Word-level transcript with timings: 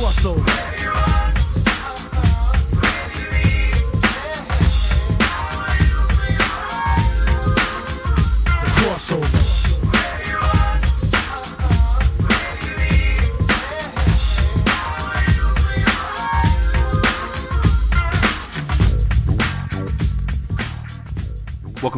crossover. 0.00 0.99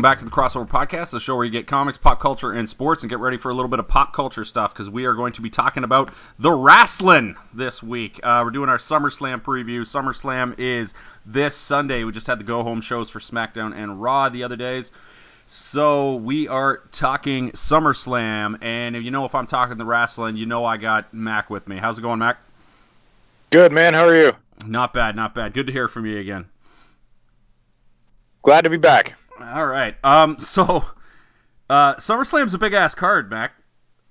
Welcome 0.03 0.19
back 0.19 0.19
to 0.19 0.25
the 0.25 0.33
Crossover 0.33 0.69
Podcast, 0.69 1.13
the 1.13 1.21
show 1.21 1.37
where 1.37 1.45
you 1.45 1.53
get 1.53 1.69
comics, 1.69 1.97
pop 1.97 2.19
culture, 2.19 2.51
and 2.51 2.69
sports, 2.69 3.05
and 3.05 3.11
get 3.11 3.21
ready 3.21 3.37
for 3.37 3.53
a 3.53 3.55
little 3.55 3.69
bit 3.69 3.79
of 3.79 3.87
pop 3.87 4.13
culture 4.13 4.45
stuff 4.45 4.75
because 4.75 4.91
we 4.91 5.05
are 5.05 5.13
going 5.13 5.33
to 5.35 5.43
be 5.43 5.49
talking 5.49 5.85
about 5.85 6.11
the 6.41 6.51
wrestling 6.51 7.37
this 7.55 7.81
week. 7.85 8.19
Uh, 8.21 8.43
we're 8.45 8.51
doing 8.51 8.69
our 8.69 8.79
SummerSlam 8.79 9.43
preview. 9.43 9.83
SummerSlam 9.83 10.59
is 10.59 10.93
this 11.25 11.55
Sunday. 11.55 12.03
We 12.03 12.11
just 12.11 12.27
had 12.27 12.41
the 12.41 12.45
go 12.45 12.65
home 12.65 12.81
shows 12.81 13.11
for 13.11 13.21
SmackDown 13.21 13.77
and 13.77 14.03
Raw 14.03 14.29
the 14.29 14.43
other 14.43 14.57
days. 14.57 14.91
So 15.47 16.17
we 16.17 16.49
are 16.49 16.79
talking 16.91 17.53
SummerSlam, 17.53 18.59
and 18.61 18.97
if 18.97 19.05
you 19.05 19.13
know 19.13 19.25
if 19.25 19.37
I'm 19.37 19.47
talking 19.47 19.79
the 19.79 19.85
wrestling, 19.85 20.37
you 20.37 20.47
know 20.47 20.65
I 20.65 20.79
got 20.79 21.15
Mack 21.15 21.49
with 21.49 21.69
me. 21.69 21.77
How's 21.77 21.99
it 21.99 22.03
going, 22.03 22.19
Mack? 22.19 22.39
Good 23.51 23.71
man, 23.71 23.95
how 23.95 24.09
are 24.09 24.17
you? 24.17 24.33
Not 24.67 24.95
bad, 24.95 25.15
not 25.15 25.33
bad. 25.33 25.55
Good 25.55 25.69
to 25.69 25.73
hear 25.73 25.87
from 25.87 26.07
you 26.07 26.19
again. 26.19 26.47
Glad 28.43 28.63
to 28.63 28.71
be 28.71 28.79
back. 28.79 29.15
All 29.41 29.67
right. 29.67 29.97
Um. 30.05 30.39
So, 30.39 30.85
uh, 31.71 31.97
SummerSlam's 31.97 32.55
a 32.55 32.59
big 32.59 32.75
ass 32.75 32.95
card, 32.95 33.31
Mack. 33.31 33.53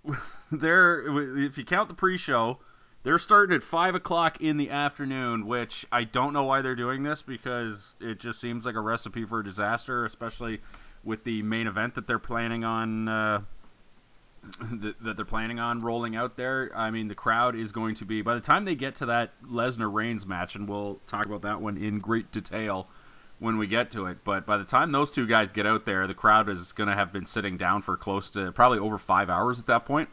they're 0.52 1.38
if 1.38 1.58
you 1.58 1.66
count 1.66 1.90
the 1.90 1.96
pre-show, 1.96 2.60
they're 3.04 3.20
starting 3.20 3.56
at 3.56 3.64
five 3.64 3.96
o'clock 3.96 4.42
in 4.42 4.58
the 4.58 4.72
afternoon, 4.72 5.46
which 5.46 5.86
I 5.92 6.04
don't 6.04 6.34
know 6.34 6.44
why 6.44 6.62
they're 6.62 6.76
doing 6.76 7.04
this 7.04 7.22
because 7.22 7.96
it 8.00 8.20
just 8.20 8.40
seems 8.40 8.66
like 8.66 8.76
a 8.76 8.82
recipe 8.82 9.26
for 9.26 9.44
disaster, 9.44 10.06
especially 10.06 10.62
with 11.04 11.24
the 11.24 11.42
main 11.44 11.68
event 11.68 11.96
that 11.96 12.08
they're 12.08 12.20
planning 12.20 12.64
on. 12.64 13.08
Uh, 13.08 13.42
that, 14.72 14.96
that 15.04 15.16
they're 15.18 15.26
planning 15.26 15.60
on 15.60 15.82
rolling 15.82 16.16
out 16.16 16.36
there. 16.36 16.72
I 16.76 16.90
mean, 16.90 17.08
the 17.08 17.14
crowd 17.14 17.56
is 17.56 17.72
going 17.72 17.94
to 17.96 18.06
be 18.06 18.24
by 18.24 18.34
the 18.34 18.42
time 18.42 18.66
they 18.66 18.74
get 18.74 18.96
to 18.96 19.06
that 19.06 19.34
Lesnar 19.44 19.94
Reigns 19.94 20.26
match, 20.26 20.56
and 20.56 20.68
we'll 20.68 21.00
talk 21.06 21.28
about 21.28 21.44
that 21.44 21.62
one 21.62 21.78
in 21.78 22.00
great 22.00 22.32
detail 22.32 22.88
when 23.42 23.58
we 23.58 23.66
get 23.66 23.90
to 23.92 24.06
it. 24.06 24.20
But 24.24 24.46
by 24.46 24.58
the 24.58 24.64
time 24.64 24.92
those 24.92 25.10
two 25.10 25.26
guys 25.26 25.52
get 25.52 25.66
out 25.66 25.84
there, 25.84 26.06
the 26.06 26.14
crowd 26.14 26.48
is 26.48 26.72
going 26.74 26.88
to 26.88 26.96
have 26.96 27.12
been 27.12 27.26
sitting 27.26 27.58
down 27.58 27.82
for 27.82 27.98
close 27.98 28.30
to 28.32 28.52
probably 28.52 28.78
over 28.78 29.00
five 29.00 29.30
hours 29.30 29.60
at 29.60 29.66
that 29.66 29.86
point. 29.86 30.08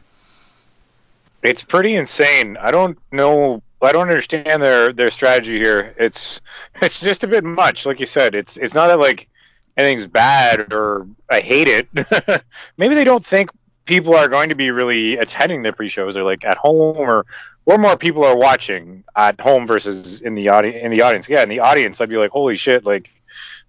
It's 1.43 1.63
pretty 1.63 1.95
insane. 1.95 2.57
I 2.57 2.71
don't 2.71 2.97
know. 3.11 3.61
I 3.81 3.93
don't 3.93 4.09
understand 4.09 4.61
their 4.61 4.91
their 4.91 5.11
strategy 5.11 5.57
here. 5.57 5.95
It's 5.97 6.41
it's 6.81 6.99
just 6.99 7.23
a 7.23 7.27
bit 7.27 7.43
much. 7.43 7.85
Like 7.85 7.99
you 7.99 8.07
said, 8.07 8.33
it's 8.33 8.57
it's 8.57 8.73
not 8.73 8.87
that 8.87 8.99
like 8.99 9.29
anything's 9.77 10.07
bad 10.07 10.73
or 10.73 11.07
I 11.29 11.39
hate 11.39 11.67
it. 11.67 12.43
Maybe 12.77 12.95
they 12.95 13.03
don't 13.03 13.25
think 13.25 13.51
people 13.85 14.15
are 14.15 14.27
going 14.27 14.49
to 14.49 14.55
be 14.55 14.71
really 14.71 15.17
attending 15.17 15.61
the 15.61 15.71
pre-shows 15.71 16.17
or 16.17 16.23
like 16.23 16.43
at 16.45 16.57
home 16.57 16.97
or 16.97 17.27
or 17.67 17.77
more 17.77 17.95
people 17.95 18.25
are 18.25 18.35
watching 18.35 19.03
at 19.15 19.39
home 19.39 19.67
versus 19.67 20.19
in 20.21 20.33
the 20.33 20.49
audience 20.49 20.83
in 20.83 20.89
the 20.89 21.03
audience. 21.03 21.29
Yeah, 21.29 21.43
in 21.43 21.49
the 21.49 21.59
audience 21.59 22.01
I'd 22.01 22.09
be 22.09 22.17
like, 22.17 22.31
"Holy 22.31 22.55
shit, 22.55 22.85
like 22.87 23.11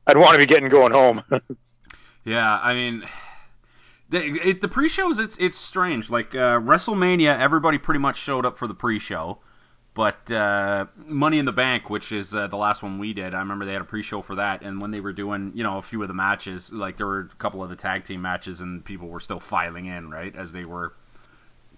I'd 0.06 0.16
want 0.16 0.32
to 0.32 0.38
be 0.38 0.46
getting 0.46 0.68
going 0.68 0.92
home." 0.92 1.22
Yeah, 2.24 2.60
I 2.62 2.74
mean, 2.74 3.02
the, 4.10 4.22
it, 4.22 4.60
the 4.60 4.68
pre-shows 4.68 5.18
it's 5.18 5.36
it's 5.38 5.58
strange. 5.58 6.10
Like 6.10 6.34
uh, 6.34 6.60
WrestleMania, 6.60 7.38
everybody 7.38 7.78
pretty 7.78 8.00
much 8.00 8.18
showed 8.18 8.44
up 8.44 8.58
for 8.58 8.66
the 8.66 8.74
pre-show, 8.74 9.38
but 9.94 10.30
uh, 10.30 10.86
Money 10.96 11.38
in 11.38 11.44
the 11.44 11.52
Bank, 11.52 11.88
which 11.88 12.12
is 12.12 12.34
uh, 12.34 12.46
the 12.46 12.56
last 12.56 12.82
one 12.82 12.98
we 12.98 13.14
did, 13.14 13.34
I 13.34 13.38
remember 13.38 13.64
they 13.64 13.72
had 13.72 13.82
a 13.82 13.86
pre-show 13.86 14.20
for 14.22 14.36
that, 14.36 14.62
and 14.62 14.80
when 14.80 14.90
they 14.90 15.00
were 15.00 15.12
doing 15.12 15.52
you 15.54 15.64
know 15.64 15.78
a 15.78 15.82
few 15.82 16.02
of 16.02 16.08
the 16.08 16.14
matches, 16.14 16.72
like 16.72 16.96
there 16.98 17.06
were 17.06 17.30
a 17.32 17.36
couple 17.36 17.62
of 17.62 17.70
the 17.70 17.76
tag 17.76 18.04
team 18.04 18.20
matches, 18.20 18.60
and 18.60 18.84
people 18.84 19.08
were 19.08 19.20
still 19.20 19.40
filing 19.40 19.86
in 19.86 20.10
right 20.10 20.34
as 20.36 20.52
they 20.52 20.64
were 20.64 20.92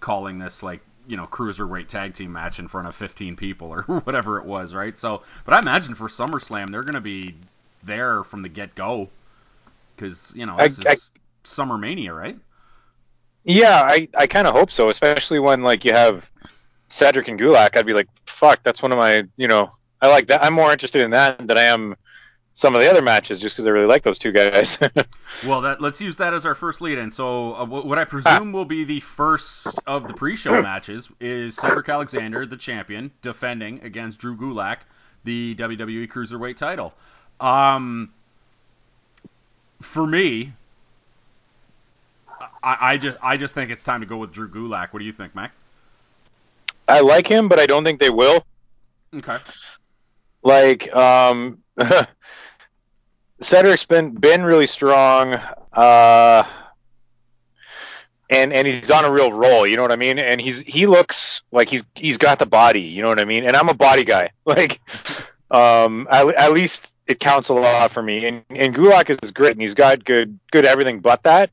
calling 0.01 0.37
this 0.37 0.61
like 0.61 0.81
you 1.07 1.15
know 1.15 1.25
cruiserweight 1.25 1.87
tag 1.87 2.13
team 2.13 2.33
match 2.33 2.59
in 2.59 2.67
front 2.67 2.87
of 2.87 2.95
15 2.95 3.37
people 3.37 3.69
or 3.69 3.81
whatever 4.03 4.39
it 4.39 4.45
was, 4.45 4.73
right? 4.73 4.97
So, 4.97 5.23
but 5.45 5.53
I 5.53 5.59
imagine 5.59 5.95
for 5.95 6.09
SummerSlam 6.09 6.69
they're 6.69 6.83
going 6.83 6.95
to 6.95 7.01
be 7.01 7.35
there 7.85 8.23
from 8.23 8.41
the 8.41 8.49
get 8.49 8.75
go 8.75 9.09
because 9.95 10.31
you 10.35 10.45
know 10.45 10.57
this 10.57 10.79
I- 10.85 10.93
is 10.93 11.09
Summer 11.43 11.77
Mania, 11.77 12.13
right? 12.13 12.37
Yeah, 13.45 13.81
I, 13.83 14.07
I 14.17 14.27
kind 14.27 14.47
of 14.47 14.53
hope 14.53 14.71
so, 14.71 14.89
especially 14.89 15.39
when 15.39 15.63
like 15.63 15.83
you 15.83 15.91
have 15.91 16.29
Cedric 16.87 17.27
and 17.27 17.39
Gulak. 17.39 17.75
I'd 17.75 17.85
be 17.85 17.93
like, 17.93 18.07
fuck, 18.25 18.63
that's 18.63 18.81
one 18.81 18.91
of 18.93 18.97
my, 18.97 19.25
you 19.35 19.47
know, 19.49 19.71
I 20.01 20.07
like 20.07 20.27
that. 20.27 20.43
I'm 20.43 20.53
more 20.53 20.71
interested 20.71 21.01
in 21.01 21.11
that 21.11 21.45
than 21.45 21.57
I 21.57 21.63
am 21.63 21.95
some 22.53 22.75
of 22.75 22.81
the 22.81 22.89
other 22.89 23.01
matches, 23.01 23.41
just 23.41 23.55
because 23.55 23.67
I 23.67 23.71
really 23.71 23.87
like 23.87 24.03
those 24.03 24.19
two 24.19 24.31
guys. 24.31 24.77
Well, 25.47 25.61
that 25.61 25.81
let's 25.81 25.99
use 25.99 26.17
that 26.17 26.35
as 26.35 26.45
our 26.45 26.53
first 26.53 26.79
lead-in. 26.79 27.09
So, 27.09 27.55
uh, 27.55 27.65
what 27.65 27.97
I 27.97 28.05
presume 28.05 28.51
will 28.53 28.65
be 28.65 28.83
the 28.83 28.99
first 28.99 29.67
of 29.87 30.07
the 30.07 30.13
pre-show 30.13 30.61
matches 30.61 31.09
is 31.19 31.55
Cedric 31.55 31.89
Alexander, 31.89 32.45
the 32.45 32.55
champion, 32.55 33.11
defending 33.23 33.81
against 33.83 34.19
Drew 34.19 34.37
Gulak, 34.37 34.77
the 35.23 35.55
WWE 35.55 36.07
Cruiserweight 36.07 36.55
title. 36.55 36.93
Um, 37.39 38.11
for 39.81 40.05
me, 40.05 40.53
I, 42.63 42.93
I 42.93 42.97
just 42.97 43.17
I 43.21 43.37
just 43.37 43.53
think 43.53 43.71
it's 43.71 43.83
time 43.83 44.01
to 44.01 44.05
go 44.07 44.17
with 44.17 44.31
Drew 44.31 44.49
Gulak. 44.49 44.93
What 44.93 44.99
do 44.99 45.05
you 45.05 45.13
think, 45.13 45.35
Mack? 45.35 45.51
I 46.87 47.01
like 47.01 47.27
him, 47.27 47.47
but 47.47 47.59
I 47.59 47.65
don't 47.65 47.83
think 47.83 47.99
they 47.99 48.09
will. 48.09 48.45
Okay. 49.15 49.37
Like, 50.41 50.93
um, 50.93 51.59
Cedric's 53.39 53.85
been 53.85 54.11
been 54.11 54.43
really 54.43 54.67
strong, 54.67 55.35
uh, 55.71 56.43
and 58.29 58.53
and 58.53 58.67
he's 58.67 58.91
on 58.91 59.05
a 59.05 59.11
real 59.11 59.31
roll. 59.31 59.65
You 59.67 59.77
know 59.77 59.81
what 59.81 59.91
I 59.91 59.97
mean? 59.97 60.19
And 60.19 60.41
he's 60.41 60.61
he 60.61 60.85
looks 60.87 61.41
like 61.51 61.69
he's 61.69 61.83
he's 61.95 62.17
got 62.17 62.39
the 62.39 62.45
body. 62.45 62.81
You 62.81 63.01
know 63.03 63.09
what 63.09 63.19
I 63.19 63.25
mean? 63.25 63.45
And 63.45 63.55
I'm 63.55 63.69
a 63.69 63.73
body 63.73 64.03
guy. 64.03 64.31
Like, 64.45 64.81
um, 65.51 66.07
at, 66.11 66.27
at 66.35 66.51
least 66.53 66.92
it 67.07 67.19
counts 67.19 67.49
a 67.49 67.53
lot 67.53 67.91
for 67.91 68.01
me. 68.01 68.25
And 68.25 68.43
and 68.49 68.75
Gulak 68.75 69.09
is 69.09 69.31
great, 69.31 69.51
and 69.51 69.61
he's 69.61 69.73
got 69.73 70.05
good 70.05 70.39
good 70.51 70.65
everything 70.65 70.99
but 70.99 71.23
that. 71.23 71.49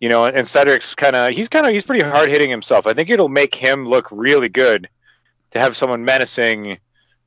You 0.00 0.08
know, 0.08 0.24
and 0.24 0.46
Cedric's 0.46 0.94
kind 0.94 1.14
of 1.14 1.32
he's 1.32 1.48
kind 1.48 1.66
of 1.66 1.72
he's 1.72 1.84
pretty 1.84 2.02
hard 2.02 2.28
hitting 2.28 2.50
himself. 2.50 2.86
I 2.86 2.94
think 2.94 3.10
it'll 3.10 3.28
make 3.28 3.54
him 3.54 3.86
look 3.86 4.08
really 4.10 4.48
good 4.48 4.88
to 5.50 5.58
have 5.58 5.76
someone 5.76 6.04
menacing 6.04 6.78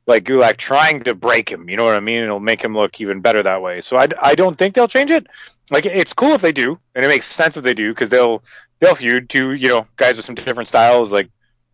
like 0.05 0.23
Gulak 0.25 0.57
trying 0.57 1.03
to 1.03 1.13
break 1.13 1.49
him. 1.49 1.69
You 1.69 1.77
know 1.77 1.85
what 1.85 1.95
I 1.95 1.99
mean? 1.99 2.23
It'll 2.23 2.39
make 2.39 2.63
him 2.63 2.75
look 2.75 2.99
even 2.99 3.21
better 3.21 3.41
that 3.43 3.61
way. 3.61 3.79
So 3.81 3.97
I, 3.97 4.07
I 4.21 4.35
don't 4.35 4.57
think 4.57 4.75
they'll 4.75 4.87
change 4.87 5.11
it. 5.11 5.27
Like 5.71 5.85
it's 5.85 6.13
cool 6.13 6.31
if 6.31 6.41
they 6.41 6.51
do, 6.51 6.77
and 6.95 7.05
it 7.05 7.07
makes 7.07 7.25
sense 7.27 7.57
if 7.57 7.63
they 7.63 7.73
do 7.73 7.91
because 7.91 8.09
they'll 8.09 8.43
they'll 8.79 8.95
feud 8.95 9.29
two 9.29 9.51
you 9.51 9.69
know 9.69 9.85
guys 9.95 10.17
with 10.17 10.25
some 10.25 10.35
different 10.35 10.69
styles. 10.69 11.11
Like 11.11 11.29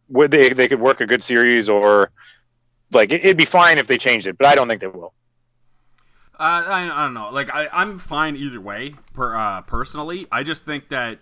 would 0.09 0.31
they 0.31 0.49
they 0.49 0.67
could 0.67 0.79
work 0.79 1.01
a 1.01 1.07
good 1.07 1.23
series 1.23 1.69
or 1.69 2.11
like 2.91 3.11
it, 3.11 3.23
it'd 3.23 3.37
be 3.37 3.45
fine 3.45 3.77
if 3.77 3.87
they 3.87 3.97
changed 3.97 4.27
it, 4.27 4.37
but 4.37 4.47
I 4.47 4.55
don't 4.55 4.67
think 4.67 4.81
they 4.81 4.87
will. 4.87 5.13
Uh, 6.39 6.63
I, 6.67 6.83
I 6.83 7.03
don't 7.03 7.13
know. 7.13 7.31
Like 7.31 7.53
I, 7.53 7.67
I'm 7.71 7.99
fine 7.99 8.35
either 8.37 8.61
way. 8.61 8.95
Per, 9.13 9.35
uh, 9.35 9.61
personally, 9.63 10.25
I 10.31 10.43
just 10.43 10.63
think 10.63 10.89
that 10.89 11.19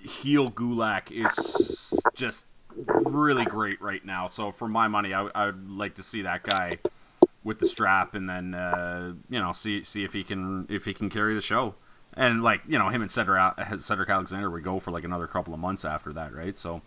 heel 0.00 0.50
Gulak 0.50 1.10
is 1.12 1.94
just 2.14 2.44
really 2.86 3.44
great 3.44 3.80
right 3.80 4.04
now. 4.04 4.26
So 4.26 4.50
for 4.52 4.66
my 4.68 4.88
money, 4.88 5.14
I, 5.14 5.28
I 5.34 5.46
would 5.46 5.70
like 5.70 5.96
to 5.96 6.02
see 6.02 6.22
that 6.22 6.42
guy 6.42 6.78
with 7.44 7.60
the 7.60 7.68
strap, 7.68 8.14
and 8.14 8.28
then 8.28 8.54
uh, 8.54 9.12
you 9.30 9.38
know 9.38 9.52
see 9.52 9.84
see 9.84 10.02
if 10.04 10.12
he 10.12 10.24
can 10.24 10.66
if 10.68 10.84
he 10.84 10.92
can 10.92 11.08
carry 11.08 11.34
the 11.34 11.40
show. 11.40 11.74
And 12.14 12.42
like 12.42 12.62
you 12.66 12.78
know 12.78 12.88
him 12.88 13.02
and 13.02 13.10
Cedric 13.10 13.40
Cedric 13.80 14.08
Alexander 14.10 14.50
would 14.50 14.64
go 14.64 14.80
for 14.80 14.90
like 14.90 15.04
another 15.04 15.28
couple 15.28 15.54
of 15.54 15.60
months 15.60 15.84
after 15.84 16.12
that, 16.14 16.34
right? 16.34 16.56
So 16.56 16.82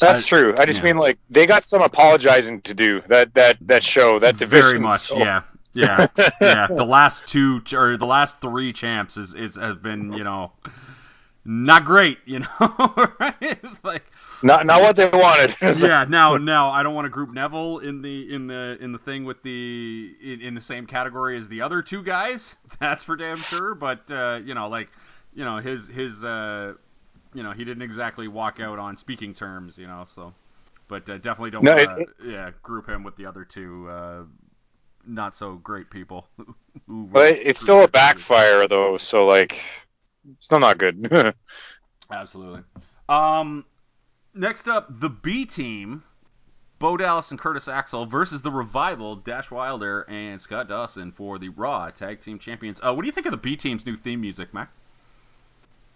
That's 0.00 0.20
I- 0.20 0.28
true. 0.28 0.54
I 0.58 0.66
just 0.66 0.80
yeah. 0.80 0.84
mean 0.86 0.96
like 0.98 1.18
they 1.30 1.46
got 1.46 1.64
some 1.64 1.80
apologizing 1.80 2.60
to 2.62 2.74
do. 2.74 3.00
That 3.06 3.32
that 3.34 3.56
that 3.62 3.82
show 3.82 4.18
that 4.18 4.36
division. 4.36 4.66
very 4.66 4.78
much, 4.78 5.00
so- 5.02 5.18
yeah. 5.18 5.42
Yeah, 5.74 6.06
yeah. 6.40 6.68
The 6.68 6.84
last 6.84 7.26
two 7.28 7.62
or 7.74 7.96
the 7.96 8.06
last 8.06 8.40
three 8.40 8.72
champs 8.72 9.16
is, 9.16 9.34
is 9.34 9.56
has 9.56 9.76
been 9.76 10.12
you 10.12 10.24
know 10.24 10.52
not 11.44 11.84
great, 11.84 12.18
you 12.24 12.40
know, 12.40 12.48
right? 13.20 13.58
Like 13.82 14.04
Not 14.42 14.66
not 14.66 14.80
what 14.82 14.96
they 14.96 15.08
wanted. 15.08 15.56
yeah, 15.82 16.04
now 16.08 16.36
now 16.36 16.70
I 16.70 16.82
don't 16.82 16.94
want 16.94 17.06
to 17.06 17.10
group 17.10 17.30
Neville 17.30 17.78
in 17.80 18.02
the 18.02 18.34
in 18.34 18.46
the 18.46 18.78
in 18.80 18.92
the 18.92 18.98
thing 18.98 19.24
with 19.24 19.42
the 19.42 20.14
in, 20.22 20.40
in 20.40 20.54
the 20.54 20.60
same 20.60 20.86
category 20.86 21.38
as 21.38 21.48
the 21.48 21.62
other 21.62 21.82
two 21.82 22.02
guys. 22.02 22.56
That's 22.80 23.02
for 23.02 23.16
damn 23.16 23.38
sure. 23.42 23.74
But 23.74 24.10
uh, 24.10 24.40
you 24.44 24.54
know, 24.54 24.68
like 24.68 24.88
you 25.34 25.44
know 25.44 25.58
his 25.58 25.86
his 25.88 26.24
uh, 26.24 26.74
you 27.34 27.42
know 27.42 27.52
he 27.52 27.64
didn't 27.64 27.82
exactly 27.82 28.28
walk 28.28 28.60
out 28.60 28.78
on 28.78 28.96
speaking 28.96 29.34
terms, 29.34 29.76
you 29.76 29.86
know. 29.86 30.06
So, 30.14 30.32
but 30.88 31.08
uh, 31.10 31.18
definitely 31.18 31.50
don't 31.50 31.64
No, 31.64 31.74
wanna, 31.74 32.00
it- 32.00 32.08
yeah 32.24 32.50
group 32.62 32.88
him 32.88 33.02
with 33.02 33.16
the 33.16 33.26
other 33.26 33.44
two 33.44 33.88
uh, 33.90 34.22
not 35.06 35.34
so 35.34 35.54
great 35.56 35.90
people. 35.90 36.26
who 36.86 37.06
But 37.06 37.34
it's 37.34 37.60
still 37.60 37.82
a 37.82 37.88
backfire 37.88 38.66
though, 38.68 38.96
so 38.96 39.26
like 39.26 39.60
still 40.40 40.60
not 40.60 40.78
good. 40.78 41.34
Absolutely. 42.10 42.62
Um, 43.08 43.64
next 44.34 44.68
up, 44.68 45.00
the 45.00 45.08
B 45.08 45.46
team 45.46 46.02
Bo 46.78 46.96
Dallas 46.96 47.30
and 47.30 47.40
Curtis 47.40 47.68
Axel 47.68 48.04
versus 48.04 48.42
the 48.42 48.50
Revival, 48.50 49.16
Dash 49.16 49.50
Wilder 49.50 50.02
and 50.02 50.40
Scott 50.40 50.68
Dawson 50.68 51.12
for 51.12 51.38
the 51.38 51.48
Raw 51.50 51.90
Tag 51.90 52.20
Team 52.20 52.38
Champions. 52.38 52.80
Uh, 52.82 52.92
what 52.92 53.02
do 53.02 53.06
you 53.06 53.12
think 53.12 53.26
of 53.26 53.30
the 53.30 53.38
B 53.38 53.56
Team's 53.56 53.86
new 53.86 53.96
theme 53.96 54.20
music, 54.20 54.52
Mack? 54.52 54.70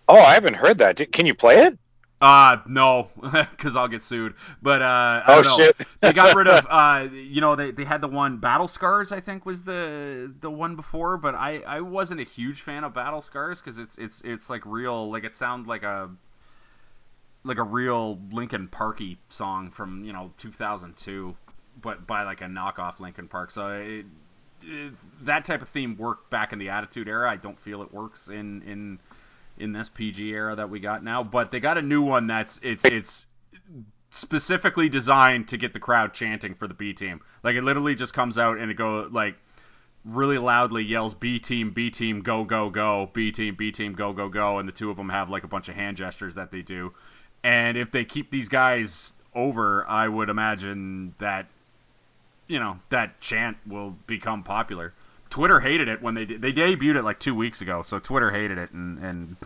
Oh, 0.09 0.19
I 0.19 0.35
haven't 0.35 0.55
heard 0.55 0.79
that. 0.79 1.13
Can 1.13 1.27
you 1.27 1.35
play 1.35 1.57
it? 1.57 1.79
Uh, 2.21 2.59
no, 2.67 3.11
because 3.51 3.77
I'll 3.77 3.87
get 3.89 4.03
sued. 4.03 4.35
But 4.61 4.83
uh, 4.83 5.23
I 5.25 5.25
Oh, 5.27 5.43
don't 5.43 5.45
know. 5.45 5.57
shit. 5.57 5.77
they 6.01 6.13
got 6.13 6.35
rid 6.35 6.49
of 6.49 6.67
uh, 6.71 7.07
you 7.13 7.41
know, 7.41 7.55
they, 7.55 7.71
they 7.71 7.85
had 7.85 8.01
the 8.01 8.09
one 8.09 8.39
Battle 8.39 8.67
Scars, 8.67 9.13
I 9.13 9.21
think 9.21 9.47
was 9.47 9.63
the 9.63 10.33
the 10.41 10.51
one 10.51 10.75
before, 10.75 11.17
but 11.17 11.35
I, 11.37 11.61
I 11.61 11.81
wasn't 11.81 12.21
a 12.21 12.25
huge 12.25 12.63
fan 12.63 12.83
of 12.83 12.93
Battle 12.93 13.23
Scars 13.23 13.61
because 13.61 13.79
it's 13.79 13.97
it's 13.99 14.21
it's 14.25 14.51
like 14.51 14.63
real, 14.67 15.11
like 15.11 15.23
it 15.25 15.35
sounds 15.35 15.69
like 15.69 15.85
a 15.85 16.11
like 17.45 17.59
a 17.59 17.63
real 17.63 18.19
Linkin 18.33 18.69
Parky 18.69 19.19
song 19.29 19.71
from 19.71 20.05
you 20.05 20.13
know 20.13 20.33
2002, 20.39 21.37
but 21.81 22.07
by 22.07 22.25
like 22.25 22.41
a 22.41 22.47
knockoff 22.47 23.01
Linkin 23.01 23.29
Park. 23.29 23.51
So 23.51 23.69
it, 23.77 24.07
it, 24.63 24.93
that 25.23 25.45
type 25.45 25.63
of 25.63 25.69
theme 25.69 25.97
worked 25.97 26.31
back 26.31 26.53
in 26.53 26.59
the 26.59 26.69
Attitude 26.69 27.09
Era. 27.09 27.31
I 27.31 27.37
don't 27.37 27.59
feel 27.59 27.83
it 27.83 27.93
works 27.93 28.29
in 28.29 28.63
in 28.63 28.99
in 29.59 29.73
this 29.73 29.89
PG 29.89 30.31
era 30.31 30.57
that 30.57 30.71
we 30.71 30.81
got 30.81 31.05
now. 31.05 31.23
But 31.23 31.51
they 31.51 31.61
got 31.61 31.79
a 31.79 31.83
new 31.83 32.03
one 32.03 32.27
that's 32.27 32.61
it's 32.63 32.85
it's 32.85 33.27
specifically 34.11 34.89
designed 34.89 35.49
to 35.49 35.57
get 35.57 35.73
the 35.75 35.81
crowd 35.81 36.15
chanting 36.15 36.55
for 36.55 36.67
the 36.67 36.75
B 36.75 36.93
team. 36.93 37.21
Like 37.43 37.57
it 37.57 37.63
literally 37.63 37.95
just 37.95 38.15
comes 38.15 38.39
out 38.39 38.59
and 38.59 38.71
it 38.71 38.75
go 38.75 39.09
like 39.11 39.37
really 40.05 40.39
loudly 40.39 40.85
yells 40.85 41.15
B 41.15 41.39
team, 41.39 41.71
B 41.71 41.91
team, 41.91 42.23
go 42.23 42.45
go 42.45 42.71
go, 42.71 43.11
B 43.13 43.33
team, 43.33 43.55
B 43.57 43.73
team, 43.73 43.93
go 43.93 44.13
go 44.13 44.29
go, 44.29 44.59
and 44.59 44.69
the 44.69 44.73
two 44.73 44.91
of 44.91 44.97
them 44.97 45.09
have 45.09 45.29
like 45.29 45.45
a 45.45 45.49
bunch 45.49 45.69
of 45.69 45.75
hand 45.75 45.97
gestures 45.97 46.35
that 46.35 46.51
they 46.51 46.63
do. 46.63 46.93
And 47.45 47.77
if 47.77 47.91
they 47.91 48.05
keep 48.05 48.31
these 48.31 48.49
guys 48.49 49.13
over, 49.35 49.87
I 49.87 50.09
would 50.09 50.29
imagine 50.29 51.15
that 51.19 51.47
you 52.47 52.59
know 52.59 52.79
that 52.89 53.21
chant 53.21 53.57
will 53.67 53.91
become 54.07 54.43
popular. 54.43 54.95
Twitter 55.31 55.61
hated 55.61 55.89
it 55.89 56.03
when 56.03 56.15
they 56.15 56.25
they 56.25 56.53
debuted 56.53 56.97
it 56.97 57.03
like 57.05 57.19
two 57.19 57.35
weeks 57.35 57.61
ago, 57.61 57.83
so 57.83 57.99
Twitter 57.99 58.31
hated 58.31 58.59
it, 58.59 58.71
and 58.73 58.99
and 58.99 59.37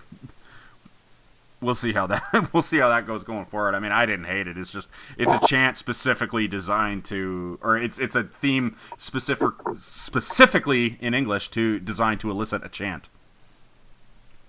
we'll 1.62 1.74
see 1.74 1.92
how 1.92 2.08
that 2.08 2.50
we'll 2.52 2.62
see 2.62 2.78
how 2.78 2.90
that 2.90 3.06
goes 3.06 3.24
going 3.24 3.46
forward. 3.46 3.74
I 3.74 3.80
mean, 3.80 3.92
I 3.92 4.04
didn't 4.04 4.26
hate 4.26 4.48
it. 4.48 4.58
It's 4.58 4.70
just 4.70 4.88
it's 5.16 5.32
a 5.32 5.46
chant 5.46 5.78
specifically 5.78 6.48
designed 6.48 7.06
to, 7.06 7.58
or 7.62 7.78
it's 7.78 7.98
it's 7.98 8.14
a 8.14 8.24
theme 8.24 8.76
specific 8.98 9.48
specifically 9.78 10.98
in 11.00 11.14
English 11.14 11.48
to 11.50 11.78
designed 11.78 12.20
to 12.20 12.30
elicit 12.30 12.64
a 12.64 12.68
chant. 12.68 13.08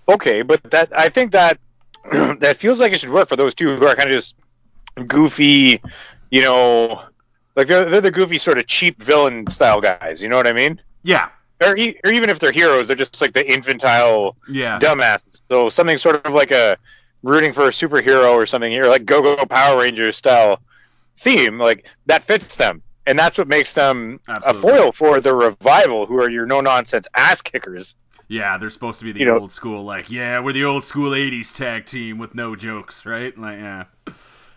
Okay, 0.08 0.42
but 0.42 0.62
that 0.70 0.96
I 0.96 1.08
think 1.08 1.32
that 1.32 1.58
that 2.40 2.56
feels 2.58 2.80
like 2.80 2.92
it 2.92 3.00
should 3.00 3.10
work 3.10 3.28
for 3.28 3.36
those 3.36 3.54
two 3.54 3.76
who 3.76 3.86
are 3.86 3.94
kind 3.94 4.10
of 4.10 4.14
just 4.14 4.34
goofy, 5.06 5.80
you 6.30 6.42
know, 6.42 7.02
like 7.56 7.68
they're 7.68 7.86
they're 7.86 8.00
the 8.00 8.10
goofy 8.10 8.38
sort 8.38 8.58
of 8.58 8.66
cheap 8.66 9.02
villain 9.02 9.48
style 9.48 9.80
guys. 9.80 10.22
You 10.22 10.28
know 10.28 10.36
what 10.36 10.46
I 10.46 10.52
mean? 10.52 10.80
Yeah, 11.04 11.28
Or, 11.62 11.72
or 11.72 12.10
even 12.12 12.30
if 12.30 12.38
they're 12.40 12.50
heroes, 12.50 12.88
they're 12.88 12.96
just 12.96 13.20
like 13.20 13.32
the 13.34 13.46
infantile 13.48 14.36
yeah, 14.48 14.78
dumbasses. 14.80 15.40
So 15.50 15.68
something 15.68 15.98
sort 15.98 16.24
of 16.26 16.32
like 16.34 16.50
a 16.50 16.76
rooting 17.22 17.52
for 17.52 17.64
a 17.66 17.70
superhero 17.70 18.32
or 18.32 18.46
something 18.46 18.70
here, 18.72 18.84
like 18.86 19.04
Go 19.04 19.22
Go 19.22 19.36
Power 19.46 19.80
Rangers 19.80 20.16
style 20.16 20.60
theme, 21.18 21.58
like 21.58 21.86
that 22.06 22.24
fits 22.24 22.56
them. 22.56 22.82
And 23.06 23.18
that's 23.18 23.36
what 23.36 23.48
makes 23.48 23.74
them 23.74 24.18
Absolutely. 24.28 24.70
a 24.70 24.72
foil 24.82 24.92
for 24.92 25.20
the 25.20 25.34
revival, 25.34 26.06
who 26.06 26.20
are 26.22 26.30
your 26.30 26.46
no 26.46 26.60
nonsense 26.62 27.06
ass 27.14 27.42
kickers. 27.42 27.94
yeah. 28.28 28.56
They're 28.56 28.70
supposed 28.70 28.98
to 29.00 29.04
be 29.04 29.12
the 29.12 29.20
You 29.20 29.26
know- 29.26 29.38
old 29.40 29.52
school, 29.52 29.84
like 29.84 30.10
yeah, 30.10 30.40
we're 30.40 30.54
the 30.54 30.64
old 30.64 30.84
school 30.84 31.10
'80s 31.10 31.52
tag 31.52 31.84
team 31.84 32.16
with 32.16 32.34
no 32.34 32.56
jokes, 32.56 33.04
right? 33.04 33.36
Like 33.38 33.58
yeah, 33.58 33.84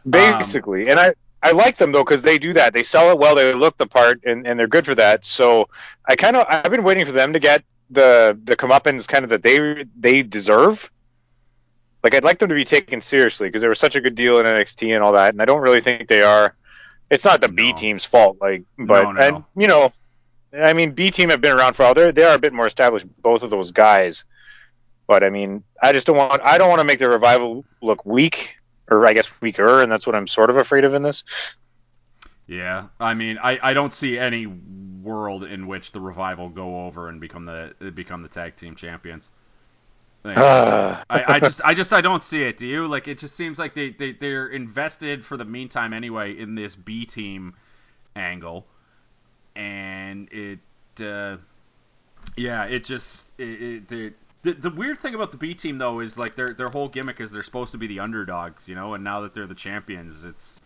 basically. 0.09 0.89
and 0.89 0.97
I 0.99 1.13
I 1.43 1.51
like 1.51 1.77
them 1.77 1.91
though 1.91 2.03
because 2.03 2.21
they 2.21 2.37
do 2.37 2.53
that. 2.53 2.73
They 2.73 2.83
sell 2.83 3.11
it 3.11 3.19
well. 3.19 3.35
They 3.35 3.53
look 3.53 3.77
the 3.77 3.87
part, 3.87 4.23
and, 4.25 4.47
and 4.47 4.59
they're 4.59 4.67
good 4.67 4.85
for 4.85 4.95
that. 4.95 5.23
So 5.25 5.69
I 6.05 6.15
kind 6.15 6.35
of 6.35 6.45
I've 6.49 6.71
been 6.71 6.83
waiting 6.83 7.05
for 7.05 7.11
them 7.11 7.33
to 7.33 7.39
get 7.39 7.63
the 7.89 8.37
the 8.43 8.55
comeuppance 8.55 9.07
kind 9.07 9.23
of 9.23 9.29
that 9.29 9.43
they 9.43 9.85
they 9.97 10.23
deserve. 10.23 10.89
Like 12.03 12.15
I'd 12.15 12.23
like 12.23 12.39
them 12.39 12.49
to 12.49 12.55
be 12.55 12.65
taken 12.65 13.01
seriously 13.01 13.47
because 13.49 13.61
they 13.61 13.67
were 13.67 13.75
such 13.75 13.95
a 13.95 14.01
good 14.01 14.15
deal 14.15 14.39
in 14.39 14.45
NXT 14.45 14.93
and 14.95 15.03
all 15.03 15.13
that, 15.13 15.33
and 15.33 15.41
I 15.41 15.45
don't 15.45 15.61
really 15.61 15.81
think 15.81 16.07
they 16.07 16.21
are. 16.21 16.55
It's 17.09 17.23
not 17.23 17.39
the 17.41 17.47
B 17.47 17.73
team's 17.73 18.03
fault, 18.03 18.37
like, 18.41 18.63
but 18.77 19.03
No, 19.03 19.11
no. 19.11 19.21
and 19.21 19.43
you 19.55 19.67
know, 19.67 19.93
I 20.53 20.73
mean, 20.73 20.91
B 20.91 21.11
team 21.11 21.29
have 21.29 21.39
been 21.41 21.55
around 21.57 21.73
for 21.75 21.83
a 21.83 21.85
while. 21.87 21.93
They're 21.93 22.11
they 22.11 22.23
are 22.23 22.35
a 22.35 22.39
bit 22.39 22.53
more 22.53 22.67
established, 22.67 23.05
both 23.21 23.43
of 23.43 23.49
those 23.49 23.71
guys. 23.71 24.25
But 25.07 25.23
I 25.23 25.29
mean, 25.29 25.63
I 25.81 25.93
just 25.93 26.07
don't 26.07 26.17
want 26.17 26.41
I 26.43 26.57
don't 26.57 26.69
want 26.69 26.79
to 26.79 26.83
make 26.85 26.99
the 26.99 27.09
revival 27.09 27.63
look 27.81 28.05
weak 28.05 28.56
or 28.89 29.05
I 29.05 29.13
guess 29.13 29.29
weaker, 29.41 29.81
and 29.81 29.91
that's 29.91 30.05
what 30.07 30.15
I'm 30.15 30.27
sort 30.27 30.49
of 30.49 30.57
afraid 30.57 30.83
of 30.85 30.93
in 30.93 31.01
this. 31.01 31.23
yeah. 32.47 32.87
I 32.99 33.13
mean, 33.13 33.37
I, 33.41 33.59
I 33.61 33.73
don't 33.73 33.93
see 33.93 34.17
any 34.17 34.45
world 34.47 35.43
in 35.43 35.67
which 35.67 35.91
the 35.91 35.99
revival 36.01 36.49
go 36.49 36.85
over 36.85 37.09
and 37.09 37.19
become 37.21 37.45
the 37.45 37.73
become 37.93 38.21
the 38.21 38.29
tag 38.29 38.55
team 38.55 38.75
champions. 38.75 39.29
Like, 40.23 40.37
Ah. 40.37 41.03
I, 41.09 41.35
I 41.35 41.39
just 41.39 41.61
I 41.65 41.73
just 41.73 41.93
I 41.93 42.01
don't 42.01 42.21
see 42.21 42.43
it. 42.43 42.57
Do 42.57 42.65
you? 42.67 42.87
Like 42.87 43.07
it 43.07 43.17
just 43.19 43.35
seems 43.35 43.59
like 43.59 43.73
they, 43.73 43.91
they 43.91 44.13
they're 44.13 44.47
invested 44.47 45.25
for 45.25 45.37
the 45.37 45.45
meantime 45.45 45.93
anyway 45.93 46.37
in 46.37 46.55
this 46.55 46.75
B 46.75 47.05
team 47.05 47.55
angle, 48.15 48.65
and 49.55 50.27
it 50.31 50.59
uh, 51.03 51.37
yeah 52.35 52.65
it 52.65 52.83
just 52.83 53.25
it, 53.37 53.61
it, 53.61 53.91
it 53.91 54.13
the, 54.43 54.53
the 54.53 54.69
weird 54.69 54.99
thing 54.99 55.15
about 55.15 55.31
the 55.31 55.37
B 55.37 55.53
team 55.53 55.77
though 55.77 55.99
is 55.99 56.17
like 56.17 56.35
their 56.35 56.53
their 56.53 56.69
whole 56.69 56.87
gimmick 56.87 57.19
is 57.19 57.31
they're 57.31 57.43
supposed 57.43 57.71
to 57.71 57.77
be 57.77 57.87
the 57.87 57.99
underdogs, 57.99 58.67
you 58.67 58.75
know, 58.75 58.93
and 58.93 59.03
now 59.03 59.21
that 59.21 59.33
they're 59.33 59.47
the 59.47 59.55
champions, 59.55 60.23
it's 60.23 60.59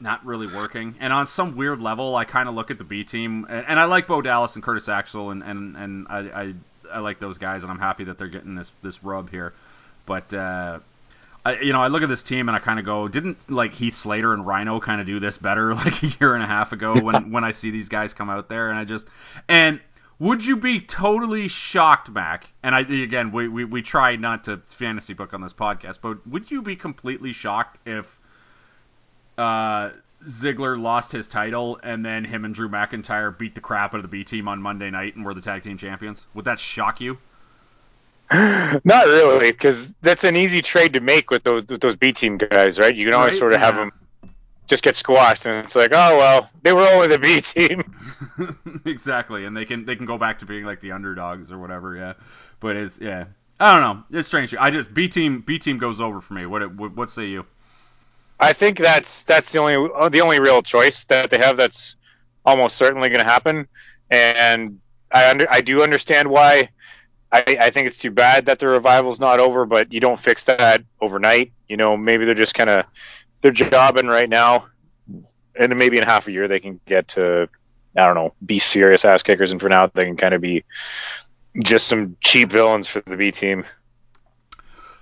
not 0.00 0.24
really 0.24 0.46
working. 0.46 0.94
And 1.00 1.12
on 1.12 1.26
some 1.26 1.56
weird 1.56 1.80
level, 1.80 2.16
I 2.16 2.24
kind 2.24 2.48
of 2.48 2.54
look 2.54 2.70
at 2.70 2.78
the 2.78 2.84
B 2.84 3.04
team, 3.04 3.46
and, 3.48 3.66
and 3.66 3.80
I 3.80 3.84
like 3.84 4.06
Bo 4.06 4.22
Dallas 4.22 4.54
and 4.54 4.62
Curtis 4.62 4.88
Axel, 4.88 5.30
and 5.30 5.42
and 5.42 5.76
and 5.76 6.06
I, 6.08 6.18
I 6.18 6.54
I 6.92 6.98
like 7.00 7.18
those 7.18 7.38
guys, 7.38 7.62
and 7.62 7.70
I'm 7.70 7.78
happy 7.78 8.04
that 8.04 8.18
they're 8.18 8.28
getting 8.28 8.54
this 8.54 8.70
this 8.82 9.02
rub 9.02 9.30
here. 9.30 9.52
But 10.06 10.32
uh, 10.32 10.78
I, 11.44 11.60
you 11.60 11.72
know, 11.72 11.82
I 11.82 11.88
look 11.88 12.02
at 12.02 12.08
this 12.08 12.22
team 12.22 12.48
and 12.48 12.56
I 12.56 12.58
kind 12.58 12.78
of 12.78 12.84
go, 12.84 13.08
didn't 13.08 13.50
like 13.50 13.74
Heath 13.74 13.94
Slater 13.94 14.32
and 14.32 14.46
Rhino 14.46 14.80
kind 14.80 15.00
of 15.00 15.06
do 15.06 15.20
this 15.20 15.38
better 15.38 15.74
like 15.74 16.02
a 16.02 16.06
year 16.06 16.34
and 16.34 16.42
a 16.42 16.46
half 16.46 16.72
ago 16.72 17.00
when 17.00 17.30
when 17.30 17.44
I 17.44 17.52
see 17.52 17.70
these 17.70 17.88
guys 17.88 18.14
come 18.14 18.30
out 18.30 18.48
there, 18.48 18.70
and 18.70 18.78
I 18.78 18.84
just 18.84 19.06
and 19.48 19.80
would 20.18 20.44
you 20.44 20.56
be 20.56 20.80
totally 20.80 21.48
shocked, 21.48 22.10
Mack? 22.10 22.52
And 22.62 22.74
I 22.74 22.80
again, 22.80 23.32
we, 23.32 23.48
we, 23.48 23.64
we 23.64 23.82
try 23.82 24.16
not 24.16 24.44
to 24.44 24.58
fantasy 24.66 25.14
book 25.14 25.32
on 25.34 25.40
this 25.40 25.52
podcast, 25.52 25.98
but 26.02 26.26
would 26.26 26.50
you 26.50 26.62
be 26.62 26.76
completely 26.76 27.32
shocked 27.32 27.78
if 27.86 28.18
uh, 29.36 29.90
Ziggler 30.24 30.80
lost 30.80 31.12
his 31.12 31.28
title 31.28 31.78
and 31.82 32.04
then 32.04 32.24
him 32.24 32.44
and 32.44 32.54
Drew 32.54 32.68
McIntyre 32.68 33.36
beat 33.36 33.54
the 33.54 33.60
crap 33.60 33.94
out 33.94 33.98
of 33.98 34.02
the 34.02 34.08
B 34.08 34.24
team 34.24 34.48
on 34.48 34.60
Monday 34.60 34.90
night 34.90 35.14
and 35.16 35.24
were 35.24 35.34
the 35.34 35.40
tag 35.40 35.62
team 35.62 35.78
champions? 35.78 36.26
Would 36.34 36.46
that 36.46 36.58
shock 36.58 37.00
you? 37.00 37.18
Not 38.84 39.06
really, 39.06 39.52
because 39.52 39.94
that's 40.02 40.24
an 40.24 40.36
easy 40.36 40.60
trade 40.60 40.94
to 40.94 41.00
make 41.00 41.30
with 41.30 41.44
those 41.44 41.66
with 41.66 41.80
those 41.80 41.96
B 41.96 42.12
team 42.12 42.36
guys, 42.36 42.78
right? 42.78 42.94
You 42.94 43.06
can 43.06 43.14
always 43.14 43.34
Right, 43.34 43.38
sort 43.38 43.52
of 43.54 43.60
have 43.60 43.76
them 43.76 43.90
just 44.68 44.82
get 44.82 44.94
squashed, 44.94 45.46
and 45.46 45.64
it's 45.64 45.74
like, 45.74 45.90
oh 45.92 46.18
well, 46.18 46.50
they 46.62 46.72
were 46.72 46.86
only 46.86 47.08
the 47.08 47.18
B 47.18 47.40
team. 47.40 47.82
exactly, 48.84 49.44
and 49.46 49.56
they 49.56 49.64
can 49.64 49.84
they 49.84 49.96
can 49.96 50.06
go 50.06 50.18
back 50.18 50.38
to 50.40 50.46
being 50.46 50.64
like 50.64 50.80
the 50.80 50.92
underdogs 50.92 51.50
or 51.50 51.58
whatever. 51.58 51.96
Yeah, 51.96 52.12
but 52.60 52.76
it's 52.76 53.00
yeah. 53.00 53.24
I 53.60 53.72
don't 53.76 53.80
know. 54.12 54.18
It's 54.18 54.28
strange. 54.28 54.54
I 54.54 54.70
just 54.70 54.94
B 54.94 55.08
team 55.08 55.42
B 55.44 55.58
team 55.58 55.78
goes 55.78 56.00
over 56.00 56.20
for 56.20 56.34
me. 56.34 56.46
What 56.46 56.72
what, 56.74 56.94
what 56.94 57.10
say 57.10 57.26
you? 57.26 57.44
I 58.38 58.52
think 58.52 58.78
that's 58.78 59.24
that's 59.24 59.50
the 59.50 59.58
only 59.58 59.90
uh, 59.96 60.08
the 60.08 60.20
only 60.20 60.38
real 60.38 60.62
choice 60.62 61.04
that 61.06 61.30
they 61.30 61.38
have 61.38 61.56
that's 61.56 61.96
almost 62.44 62.76
certainly 62.76 63.08
going 63.08 63.24
to 63.24 63.30
happen, 63.30 63.66
and 64.10 64.78
I 65.10 65.30
under 65.30 65.50
I 65.50 65.60
do 65.60 65.82
understand 65.82 66.28
why. 66.28 66.70
I, 67.30 67.58
I 67.60 67.70
think 67.70 67.86
it's 67.86 67.98
too 67.98 68.10
bad 68.10 68.46
that 68.46 68.58
the 68.58 68.68
revival's 68.68 69.20
not 69.20 69.38
over, 69.38 69.66
but 69.66 69.92
you 69.92 70.00
don't 70.00 70.18
fix 70.18 70.46
that 70.46 70.82
overnight. 70.98 71.52
You 71.68 71.76
know, 71.76 71.94
maybe 71.94 72.24
they're 72.24 72.34
just 72.34 72.54
kind 72.54 72.70
of 72.70 72.86
they're 73.40 73.52
jobbing 73.52 74.06
right 74.06 74.28
now, 74.28 74.66
and 75.54 75.76
maybe 75.78 75.98
in 75.98 76.04
half 76.04 76.28
a 76.28 76.32
year 76.32 76.48
they 76.48 76.60
can 76.60 76.80
get 76.86 77.08
to 77.08 77.48
I 77.96 78.06
don't 78.06 78.14
know 78.14 78.34
be 78.44 78.58
serious 78.58 79.04
ass 79.04 79.22
kickers, 79.22 79.52
and 79.52 79.60
for 79.60 79.68
now 79.68 79.86
they 79.86 80.04
can 80.04 80.16
kind 80.16 80.34
of 80.34 80.40
be 80.40 80.64
just 81.60 81.86
some 81.86 82.16
cheap 82.20 82.50
villains 82.50 82.86
for 82.86 83.00
the 83.00 83.16
B 83.16 83.30
team. 83.30 83.64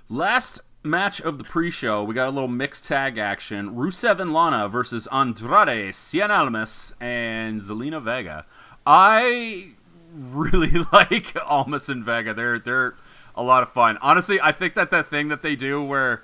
Last 0.09 0.61
match 0.83 1.19
of 1.19 1.37
the 1.37 1.43
pre-show, 1.43 2.03
we 2.03 2.15
got 2.15 2.27
a 2.27 2.31
little 2.31 2.47
mixed 2.47 2.85
tag 2.85 3.17
action: 3.17 3.75
Rusev 3.75 4.19
and 4.19 4.33
Lana 4.33 4.69
versus 4.69 5.07
Andrade, 5.11 5.93
Cien 5.93 6.29
Almas, 6.29 6.93
and 6.99 7.61
Zelina 7.61 8.01
Vega. 8.01 8.45
I 8.85 9.71
really 10.13 10.71
like 10.93 11.35
Almas 11.45 11.89
and 11.89 12.03
Vega. 12.03 12.33
They're 12.33 12.59
they're 12.59 12.95
a 13.35 13.43
lot 13.43 13.63
of 13.63 13.71
fun. 13.71 13.97
Honestly, 14.01 14.39
I 14.41 14.51
think 14.51 14.75
that 14.75 14.91
that 14.91 15.07
thing 15.07 15.27
that 15.29 15.41
they 15.41 15.55
do 15.55 15.83
where 15.83 16.23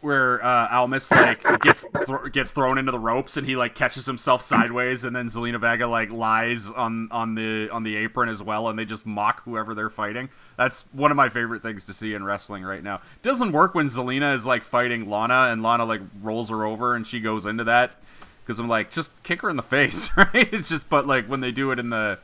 where 0.00 0.44
uh, 0.44 0.68
Almas 0.70 1.10
like 1.10 1.42
gets 1.62 1.84
th- 2.06 2.32
gets 2.32 2.52
thrown 2.52 2.78
into 2.78 2.92
the 2.92 2.98
ropes 2.98 3.36
and 3.36 3.46
he 3.46 3.56
like 3.56 3.74
catches 3.74 4.06
himself 4.06 4.42
sideways 4.42 5.04
and 5.04 5.14
then 5.14 5.26
Zelina 5.26 5.60
Vega 5.60 5.88
like 5.88 6.10
lies 6.10 6.68
on 6.70 7.08
on 7.10 7.34
the 7.34 7.68
on 7.70 7.82
the 7.82 7.96
apron 7.96 8.28
as 8.28 8.40
well 8.40 8.68
and 8.68 8.78
they 8.78 8.84
just 8.84 9.06
mock 9.06 9.42
whoever 9.42 9.74
they're 9.74 9.90
fighting. 9.90 10.28
That's 10.56 10.84
one 10.92 11.10
of 11.10 11.16
my 11.16 11.28
favorite 11.28 11.62
things 11.62 11.84
to 11.84 11.94
see 11.94 12.14
in 12.14 12.22
wrestling 12.22 12.62
right 12.62 12.82
now. 12.82 12.96
It 12.96 13.22
doesn't 13.22 13.52
work 13.52 13.74
when 13.74 13.88
Zelina 13.88 14.34
is 14.34 14.46
like 14.46 14.62
fighting 14.62 15.10
Lana 15.10 15.48
and 15.50 15.62
Lana 15.62 15.84
like 15.84 16.02
rolls 16.22 16.50
her 16.50 16.64
over 16.64 16.94
and 16.94 17.06
she 17.06 17.20
goes 17.20 17.46
into 17.46 17.64
that 17.64 17.96
because 18.44 18.60
I'm 18.60 18.68
like 18.68 18.92
just 18.92 19.10
kick 19.24 19.42
her 19.42 19.50
in 19.50 19.56
the 19.56 19.62
face, 19.62 20.10
right? 20.16 20.52
It's 20.52 20.68
just 20.68 20.88
but 20.88 21.08
like 21.08 21.26
when 21.26 21.40
they 21.40 21.50
do 21.50 21.72
it 21.72 21.80
in 21.80 21.90
the 21.90 22.18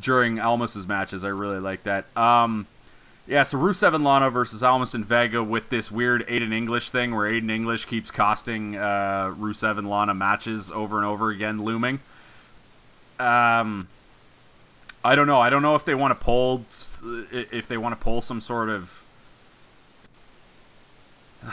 during 0.00 0.38
Almas's 0.38 0.86
matches, 0.86 1.22
I 1.24 1.28
really 1.28 1.60
like 1.60 1.82
that. 1.82 2.06
Um, 2.16 2.66
yeah, 3.26 3.42
so 3.44 3.58
Rusev 3.58 3.94
and 3.94 4.04
Lana 4.04 4.30
versus 4.30 4.62
Almas 4.62 4.94
and 4.94 5.04
Vega 5.04 5.42
with 5.42 5.68
this 5.68 5.90
weird 5.90 6.26
Aiden 6.26 6.52
English 6.52 6.90
thing 6.90 7.14
where 7.14 7.30
Aiden 7.30 7.50
English 7.50 7.84
keeps 7.84 8.10
costing 8.10 8.76
uh, 8.76 9.34
Rusev 9.38 9.78
and 9.78 9.88
Lana 9.88 10.14
matches 10.14 10.72
over 10.72 10.96
and 10.96 11.06
over 11.06 11.30
again, 11.30 11.62
looming. 11.62 12.00
Um, 13.18 13.86
I 15.04 15.14
don't 15.14 15.26
know. 15.26 15.40
I 15.40 15.50
don't 15.50 15.62
know 15.62 15.76
if 15.76 15.84
they 15.84 15.94
want 15.94 16.18
to 16.18 16.24
pull 16.24 16.64
if 17.30 17.68
they 17.68 17.76
want 17.76 17.98
to 17.98 18.02
pull 18.02 18.22
some 18.22 18.40
sort 18.40 18.68
of 18.68 19.02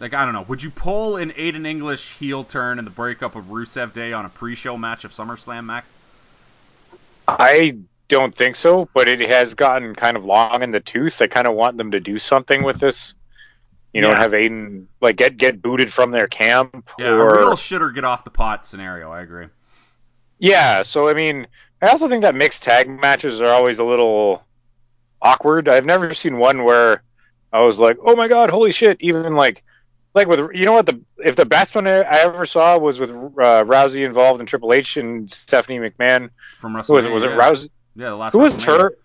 like 0.00 0.14
I 0.14 0.24
don't 0.24 0.34
know. 0.34 0.42
Would 0.42 0.62
you 0.62 0.70
pull 0.70 1.16
an 1.16 1.32
Aiden 1.32 1.66
English 1.66 2.14
heel 2.14 2.44
turn 2.44 2.78
in 2.78 2.84
the 2.84 2.90
breakup 2.90 3.36
of 3.36 3.46
Rusev 3.46 3.92
Day 3.92 4.12
on 4.12 4.24
a 4.24 4.28
pre-show 4.28 4.76
match 4.76 5.04
of 5.04 5.12
SummerSlam, 5.12 5.64
Mack? 5.64 5.84
I 7.26 7.76
don't 8.08 8.34
think 8.34 8.56
so, 8.56 8.88
but 8.94 9.08
it 9.08 9.20
has 9.30 9.54
gotten 9.54 9.94
kind 9.94 10.16
of 10.16 10.24
long 10.24 10.62
in 10.62 10.70
the 10.70 10.80
tooth. 10.80 11.20
I 11.22 11.26
kind 11.26 11.46
of 11.46 11.54
want 11.54 11.76
them 11.76 11.90
to 11.92 12.00
do 12.00 12.18
something 12.18 12.62
with 12.62 12.80
this. 12.80 13.14
You 13.92 14.02
know, 14.02 14.10
Yeah. 14.10 14.18
have 14.18 14.32
Aiden 14.32 14.86
like 15.00 15.16
get 15.16 15.36
get 15.38 15.62
booted 15.62 15.92
from 15.92 16.10
their 16.10 16.26
camp 16.28 16.90
Yeah, 16.98 17.08
or 17.12 17.28
a 17.28 17.38
real 17.38 17.56
shitter 17.56 17.94
get 17.94 18.04
off 18.04 18.24
the 18.24 18.30
pot 18.30 18.66
scenario. 18.66 19.10
I 19.10 19.22
agree. 19.22 19.46
Yeah, 20.38 20.82
so 20.82 21.08
I 21.08 21.14
mean, 21.14 21.46
I 21.82 21.88
also 21.88 22.08
think 22.08 22.22
that 22.22 22.34
mixed 22.34 22.62
tag 22.62 22.88
matches 22.88 23.40
are 23.40 23.48
always 23.50 23.78
a 23.78 23.84
little 23.84 24.44
awkward. 25.22 25.68
I've 25.68 25.86
never 25.86 26.12
seen 26.14 26.38
one 26.38 26.64
where 26.64 27.02
I 27.52 27.60
was 27.62 27.78
like, 27.80 27.96
"Oh 28.04 28.14
my 28.14 28.28
god, 28.28 28.50
holy 28.50 28.72
shit!" 28.72 28.98
Even 29.00 29.32
like, 29.34 29.64
like 30.14 30.28
with 30.28 30.38
you 30.54 30.64
know 30.66 30.74
what 30.74 30.86
the 30.86 31.00
if 31.18 31.34
the 31.36 31.46
best 31.46 31.74
one 31.74 31.86
I 31.86 32.02
I 32.02 32.18
ever 32.20 32.44
saw 32.46 32.76
was 32.78 32.98
with 32.98 33.10
uh, 33.10 33.64
Rousey 33.64 34.04
involved 34.04 34.40
in 34.40 34.46
Triple 34.46 34.74
H 34.74 34.96
and 34.98 35.30
Stephanie 35.30 35.78
McMahon. 35.78 36.28
From 36.58 36.74
WrestleMania. 36.74 36.88
Was 36.90 37.06
it? 37.06 37.10
Was 37.12 37.24
it. 37.24 37.30
Rousey? 37.30 37.70
Yeah, 37.98 38.10
the 38.10 38.16
last. 38.16 38.32
Who 38.32 38.38
was 38.38 38.62
her? 38.62 38.96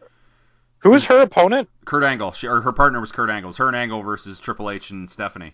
Who 0.79 0.91
was 0.91 1.05
her 1.05 1.21
opponent? 1.21 1.67
Kurt 1.85 2.03
Angle. 2.03 2.33
She, 2.33 2.47
or 2.47 2.61
her 2.61 2.71
partner 2.71 3.01
was 3.01 3.11
Kurt 3.11 3.29
Angle. 3.29 3.47
It 3.47 3.49
was 3.49 3.57
her 3.57 3.67
and 3.67 3.75
Angle 3.75 4.03
versus 4.03 4.39
Triple 4.39 4.69
H 4.69 4.91
and 4.91 5.09
Stephanie. 5.09 5.53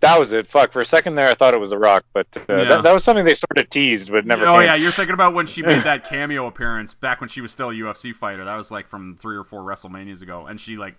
That 0.00 0.18
was 0.18 0.32
it. 0.32 0.46
Fuck. 0.46 0.72
For 0.72 0.80
a 0.80 0.84
second 0.84 1.14
there, 1.14 1.28
I 1.28 1.34
thought 1.34 1.52
it 1.54 1.60
was 1.60 1.72
a 1.72 1.78
Rock, 1.78 2.04
but 2.12 2.26
uh, 2.34 2.40
Yeah. 2.48 2.64
that, 2.64 2.82
that 2.84 2.92
was 2.94 3.04
something 3.04 3.24
they 3.24 3.34
sort 3.34 3.58
of 3.58 3.68
teased, 3.70 4.10
but 4.10 4.26
never. 4.26 4.46
oh 4.46 4.54
came. 4.56 4.62
yeah, 4.62 4.74
you're 4.74 4.90
thinking 4.90 5.12
about 5.14 5.34
when 5.34 5.46
she 5.46 5.62
made 5.62 5.82
that 5.84 6.04
cameo 6.08 6.46
appearance 6.46 6.94
back 6.94 7.20
when 7.20 7.28
she 7.28 7.40
was 7.42 7.52
still 7.52 7.68
a 7.70 7.74
UFC 7.74 8.14
fighter. 8.14 8.44
That 8.46 8.56
was 8.56 8.70
like 8.70 8.88
from 8.88 9.16
three 9.20 9.36
or 9.36 9.44
four 9.44 9.60
WrestleManias 9.60 10.22
ago, 10.22 10.46
and 10.46 10.58
she 10.60 10.76
like 10.78 10.94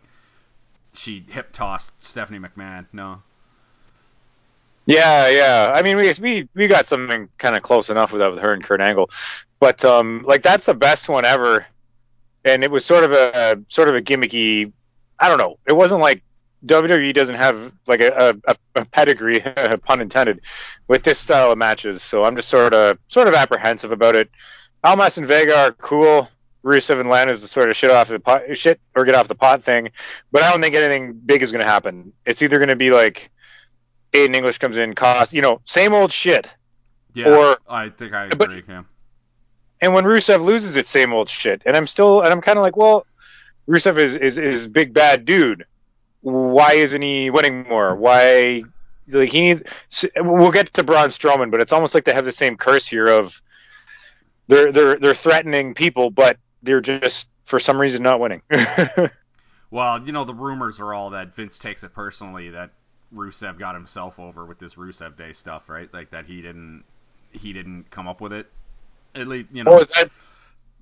she 0.94 1.26
hip 1.28 1.52
tossed 1.52 1.92
Stephanie 2.02 2.40
McMahon. 2.40 2.86
No. 2.94 3.24
Yeah, 4.86 5.30
yeah. 5.30 5.72
I 5.74 5.82
mean, 5.82 5.98
we 5.98 6.14
we 6.22 6.48
we 6.54 6.68
got 6.68 6.88
something 6.88 7.28
kind 7.38 7.56
of 7.56 7.64
close 7.64 7.90
enough 7.90 8.12
with 8.12 8.20
that 8.20 8.32
with 8.32 8.40
her 8.40 8.54
and 8.54 8.64
Kurt 8.64 8.82
Angle, 8.82 9.10
but 9.62 9.86
um, 9.86 10.24
like 10.28 10.44
that's 10.44 10.66
the 10.66 10.74
best 10.74 11.08
one 11.08 11.24
ever, 11.24 11.66
and 12.44 12.64
it 12.66 12.72
was 12.72 12.84
sort 12.84 13.06
of 13.06 13.14
a 13.14 13.62
sort 13.70 13.88
of 13.88 13.96
a 13.96 14.02
gimmicky. 14.02 14.74
I 15.20 15.30
don't 15.30 15.38
know. 15.38 15.58
It 15.68 15.74
wasn't 15.74 16.02
like 16.02 16.24
WWE 16.66 17.14
doesn't 17.14 17.36
have 17.36 17.72
like 17.88 18.02
a, 18.02 18.36
a, 18.46 18.56
a 18.76 18.86
pedigree, 18.86 19.40
pun 19.86 20.02
intended, 20.02 20.42
with 20.88 21.04
this 21.04 21.20
style 21.20 21.52
of 21.52 21.58
matches. 21.60 22.02
So 22.04 22.24
I'm 22.26 22.36
just 22.36 22.50
sort 22.50 22.74
of 22.74 22.98
sort 23.08 23.28
of 23.28 23.36
apprehensive 23.36 23.92
about 23.92 24.16
it. 24.16 24.30
Almas 24.84 25.18
and 25.18 25.28
Vega 25.28 25.56
are 25.58 25.72
cool. 25.72 26.28
Rusev 26.64 27.00
and 27.00 27.10
Lana 27.10 27.32
is 27.32 27.42
the 27.42 27.48
sort 27.48 27.70
of 27.70 27.76
shit 27.78 27.90
off 27.90 28.08
the 28.08 28.20
pot, 28.20 28.44
shit 28.56 28.80
or 28.96 29.06
get 29.06 29.16
off 29.16 29.28
the 29.28 29.36
pot 29.36 29.64
thing, 29.64 29.90
but 30.32 30.44
I 30.44 30.52
don't 30.52 30.62
think 30.62 30.76
anything 30.76 31.14
big 31.14 31.42
is 31.42 31.52
going 31.52 31.64
to 31.64 31.70
happen. 31.70 32.14
It's 32.26 32.42
either 32.44 32.58
going 32.60 32.70
to 32.70 32.76
be 32.76 32.92
like 32.92 33.32
Aiden 34.14 34.36
English 34.36 34.60
comes 34.60 34.78
in, 34.78 34.94
cost, 34.94 35.34
you 35.34 35.42
know, 35.42 35.62
same 35.66 35.94
old 35.94 36.12
shit. 36.12 36.48
Yeah. 37.16 37.36
Or- 37.36 37.58
I 37.68 37.90
think 37.90 38.14
I 38.14 38.26
agree. 38.26 38.38
but- 38.38 38.70
yeah. 38.70 38.84
And 39.82 39.94
when 39.94 40.04
Rusev 40.04 40.44
loses, 40.44 40.76
it's 40.76 40.90
same 40.90 41.12
old 41.12 41.30
shit. 41.30 41.62
And 41.66 41.76
I'm 41.76 41.88
still, 41.88 42.22
and 42.22 42.30
I'm 42.30 42.42
kind 42.42 42.58
of 42.58 42.64
like, 42.64 42.78
well, 42.78 43.06
Rusev 43.68 43.98
is, 43.98 44.16
is 44.16 44.38
is 44.38 44.68
big 44.68 44.94
bad 44.94 45.26
dude. 45.26 45.66
Why 46.22 46.74
isn't 46.74 47.02
he 47.02 47.30
winning 47.30 47.68
more? 47.68 47.96
Why, 47.96 48.64
like 49.08 49.30
he 49.30 49.42
needs. 49.42 49.64
We'll 50.16 50.52
get 50.52 50.74
to 50.74 50.84
Braun 50.84 51.10
Strowman, 51.10 51.50
but 51.50 51.62
it's 51.62 51.74
almost 51.74 51.96
like 51.96 52.06
they 52.06 52.14
have 52.14 52.26
the 52.26 52.32
same 52.32 52.58
curse 52.58 52.86
here 52.86 53.08
of 53.08 53.42
they're 54.48 54.72
they're 54.72 54.96
they're 54.98 55.14
threatening 55.16 55.74
people, 55.74 56.12
but 56.12 56.38
they're 56.62 56.82
just 56.82 57.28
for 57.44 57.60
some 57.60 57.80
reason 57.80 58.04
not 58.04 58.20
winning. 58.20 58.42
Well, 59.72 60.06
you 60.06 60.12
know, 60.12 60.26
the 60.26 60.34
rumors 60.34 60.82
are 60.82 60.94
all 60.94 61.12
that 61.12 61.34
Vince 61.34 61.58
takes 61.58 61.84
it 61.84 61.94
personally 61.94 62.50
that 62.50 62.72
Rusev 63.16 63.58
got 63.58 63.74
himself 63.74 64.20
over 64.20 64.46
with 64.46 64.60
this 64.60 64.76
Rusev 64.76 65.18
Day 65.18 65.32
stuff, 65.32 65.70
right? 65.70 65.92
Like 65.94 66.12
that 66.12 66.26
he 66.26 66.42
didn't 66.42 66.84
he 67.32 67.54
didn't 67.54 67.90
come 67.90 68.08
up 68.08 68.20
with 68.20 68.34
it. 68.34 68.52
At 69.16 69.28
least, 69.28 69.50
you 69.52 69.64
know. 69.64 69.72
oh, 69.74 69.84
that? 69.84 70.10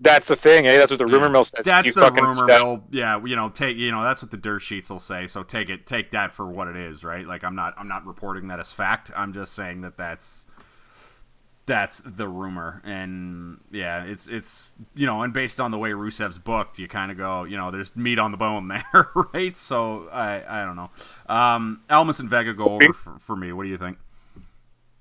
That's 0.01 0.27
the 0.29 0.36
thing, 0.38 0.65
eh? 0.65 0.77
That's 0.77 0.91
what 0.91 1.00
the 1.00 1.05
rumor 1.05 1.25
Yeah. 1.25 1.31
mill 1.31 1.43
says. 1.43 1.65
That's 1.65 1.86
You 1.86 1.91
the 1.91 2.01
fucking 2.01 2.24
rumor 2.24 2.45
mill. 2.45 2.83
Yeah, 2.89 3.19
you 3.25 3.36
know, 3.36 3.50
take 3.50 3.75
you 3.75 3.91
know 3.91 4.01
that's 4.01 4.21
what 4.21 4.31
the 4.31 4.38
dirt 4.38 4.59
sheets 4.62 4.89
will 4.89 5.01
say. 5.01 5.27
So 5.27 5.43
take 5.43 5.69
it, 5.69 5.86
take 5.86 6.12
that 6.12 6.31
for 6.31 6.48
what 6.48 6.67
it 6.69 6.77
is, 6.77 7.03
right? 7.03 7.25
Like 7.27 7.43
I'm 7.43 7.55
not, 7.55 7.74
I'm 7.77 7.89
not 7.89 8.05
reporting 8.05 8.48
that 8.48 8.59
as 8.59 8.71
fact. 8.71 9.12
I'm 9.15 9.33
just 9.33 9.53
saying 9.55 9.81
that 9.81 9.98
that's 9.98 10.45
that's 11.65 12.01
the 12.05 12.27
rumor, 12.27 12.81
and 12.86 13.59
yeah, 13.71 14.05
it's 14.05 14.27
it's 14.27 14.71
you 14.95 15.05
know, 15.05 15.21
and 15.24 15.33
based 15.33 15.59
on 15.59 15.69
the 15.71 15.77
way 15.77 15.89
Rusev's 15.89 16.38
booked, 16.38 16.79
you 16.79 16.88
kind 16.88 17.12
of 17.12 17.17
go, 17.17 17.43
you 17.43 17.57
know, 17.57 17.69
there's 17.69 17.93
meat 17.95 18.19
on 18.19 18.31
the 18.31 18.38
bone 18.38 18.69
there, 18.69 19.09
right? 19.33 19.55
So 19.57 20.07
I 20.12 20.62
I 20.62 20.65
don't 20.65 20.77
know. 20.77 20.89
Um, 21.27 21.81
Almas 21.89 22.19
and 22.21 22.29
Vega 22.29 22.53
go 22.53 22.65
over 22.65 22.93
for, 22.93 23.19
for 23.19 23.36
me. 23.36 23.51
What 23.51 23.63
do 23.63 23.69
you 23.69 23.77
think? 23.77 23.98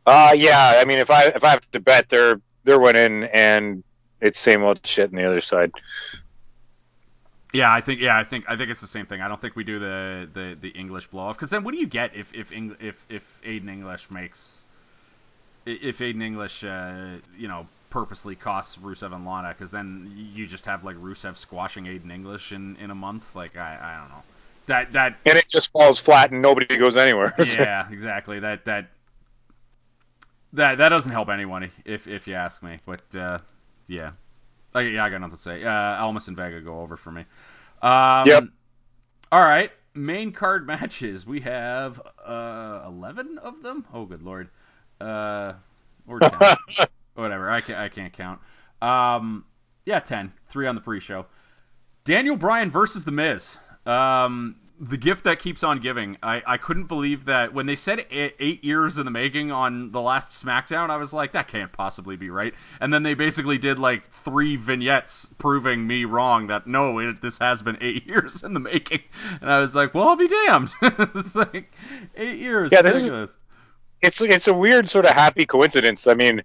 Uh, 0.07 0.35
yeah. 0.37 0.75
I 0.81 0.85
mean, 0.85 0.99
if 0.99 1.11
I 1.11 1.27
if 1.27 1.45
I 1.45 1.51
have 1.51 1.71
to 1.71 1.81
bet, 1.81 2.09
they're 2.09 2.41
they're 2.69 2.81
winning, 2.81 3.25
and 3.25 3.83
it's 4.21 4.39
same 4.39 4.63
old 4.63 4.87
shit 4.87 5.11
on 5.11 5.17
the 5.17 5.25
other 5.25 5.41
side. 5.41 5.73
Yeah, 7.53 7.73
I 7.73 7.81
think 7.81 8.01
yeah, 8.01 8.19
I 8.19 8.25
think 8.25 8.45
I 8.49 8.57
think 8.57 8.71
it's 8.71 8.81
the 8.81 8.87
same 8.87 9.07
thing. 9.07 9.23
I 9.23 9.29
don't 9.29 9.41
think 9.41 9.57
we 9.57 9.65
do 9.65 9.79
the 9.79 10.29
the, 10.33 10.57
the 10.61 10.69
English 10.69 11.07
blow 11.09 11.23
off 11.23 11.37
because 11.37 11.51
then 11.51 11.65
what 11.65 11.73
do 11.73 11.79
you 11.79 11.87
get 11.87 12.15
if 12.15 12.33
if 12.35 12.53
Eng, 12.53 12.77
if 12.79 13.05
if 13.09 13.25
Aiden 13.45 13.71
English 13.71 14.11
makes 14.11 14.65
if 15.65 15.99
Aiden 15.99 16.23
English 16.23 16.63
uh, 16.63 17.17
you 17.37 17.49
know 17.49 17.67
purposely 17.91 18.35
costs 18.35 18.77
Rusev 18.77 19.15
and 19.15 19.25
Lana 19.25 19.55
because 19.57 19.71
then 19.71 20.13
you 20.35 20.47
just 20.47 20.67
have 20.67 20.85
like 20.85 20.97
Rusev 20.97 21.39
squashing 21.39 21.85
Aiden 21.85 22.13
English 22.13 22.53
in 22.53 22.77
in 22.77 22.91
a 22.91 22.95
month. 22.95 23.35
Like 23.35 23.57
I 23.57 23.79
I 23.81 24.01
don't 24.01 24.11
know 24.11 24.23
that 24.67 24.93
that 24.93 25.17
And 25.25 25.39
it 25.39 25.49
just 25.49 25.73
falls 25.73 25.99
flat, 25.99 26.31
and 26.31 26.43
nobody 26.43 26.77
goes 26.77 26.99
anywhere. 26.99 27.35
yeah 27.39 27.91
exactly 27.91 28.41
that 28.41 28.67
that 28.67 28.91
that 30.55 30.79
that 30.79 30.89
doesn't 30.89 31.13
help 31.13 31.29
anyone 31.29 31.71
if 31.85 32.07
if 32.07 32.27
you 32.27 32.35
ask 32.35 32.63
me. 32.63 32.79
But 32.87 33.15
uh, 33.15 33.39
yeah. 33.87 34.13
I, 34.75 34.83
yeah, 34.83 35.05
I 35.05 35.11
got 35.11 35.21
nothing 35.21 35.37
to 35.37 35.43
say. 35.43 35.65
Uh, 35.65 35.73
Almas 35.73 36.29
and 36.29 36.37
Vega 36.37 36.61
go 36.61 36.81
over 36.81 36.97
for 36.97 37.11
me. 37.11 37.25
Um, 37.83 38.27
Yep. 38.27 38.45
All 39.33 39.41
right. 39.43 39.71
Main 39.95 40.33
card 40.33 40.67
matches. 40.67 41.27
We 41.27 41.41
have 41.41 42.01
uh, 42.25 42.83
11 42.87 43.39
of 43.39 43.63
them. 43.63 43.87
Oh, 43.93 44.05
good 44.05 44.23
lord. 44.23 44.51
Uh, 45.01 45.55
or 46.07 46.21
10. 46.21 46.33
Whatever. 47.15 47.51
I 47.51 47.61
can't, 47.61 47.79
I 47.79 47.89
can't 47.89 48.13
count. 48.13 48.41
Um, 48.83 49.45
yeah, 49.87 50.01
10. 50.01 50.33
Three 50.51 50.67
on 50.67 50.75
the 50.75 50.81
pre-show. 50.81 51.27
Daniel 52.05 52.37
Bryan 52.37 52.71
versus 52.71 53.05
The 53.05 53.11
Miz. 53.13 53.57
Um, 53.87 54.57
the 54.81 54.97
gift 54.97 55.25
that 55.25 55.41
keeps 55.41 55.63
on 55.65 55.81
giving. 55.81 56.17
I, 56.23 56.43
I 56.47 56.57
couldn't 56.57 56.85
believe 56.85 57.25
that 57.25 57.53
when 57.53 57.67
they 57.67 57.75
said 57.75 58.07
eight, 58.11 58.37
eight 58.39 58.63
years 58.65 58.99
in 58.99 59.05
the 59.05 59.11
making 59.11 59.51
on 59.51 59.91
the 59.91 60.01
last 60.01 60.31
SmackDown, 60.45 60.91
I 60.91 60.97
was 60.99 61.13
like, 61.13 61.33
that 61.33 61.49
can't 61.49 61.73
possibly 61.73 62.17
be 62.17 62.31
right. 62.31 62.55
And 62.81 62.93
then 62.93 63.03
they 63.03 63.15
basically 63.15 63.59
did 63.59 63.79
like 63.79 64.09
three 64.09 64.57
vignettes 64.57 65.29
proving 65.39 65.87
me 65.87 66.05
wrong 66.05 66.47
that 66.49 66.67
no, 66.67 66.99
it, 67.01 67.21
this 67.21 67.39
has 67.39 67.61
been 67.63 67.79
eight 67.81 68.07
years 68.07 68.43
in 68.43 68.55
the 68.55 68.61
making. 68.61 69.01
And 69.41 69.51
I 69.51 69.61
was 69.61 69.75
like, 69.75 69.95
well, 69.95 70.09
I'll 70.09 70.17
be 70.17 70.29
damned. 70.29 70.73
it's 70.83 71.35
like 71.35 71.73
eight 72.17 72.39
years. 72.39 72.71
Yeah, 72.73 72.83
this 72.83 73.05
is- 73.05 73.37
it's 74.01 74.21
it's 74.21 74.47
a 74.47 74.55
weird 74.55 74.89
sort 74.89 75.07
of 75.07 75.11
happy 75.11 75.45
coincidence. 75.45 76.07
I 76.07 76.15
mean, 76.15 76.43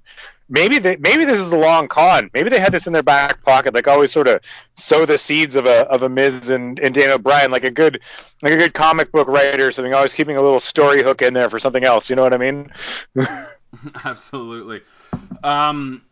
maybe 0.49 0.79
they, 0.79 0.95
maybe 0.97 1.25
this 1.25 1.39
is 1.39 1.49
the 1.49 1.57
long 1.57 1.87
con. 1.87 2.29
Maybe 2.33 2.49
they 2.49 2.59
had 2.59 2.71
this 2.71 2.87
in 2.87 2.93
their 2.93 3.03
back 3.03 3.43
pocket, 3.43 3.73
like 3.73 3.87
always 3.87 4.11
sort 4.11 4.27
of 4.27 4.41
sow 4.75 5.05
the 5.05 5.17
seeds 5.17 5.55
of 5.55 5.65
a 5.65 5.81
of 5.89 6.01
a 6.03 6.09
Miz 6.09 6.49
and, 6.49 6.79
and 6.79 6.93
Daniel 6.93 7.17
Bryan, 7.17 7.51
like 7.51 7.63
a 7.63 7.71
good 7.71 8.01
like 8.41 8.53
a 8.53 8.57
good 8.57 8.73
comic 8.73 9.11
book 9.11 9.27
writer 9.27 9.67
or 9.67 9.71
something. 9.71 9.93
Always 9.93 10.13
keeping 10.13 10.37
a 10.37 10.41
little 10.41 10.59
story 10.59 11.03
hook 11.03 11.21
in 11.21 11.33
there 11.33 11.49
for 11.49 11.59
something 11.59 11.83
else. 11.83 12.09
You 12.09 12.15
know 12.15 12.23
what 12.23 12.33
I 12.33 12.37
mean? 12.37 12.71
Absolutely. 14.05 14.81
Um, 15.43 16.03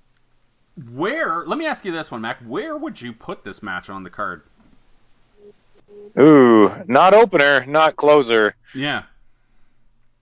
where? 0.92 1.46
Let 1.46 1.58
me 1.58 1.66
ask 1.66 1.86
you 1.86 1.92
this 1.92 2.10
one, 2.12 2.22
Mack. 2.22 2.38
Where 2.40 2.78
would 2.78 3.00
you 3.02 3.14
put 3.14 3.44
this 3.44 3.62
match 3.62 3.90
on 3.90 4.04
the 4.04 4.10
card? 4.10 4.44
Ooh, 6.20 6.74
not 6.88 7.14
opener, 7.14 7.66
not 7.66 7.96
closer. 7.96 8.56
Yeah. 8.74 9.04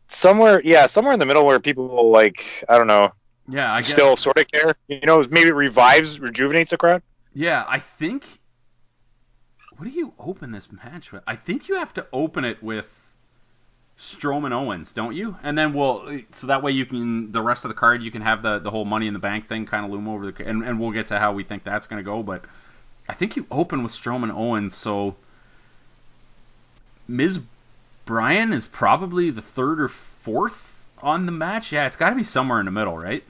somewhere, 0.07 0.61
yeah, 0.63 0.87
somewhere 0.87 1.13
in 1.13 1.19
the 1.19 1.25
middle 1.25 1.45
where 1.45 1.59
people 1.59 2.11
like, 2.11 2.65
I 2.67 2.77
don't 2.77 2.87
know, 2.87 3.11
Yeah, 3.49 3.73
I 3.73 3.81
still 3.81 4.15
sort 4.15 4.37
of 4.37 4.47
care. 4.47 4.75
You 4.87 5.01
know, 5.01 5.23
maybe 5.29 5.49
it 5.49 5.55
revives, 5.55 6.19
rejuvenates 6.19 6.71
the 6.71 6.77
crowd. 6.77 7.01
Yeah, 7.33 7.65
I 7.67 7.79
think. 7.79 8.23
What 9.77 9.89
do 9.89 9.91
you 9.91 10.13
open 10.19 10.51
this 10.51 10.67
match 10.71 11.11
with? 11.11 11.23
I 11.25 11.35
think 11.35 11.67
you 11.67 11.75
have 11.75 11.93
to 11.95 12.05
open 12.11 12.43
it 12.43 12.61
with 12.61 12.87
Strowman 13.97 14.51
Owens, 14.51 14.91
don't 14.91 15.15
you? 15.15 15.37
And 15.41 15.57
then 15.57 15.73
we'll 15.73 16.21
so 16.31 16.47
that 16.47 16.61
way 16.61 16.73
you 16.73 16.85
can 16.85 17.31
the 17.31 17.41
rest 17.41 17.63
of 17.65 17.69
the 17.69 17.75
card 17.75 18.03
you 18.03 18.11
can 18.11 18.21
have 18.21 18.41
the 18.41 18.59
the 18.59 18.71
whole 18.71 18.85
Money 18.85 19.07
in 19.07 19.13
the 19.13 19.19
Bank 19.19 19.47
thing 19.47 19.65
kind 19.65 19.85
of 19.85 19.91
loom 19.91 20.07
over 20.07 20.31
the 20.31 20.45
and 20.45 20.63
and 20.63 20.79
we'll 20.79 20.91
get 20.91 21.07
to 21.07 21.19
how 21.19 21.31
we 21.31 21.43
think 21.43 21.63
that's 21.63 21.87
gonna 21.87 22.03
go. 22.03 22.23
But 22.23 22.43
I 23.07 23.13
think 23.13 23.35
you 23.35 23.47
open 23.49 23.83
with 23.83 23.93
Strowman 23.93 24.31
Owens, 24.31 24.75
so 24.75 25.15
Miz 27.07 27.39
Bryan 28.05 28.53
is 28.53 28.67
probably 28.67 29.31
the 29.31 29.41
third 29.41 29.81
or 29.81 29.87
fourth 29.87 30.85
on 31.01 31.25
the 31.25 31.31
match. 31.31 31.71
Yeah, 31.71 31.87
it's 31.87 31.95
got 31.95 32.11
to 32.11 32.15
be 32.15 32.23
somewhere 32.23 32.59
in 32.59 32.65
the 32.65 32.71
middle, 32.71 32.97
right? 32.97 33.23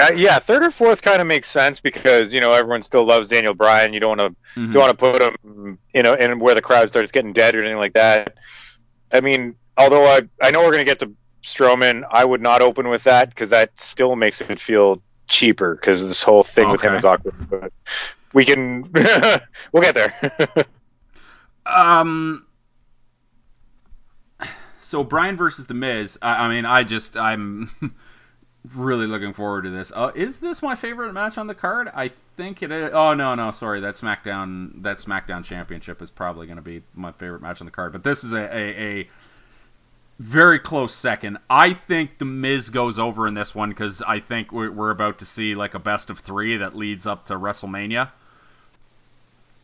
Uh, 0.00 0.12
yeah, 0.14 0.38
third 0.38 0.64
or 0.64 0.70
fourth 0.70 1.02
kind 1.02 1.20
of 1.20 1.26
makes 1.26 1.48
sense 1.48 1.80
because 1.80 2.32
you 2.32 2.40
know 2.40 2.52
everyone 2.52 2.82
still 2.82 3.04
loves 3.04 3.28
Daniel 3.28 3.54
Bryan. 3.54 3.92
You 3.92 4.00
don't 4.00 4.18
want 4.18 4.36
to 4.54 4.60
Mhm. 4.60 4.72
don't 4.72 4.82
want 4.82 4.90
to 4.90 4.96
put 4.96 5.22
him 5.22 5.78
you 5.94 6.02
know 6.02 6.14
in 6.14 6.38
where 6.38 6.54
the 6.54 6.62
crowd 6.62 6.88
starts 6.88 7.12
getting 7.12 7.32
dead 7.32 7.54
or 7.54 7.60
anything 7.60 7.78
like 7.78 7.94
that. 7.94 8.36
I 9.12 9.20
mean, 9.20 9.56
although 9.76 10.04
I 10.06 10.22
I 10.40 10.50
know 10.50 10.60
we're 10.60 10.72
gonna 10.72 10.84
get 10.84 11.00
to 11.00 11.12
Strowman, 11.44 12.04
I 12.10 12.24
would 12.24 12.40
not 12.40 12.62
open 12.62 12.88
with 12.88 13.04
that 13.04 13.30
because 13.30 13.50
that 13.50 13.78
still 13.80 14.16
makes 14.16 14.40
it 14.40 14.60
feel 14.60 15.02
cheaper 15.28 15.74
because 15.74 16.06
this 16.08 16.22
whole 16.22 16.42
thing 16.44 16.70
with 16.70 16.80
him 16.82 16.94
is 16.94 17.04
awkward. 17.04 17.34
But 17.48 17.72
we 18.32 18.44
can 18.44 18.90
we'll 19.72 19.82
get 19.82 19.94
there. 19.94 20.14
Um. 21.66 22.46
So 24.80 25.04
Bryan 25.04 25.36
versus 25.36 25.66
the 25.66 25.74
Miz. 25.74 26.18
I, 26.20 26.46
I 26.46 26.48
mean, 26.48 26.64
I 26.64 26.82
just 26.82 27.16
I'm 27.16 27.70
really 28.74 29.06
looking 29.06 29.32
forward 29.32 29.62
to 29.62 29.70
this. 29.70 29.90
Uh, 29.94 30.12
is 30.14 30.40
this 30.40 30.62
my 30.62 30.74
favorite 30.74 31.12
match 31.12 31.38
on 31.38 31.46
the 31.46 31.54
card? 31.54 31.88
I 31.94 32.10
think 32.36 32.62
it 32.62 32.70
is. 32.70 32.90
Oh 32.92 33.14
no, 33.14 33.34
no, 33.34 33.50
sorry. 33.50 33.80
That 33.80 33.94
SmackDown 33.94 34.82
that 34.82 34.98
SmackDown 34.98 35.44
Championship 35.44 36.02
is 36.02 36.10
probably 36.10 36.46
going 36.46 36.56
to 36.56 36.62
be 36.62 36.82
my 36.94 37.12
favorite 37.12 37.42
match 37.42 37.60
on 37.60 37.64
the 37.64 37.70
card. 37.70 37.92
But 37.92 38.02
this 38.04 38.22
is 38.24 38.32
a, 38.32 38.38
a, 38.38 38.82
a 39.00 39.08
very 40.18 40.58
close 40.58 40.94
second. 40.94 41.38
I 41.48 41.72
think 41.72 42.18
the 42.18 42.26
Miz 42.26 42.68
goes 42.70 42.98
over 42.98 43.26
in 43.26 43.34
this 43.34 43.54
one 43.54 43.70
because 43.70 44.02
I 44.02 44.20
think 44.20 44.52
we're, 44.52 44.70
we're 44.70 44.90
about 44.90 45.20
to 45.20 45.24
see 45.26 45.54
like 45.54 45.74
a 45.74 45.78
best 45.78 46.10
of 46.10 46.18
three 46.18 46.58
that 46.58 46.76
leads 46.76 47.06
up 47.06 47.26
to 47.26 47.34
WrestleMania. 47.34 48.10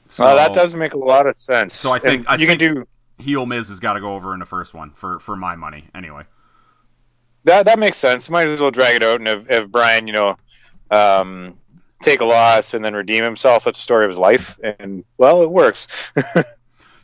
So, 0.09 0.25
well, 0.25 0.37
that 0.37 0.55
does 0.55 0.75
make 0.75 0.95
a 0.95 0.99
lot 0.99 1.27
of 1.27 1.35
sense. 1.37 1.75
So 1.75 1.93
I 1.93 1.99
think- 1.99 2.21
And 2.21 2.29
I 2.29 2.35
you 2.37 2.47
think- 2.47 2.61
can 2.61 2.75
do 2.75 2.89
heel 3.19 3.45
Miz 3.45 3.69
has 3.69 3.81
got 3.81 3.95
to 3.95 4.01
go 4.01 4.15
over 4.15 4.33
in 4.35 4.41
the 4.41 4.47
first 4.47 4.73
one 4.75 4.91
for 4.91 5.19
for 5.21 5.37
my 5.37 5.57
money 5.57 5.85
anyway. 5.95 6.23
That. 7.47 7.65
That 7.65 7.79
makes 7.79 7.97
sense. 7.97 8.31
Might 8.31 8.47
as 8.47 8.61
well 8.61 8.71
drag 8.71 8.97
it 8.97 9.03
out 9.03 9.21
and 9.21 9.27
have, 9.27 9.49
have 9.49 9.73
Bryan, 9.73 10.07
you 10.07 10.13
know, 10.13 10.37
um, 10.91 11.59
take 12.03 12.21
a 12.21 12.25
loss 12.25 12.75
and 12.75 12.85
then 12.85 12.95
redeem 12.95 13.25
himself. 13.25 13.65
That's 13.65 13.79
the 13.79 13.83
story 13.83 14.05
of 14.05 14.11
his 14.11 14.19
life, 14.19 14.59
and 14.63 15.05
well, 15.19 15.43
it 15.43 15.51
works. 15.51 15.89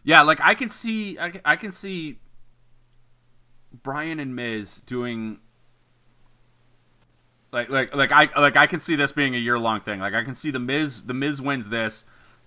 Yeah, 0.05 0.23
like 0.23 0.41
I 0.43 0.55
can 0.55 0.69
see 0.69 1.19
I 1.19 1.31
can, 1.31 1.41
I 1.45 1.57
can 1.57 1.73
see 1.73 2.19
Bryan 3.83 4.19
and 4.21 4.35
Miz 4.35 4.81
doing 4.87 5.39
like 7.53 7.69
like 7.69 7.95
like 7.95 8.11
I 8.11 8.29
like 8.39 8.57
I 8.57 8.67
can 8.67 8.81
see 8.81 8.97
this 8.97 9.13
being 9.13 9.35
a 9.35 9.39
year 9.39 9.59
long 9.59 9.81
thing. 9.81 10.01
Like 10.01 10.15
I 10.15 10.25
can 10.25 10.35
see 10.35 10.51
the 10.51 10.59
Miz 10.59 11.03
the 11.03 11.15
Miz 11.15 11.41
wins 11.41 11.69
this, 11.69 12.05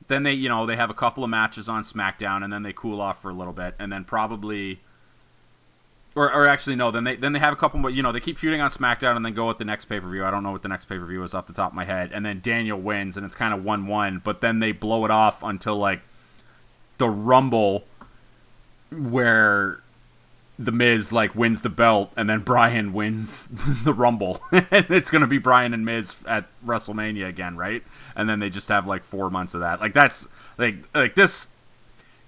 then 0.07 0.23
they 0.23 0.33
you 0.33 0.49
know 0.49 0.65
they 0.65 0.75
have 0.75 0.89
a 0.89 0.93
couple 0.93 1.23
of 1.23 1.29
matches 1.29 1.69
on 1.69 1.83
SmackDown 1.83 2.43
and 2.43 2.51
then 2.51 2.63
they 2.63 2.73
cool 2.73 2.99
off 2.99 3.21
for 3.21 3.29
a 3.29 3.33
little 3.33 3.53
bit 3.53 3.75
and 3.79 3.91
then 3.91 4.03
probably 4.03 4.81
or, 6.15 6.31
or 6.31 6.47
actually 6.47 6.75
no 6.75 6.91
then 6.91 7.03
they 7.03 7.15
then 7.15 7.33
they 7.33 7.39
have 7.39 7.53
a 7.53 7.55
couple 7.57 7.79
more 7.79 7.89
you 7.89 8.01
know 8.01 8.11
they 8.11 8.19
keep 8.19 8.37
feuding 8.37 8.61
on 8.61 8.71
SmackDown 8.71 9.15
and 9.15 9.25
then 9.25 9.33
go 9.33 9.47
with 9.47 9.57
the 9.57 9.65
next 9.65 9.85
pay 9.85 9.99
per 9.99 10.07
view. 10.07 10.25
I 10.25 10.31
don't 10.31 10.43
know 10.43 10.51
what 10.51 10.61
the 10.63 10.69
next 10.69 10.85
pay 10.85 10.97
per 10.97 11.05
view 11.05 11.23
is 11.23 11.33
off 11.33 11.47
the 11.47 11.53
top 11.53 11.71
of 11.71 11.75
my 11.75 11.85
head 11.85 12.11
and 12.13 12.25
then 12.25 12.39
Daniel 12.41 12.79
wins 12.79 13.17
and 13.17 13.25
it's 13.25 13.35
kind 13.35 13.53
of 13.53 13.63
one 13.63 13.87
one 13.87 14.21
but 14.23 14.41
then 14.41 14.59
they 14.59 14.71
blow 14.71 15.05
it 15.05 15.11
off 15.11 15.43
until 15.43 15.77
like 15.77 16.01
the 16.97 17.09
Rumble 17.09 17.83
where 18.91 19.79
the 20.57 20.71
Miz 20.71 21.11
like 21.11 21.35
wins 21.35 21.61
the 21.61 21.69
belt 21.69 22.11
and 22.15 22.29
then 22.29 22.39
Bryan 22.39 22.93
wins 22.93 23.47
the 23.83 23.93
Rumble. 23.93 24.41
and 24.51 24.85
it's 24.89 25.11
gonna 25.11 25.27
be 25.27 25.37
Bryan 25.37 25.73
and 25.73 25.85
Miz 25.85 26.15
at 26.25 26.45
WrestleMania 26.65 27.27
again, 27.27 27.57
right? 27.57 27.83
And 28.15 28.29
then 28.29 28.39
they 28.39 28.49
just 28.49 28.69
have 28.69 28.87
like 28.87 29.03
four 29.03 29.29
months 29.29 29.53
of 29.53 29.61
that. 29.61 29.81
Like 29.81 29.93
that's 29.93 30.27
like 30.57 30.75
like 30.93 31.15
this. 31.15 31.47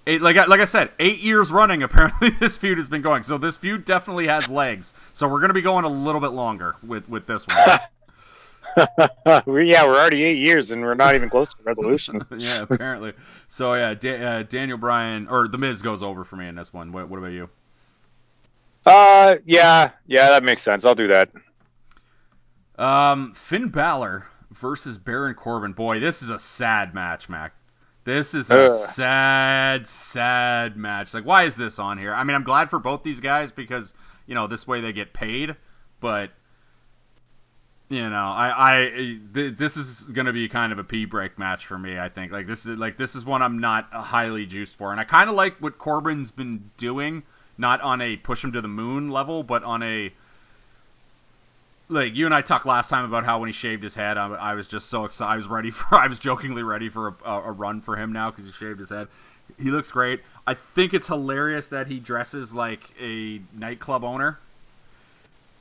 It, 0.08 0.22
like 0.22 0.38
I, 0.38 0.46
like 0.46 0.60
I 0.60 0.64
said, 0.64 0.90
eight 0.98 1.20
years 1.20 1.52
running. 1.52 1.82
Apparently, 1.84 2.30
this 2.30 2.56
feud 2.56 2.78
has 2.78 2.88
been 2.88 3.02
going. 3.02 3.24
So 3.24 3.36
this 3.36 3.58
feud 3.58 3.84
definitely 3.84 4.26
has 4.28 4.48
legs. 4.48 4.94
So 5.12 5.28
we're 5.28 5.40
gonna 5.40 5.52
be 5.52 5.60
going 5.60 5.84
a 5.84 5.88
little 5.88 6.22
bit 6.22 6.28
longer 6.30 6.76
with 6.82 7.08
with 7.08 7.26
this 7.26 7.46
one. 7.46 7.78
Yeah, 8.76 9.42
we're 9.46 9.98
already 9.98 10.22
eight 10.24 10.38
years 10.38 10.70
and 10.70 10.82
we're 10.82 10.94
not 10.94 11.14
even 11.14 11.30
close 11.30 11.48
to 11.48 11.62
resolution. 11.64 12.24
yeah, 12.36 12.64
apparently. 12.68 13.14
So 13.48 13.74
yeah, 13.74 13.94
da- 13.94 14.22
uh, 14.22 14.42
Daniel 14.44 14.78
Bryan 14.78 15.26
or 15.26 15.48
the 15.48 15.58
Miz 15.58 15.82
goes 15.82 16.02
over 16.02 16.22
for 16.22 16.36
me 16.36 16.46
in 16.46 16.54
this 16.54 16.72
one. 16.72 16.92
What, 16.92 17.08
what 17.08 17.18
about 17.18 17.32
you? 17.32 17.48
Uh, 18.86 19.36
yeah, 19.46 19.92
yeah, 20.06 20.30
that 20.30 20.44
makes 20.44 20.62
sense. 20.62 20.84
I'll 20.84 20.94
do 20.94 21.08
that. 21.08 21.30
Um, 22.78 23.32
Finn 23.34 23.68
Balor 23.68 24.26
versus 24.52 24.98
Baron 24.98 25.34
Corbin. 25.34 25.72
Boy, 25.72 25.98
this 25.98 26.22
is 26.22 26.28
a 26.28 26.38
sad 26.38 26.94
match, 26.94 27.28
Mack. 27.28 27.54
This 28.08 28.32
is 28.32 28.50
a 28.50 28.54
Ugh. 28.54 28.88
sad, 28.88 29.86
sad 29.86 30.78
match. 30.78 31.12
Like, 31.12 31.26
why 31.26 31.44
is 31.44 31.56
this 31.56 31.78
on 31.78 31.98
here? 31.98 32.14
I 32.14 32.24
mean, 32.24 32.36
I'm 32.36 32.42
glad 32.42 32.70
for 32.70 32.78
both 32.78 33.02
these 33.02 33.20
guys 33.20 33.52
because 33.52 33.92
you 34.26 34.34
know 34.34 34.46
this 34.46 34.66
way 34.66 34.80
they 34.80 34.94
get 34.94 35.12
paid, 35.12 35.54
but 36.00 36.30
you 37.90 38.08
know, 38.08 38.16
I, 38.16 38.78
I, 38.78 39.18
th- 39.34 39.58
this 39.58 39.76
is 39.76 40.00
gonna 40.04 40.32
be 40.32 40.48
kind 40.48 40.72
of 40.72 40.78
a 40.78 40.84
pee 40.84 41.04
break 41.04 41.38
match 41.38 41.66
for 41.66 41.78
me. 41.78 41.98
I 41.98 42.08
think 42.08 42.32
like 42.32 42.46
this 42.46 42.64
is 42.64 42.78
like 42.78 42.96
this 42.96 43.14
is 43.14 43.26
one 43.26 43.42
I'm 43.42 43.58
not 43.58 43.92
highly 43.92 44.46
juiced 44.46 44.76
for, 44.76 44.90
and 44.90 44.98
I 44.98 45.04
kind 45.04 45.28
of 45.28 45.36
like 45.36 45.58
what 45.58 45.76
Corbin's 45.76 46.30
been 46.30 46.70
doing, 46.78 47.24
not 47.58 47.82
on 47.82 48.00
a 48.00 48.16
push 48.16 48.42
him 48.42 48.52
to 48.52 48.62
the 48.62 48.68
moon 48.68 49.10
level, 49.10 49.42
but 49.42 49.64
on 49.64 49.82
a 49.82 50.10
like 51.88 52.14
you 52.14 52.26
and 52.26 52.34
I 52.34 52.42
talked 52.42 52.66
last 52.66 52.88
time 52.90 53.04
about 53.04 53.24
how 53.24 53.38
when 53.40 53.48
he 53.48 53.52
shaved 53.52 53.82
his 53.82 53.94
head, 53.94 54.18
I, 54.18 54.28
I 54.28 54.54
was 54.54 54.68
just 54.68 54.88
so 54.90 55.04
excited. 55.04 55.32
I 55.32 55.36
was 55.36 55.46
ready 55.46 55.70
for, 55.70 55.94
I 55.98 56.06
was 56.06 56.18
jokingly 56.18 56.62
ready 56.62 56.88
for 56.88 57.08
a, 57.08 57.14
a, 57.24 57.42
a 57.48 57.52
run 57.52 57.80
for 57.80 57.96
him 57.96 58.12
now 58.12 58.30
because 58.30 58.46
he 58.46 58.52
shaved 58.52 58.78
his 58.80 58.90
head. 58.90 59.08
He 59.58 59.70
looks 59.70 59.90
great. 59.90 60.20
I 60.46 60.54
think 60.54 60.92
it's 60.94 61.06
hilarious 61.06 61.68
that 61.68 61.86
he 61.86 61.98
dresses 61.98 62.54
like 62.54 62.80
a 63.00 63.40
nightclub 63.54 64.04
owner. 64.04 64.38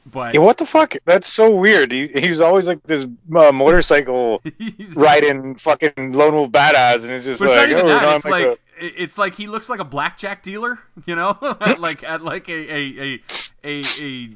But 0.05 0.33
Yeah, 0.33 0.39
what 0.41 0.57
the 0.57 0.65
fuck? 0.65 0.95
That's 1.05 1.27
so 1.31 1.53
weird. 1.55 1.91
He, 1.91 2.07
he 2.07 2.29
was 2.29 2.39
always 2.41 2.67
like 2.67 2.81
this 2.83 3.05
uh, 3.35 3.51
motorcycle 3.51 4.41
riding 4.95 5.55
fucking 5.55 6.13
lone 6.13 6.33
wolf 6.33 6.49
badass, 6.51 7.03
and 7.03 7.11
it's 7.11 7.25
just 7.25 7.39
But 7.39 7.49
it's 7.49 7.57
like, 7.57 7.69
even 7.69 7.85
oh, 7.85 7.99
now 7.99 8.15
It's 8.15 8.25
like 8.25 8.47
like, 8.47 8.59
it- 8.79 8.93
it's 8.97 9.17
like 9.17 9.35
he 9.35 9.47
looks 9.47 9.69
like 9.69 9.79
a 9.79 9.85
blackjack 9.85 10.43
dealer, 10.43 10.79
you 11.05 11.15
know, 11.15 11.37
like 11.79 12.03
at 12.03 12.23
like 12.23 12.47
a 12.47 12.53
a 12.53 12.79
a 13.01 13.21
a, 13.63 13.81
a 14.01 14.29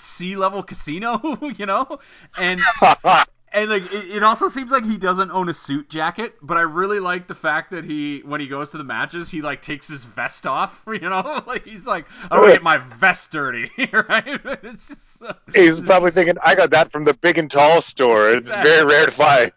sea 0.00 0.36
level 0.36 0.62
casino, 0.62 1.38
you 1.56 1.66
know, 1.66 1.98
and 2.40 2.60
and 3.52 3.70
like 3.70 3.92
it, 3.92 4.10
it 4.16 4.22
also 4.22 4.48
seems 4.48 4.70
like 4.72 4.84
he 4.84 4.96
doesn't 4.98 5.30
own 5.30 5.48
a 5.48 5.54
suit 5.54 5.88
jacket, 5.88 6.34
but 6.42 6.56
I 6.56 6.62
really 6.62 7.00
like 7.00 7.28
the 7.28 7.34
fact 7.34 7.70
that 7.70 7.84
he 7.84 8.20
when 8.24 8.40
he 8.40 8.48
goes 8.48 8.70
to 8.70 8.78
the 8.78 8.84
matches, 8.84 9.30
he 9.30 9.42
like 9.42 9.62
takes 9.62 9.88
his 9.88 10.04
vest 10.04 10.46
off, 10.46 10.82
you 10.86 10.98
know, 11.00 11.42
like 11.46 11.64
he's 11.64 11.86
like 11.86 12.06
I 12.24 12.34
don't 12.36 12.40
want 12.44 12.50
to 12.50 12.56
get 12.56 12.62
my 12.64 12.78
vest 12.98 13.30
dirty, 13.30 13.70
right? 13.92 14.40
It's 14.62 14.88
just 14.88 15.22
he's 15.54 15.80
probably 15.80 16.10
thinking, 16.10 16.36
I 16.42 16.54
got 16.54 16.70
that 16.70 16.90
from 16.92 17.04
the 17.04 17.14
big 17.14 17.38
and 17.38 17.50
tall 17.50 17.80
store. 17.82 18.30
It's 18.30 18.48
Exactly. 18.48 18.70
very 18.70 18.84
rare 18.86 19.06
to 19.06 19.10
find. 19.12 19.52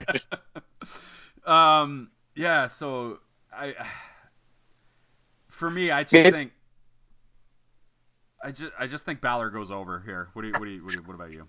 um 1.45 2.09
yeah, 2.35 2.67
so 2.67 3.19
I 3.51 3.73
for 5.49 5.69
me, 5.69 5.89
I 5.91 6.03
just 6.03 6.13
It- 6.13 6.31
think 6.31 6.51
I 8.43 8.51
just 8.51 8.71
I 8.79 8.87
just 8.87 9.05
think 9.05 9.21
Balor 9.21 9.49
goes 9.49 9.71
over 9.71 10.01
here. 10.05 10.29
What 10.33 10.41
do 10.43 10.49
you 10.49 10.53
what 10.53 10.65
do 10.65 10.71
you 10.71 10.83
what, 10.83 10.95
do 10.95 10.97
you, 11.01 11.07
what 11.07 11.15
about 11.15 11.31
you? 11.33 11.47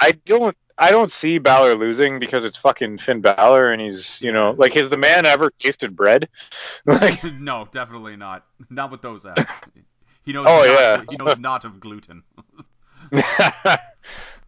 I 0.00 0.12
don't 0.12 0.56
I 0.76 0.90
don't 0.90 1.10
see 1.10 1.38
Balor 1.38 1.74
losing 1.76 2.18
because 2.18 2.44
it's 2.44 2.56
fucking 2.56 2.98
Finn 2.98 3.20
Balor 3.20 3.72
and 3.72 3.80
he's 3.80 4.20
you 4.22 4.32
know 4.32 4.52
like 4.52 4.74
has 4.74 4.90
the 4.90 4.96
man 4.96 5.26
ever 5.26 5.50
tasted 5.58 5.96
bread? 5.96 6.28
like 6.86 7.22
no, 7.40 7.68
definitely 7.70 8.16
not. 8.16 8.44
Not 8.70 8.90
with 8.90 9.02
those 9.02 9.26
abs. 9.26 9.70
He 10.24 10.32
knows. 10.32 10.46
Oh, 10.48 10.58
not, 10.58 10.66
yeah. 10.66 11.04
He 11.10 11.16
knows 11.16 11.38
not 11.38 11.64
of 11.64 11.80
gluten. 11.80 12.22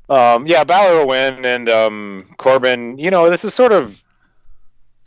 um 0.09 0.47
yeah, 0.47 0.65
Balor 0.65 0.99
will 1.01 1.09
win 1.09 1.45
and 1.45 1.69
um 1.69 2.29
Corbin, 2.39 2.99
you 2.99 3.11
know, 3.11 3.29
this 3.29 3.45
is 3.45 3.55
sort 3.55 3.73
of 3.73 4.01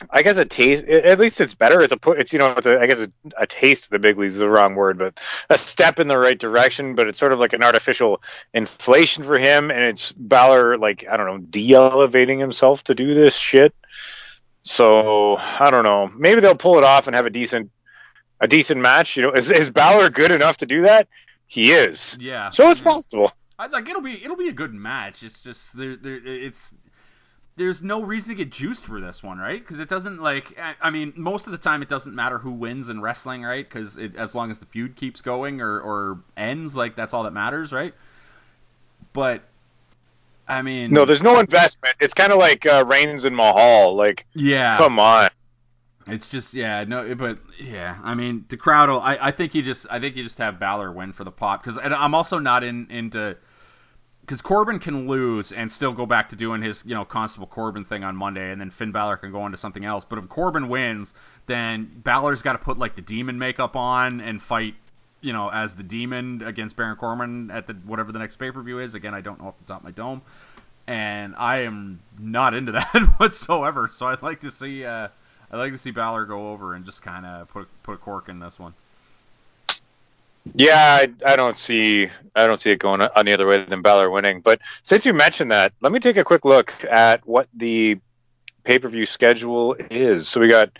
I 0.08 0.22
guess 0.22 0.36
a 0.36 0.44
taste. 0.44 0.84
At 0.84 1.18
least 1.18 1.40
it's 1.40 1.54
better. 1.54 1.82
It's 1.82 1.92
a 1.92 1.96
put. 1.96 2.18
It's 2.18 2.32
you 2.32 2.38
know. 2.38 2.52
It's 2.56 2.66
a, 2.66 2.80
I 2.80 2.86
guess 2.86 3.00
a, 3.00 3.12
a 3.38 3.46
taste 3.46 3.84
of 3.84 3.90
the 3.90 3.98
big 3.98 4.16
leagues 4.18 4.34
is 4.34 4.40
the 4.40 4.48
wrong 4.48 4.74
word, 4.74 4.98
but 4.98 5.20
a 5.50 5.58
step 5.58 5.98
in 5.98 6.08
the 6.08 6.18
right 6.18 6.38
direction. 6.38 6.94
But 6.94 7.08
it's 7.08 7.18
sort 7.18 7.32
of 7.32 7.38
like 7.38 7.52
an 7.52 7.62
artificial 7.62 8.22
inflation 8.54 9.24
for 9.24 9.38
him, 9.38 9.70
and 9.70 9.80
it's 9.80 10.12
Balor 10.12 10.78
like 10.78 11.04
I 11.10 11.16
don't 11.16 11.26
know, 11.26 11.38
de-elevating 11.38 12.38
himself 12.38 12.84
to 12.84 12.94
do 12.94 13.14
this 13.14 13.34
shit. 13.36 13.74
So 14.62 15.36
I 15.36 15.70
don't 15.70 15.84
know. 15.84 16.10
Maybe 16.16 16.40
they'll 16.40 16.54
pull 16.54 16.78
it 16.78 16.84
off 16.84 17.06
and 17.06 17.16
have 17.16 17.26
a 17.26 17.30
decent, 17.30 17.70
a 18.40 18.48
decent 18.48 18.80
match. 18.80 19.16
You 19.16 19.24
know, 19.24 19.32
is 19.32 19.50
is 19.50 19.70
Balor 19.70 20.10
good 20.10 20.30
enough 20.30 20.58
to 20.58 20.66
do 20.66 20.82
that? 20.82 21.08
he 21.50 21.72
is. 21.72 22.16
Yeah. 22.20 22.50
So 22.50 22.70
it's 22.70 22.80
possible. 22.80 23.32
I 23.58 23.66
like 23.66 23.88
it'll 23.88 24.00
be 24.00 24.22
it'll 24.24 24.36
be 24.36 24.48
a 24.48 24.52
good 24.52 24.72
match. 24.72 25.24
It's 25.24 25.40
just 25.40 25.76
there, 25.76 25.96
there 25.96 26.14
it's 26.24 26.72
there's 27.60 27.82
no 27.82 28.00
reason 28.00 28.34
to 28.34 28.42
get 28.42 28.50
juiced 28.50 28.86
for 28.86 29.02
this 29.02 29.22
one, 29.22 29.36
right? 29.36 29.60
Because 29.60 29.80
it 29.80 29.88
doesn't 29.90 30.22
like 30.22 30.58
I, 30.58 30.74
I 30.80 30.88
mean 30.88 31.12
most 31.14 31.44
of 31.44 31.52
the 31.52 31.58
time 31.58 31.82
it 31.82 31.90
doesn't 31.90 32.14
matter 32.14 32.38
who 32.38 32.52
wins 32.52 32.88
in 32.88 33.02
wrestling, 33.02 33.42
right? 33.42 33.68
Because 33.68 33.98
as 33.98 34.34
long 34.34 34.50
as 34.50 34.58
the 34.58 34.64
feud 34.64 34.96
keeps 34.96 35.20
going 35.20 35.60
or 35.60 35.78
or 35.78 36.20
ends, 36.38 36.74
like 36.74 36.94
that's 36.96 37.12
all 37.12 37.24
that 37.24 37.32
matters, 37.32 37.70
right? 37.70 37.92
But 39.12 39.42
I 40.48 40.62
mean, 40.62 40.90
No, 40.90 41.04
there's 41.04 41.22
no 41.22 41.38
investment. 41.38 41.96
It's 42.00 42.14
kind 42.14 42.32
of 42.32 42.38
like 42.38 42.64
uh, 42.64 42.82
Reigns 42.86 43.26
and 43.26 43.36
Mahal. 43.36 43.94
Like, 43.94 44.24
yeah, 44.34 44.78
come 44.78 44.98
on. 44.98 45.28
It's 46.06 46.30
just 46.30 46.54
yeah 46.54 46.84
no 46.84 47.14
but 47.14 47.40
yeah 47.58 47.98
I 48.02 48.14
mean 48.14 48.46
the 48.48 48.56
crowd 48.56 48.88
will 48.88 49.00
I, 49.00 49.18
I 49.20 49.30
think 49.32 49.54
you 49.54 49.60
just 49.60 49.86
I 49.90 50.00
think 50.00 50.16
you 50.16 50.22
just 50.22 50.38
have 50.38 50.58
Balor 50.58 50.90
win 50.92 51.12
for 51.12 51.24
the 51.24 51.30
pop 51.30 51.62
because 51.62 51.78
I'm 51.78 52.14
also 52.14 52.38
not 52.38 52.64
in 52.64 52.86
into 52.90 53.36
because 54.30 54.42
Corbin 54.42 54.78
can 54.78 55.08
lose 55.08 55.50
and 55.50 55.72
still 55.72 55.92
go 55.92 56.06
back 56.06 56.28
to 56.28 56.36
doing 56.36 56.62
his 56.62 56.84
you 56.86 56.94
know 56.94 57.04
Constable 57.04 57.48
Corbin 57.48 57.84
thing 57.84 58.04
on 58.04 58.14
Monday 58.14 58.52
and 58.52 58.60
then 58.60 58.70
Finn 58.70 58.92
Balor 58.92 59.16
can 59.16 59.32
go 59.32 59.40
on 59.40 59.50
to 59.50 59.56
something 59.56 59.84
else 59.84 60.04
but 60.04 60.20
if 60.20 60.28
Corbin 60.28 60.68
wins 60.68 61.12
then 61.46 61.90
Balor's 62.04 62.40
got 62.40 62.52
to 62.52 62.60
put 62.60 62.78
like 62.78 62.94
the 62.94 63.02
demon 63.02 63.40
makeup 63.40 63.74
on 63.74 64.20
and 64.20 64.40
fight 64.40 64.76
you 65.20 65.32
know 65.32 65.50
as 65.50 65.74
the 65.74 65.82
demon 65.82 66.42
against 66.42 66.76
Baron 66.76 66.96
Corbin 66.96 67.50
at 67.50 67.66
the 67.66 67.72
whatever 67.72 68.12
the 68.12 68.20
next 68.20 68.36
pay 68.36 68.52
per 68.52 68.62
view 68.62 68.78
is 68.78 68.94
again 68.94 69.14
I 69.14 69.20
don't 69.20 69.40
know 69.40 69.48
off 69.48 69.56
the 69.56 69.64
top 69.64 69.78
of 69.78 69.84
my 69.84 69.90
dome 69.90 70.22
and 70.86 71.34
I 71.36 71.62
am 71.62 71.98
not 72.16 72.54
into 72.54 72.70
that 72.72 73.14
whatsoever 73.16 73.90
so 73.92 74.06
I'd 74.06 74.22
like 74.22 74.42
to 74.42 74.52
see. 74.52 74.84
Uh, 74.84 75.08
I'd 75.52 75.56
like 75.56 75.72
to 75.72 75.78
see 75.78 75.90
Balor 75.90 76.26
go 76.26 76.52
over 76.52 76.74
and 76.74 76.84
just 76.84 77.02
kind 77.02 77.26
of 77.26 77.48
put 77.48 77.66
put 77.82 77.94
a 77.94 77.98
cork 77.98 78.28
in 78.28 78.38
this 78.38 78.56
one. 78.60 78.74
Yeah, 80.54 80.98
I, 81.02 81.32
I 81.32 81.36
don't 81.36 81.56
see 81.56 82.08
I 82.34 82.46
don't 82.46 82.60
see 82.60 82.70
it 82.70 82.78
going 82.78 83.06
any 83.16 83.32
other 83.32 83.46
way 83.46 83.64
than 83.64 83.82
Balor 83.82 84.10
winning. 84.10 84.40
But 84.40 84.60
since 84.82 85.04
you 85.04 85.12
mentioned 85.12 85.52
that, 85.52 85.72
let 85.80 85.92
me 85.92 86.00
take 86.00 86.16
a 86.16 86.24
quick 86.24 86.44
look 86.44 86.74
at 86.84 87.26
what 87.26 87.48
the 87.54 87.98
pay 88.64 88.78
per 88.78 88.88
view 88.88 89.06
schedule 89.06 89.76
is. 89.90 90.28
So 90.28 90.40
we 90.40 90.48
got 90.48 90.70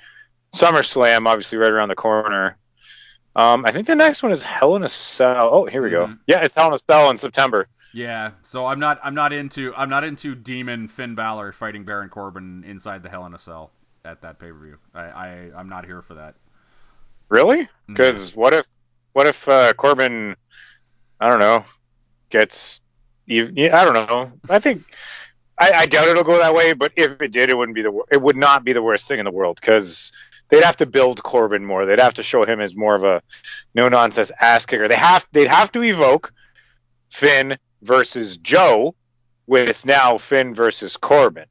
SummerSlam, 0.54 1.26
obviously 1.26 1.58
right 1.58 1.70
around 1.70 1.88
the 1.88 1.94
corner. 1.94 2.56
Um, 3.36 3.64
I 3.64 3.70
think 3.70 3.86
the 3.86 3.94
next 3.94 4.22
one 4.22 4.32
is 4.32 4.42
Hell 4.42 4.76
in 4.76 4.82
a 4.82 4.88
Cell. 4.88 5.48
Oh, 5.52 5.66
here 5.66 5.82
we 5.82 5.90
go. 5.90 6.06
Mhm. 6.06 6.18
Yeah, 6.26 6.40
it's 6.40 6.54
Hell 6.54 6.68
in 6.68 6.74
a 6.74 6.78
Cell 6.90 7.10
in 7.10 7.18
September. 7.18 7.68
Yeah, 7.92 8.32
so 8.42 8.66
I'm 8.66 8.80
not 8.80 9.00
I'm 9.02 9.14
not 9.14 9.32
into 9.32 9.72
I'm 9.76 9.90
not 9.90 10.04
into 10.04 10.34
Demon 10.34 10.88
Finn 10.88 11.14
Balor 11.14 11.52
fighting 11.52 11.84
Baron 11.84 12.08
Corbin 12.08 12.64
inside 12.64 13.02
the 13.02 13.08
Hell 13.08 13.26
in 13.26 13.34
a 13.34 13.38
Cell 13.38 13.70
at 14.04 14.22
that 14.22 14.38
pay 14.38 14.50
per 14.50 14.58
view. 14.58 14.78
I, 14.94 15.00
I 15.00 15.50
I'm 15.56 15.68
not 15.68 15.84
here 15.84 16.02
for 16.02 16.14
that. 16.14 16.34
Really? 17.28 17.62
Mm-hmm. 17.62 17.94
Because 17.94 18.34
what 18.34 18.54
if 18.54 18.66
what 19.12 19.26
if 19.26 19.48
uh, 19.48 19.72
Corbin, 19.74 20.36
I 21.20 21.28
don't 21.28 21.40
know, 21.40 21.64
gets 22.30 22.80
you? 23.26 23.46
I 23.72 23.84
don't 23.84 23.94
know. 23.94 24.32
I 24.48 24.58
think 24.58 24.84
I, 25.58 25.72
I 25.72 25.86
doubt 25.86 26.08
it'll 26.08 26.24
go 26.24 26.38
that 26.38 26.54
way. 26.54 26.72
But 26.72 26.92
if 26.96 27.20
it 27.20 27.32
did, 27.32 27.50
it 27.50 27.56
wouldn't 27.56 27.74
be 27.76 27.82
the 27.82 28.02
it 28.10 28.20
would 28.20 28.36
not 28.36 28.64
be 28.64 28.72
the 28.72 28.82
worst 28.82 29.06
thing 29.08 29.18
in 29.18 29.24
the 29.24 29.30
world 29.30 29.58
because 29.60 30.12
they'd 30.48 30.64
have 30.64 30.78
to 30.78 30.86
build 30.86 31.22
Corbin 31.22 31.64
more. 31.64 31.86
They'd 31.86 31.98
have 31.98 32.14
to 32.14 32.22
show 32.22 32.44
him 32.44 32.60
as 32.60 32.74
more 32.74 32.94
of 32.94 33.04
a 33.04 33.22
no 33.74 33.88
nonsense 33.88 34.32
ass 34.40 34.66
kicker. 34.66 34.88
They 34.88 34.96
have 34.96 35.26
they'd 35.32 35.48
have 35.48 35.70
to 35.72 35.82
evoke 35.82 36.32
Finn 37.10 37.58
versus 37.82 38.36
Joe 38.36 38.94
with 39.46 39.84
now 39.84 40.18
Finn 40.18 40.54
versus 40.54 40.96
Corbin, 40.96 41.46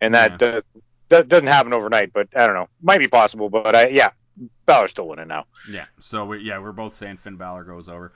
and 0.00 0.14
that 0.14 0.32
Yeah. 0.32 0.36
does 0.36 0.64
that 1.08 1.28
doesn't 1.28 1.46
happen 1.48 1.72
overnight. 1.72 2.12
But 2.12 2.28
I 2.36 2.46
don't 2.46 2.54
know, 2.54 2.68
might 2.82 2.98
be 2.98 3.08
possible. 3.08 3.48
But 3.50 3.74
I 3.74 3.88
yeah, 3.88 4.10
Balor's 4.66 4.90
still 4.90 5.08
winning 5.08 5.28
now. 5.28 5.46
Yeah, 5.68 5.86
so 6.00 6.26
we, 6.26 6.38
yeah, 6.40 6.58
we're 6.58 6.72
both 6.72 6.94
saying 6.94 7.18
Finn 7.18 7.36
Balor 7.36 7.64
goes 7.64 7.88
over. 7.88 8.12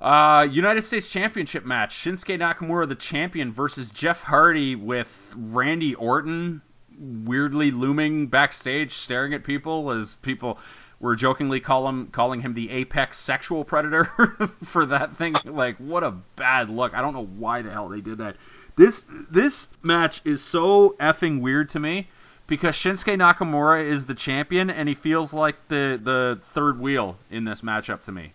Uh, 0.00 0.46
United 0.50 0.84
States 0.84 1.08
Championship 1.08 1.64
match: 1.64 1.94
Shinsuke 1.94 2.38
Nakamura, 2.38 2.88
the 2.88 2.94
champion, 2.94 3.52
versus 3.52 3.88
Jeff 3.90 4.22
Hardy 4.22 4.76
with 4.76 5.34
Randy 5.36 5.94
Orton 5.94 6.62
weirdly 6.98 7.70
looming 7.70 8.28
backstage, 8.28 8.92
staring 8.92 9.34
at 9.34 9.44
people 9.44 9.90
as 9.90 10.16
people 10.16 10.58
were 11.00 11.16
jokingly 11.16 11.60
call 11.60 11.88
him, 11.88 12.06
calling 12.08 12.40
him 12.40 12.54
the 12.54 12.70
apex 12.70 13.18
sexual 13.18 13.64
predator 13.64 14.04
for 14.64 14.86
that 14.86 15.16
thing. 15.16 15.34
Like, 15.44 15.76
what 15.78 16.04
a 16.04 16.12
bad 16.36 16.70
look! 16.70 16.94
I 16.94 17.00
don't 17.00 17.14
know 17.14 17.26
why 17.26 17.62
the 17.62 17.70
hell 17.70 17.88
they 17.88 18.00
did 18.00 18.18
that. 18.18 18.36
This 18.76 19.04
this 19.30 19.68
match 19.82 20.20
is 20.24 20.42
so 20.42 20.96
effing 21.00 21.40
weird 21.40 21.70
to 21.70 21.80
me 21.80 22.08
because 22.46 22.74
Shinsuke 22.74 23.16
Nakamura 23.16 23.84
is 23.84 24.06
the 24.06 24.14
champion 24.14 24.70
and 24.70 24.88
he 24.88 24.94
feels 24.94 25.32
like 25.32 25.56
the 25.68 25.98
the 26.02 26.40
third 26.48 26.78
wheel 26.78 27.16
in 27.30 27.44
this 27.44 27.62
matchup 27.62 28.04
to 28.04 28.12
me. 28.12 28.32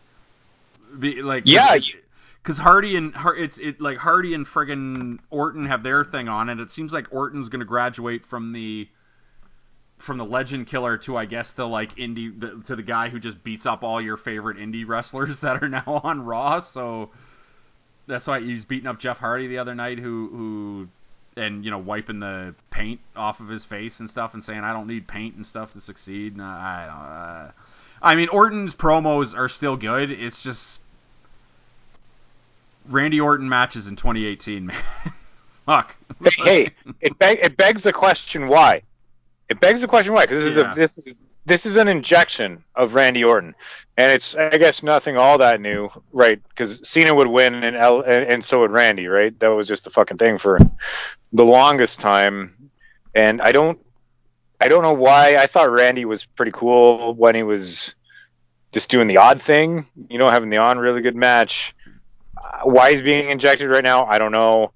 Be, 0.97 1.21
like 1.21 1.43
Yeah, 1.45 1.77
because 2.41 2.57
Hardy 2.57 2.95
and 2.95 3.13
it's 3.37 3.57
it 3.57 3.79
like 3.79 3.97
Hardy 3.97 4.33
and 4.33 4.45
friggin' 4.45 5.19
Orton 5.29 5.65
have 5.65 5.83
their 5.83 6.03
thing 6.03 6.27
on, 6.27 6.49
and 6.49 6.59
it 6.59 6.71
seems 6.71 6.91
like 6.91 7.07
Orton's 7.11 7.49
gonna 7.49 7.65
graduate 7.65 8.25
from 8.25 8.53
the 8.53 8.87
from 9.99 10.17
the 10.17 10.25
legend 10.25 10.65
killer 10.67 10.97
to 10.97 11.17
I 11.17 11.25
guess 11.25 11.51
the 11.51 11.67
like 11.67 11.95
indie 11.97 12.37
the, 12.39 12.63
to 12.65 12.75
the 12.75 12.83
guy 12.83 13.09
who 13.09 13.19
just 13.19 13.43
beats 13.43 13.65
up 13.65 13.83
all 13.83 14.01
your 14.01 14.17
favorite 14.17 14.57
indie 14.57 14.87
wrestlers 14.87 15.41
that 15.41 15.61
are 15.61 15.69
now 15.69 16.01
on 16.03 16.21
Raw. 16.23 16.59
So 16.61 17.11
that's 18.07 18.25
why 18.25 18.39
he's 18.39 18.65
beating 18.65 18.87
up 18.87 18.97
Jeff 18.99 19.19
Hardy 19.19 19.47
the 19.47 19.59
other 19.59 19.75
night, 19.75 19.99
who 19.99 20.29
who 20.29 20.87
and 21.39 21.63
you 21.65 21.71
know 21.71 21.78
wiping 21.80 22.19
the 22.19 22.54
paint 22.69 22.99
off 23.15 23.39
of 23.39 23.47
his 23.47 23.65
face 23.65 23.99
and 23.99 24.10
stuff, 24.10 24.34
and 24.34 24.43
saying 24.43 24.60
I 24.60 24.73
don't 24.73 24.88
need 24.88 25.08
paint 25.08 25.36
and 25.36 25.45
stuff 25.45 25.73
to 25.73 25.82
succeed. 25.82 26.38
No, 26.38 26.43
I 26.43 26.86
don't. 26.86 26.95
Uh, 26.95 27.52
I 28.02 28.15
mean, 28.15 28.30
Orton's 28.30 28.75
promos 28.75 29.36
are 29.38 29.49
still 29.49 29.75
good. 29.75 30.12
It's 30.12 30.41
just 30.41 30.82
Randy 32.88 33.19
Orton 33.19 33.47
matches 33.49 33.88
in 33.88 33.95
2018, 33.95 34.65
man. 34.67 34.78
Fuck. 35.65 35.95
hey, 36.43 36.71
it, 37.02 37.17
beg, 37.19 37.39
it 37.43 37.58
begs 37.58 37.84
the 37.84 37.93
question 37.93 38.47
why. 38.47 38.82
It 39.49 39.60
begs 39.60 39.82
the 39.82 39.88
question 39.88 40.13
why 40.13 40.25
because 40.25 40.43
this 40.43 40.56
Yeah. 40.58 40.71
is 40.71 40.78
a 40.78 40.80
this 40.80 40.97
is 40.97 41.15
this 41.45 41.65
is 41.65 41.78
an 41.78 41.88
injection 41.88 42.63
of 42.75 42.93
Randy 42.95 43.23
Orton, 43.23 43.56
and 43.97 44.12
it's 44.12 44.36
I 44.36 44.58
guess 44.58 44.84
nothing 44.84 45.17
all 45.17 45.38
that 45.39 45.60
new, 45.62 45.89
right? 46.12 46.39
Because 46.49 46.88
Cena 46.88 47.13
would 47.15 47.28
win 47.28 47.56
and, 47.63 47.75
L, 47.75 48.02
and 48.02 48.23
and 48.25 48.43
so 48.43 48.60
would 48.62 48.71
Randy, 48.71 49.08
right? 49.08 49.38
That 49.39 49.47
was 49.47 49.67
just 49.67 49.84
the 49.84 49.89
fucking 49.89 50.17
thing 50.17 50.38
for 50.38 50.58
the 51.33 51.45
longest 51.45 51.99
time, 51.99 52.71
and 53.13 53.41
I 53.41 53.51
don't 53.51 53.79
I 54.59 54.67
don't 54.67 54.83
know 54.83 54.93
why. 54.93 55.37
I 55.37 55.47
thought 55.47 55.71
Randy 55.71 56.05
was 56.05 56.25
pretty 56.25 56.51
cool 56.51 57.13
when 57.13 57.35
he 57.35 57.43
was 57.43 57.95
just 58.71 58.89
doing 58.89 59.07
the 59.07 59.17
odd 59.17 59.41
thing, 59.41 59.85
you 60.09 60.17
know, 60.17 60.29
having 60.29 60.49
the 60.49 60.57
on 60.57 60.77
really 60.77 61.01
good 61.01 61.15
match. 61.15 61.73
Uh, 62.37 62.61
why 62.63 62.91
he's 62.91 63.01
being 63.01 63.29
injected 63.29 63.69
right 63.69 63.83
now, 63.83 64.05
I 64.05 64.17
don't 64.19 64.31
know 64.31 64.71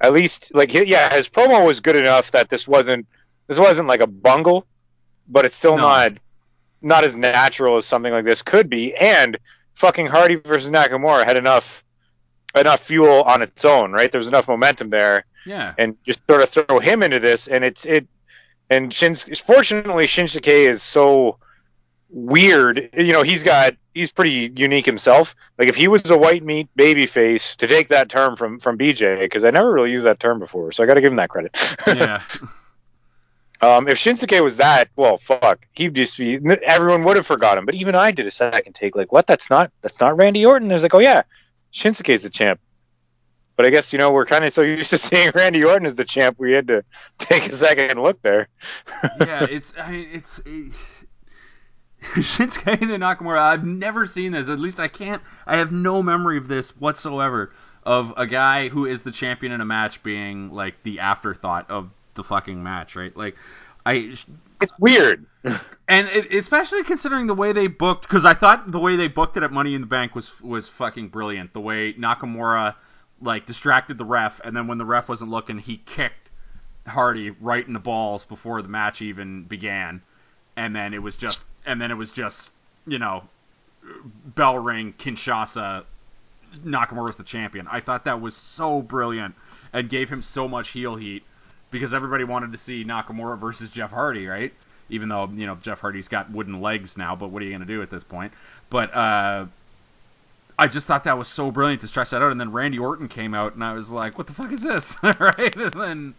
at 0.00 0.12
least 0.12 0.50
like 0.54 0.74
yeah 0.74 1.14
his 1.14 1.28
promo 1.28 1.64
was 1.64 1.80
good 1.80 1.96
enough 1.96 2.30
that 2.32 2.50
this 2.50 2.66
wasn't 2.68 3.06
this 3.46 3.58
wasn't 3.58 3.86
like 3.88 4.00
a 4.00 4.06
bungle 4.06 4.66
but 5.28 5.44
it's 5.44 5.56
still 5.56 5.76
No. 5.76 5.82
not 5.82 6.12
not 6.82 7.04
as 7.04 7.16
natural 7.16 7.76
as 7.76 7.86
something 7.86 8.12
like 8.12 8.24
this 8.24 8.42
could 8.42 8.68
be 8.68 8.94
and 8.94 9.38
fucking 9.74 10.06
hardy 10.06 10.34
versus 10.34 10.70
nakamura 10.70 11.24
had 11.24 11.36
enough 11.36 11.84
enough 12.54 12.80
fuel 12.80 13.22
on 13.22 13.40
its 13.40 13.64
own 13.64 13.92
right 13.92 14.10
there 14.10 14.18
was 14.18 14.28
enough 14.28 14.48
momentum 14.48 14.90
there 14.90 15.24
yeah. 15.46 15.74
and 15.78 15.96
just 16.04 16.20
sort 16.28 16.42
of 16.42 16.48
throw 16.48 16.78
him 16.78 17.02
into 17.02 17.20
this 17.20 17.48
and 17.48 17.64
it's 17.64 17.84
it 17.84 18.06
and 18.70 18.92
Shins 18.92 19.24
fortunately 19.40 20.06
Shinsuke 20.06 20.46
is 20.46 20.82
so 20.82 21.38
weird. 22.10 22.90
You 22.96 23.12
know 23.12 23.22
he's 23.22 23.42
got 23.42 23.74
he's 23.92 24.12
pretty 24.12 24.52
unique 24.56 24.86
himself. 24.86 25.34
Like 25.58 25.68
if 25.68 25.76
he 25.76 25.88
was 25.88 26.08
a 26.10 26.16
white 26.16 26.42
meat 26.42 26.68
baby 26.76 27.06
face 27.06 27.56
to 27.56 27.66
take 27.66 27.88
that 27.88 28.08
term 28.08 28.36
from 28.36 28.58
from 28.58 28.78
BJ 28.78 29.20
because 29.20 29.44
I 29.44 29.50
never 29.50 29.72
really 29.72 29.90
used 29.90 30.04
that 30.04 30.20
term 30.20 30.38
before 30.38 30.72
so 30.72 30.82
I 30.82 30.86
got 30.86 30.94
to 30.94 31.00
give 31.00 31.12
him 31.12 31.16
that 31.16 31.30
credit. 31.30 31.76
Yeah. 31.86 32.22
um 33.60 33.88
if 33.88 33.98
Shinsuke 33.98 34.42
was 34.42 34.56
that 34.56 34.88
well 34.96 35.18
fuck. 35.18 35.66
He'd 35.72 35.94
just 35.94 36.16
be 36.18 36.40
everyone 36.64 37.04
would 37.04 37.16
have 37.16 37.26
forgot 37.26 37.58
him 37.58 37.66
but 37.66 37.74
even 37.74 37.94
I 37.94 38.10
did 38.10 38.26
a 38.26 38.30
second 38.30 38.72
take 38.74 38.96
like 38.96 39.12
what? 39.12 39.26
That's 39.26 39.50
not 39.50 39.70
that's 39.82 40.00
not 40.00 40.16
Randy 40.16 40.44
Orton? 40.46 40.68
Was 40.68 40.82
like 40.82 40.94
oh 40.94 41.00
yeah 41.00 41.22
Shinsuke's 41.72 42.22
the 42.22 42.30
champ 42.30 42.60
but 43.56 43.66
I 43.66 43.70
guess 43.70 43.92
you 43.92 43.98
know 43.98 44.10
we're 44.10 44.26
kind 44.26 44.44
of 44.44 44.52
so 44.52 44.62
used 44.62 44.90
to 44.90 44.98
seeing 45.08 45.30
Randy 45.34 45.64
Orton 45.64 45.86
as 45.86 45.94
the 45.94 46.04
champ, 46.04 46.38
we 46.38 46.52
had 46.52 46.68
to 46.68 46.84
take 47.18 47.46
a 47.48 47.54
second 47.54 48.02
look 48.02 48.20
there. 48.22 48.48
yeah, 49.20 49.44
it's 49.50 49.72
I 49.78 49.90
mean, 49.90 50.08
it's 50.12 50.38
it, 50.40 50.72
eh, 50.72 50.76
Shinsuke 52.16 52.80
the 52.80 52.98
Nakamura. 52.98 53.40
I've 53.40 53.64
never 53.64 54.06
seen 54.06 54.32
this. 54.32 54.48
At 54.48 54.60
least 54.60 54.78
I 54.80 54.88
can't. 54.88 55.22
I 55.46 55.56
have 55.56 55.72
no 55.72 56.02
memory 56.02 56.36
of 56.38 56.48
this 56.48 56.76
whatsoever. 56.78 57.52
Of 57.86 58.14
a 58.16 58.26
guy 58.26 58.68
who 58.68 58.86
is 58.86 59.02
the 59.02 59.10
champion 59.10 59.52
in 59.52 59.60
a 59.60 59.64
match 59.66 60.02
being 60.02 60.50
like 60.52 60.82
the 60.84 61.00
afterthought 61.00 61.70
of 61.70 61.90
the 62.14 62.24
fucking 62.24 62.62
match, 62.62 62.96
right? 62.96 63.14
Like, 63.14 63.36
I 63.84 64.14
It's 64.62 64.72
weird. 64.78 65.26
and 65.86 66.08
it, 66.08 66.32
especially 66.32 66.82
considering 66.84 67.26
the 67.26 67.34
way 67.34 67.52
they 67.52 67.66
booked, 67.66 68.02
because 68.02 68.24
I 68.24 68.32
thought 68.32 68.70
the 68.70 68.78
way 68.78 68.96
they 68.96 69.08
booked 69.08 69.36
it 69.36 69.42
at 69.42 69.52
Money 69.52 69.74
in 69.74 69.82
the 69.82 69.86
Bank 69.86 70.14
was 70.14 70.40
was 70.40 70.66
fucking 70.66 71.08
brilliant. 71.08 71.52
The 71.52 71.60
way 71.60 71.92
Nakamura 71.92 72.74
like 73.20 73.46
distracted 73.46 73.98
the 73.98 74.04
ref, 74.04 74.40
and 74.44 74.56
then 74.56 74.66
when 74.66 74.78
the 74.78 74.84
ref 74.84 75.08
wasn't 75.08 75.30
looking, 75.30 75.58
he 75.58 75.78
kicked 75.78 76.30
Hardy 76.86 77.30
right 77.30 77.66
in 77.66 77.72
the 77.72 77.78
balls 77.78 78.24
before 78.24 78.60
the 78.62 78.68
match 78.68 79.02
even 79.02 79.44
began, 79.44 80.02
and 80.56 80.74
then 80.74 80.94
it 80.94 81.02
was 81.02 81.16
just 81.16 81.44
and 81.66 81.80
then 81.80 81.90
it 81.90 81.96
was 81.96 82.12
just 82.12 82.52
you 82.86 82.98
know 82.98 83.24
bell 84.34 84.58
ring 84.58 84.94
Shinsuke 84.98 85.84
Nakamura's 86.64 87.16
the 87.16 87.24
champion. 87.24 87.66
I 87.68 87.80
thought 87.80 88.04
that 88.04 88.20
was 88.20 88.36
so 88.36 88.82
brilliant 88.82 89.34
and 89.72 89.88
gave 89.88 90.08
him 90.08 90.22
so 90.22 90.46
much 90.46 90.68
heel 90.68 90.94
heat 90.96 91.24
because 91.70 91.92
everybody 91.92 92.24
wanted 92.24 92.52
to 92.52 92.58
see 92.58 92.84
Nakamura 92.84 93.38
versus 93.38 93.70
Jeff 93.70 93.90
Hardy, 93.90 94.26
right? 94.26 94.52
Even 94.90 95.08
though 95.08 95.28
you 95.34 95.46
know 95.46 95.56
Jeff 95.56 95.80
Hardy's 95.80 96.08
got 96.08 96.30
wooden 96.30 96.60
legs 96.60 96.96
now, 96.96 97.16
but 97.16 97.30
what 97.30 97.42
are 97.42 97.44
you 97.46 97.50
going 97.50 97.66
to 97.66 97.72
do 97.72 97.82
at 97.82 97.90
this 97.90 98.04
point? 98.04 98.32
But 98.70 98.94
uh, 98.94 99.46
I 100.58 100.68
just 100.68 100.86
thought 100.86 101.04
that 101.04 101.18
was 101.18 101.28
so 101.28 101.50
brilliant 101.50 101.80
to 101.82 101.88
stretch 101.88 102.10
that 102.10 102.22
out. 102.22 102.30
And 102.30 102.40
then 102.40 102.52
Randy 102.52 102.78
Orton 102.78 103.08
came 103.08 103.34
out, 103.34 103.54
and 103.54 103.64
I 103.64 103.72
was 103.72 103.90
like, 103.90 104.16
"What 104.18 104.26
the 104.26 104.32
fuck 104.32 104.52
is 104.52 104.62
this?" 104.62 104.96
right? 105.02 105.54
And 105.56 105.72
then 105.72 106.14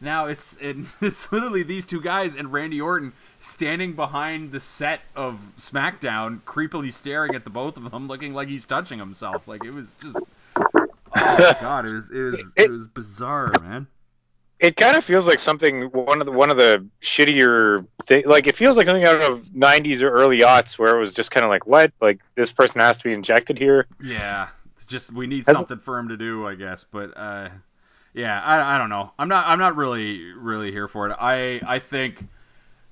now 0.00 0.26
it's 0.26 0.56
it, 0.60 0.76
it's 1.00 1.30
literally 1.30 1.62
these 1.62 1.86
two 1.86 2.00
guys 2.00 2.34
and 2.36 2.52
Randy 2.52 2.80
Orton 2.80 3.12
standing 3.40 3.92
behind 3.92 4.52
the 4.52 4.60
set 4.60 5.00
of 5.14 5.38
SmackDown, 5.58 6.40
creepily 6.42 6.92
staring 6.92 7.34
at 7.34 7.44
the 7.44 7.50
both 7.50 7.76
of 7.76 7.90
them, 7.90 8.08
looking 8.08 8.34
like 8.34 8.48
he's 8.48 8.66
touching 8.66 8.98
himself. 8.98 9.46
Like 9.46 9.64
it 9.64 9.74
was 9.74 9.94
just, 10.02 10.18
oh 10.56 10.86
my 11.14 11.56
god, 11.60 11.84
it 11.84 11.94
was 11.94 12.10
it 12.10 12.20
was 12.20 12.52
it 12.56 12.70
was 12.70 12.86
bizarre, 12.86 13.52
man. 13.60 13.86
It 14.60 14.76
kind 14.76 14.96
of 14.96 15.04
feels 15.04 15.26
like 15.26 15.40
something 15.40 15.82
one 15.90 16.20
of 16.20 16.26
the 16.26 16.32
one 16.32 16.50
of 16.50 16.56
the 16.56 16.86
shittier 17.02 17.86
thing. 18.06 18.24
Like 18.26 18.46
it 18.46 18.56
feels 18.56 18.76
like 18.76 18.86
something 18.86 19.04
out 19.04 19.20
of 19.20 19.46
'90s 19.46 20.00
or 20.00 20.10
early 20.10 20.40
aughts 20.40 20.78
where 20.78 20.96
it 20.96 21.00
was 21.00 21.12
just 21.12 21.30
kind 21.30 21.44
of 21.44 21.50
like, 21.50 21.66
what? 21.66 21.92
Like 22.00 22.20
this 22.34 22.52
person 22.52 22.80
has 22.80 22.98
to 22.98 23.04
be 23.04 23.12
injected 23.12 23.58
here. 23.58 23.86
Yeah, 24.02 24.48
it's 24.76 24.86
just 24.86 25.12
we 25.12 25.26
need 25.26 25.44
something 25.44 25.78
for 25.78 25.98
him 25.98 26.08
to 26.08 26.16
do, 26.16 26.46
I 26.46 26.54
guess. 26.54 26.84
But 26.84 27.12
uh, 27.16 27.48
yeah, 28.14 28.40
I, 28.40 28.76
I 28.76 28.78
don't 28.78 28.90
know. 28.90 29.12
I'm 29.18 29.28
not 29.28 29.46
I'm 29.46 29.58
not 29.58 29.76
really 29.76 30.32
really 30.32 30.70
here 30.70 30.88
for 30.88 31.10
it. 31.10 31.16
I 31.20 31.60
I 31.66 31.80
think 31.80 32.24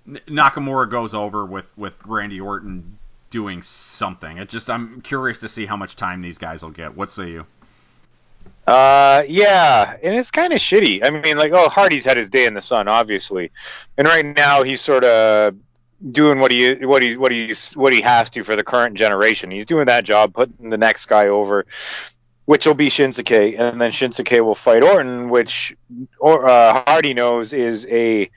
Nakamura 0.07 0.91
goes 0.91 1.15
over 1.15 1.47
with 1.47 1.77
with 1.79 1.95
Randy 2.05 2.41
Orton 2.41 2.99
doing 3.31 3.63
something. 3.63 4.39
It 4.39 4.49
just 4.49 4.69
I'm 4.69 5.01
curious 5.01 5.39
to 5.39 5.49
see 5.49 5.65
how 5.65 5.77
much 5.77 5.97
time 5.97 6.21
these 6.21 6.39
guys 6.39 6.63
will 6.63 6.71
get. 6.71 6.97
What 6.97 7.11
say 7.11 7.31
you? 7.31 7.47
Uh, 8.67 9.25
yeah, 9.27 9.97
and 10.03 10.15
it's 10.15 10.31
kind 10.31 10.53
of 10.53 10.61
shitty. 10.61 11.05
I 11.05 11.11
mean, 11.11 11.37
like, 11.37 11.53
oh, 11.53 11.69
Hardy's 11.69 12.05
had 12.05 12.17
his 12.17 12.31
day 12.31 12.47
in 12.47 12.55
the 12.55 12.63
sun, 12.63 12.87
obviously, 12.87 13.51
and 13.99 14.07
right 14.07 14.25
now 14.25 14.63
he's 14.63 14.81
sort 14.81 15.05
of 15.05 15.57
doing 16.11 16.41
what 16.41 16.51
he 16.51 16.75
what 16.85 17.03
he 17.03 17.17
what 17.17 17.33
he's 17.33 17.73
what 17.73 17.93
he 17.93 18.01
has 18.01 18.31
to 18.31 18.45
for 18.45 18.55
the 18.55 18.63
current 18.63 18.95
generation. 18.95 19.51
He's 19.51 19.67
doing 19.67 19.87
that 19.87 20.05
job, 20.05 20.35
putting 20.35 20.71
the 20.71 20.79
next 20.79 21.07
guy 21.07 21.29
over, 21.29 21.67
which 22.45 22.65
will 22.65 22.75
be 22.75 22.89
Shinsuke, 22.89 23.59
and 23.59 23.81
then 23.81 23.91
Shinsuke 23.91 24.41
will 24.45 24.55
fight 24.55 24.85
Orton, 24.85 25.29
which 25.29 25.77
or 26.19 26.49
uh, 26.49 26.85
Hardy 26.87 27.15
knows 27.15 27.53
is 27.53 27.85
a 27.87 28.31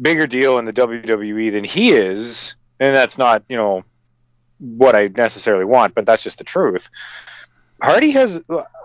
bigger 0.00 0.26
deal 0.26 0.58
in 0.58 0.64
the 0.64 0.72
WWE 0.72 1.52
than 1.52 1.64
he 1.64 1.92
is, 1.92 2.54
and 2.80 2.94
that's 2.94 3.18
not 3.18 3.44
you 3.48 3.56
know 3.56 3.84
what 4.58 4.96
I 4.96 5.08
necessarily 5.08 5.64
want, 5.64 5.94
but 5.94 6.06
that's 6.06 6.24
just 6.24 6.38
the 6.38 6.44
truth. 6.44 6.90
Hardy 7.80 8.10
has 8.10 8.42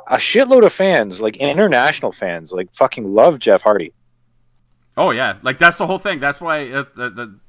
a 0.08 0.18
shitload 0.18 0.66
of 0.66 0.74
fans, 0.74 1.22
like 1.22 1.38
international 1.38 2.12
fans, 2.12 2.52
like 2.52 2.74
fucking 2.74 3.14
love 3.14 3.40
Jeff 3.40 3.62
Hardy. 3.62 3.94
Oh 4.98 5.12
yeah, 5.12 5.38
like 5.42 5.60
that's 5.60 5.78
the 5.78 5.88
whole 5.88 6.00
thing. 6.00 6.20
That's 6.20 6.40
why 6.40 6.70
uh, 6.70 6.86
the, 6.96 7.10
the 7.10 7.40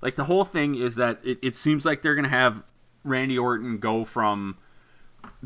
like 0.00 0.16
the 0.16 0.24
whole 0.24 0.44
thing 0.44 0.76
is 0.76 0.96
that 0.96 1.20
it, 1.24 1.38
it 1.42 1.56
seems 1.56 1.84
like 1.84 2.02
they're 2.02 2.14
gonna 2.14 2.28
have 2.28 2.62
Randy 3.04 3.38
Orton 3.38 3.78
go 3.78 4.04
from 4.04 4.56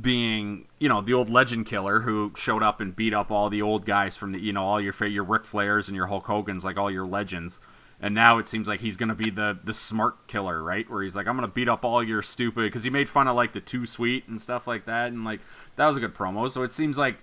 being 0.00 0.66
you 0.78 0.88
know 0.88 1.00
the 1.00 1.14
old 1.14 1.30
legend 1.30 1.66
killer 1.66 2.00
who 2.00 2.32
showed 2.36 2.62
up 2.62 2.80
and 2.80 2.94
beat 2.94 3.14
up 3.14 3.30
all 3.30 3.48
the 3.50 3.62
old 3.62 3.84
guys 3.84 4.16
from 4.16 4.32
the 4.32 4.40
you 4.40 4.52
know 4.52 4.64
all 4.64 4.80
your 4.80 4.94
your 5.06 5.24
Ric 5.24 5.44
Flairs 5.44 5.88
and 5.88 5.96
your 5.96 6.06
Hulk 6.06 6.26
Hogan's 6.26 6.64
like 6.64 6.76
all 6.76 6.90
your 6.90 7.06
legends. 7.06 7.58
And 8.04 8.14
now 8.14 8.36
it 8.36 8.46
seems 8.46 8.68
like 8.68 8.80
he's 8.80 8.96
gonna 8.96 9.14
be 9.14 9.30
the 9.30 9.58
the 9.64 9.72
smart 9.72 10.26
killer, 10.26 10.62
right? 10.62 10.88
Where 10.90 11.02
he's 11.02 11.16
like, 11.16 11.26
I'm 11.26 11.36
gonna 11.36 11.48
beat 11.48 11.68
up 11.68 11.84
all 11.84 12.02
your 12.02 12.20
stupid, 12.20 12.64
because 12.64 12.84
he 12.84 12.90
made 12.90 13.08
fun 13.08 13.28
of 13.28 13.34
like 13.34 13.54
the 13.54 13.60
too 13.60 13.86
sweet 13.86 14.28
and 14.28 14.40
stuff 14.40 14.66
like 14.66 14.84
that, 14.84 15.10
and 15.10 15.24
like 15.24 15.40
that 15.76 15.86
was 15.86 15.96
a 15.96 16.00
good 16.00 16.14
promo. 16.14 16.50
So 16.50 16.62
it 16.64 16.72
seems 16.72 16.98
like 16.98 17.16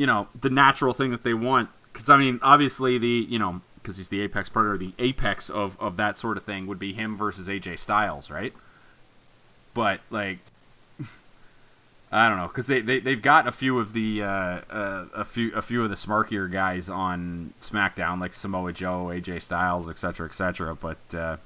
you 0.00 0.06
know 0.06 0.26
the 0.40 0.48
natural 0.48 0.94
thing 0.94 1.10
that 1.10 1.22
they 1.22 1.34
want 1.34 1.68
because 1.92 2.08
i 2.08 2.16
mean 2.16 2.40
obviously 2.42 2.96
the 2.96 3.26
you 3.28 3.38
know 3.38 3.60
because 3.74 3.98
he's 3.98 4.08
the 4.08 4.22
apex 4.22 4.48
predator 4.48 4.78
the 4.78 4.94
apex 4.98 5.50
of 5.50 5.78
of 5.78 5.98
that 5.98 6.16
sort 6.16 6.38
of 6.38 6.44
thing 6.44 6.66
would 6.66 6.78
be 6.78 6.94
him 6.94 7.18
versus 7.18 7.48
aj 7.48 7.78
styles 7.78 8.30
right 8.30 8.54
but 9.74 10.00
like 10.08 10.38
i 12.12 12.28
don't 12.28 12.38
know 12.38 12.46
because 12.48 12.66
they, 12.66 12.80
they 12.80 13.00
they've 13.00 13.22
got 13.22 13.46
a 13.46 13.52
few 13.52 13.78
of 13.78 13.92
the 13.92 14.22
uh, 14.22 14.26
uh, 14.26 15.04
a 15.14 15.24
few 15.24 15.52
a 15.54 15.62
few 15.62 15.82
of 15.84 15.90
the 15.90 15.96
smarkier 15.96 16.50
guys 16.50 16.88
on 16.88 17.52
smackdown 17.62 18.20
like 18.20 18.34
samoa 18.34 18.72
joe 18.72 19.06
aj 19.12 19.40
styles 19.42 19.88
etc 19.88 20.26
etc 20.26 20.74
but 20.74 20.98
uh 21.14 21.36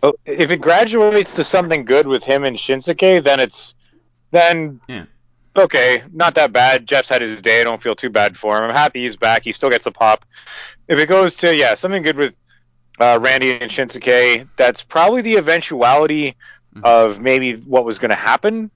Oh, 0.00 0.12
if 0.24 0.52
it 0.52 0.60
graduates 0.60 1.34
to 1.34 1.42
something 1.42 1.84
good 1.84 2.06
with 2.06 2.22
him 2.22 2.44
and 2.44 2.56
Shinsuke, 2.56 3.20
then 3.24 3.40
it's 3.40 3.74
then 4.30 4.80
Yeah. 4.86 5.06
okay, 5.56 6.04
not 6.12 6.36
that 6.36 6.52
bad. 6.52 6.86
Jeff's 6.86 7.08
had 7.08 7.20
his 7.20 7.42
day. 7.42 7.60
I 7.60 7.64
don't 7.64 7.82
feel 7.82 7.96
too 7.96 8.08
bad 8.08 8.36
for 8.36 8.56
him. 8.56 8.62
I'm 8.62 8.70
happy 8.70 9.02
he's 9.02 9.16
back. 9.16 9.42
He 9.42 9.52
still 9.52 9.70
gets 9.70 9.86
a 9.86 9.90
pop. 9.90 10.24
If 10.86 11.00
it 11.00 11.06
goes 11.08 11.34
to 11.38 11.52
yeah, 11.52 11.74
something 11.74 12.04
good 12.04 12.16
with 12.16 12.36
uh, 13.00 13.18
Randy 13.20 13.58
and 13.60 13.68
Shinsuke, 13.72 14.46
that's 14.56 14.82
probably 14.84 15.22
the 15.22 15.36
eventuality 15.36 16.36
Mhm. 16.76 16.84
of 16.84 17.18
maybe 17.20 17.56
what 17.56 17.84
was 17.84 17.98
going 17.98 18.10
to 18.10 18.14
happen 18.14 18.70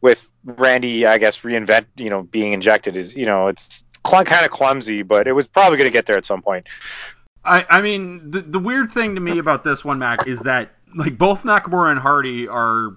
with 0.00 0.26
Randy. 0.44 1.06
I 1.06 1.18
guess 1.18 1.40
reinvent, 1.40 1.86
you 1.96 2.10
know, 2.10 2.22
being 2.22 2.52
injected 2.52 2.96
is 2.96 3.14
you 3.14 3.26
know 3.26 3.48
it's 3.48 3.84
cl- 4.06 4.24
kind 4.24 4.44
of 4.44 4.50
clumsy, 4.50 5.02
but 5.02 5.26
it 5.28 5.32
was 5.32 5.46
probably 5.46 5.78
going 5.78 5.88
to 5.88 5.92
get 5.92 6.06
there 6.06 6.16
at 6.16 6.24
some 6.24 6.42
point. 6.42 6.66
I, 7.44 7.66
I 7.68 7.82
mean, 7.82 8.30
the, 8.30 8.40
the 8.40 8.58
weird 8.60 8.92
thing 8.92 9.16
to 9.16 9.20
me 9.20 9.38
about 9.38 9.64
this 9.64 9.84
one, 9.84 9.98
Mack, 9.98 10.28
is 10.28 10.40
that 10.40 10.70
like 10.94 11.18
both 11.18 11.42
Nakamura 11.42 11.90
and 11.90 11.98
Hardy 11.98 12.46
are 12.46 12.96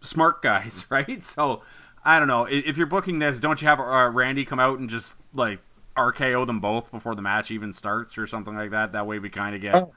smart 0.00 0.42
guys, 0.42 0.84
right? 0.90 1.22
So 1.22 1.62
I 2.04 2.18
don't 2.18 2.28
know. 2.28 2.44
If 2.44 2.76
you're 2.76 2.86
booking 2.86 3.18
this, 3.20 3.38
don't 3.40 3.60
you 3.62 3.68
have 3.68 3.78
uh, 3.80 4.10
Randy 4.12 4.44
come 4.44 4.58
out 4.60 4.78
and 4.80 4.90
just 4.90 5.14
like 5.34 5.60
RKO 5.96 6.46
them 6.46 6.60
both 6.60 6.90
before 6.90 7.14
the 7.14 7.22
match 7.22 7.50
even 7.50 7.72
starts 7.72 8.18
or 8.18 8.26
something 8.26 8.54
like 8.56 8.70
that? 8.72 8.92
That 8.92 9.06
way 9.06 9.18
we 9.18 9.28
kind 9.30 9.54
of 9.54 9.60
get 9.60 9.74
Oh. 9.74 9.92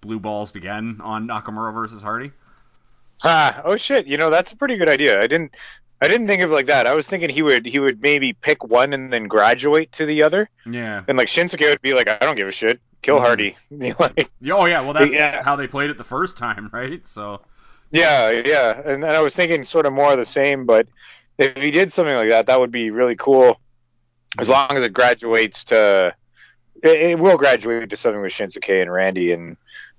blue 0.00 0.18
balls 0.18 0.54
again 0.56 1.00
on 1.02 1.28
Nakamura 1.28 1.74
versus 1.74 2.02
Hardy. 2.02 2.32
Ah, 3.24 3.62
oh 3.64 3.76
shit! 3.76 4.06
You 4.06 4.16
know 4.18 4.28
that's 4.30 4.52
a 4.52 4.56
pretty 4.56 4.76
good 4.76 4.88
idea. 4.90 5.18
I 5.20 5.26
didn't, 5.26 5.54
I 6.00 6.08
didn't 6.08 6.26
think 6.26 6.42
of 6.42 6.50
it 6.50 6.54
like 6.54 6.66
that. 6.66 6.86
I 6.86 6.94
was 6.94 7.08
thinking 7.08 7.30
he 7.30 7.42
would, 7.42 7.64
he 7.64 7.78
would 7.78 8.02
maybe 8.02 8.32
pick 8.34 8.64
one 8.64 8.92
and 8.92 9.12
then 9.12 9.24
graduate 9.28 9.92
to 9.92 10.04
the 10.06 10.22
other, 10.22 10.48
Yeah. 10.66 11.02
and 11.08 11.16
like 11.16 11.28
Shinsuke 11.28 11.60
would 11.68 11.80
be 11.82 11.94
like, 11.94 12.08
I 12.08 12.18
don't 12.18 12.36
give 12.36 12.48
a 12.48 12.52
shit, 12.52 12.80
kill 13.02 13.18
Mhm. 13.18 13.20
Hardy. 13.20 13.56
Know, 13.70 13.94
like, 13.98 14.30
Oh 14.50 14.66
yeah. 14.66 14.80
Well, 14.82 14.92
that's 14.92 15.12
Yeah. 15.12 15.42
how 15.42 15.56
they 15.56 15.66
played 15.66 15.88
it 15.90 15.96
the 15.96 16.04
first 16.04 16.36
time, 16.36 16.68
right? 16.72 17.06
So 17.06 17.40
yeah, 17.90 18.30
yeah. 18.30 18.80
And 18.84 19.04
I 19.04 19.20
was 19.20 19.34
thinking 19.34 19.64
sort 19.64 19.86
of 19.86 19.92
more 19.92 20.12
of 20.12 20.18
the 20.18 20.24
same, 20.26 20.66
but 20.66 20.86
if 21.38 21.56
he 21.56 21.70
did 21.70 21.92
something 21.92 22.14
like 22.14 22.28
that, 22.30 22.46
that 22.46 22.60
would 22.60 22.72
be 22.72 22.90
really 22.90 23.16
cool. 23.16 23.60
As 24.38 24.48
long 24.50 24.72
as 24.72 24.82
it 24.82 24.92
graduates 24.92 25.64
to, 25.66 26.14
it, 26.82 27.00
it 27.12 27.18
will 27.18 27.38
graduate 27.38 27.88
to 27.88 27.96
something 27.96 28.20
with 28.20 28.32
Shinsuke 28.32 28.82
and 28.82 28.92
Randy 28.92 29.32
and 29.32 29.56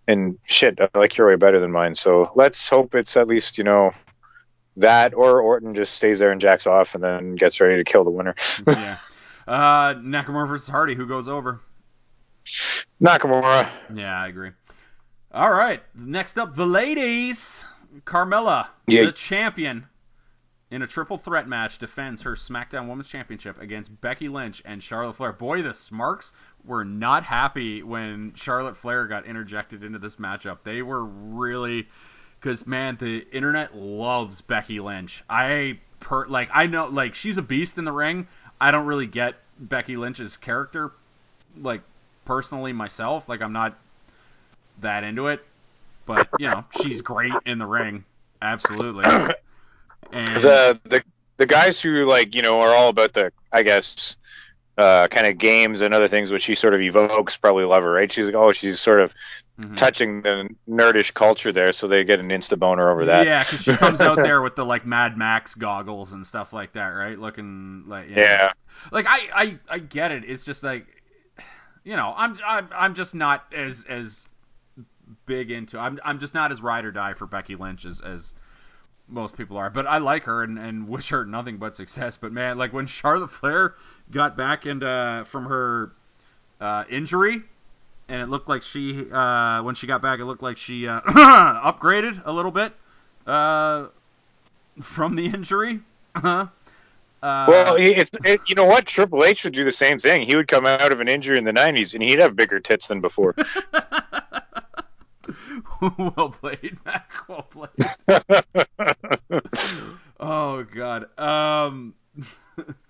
and 0.07 0.37
shit. 0.45 0.79
I 0.79 0.89
like 0.97 1.17
your 1.17 1.27
way 1.27 1.35
better 1.35 1.59
than 1.59 1.71
mine. 1.71 1.95
So 1.95 2.31
let's 2.35 2.69
hope 2.69 2.93
it's 2.95 3.17
at 3.17 3.27
least 3.27 3.57
you 3.57 3.63
know 3.63 3.93
that 4.77 5.13
or 5.13 5.41
Orton 5.41 5.75
just 5.75 5.93
stays 5.93 6.19
there 6.19 6.31
and 6.31 6.39
jacks 6.41 6.65
off 6.67 6.95
and 6.95 7.03
then 7.03 7.35
gets 7.35 7.59
ready 7.59 7.77
to 7.77 7.83
kill 7.83 8.03
the 8.03 8.11
winner. 8.11 8.35
yeah. 8.67 8.97
Uh, 9.47 9.93
Nakamura 9.93 10.45
versus 10.45 10.67
Hardy, 10.67 10.93
who 10.93 11.07
goes 11.07 11.29
over? 11.29 11.61
Nakamura. 13.01 13.67
Yeah, 13.93 14.19
I 14.21 14.27
agree. 14.27 14.51
All 15.31 15.49
right, 15.49 15.81
next 15.95 16.37
up, 16.37 16.55
the 16.55 16.65
ladies. 16.65 17.63
Carmella, 18.03 18.67
Yeah. 18.87 19.05
the 19.05 19.11
champion, 19.13 19.85
in 20.69 20.81
a 20.81 20.87
triple 20.87 21.17
threat 21.17 21.47
match, 21.47 21.79
defends 21.79 22.23
her 22.23 22.35
SmackDown 22.35 22.89
Women's 22.89 23.07
Championship 23.07 23.59
against 23.61 24.01
Becky 24.01 24.27
Lynch 24.27 24.61
and 24.65 24.83
Charlotte 24.83 25.13
Flair. 25.15 25.31
Boy, 25.31 25.61
the 25.61 25.73
Smarks 25.73 26.33
were 26.65 26.83
not 26.83 27.23
happy 27.23 27.81
when 27.83 28.33
Charlotte 28.35 28.75
Flair 28.75 29.07
got 29.07 29.25
interjected 29.25 29.83
into 29.83 29.97
this 29.99 30.17
matchup. 30.17 30.57
They 30.63 30.81
were 30.81 31.03
really, 31.03 31.87
because 32.39 32.65
man, 32.65 32.97
the 32.99 33.25
internet 33.31 33.75
loves 33.75 34.41
Becky 34.41 34.79
Lynch. 34.79 35.23
I 35.29 35.79
per 35.99 36.27
like 36.27 36.49
I 36.53 36.67
know 36.67 36.87
like 36.87 37.15
she's 37.15 37.37
a 37.37 37.41
beast 37.41 37.77
in 37.77 37.85
the 37.85 37.91
ring. 37.91 38.27
I 38.59 38.71
don't 38.71 38.85
really 38.85 39.07
get 39.07 39.35
Becky 39.59 39.97
Lynch's 39.97 40.37
character, 40.37 40.91
like 41.61 41.81
personally 42.25 42.73
myself. 42.73 43.27
Like 43.27 43.41
I'm 43.41 43.53
not 43.53 43.77
that 44.81 45.03
into 45.03 45.27
it, 45.27 45.43
but 46.05 46.27
you 46.39 46.47
know 46.47 46.63
she's 46.81 47.01
great 47.01 47.33
in 47.45 47.59
the 47.59 47.65
ring, 47.65 48.03
absolutely. 48.41 49.05
And 50.11 50.41
the 50.41 50.79
the 50.85 51.03
the 51.37 51.45
guys 51.45 51.81
who 51.81 52.05
like 52.05 52.35
you 52.35 52.41
know 52.41 52.61
are 52.61 52.73
all 52.73 52.89
about 52.89 53.13
the 53.13 53.31
I 53.51 53.63
guess 53.63 54.15
uh, 54.77 55.07
kind 55.07 55.25
of 55.25 55.37
games 55.37 55.81
and 55.81 55.93
other 55.93 56.07
things 56.07 56.31
which 56.31 56.43
she 56.43 56.55
sort 56.55 56.73
of 56.73 56.81
evokes 56.81 57.35
probably 57.35 57.63
love 57.63 57.81
her 57.81 57.91
right 57.91 58.11
she's 58.11 58.27
like 58.27 58.35
oh 58.35 58.51
she's 58.51 58.79
sort 58.79 58.99
of 58.99 59.13
Mhm. 59.59 59.75
touching 59.75 60.21
the 60.21 60.47
nerdish 60.69 61.13
culture 61.15 61.51
there 61.51 61.71
so 61.71 61.87
they 61.87 62.03
get 62.03 62.19
an 62.19 62.29
insta 62.29 62.59
boner 62.59 62.91
over 62.91 63.05
that 63.05 63.25
Yeah, 63.25 63.43
because 63.43 63.63
she 63.63 63.75
comes 63.75 64.01
out 64.01 64.17
there 64.17 64.41
with 64.43 64.55
the 64.55 64.63
like 64.63 64.85
Mad 64.85 65.17
Max 65.17 65.55
goggles 65.55 66.11
and 66.11 66.25
stuff 66.27 66.53
like 66.53 66.73
that, 66.73 66.89
right? 66.89 67.17
Looking 67.17 67.85
like 67.87 68.07
yeah. 68.09 68.17
yeah 68.17 68.53
Like 68.91 69.07
I, 69.07 69.19
I, 69.33 69.59
I 69.67 69.79
get 69.79 70.11
it. 70.11 70.23
It's 70.25 70.43
just 70.43 70.61
like, 70.61 70.85
you 71.83 71.95
know, 71.95 72.13
I'm, 72.15 72.37
I'm, 72.45 72.69
I'm 72.71 72.93
just 72.93 73.15
not 73.15 73.51
as 73.51 73.83
as 73.89 74.27
big 75.25 75.49
into. 75.49 75.79
I'm, 75.79 75.99
I'm 76.05 76.19
just 76.19 76.35
not 76.35 76.51
as 76.51 76.61
ride 76.61 76.85
or 76.85 76.91
die 76.91 77.13
for 77.13 77.25
Becky 77.25 77.55
Lynch 77.55 77.85
as 77.85 77.99
as 78.01 78.35
most 79.07 79.35
people 79.37 79.57
are. 79.57 79.69
But 79.69 79.87
I 79.87 79.97
like 79.97 80.23
her 80.25 80.43
and, 80.43 80.59
and 80.59 80.87
wish 80.87 81.09
her 81.09 81.25
nothing 81.25 81.57
but 81.57 81.75
success. 81.75 82.17
But 82.17 82.31
man, 82.31 82.57
like 82.59 82.73
when 82.73 82.85
Charlotte 82.85 83.31
Flair 83.31 83.75
got 84.11 84.37
back 84.37 84.65
and 84.65 84.83
uh, 84.83 85.23
from 85.23 85.45
her 85.45 85.93
uh, 86.59 86.83
injury, 86.89 87.41
and 88.09 88.21
it 88.21 88.29
looked 88.29 88.47
like 88.49 88.61
she 88.61 89.09
uh, 89.11 89.61
when 89.63 89.75
she 89.75 89.87
got 89.87 90.01
back, 90.01 90.19
it 90.19 90.25
looked 90.25 90.43
like 90.43 90.57
she 90.57 90.87
uh, 90.87 91.01
upgraded 91.01 92.21
a 92.25 92.31
little 92.31 92.51
bit 92.51 92.73
uh, 93.25 93.87
from 94.81 95.15
the 95.15 95.25
injury. 95.25 95.79
uh, 96.15 96.47
Well, 97.21 97.75
it's 97.77 98.11
it, 98.23 98.41
you 98.47 98.55
know 98.55 98.65
what 98.65 98.85
Triple 98.85 99.23
H 99.23 99.43
would 99.43 99.53
do 99.53 99.63
the 99.63 99.71
same 99.71 99.99
thing. 99.99 100.21
He 100.23 100.35
would 100.35 100.47
come 100.47 100.65
out 100.65 100.91
of 100.91 100.99
an 100.99 101.07
injury 101.07 101.37
in 101.37 101.43
the 101.43 101.51
'90s 101.53 101.93
and 101.93 102.01
he'd 102.03 102.19
have 102.19 102.35
bigger 102.35 102.59
tits 102.59 102.87
than 102.87 103.01
before. 103.01 103.35
well 105.81 106.29
played, 106.39 106.77
Mack. 106.85 107.11
Well 107.27 107.43
played. 107.43 107.71
Oh 110.19 110.63
God. 110.63 111.19
Um. 111.19 111.93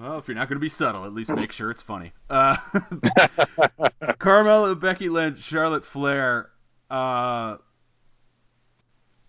Well, 0.00 0.18
if 0.18 0.28
you're 0.28 0.34
not 0.34 0.48
going 0.48 0.56
to 0.56 0.60
be 0.60 0.68
subtle, 0.68 1.04
at 1.04 1.14
least 1.14 1.30
make 1.30 1.52
sure 1.52 1.70
it's 1.70 1.82
funny. 1.82 2.12
Uh, 2.28 2.56
Carmella, 4.18 4.78
Becky 4.78 5.08
Lynch, 5.08 5.40
Charlotte 5.40 5.84
Flair. 5.84 6.50
Uh, 6.90 7.56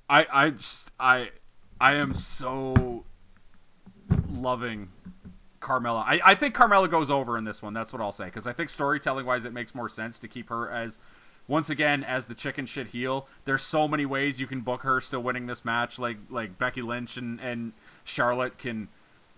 I 0.10 0.28
I 0.32 0.50
just 0.52 0.92
I 1.00 1.30
I 1.80 1.96
am 1.96 2.14
so 2.14 3.04
loving 4.32 4.90
Carmella. 5.62 6.04
I, 6.06 6.22
I 6.24 6.36
think 6.36 6.56
Carmella 6.56 6.90
goes 6.90 7.10
over 7.10 7.38
in 7.38 7.44
this 7.44 7.62
one. 7.62 7.74
That's 7.74 7.92
what 7.92 8.02
I'll 8.02 8.12
say 8.12 8.26
because 8.26 8.48
I 8.48 8.54
think 8.54 8.70
storytelling 8.70 9.26
wise, 9.26 9.46
it 9.46 9.54
makes 9.54 9.74
more 9.74 9.90
sense 9.90 10.20
to 10.20 10.28
keep 10.28 10.50
her 10.50 10.70
as 10.70 10.98
once 11.48 11.70
again 11.70 12.04
as 12.04 12.28
the 12.28 12.36
chicken 12.36 12.66
shit 12.66 12.88
heel. 12.88 13.28
There's 13.46 13.64
so 13.64 13.88
many 13.88 14.06
ways 14.06 14.40
you 14.40 14.48
can 14.48 14.62
book 14.62 14.82
her 14.82 15.02
still 15.02 15.24
winning 15.24 15.48
this 15.48 15.66
match. 15.66 15.98
Like 15.98 16.18
like 16.30 16.58
Becky 16.58 16.82
Lynch 16.82 17.18
and 17.18 17.40
and 17.40 17.74
Charlotte 18.04 18.58
can 18.58 18.88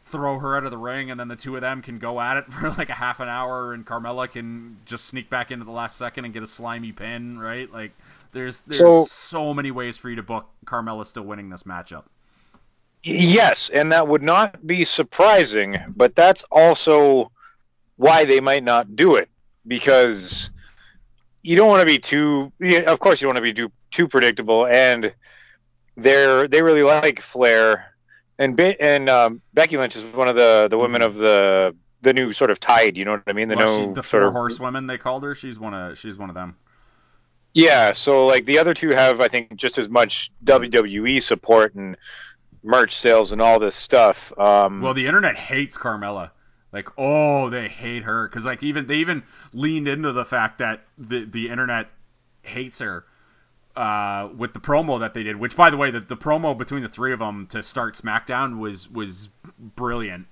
throw 0.07 0.39
her 0.39 0.55
out 0.57 0.63
of 0.63 0.71
the 0.71 0.77
ring, 0.77 1.11
and 1.11 1.19
then 1.19 1.27
the 1.27 1.35
two 1.35 1.55
of 1.55 1.61
them 1.61 1.81
can 1.81 1.99
go 1.99 2.19
at 2.19 2.37
it 2.37 2.45
for 2.53 2.69
like 2.71 2.89
a 2.89 2.93
half 2.95 3.19
an 3.19 3.29
hour, 3.29 3.73
and 3.73 3.85
Carmella 3.85 4.31
can 4.31 4.77
just 4.85 5.05
sneak 5.05 5.29
back 5.29 5.51
into 5.51 5.65
the 5.65 5.71
last 5.71 5.97
second 5.97 6.25
and 6.25 6.33
get 6.33 6.43
a 6.43 6.47
slimy 6.47 6.91
pin, 6.91 7.37
right? 7.39 7.71
Like 7.71 7.91
there's 8.31 8.61
there's 8.61 8.79
so, 8.79 9.05
So- 9.05 9.53
many 9.53 9.71
ways 9.71 9.97
for 9.97 10.09
you 10.09 10.15
to 10.17 10.23
book 10.23 10.47
Carmella 10.65 11.05
still 11.05 11.23
winning 11.23 11.49
this 11.49 11.63
matchup. 11.63 12.03
yes, 13.03 13.69
and 13.69 13.91
that 13.91 14.07
would 14.07 14.23
not 14.23 14.65
be 14.65 14.83
surprising, 14.83 15.75
but 15.95 16.15
that's 16.15 16.43
also 16.51 17.31
why 17.95 18.25
they 18.25 18.39
might 18.39 18.63
not 18.63 18.95
do 18.95 19.15
it 19.15 19.29
because 19.65 20.51
you 21.41 21.55
don't 21.55 21.69
want 21.69 21.79
to 21.81 21.85
be 21.85 21.99
too. 21.99 22.51
Of 22.85 22.99
course, 22.99 23.21
you 23.21 23.25
don't 23.25 23.35
want 23.35 23.37
to 23.37 23.41
be 23.41 23.53
too, 23.53 23.71
too 23.91 24.07
predictable, 24.07 24.65
and 24.67 25.13
they're 25.95 26.47
they 26.47 26.61
really 26.61 26.83
like 26.83 27.21
Flair, 27.21 27.93
and 28.39 28.55
Be- 28.55 28.79
and 28.79 29.09
um, 29.09 29.41
Becky 29.53 29.77
Lynch 29.77 29.95
is 29.95 30.03
one 30.03 30.27
of 30.27 30.35
the 30.35 30.67
the 30.69 30.77
women 30.77 31.01
of 31.01 31.15
the 31.15 31.75
the 32.01 32.13
new 32.13 32.31
sort 32.33 32.51
of 32.51 32.59
tide. 32.59 32.97
You 32.97 33.05
know 33.05 33.11
what 33.11 33.23
I 33.27 33.33
mean? 33.33 33.47
The 33.47 33.55
Well, 33.55 33.65
no 33.65 33.87
she, 33.87 33.93
the 33.93 34.03
sort 34.03 34.23
four 34.23 34.27
of 34.27 34.33
horsewomen 34.33 34.87
they 34.87 34.97
called 34.97 35.23
her. 35.23 35.35
She's 35.35 35.59
one 35.59 35.73
of 35.73 35.97
she's 35.97 36.17
one 36.17 36.29
of 36.29 36.35
them. 36.35 36.55
Yeah, 37.53 37.93
so 37.93 38.27
like 38.27 38.45
the 38.45 38.59
other 38.59 38.75
two 38.75 38.89
have, 38.89 39.19
I 39.19 39.29
think, 39.29 39.55
just 39.55 39.79
as 39.79 39.89
much 39.89 40.31
WWE 40.45 41.21
support 41.21 41.73
and 41.73 41.97
merch 42.61 42.95
sales 42.95 43.31
and 43.31 43.41
all 43.41 43.57
this 43.57 43.75
stuff. 43.75 44.31
Um, 44.37 44.81
Well, 44.81 44.93
the 44.93 45.07
internet 45.07 45.35
hates 45.37 45.75
Carmella. 45.75 46.31
Like, 46.71 46.89
oh, 46.97 47.49
they 47.49 47.67
hate 47.67 48.03
her 48.03 48.27
because 48.27 48.45
like 48.45 48.61
even 48.61 48.85
they 48.85 48.97
even 48.97 49.23
leaned 49.53 49.87
into 49.87 50.11
the 50.11 50.25
fact 50.25 50.59
that 50.59 50.85
the 50.97 51.25
the 51.25 51.49
internet 51.49 51.87
hates 52.43 52.79
her 52.79 53.05
uh, 53.77 54.29
with 54.35 54.53
the 54.53 54.59
promo 54.59 55.01
that 55.01 55.13
they 55.13 55.21
did. 55.21 55.35
Which, 55.35 55.55
by 55.55 55.69
the 55.69 55.77
way, 55.77 55.91
the, 55.91 55.99
the 55.99 56.17
promo 56.17 56.57
between 56.57 56.81
the 56.81 56.89
three 56.89 57.13
of 57.13 57.19
them 57.19 57.45
to 57.51 57.61
start 57.61 57.93
SmackDown 57.93 58.57
was 58.57 58.89
was 58.89 59.29
brilliant. 59.59 60.25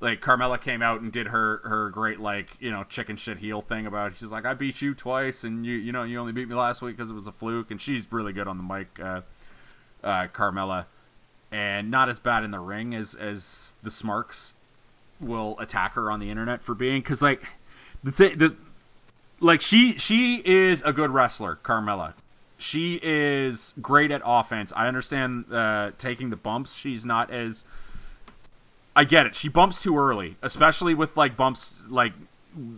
Like 0.00 0.22
Carmella 0.22 0.58
came 0.60 0.80
out 0.80 1.02
and 1.02 1.12
did 1.12 1.26
her 1.26 1.60
her 1.64 1.90
great 1.90 2.18
like 2.18 2.48
you 2.60 2.70
know 2.70 2.84
chicken 2.84 3.16
shit 3.16 3.36
heel 3.36 3.60
thing 3.60 3.86
about 3.86 4.16
she's 4.16 4.30
like 4.30 4.46
I 4.46 4.54
beat 4.54 4.80
you 4.80 4.94
twice 4.94 5.44
and 5.44 5.66
you 5.66 5.74
you 5.74 5.92
know 5.92 6.04
you 6.04 6.18
only 6.18 6.32
beat 6.32 6.48
me 6.48 6.54
last 6.54 6.80
week 6.80 6.96
because 6.96 7.10
it 7.10 7.14
was 7.14 7.26
a 7.26 7.32
fluke 7.32 7.72
and 7.72 7.80
she's 7.80 8.10
really 8.10 8.32
good 8.32 8.46
on 8.46 8.56
the 8.56 8.62
mic 8.62 8.86
uh, 9.00 9.20
uh, 10.04 10.28
Carmella 10.28 10.86
and 11.50 11.90
not 11.90 12.08
as 12.08 12.20
bad 12.20 12.44
in 12.44 12.52
the 12.52 12.60
ring 12.60 12.94
as 12.94 13.16
as 13.16 13.74
the 13.82 13.90
Smarks 13.90 14.54
will 15.20 15.58
attack 15.58 15.94
her 15.94 16.12
on 16.12 16.20
the 16.20 16.30
internet 16.30 16.62
for 16.62 16.76
being 16.76 17.02
because 17.02 17.20
like 17.20 17.42
the 18.04 18.12
thing 18.12 18.38
the 18.38 18.54
like 19.40 19.62
she 19.62 19.98
she 19.98 20.36
is 20.36 20.82
a 20.82 20.92
good 20.92 21.10
wrestler 21.10 21.58
Carmella 21.64 22.14
she 22.58 22.98
is 23.00 23.72
great 23.80 24.10
at 24.10 24.20
offense. 24.24 24.72
I 24.74 24.88
understand 24.88 25.52
uh, 25.52 25.92
taking 25.96 26.30
the 26.30 26.36
bumps. 26.36 26.74
She's 26.74 27.04
not 27.04 27.30
as 27.30 27.64
I 28.94 29.04
get 29.04 29.26
it. 29.26 29.34
She 29.34 29.48
bumps 29.48 29.80
too 29.80 29.96
early 29.96 30.36
especially 30.42 30.94
with 30.94 31.16
like 31.16 31.36
bumps 31.36 31.74
like 31.88 32.12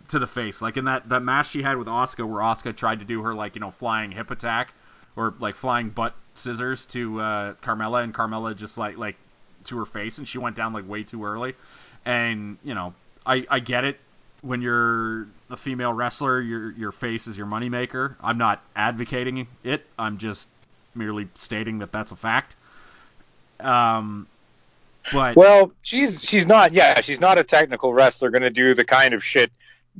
to 0.09 0.19
the 0.19 0.27
face. 0.27 0.61
Like 0.61 0.77
in 0.77 0.85
that 0.85 1.09
that 1.09 1.23
match 1.23 1.51
she 1.51 1.63
had 1.63 1.79
with 1.79 1.89
Asuka 1.89 2.29
where 2.29 2.43
Asuka 2.43 2.77
tried 2.77 3.01
to 3.01 3.05
do 3.07 3.23
her 3.23 3.35
like 3.35 3.55
you 3.55 3.61
know 3.61 3.71
flying 3.71 4.11
hip 4.11 4.31
attack 4.31 4.75
or 5.17 5.35
like 5.41 5.57
flying 5.57 5.89
butt 5.89 6.15
scissors 6.35 6.87
to 6.87 7.21
uh, 7.21 7.55
Carmella 7.63 8.05
and 8.05 8.15
Carmella 8.15 8.55
just 8.55 8.77
like 8.77 8.99
like 8.99 9.17
to 9.65 9.79
her 9.79 9.87
face 9.87 10.19
and 10.19 10.29
she 10.29 10.39
went 10.39 10.57
down 10.57 10.73
like 10.73 10.89
way 10.89 11.03
too 11.03 11.25
early. 11.25 11.55
And 12.05 12.59
you 12.63 12.75
know 12.75 12.95
I 13.25 13.47
I 13.49 13.61
get 13.61 13.85
it 13.85 13.99
when 14.43 14.63
you're 14.63 15.27
a 15.51 15.57
female 15.57 15.93
wrestler 15.93 16.41
your 16.41 16.73
your 16.73 16.93
face 16.93 17.27
is 17.27 17.37
your 17.37 17.47
moneymaker 17.47 18.15
I'm 18.23 18.39
not 18.39 18.63
advocating 18.75 19.47
it 19.65 19.85
I'm 19.99 20.19
just 20.19 20.49
merely 20.95 21.29
stating 21.35 21.79
that 21.79 21.93
that's 21.93 22.13
a 22.13 22.17
fact 22.17 22.57
um 23.61 24.27
but 25.13 25.37
well, 25.37 25.73
she's 25.83 26.23
she's 26.23 26.47
not. 26.47 26.73
Yeah, 26.73 27.01
she's 27.01 27.21
not 27.21 27.39
a 27.39 27.45
technical 27.45 27.93
wrestler 27.93 28.31
going 28.31 28.43
to 28.43 28.51
do 28.51 28.75
the 28.75 28.85
kind 28.85 29.15
of 29.15 29.25
shit 29.25 29.51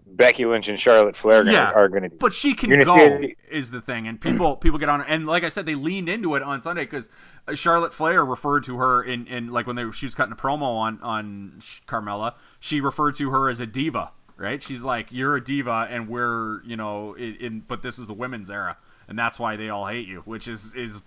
Becky 0.07 0.45
Lynch 0.45 0.69
and 0.69 0.79
Charlotte 0.79 1.17
Flair 1.17 1.45
gonna, 1.45 1.57
Yeah, 1.57 1.73
are 1.73 1.89
going 1.89 2.03
to 2.03 2.09
do. 2.09 2.17
But 2.17 2.33
she 2.33 2.55
can 2.55 2.71
go 2.85 2.97
see 2.97 3.37
is 3.51 3.71
the 3.71 3.81
thing, 3.81 4.07
and 4.07 4.21
people 4.21 4.57
people 4.57 4.79
get 4.79 4.89
on, 4.89 5.03
and 5.03 5.27
like 5.27 5.45
I 5.45 5.49
said, 5.49 5.67
they 5.67 5.75
leaned 5.75 6.09
into 6.09 6.35
it 6.35 6.43
on 6.43 6.63
Sunday 6.63 6.85
because 6.85 7.09
Charlotte 7.55 7.93
Flair 7.93 8.25
referred 8.25 8.65
to 8.65 8.77
her 8.79 9.03
in, 9.03 9.27
in 9.27 9.53
like 9.53 9.67
when 9.67 9.77
they 9.77 9.91
she 9.93 10.07
was 10.07 10.15
cutting 10.15 10.33
a 10.33 10.37
promo 10.37 10.79
on 10.79 11.01
on 11.03 11.63
Carmella, 11.89 12.35
she 12.61 12.81
referred 12.81 13.17
to 13.17 13.31
her 13.31 13.49
as 13.49 13.61
a 13.61 13.67
diva, 13.67 14.11
right? 14.41 14.63
She's 14.63 14.83
like, 14.83 15.09
you're 15.11 15.37
a 15.37 15.45
diva, 15.45 15.87
and 15.91 16.09
we're 16.09 16.63
you 16.65 16.77
know 16.77 17.15
in, 17.15 17.37
in 17.37 17.61
but 17.61 17.83
this 17.83 17.99
is 17.99 18.07
the 18.07 18.15
women's 18.15 18.51
era, 18.51 18.77
and 19.09 19.19
that's 19.19 19.39
why 19.39 19.57
they 19.57 19.69
all 19.69 19.87
hate 19.87 20.09
you, 20.09 20.23
which 20.25 20.49
is 20.49 20.75
is 20.75 21.01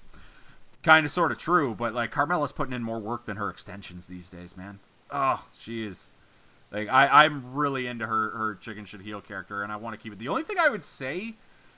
kind 0.84 1.06
of 1.06 1.12
sort 1.12 1.32
of 1.32 1.38
true, 1.38 1.74
but 1.74 1.94
like 1.94 2.14
Carmella's 2.14 2.52
putting 2.52 2.74
in 2.74 2.84
more 2.84 3.00
work 3.00 3.26
than 3.26 3.38
her 3.38 3.50
extensions 3.50 4.06
these 4.06 4.30
days, 4.30 4.56
man. 4.56 4.80
Oh, 5.12 5.44
she 5.60 5.86
is. 5.86 6.12
Like 6.72 6.90
I, 6.90 7.26
I'm 7.26 7.54
really 7.54 7.88
into 7.88 8.06
her 8.06 8.30
her 8.30 8.56
chicken 8.56 8.86
shit 8.86 9.02
heel 9.02 9.22
character, 9.22 9.64
and 9.64 9.72
I 9.72 9.78
want 9.78 9.96
to 9.96 10.02
keep 10.02 10.14
it. 10.14 10.20
The 10.20 10.30
only 10.30 10.44
thing 10.44 10.60
I 10.60 10.70
would 10.70 10.84
say, 10.84 11.34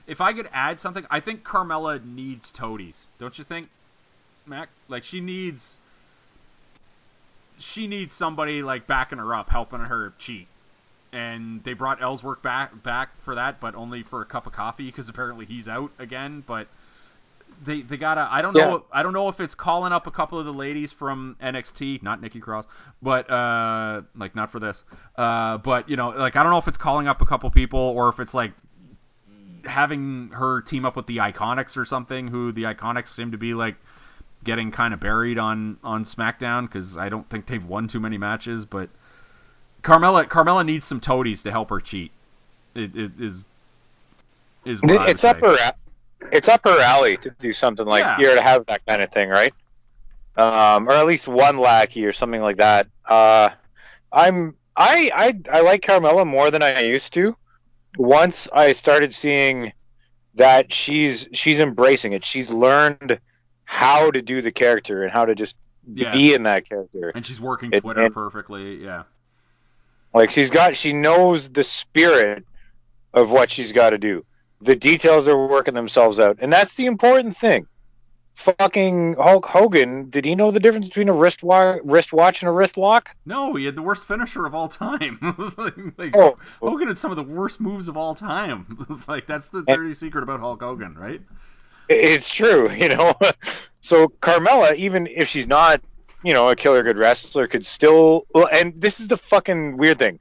if 0.08 0.22
I 0.22 0.34
could 0.34 0.50
add 0.54 0.80
something, 0.80 1.06
I 1.10 1.22
think 1.22 1.44
Carmella 1.44 2.04
needs 2.04 2.52
toadies. 2.52 3.08
Don't 3.18 3.38
you 3.38 3.46
think, 3.46 3.70
Mac? 4.46 4.70
Like 4.89 5.06
she 5.06 5.22
needs, 5.22 5.80
she 7.60 7.88
needs 7.88 8.13
somebody 8.13 8.62
like 8.62 8.88
backing 8.88 9.20
her 9.20 9.34
up, 9.34 9.50
helping 9.50 9.80
her 9.80 10.13
cheat. 10.18 10.48
And 11.15 11.63
they 11.63 11.73
brought 11.73 12.01
Ellsworth 12.01 12.41
back 12.41 12.84
back 12.84 13.21
for 13.21 13.36
that, 13.36 13.62
but 13.62 13.73
only 13.75 14.04
for 14.04 14.21
a 14.21 14.25
cup 14.25 14.47
of 14.47 14.54
coffee 14.54 14.88
because 14.88 15.08
apparently 15.08 15.45
he's 15.45 15.69
out 15.69 15.91
again. 15.97 16.43
But 16.45 16.67
they 17.63 17.82
they 17.82 17.97
gotta. 17.97 18.28
I 18.30 18.41
don't 18.41 18.54
know. 18.56 18.86
I 18.91 19.01
don't 19.01 19.13
know 19.13 19.30
if 19.30 19.39
it's 19.39 19.56
calling 19.56 19.93
up 19.93 20.08
a 20.08 20.12
couple 20.12 20.39
of 20.39 20.45
the 20.45 20.54
ladies 20.54 20.91
from 20.91 21.38
NXT, 21.41 22.04
not 22.04 22.21
Nikki 22.21 22.39
Cross, 22.39 22.67
but 23.01 23.30
uh, 23.30 24.01
like 24.15 24.36
not 24.36 24.51
for 24.51 24.60
this. 24.60 24.84
Uh, 25.15 25.58
but 25.58 25.89
you 25.89 25.95
know, 25.95 26.10
like 26.10 26.36
I 26.36 26.43
don't 26.43 26.51
know 26.51 26.58
if 26.58 26.67
it's 26.67 26.78
calling 26.78 27.08
up 27.08 27.21
a 27.21 27.25
couple 27.25 27.49
people 27.49 27.80
or 27.80 28.10
if 28.10 28.19
it's 28.19 28.34
like 28.34 28.51
having 29.63 30.30
her 30.30 30.62
team 30.62 30.86
up 30.86 30.95
with 30.95 31.08
the 31.08 31.17
Iconics 31.17 31.78
or 31.78 31.86
something. 31.86 32.28
Who 32.28 32.51
the 32.51 32.63
Iconics 32.63 33.10
seem 33.10 33.32
to 33.32 33.38
be 33.38 33.54
like 33.54 33.75
getting 34.43 34.71
kind 34.71 34.93
of 34.93 34.99
buried 34.99 35.38
on 35.38 35.78
on 35.84 36.04
SmackDown 36.04 36.63
because 36.63 36.97
I 36.97 37.10
don't 37.10 37.30
think 37.30 37.45
they've 37.45 37.65
won 37.65 37.88
too 37.88 37.99
many 37.99 38.17
matches. 38.17 38.65
But 38.65 38.89
Carmella 39.86 40.26
Carmella 40.28 40.65
needs 40.65 40.86
some 40.86 41.00
toadies 41.00 41.43
to 41.43 41.52
help 41.52 41.69
her 41.69 41.80
cheat. 41.80 42.12
It, 42.74 42.95
it 42.95 43.12
is 43.19 43.43
is 44.65 44.82
what 44.82 44.91
I 44.91 44.98
would 45.02 45.10
it's 45.10 45.24
up 45.24 45.39
say. 45.39 45.48
her 45.48 45.74
it's 46.32 46.48
up 46.48 46.62
her 46.63 46.82
alley 46.82 47.17
to 47.17 47.30
do 47.39 47.54
something 47.54 47.86
like 47.86 48.04
Yeah. 48.04 48.17
here 48.17 48.36
to 48.36 48.41
have 48.41 48.66
that 48.66 48.86
kind 48.86 49.01
of 49.01 49.12
thing, 49.12 49.30
right? 49.30 49.53
Um, 50.38 50.89
or 50.89 50.93
at 50.93 51.05
least 51.05 51.28
one 51.28 51.57
lackey 51.59 52.05
or 52.05 52.14
something 52.14 52.41
like 52.41 52.57
that. 52.57 52.88
Uh, 53.07 53.49
I'm 54.12 54.55
I, 54.76 55.12
I 55.14 55.57
I 55.57 55.62
like 55.62 55.82
Carmella 55.84 56.26
more 56.26 56.49
than 56.51 56.64
I 56.64 56.82
used 56.82 57.14
to. 57.14 57.38
Once 57.97 58.49
I 58.51 58.72
started 58.74 59.14
seeing 59.14 59.72
that 60.34 60.74
she's 60.74 61.28
she's 61.32 61.59
embracing 61.59 62.14
it. 62.14 62.26
She's 62.26 62.49
learned 62.49 63.20
how 63.66 64.12
to 64.12 64.22
do 64.22 64.41
the 64.41 64.51
character 64.51 65.03
and 65.03 65.12
how 65.12 65.26
to 65.26 65.36
just 65.36 65.55
Yeah. 65.93 66.12
be 66.12 66.34
in 66.34 66.43
that 66.43 66.68
character. 66.68 67.12
And 67.16 67.26
she's 67.26 67.39
working 67.39 67.70
It- 67.72 67.82
Twitter 67.82 68.05
and- 68.05 68.14
perfectly. 68.14 68.84
Yeah. 68.84 69.03
Like 70.16 70.32
she's 70.32 70.49
got, 70.49 70.76
she 70.76 70.93
knows 70.93 71.49
the 71.49 71.63
spirit 71.63 72.43
of 73.13 73.30
what 73.32 73.51
she's 73.51 73.72
got 73.72 73.91
to 73.91 73.97
do. 73.97 74.26
The 74.61 74.76
details 74.76 75.28
are 75.28 75.47
working 75.47 75.74
themselves 75.76 76.20
out, 76.20 76.38
and 76.41 76.51
that's 76.51 76.76
the 76.76 76.86
important 76.86 77.36
thing. 77.36 77.68
fucking 78.34 79.16
Hulk 79.18 79.45
Hogan, 79.45 80.09
did 80.09 80.26
he 80.26 80.36
know 80.36 80.51
the 80.51 80.59
difference 80.59 80.88
between 80.88 81.07
a 81.09 81.13
wrist 81.13 81.43
wa- 81.43 81.78
wrist 81.84 82.11
watch 82.13 82.41
and 82.41 82.49
a 82.49 82.51
wrist 82.51 82.78
lock? 82.78 83.16
No, 83.26 83.55
he 83.55 83.66
had 83.66 83.76
the 83.76 83.82
worst 83.82 84.05
finisher 84.05 84.45
of 84.45 84.53
all 84.55 84.68
time. 84.68 85.20
like, 85.97 86.11
Oh. 86.16 86.38
Hogan 86.61 86.88
had 86.89 86.97
some 86.97 87.11
of 87.11 87.18
the 87.18 87.24
worst 87.24 87.59
moves 87.61 87.88
of 87.88 87.95
all 87.97 88.16
time. 88.16 89.03
like 89.07 89.28
that's 89.28 89.49
the 89.49 89.63
dirty 89.63 89.93
secret 89.93 90.24
about 90.24 90.39
Hulk 90.39 90.61
Hogan, 90.61 90.95
right? 90.95 91.22
It's 91.89 92.30
true, 92.30 92.72
you 92.84 92.89
know. 92.89 93.13
so 93.82 94.07
Carmella, 94.22 94.76
even 94.76 95.07
if 95.07 95.28
she's 95.28 95.47
not, 95.47 95.82
you 96.26 96.34
know, 96.34 96.49
a 96.49 96.55
killer 96.55 96.84
good 96.84 96.97
wrestler, 96.97 97.47
could 97.47 97.65
still. 97.65 98.26
And 98.51 98.73
this 98.76 98.99
is 98.99 99.07
the 99.07 99.17
fucking 99.17 99.78
weird 99.78 99.99
thing. 99.99 100.19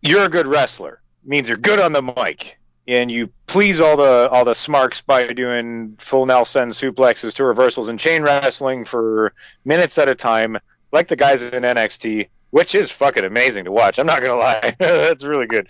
You're 0.00 0.24
a 0.24 0.30
good 0.30 0.46
wrestler 0.46 1.02
means 1.26 1.48
you're 1.48 1.58
good 1.58 1.80
on 1.80 1.92
the 1.92 2.02
mic, 2.02 2.58
and 2.88 3.10
you 3.10 3.28
please 3.46 3.80
all 3.80 3.96
the 3.96 4.28
all 4.30 4.44
the 4.44 4.54
smarks 4.54 5.00
by 5.00 5.26
doing 5.32 5.96
full 5.98 6.26
Nelson 6.26 6.70
suplexes 6.70 7.34
to 7.34 7.44
reversals 7.44 7.88
and 7.88 7.98
chain 7.98 8.22
wrestling 8.22 8.84
for 8.84 9.32
minutes 9.64 9.98
at 9.98 10.08
a 10.08 10.14
time, 10.14 10.58
like 10.92 11.08
the 11.08 11.16
guys 11.16 11.42
in 11.42 11.62
NXT, 11.62 12.28
which 12.50 12.74
is 12.74 12.90
fucking 12.90 13.24
amazing 13.24 13.64
to 13.64 13.72
watch. 13.72 13.98
I'm 13.98 14.06
not 14.06 14.22
gonna 14.22 14.36
lie, 14.36 14.76
that's 14.78 15.24
really 15.24 15.46
good. 15.46 15.68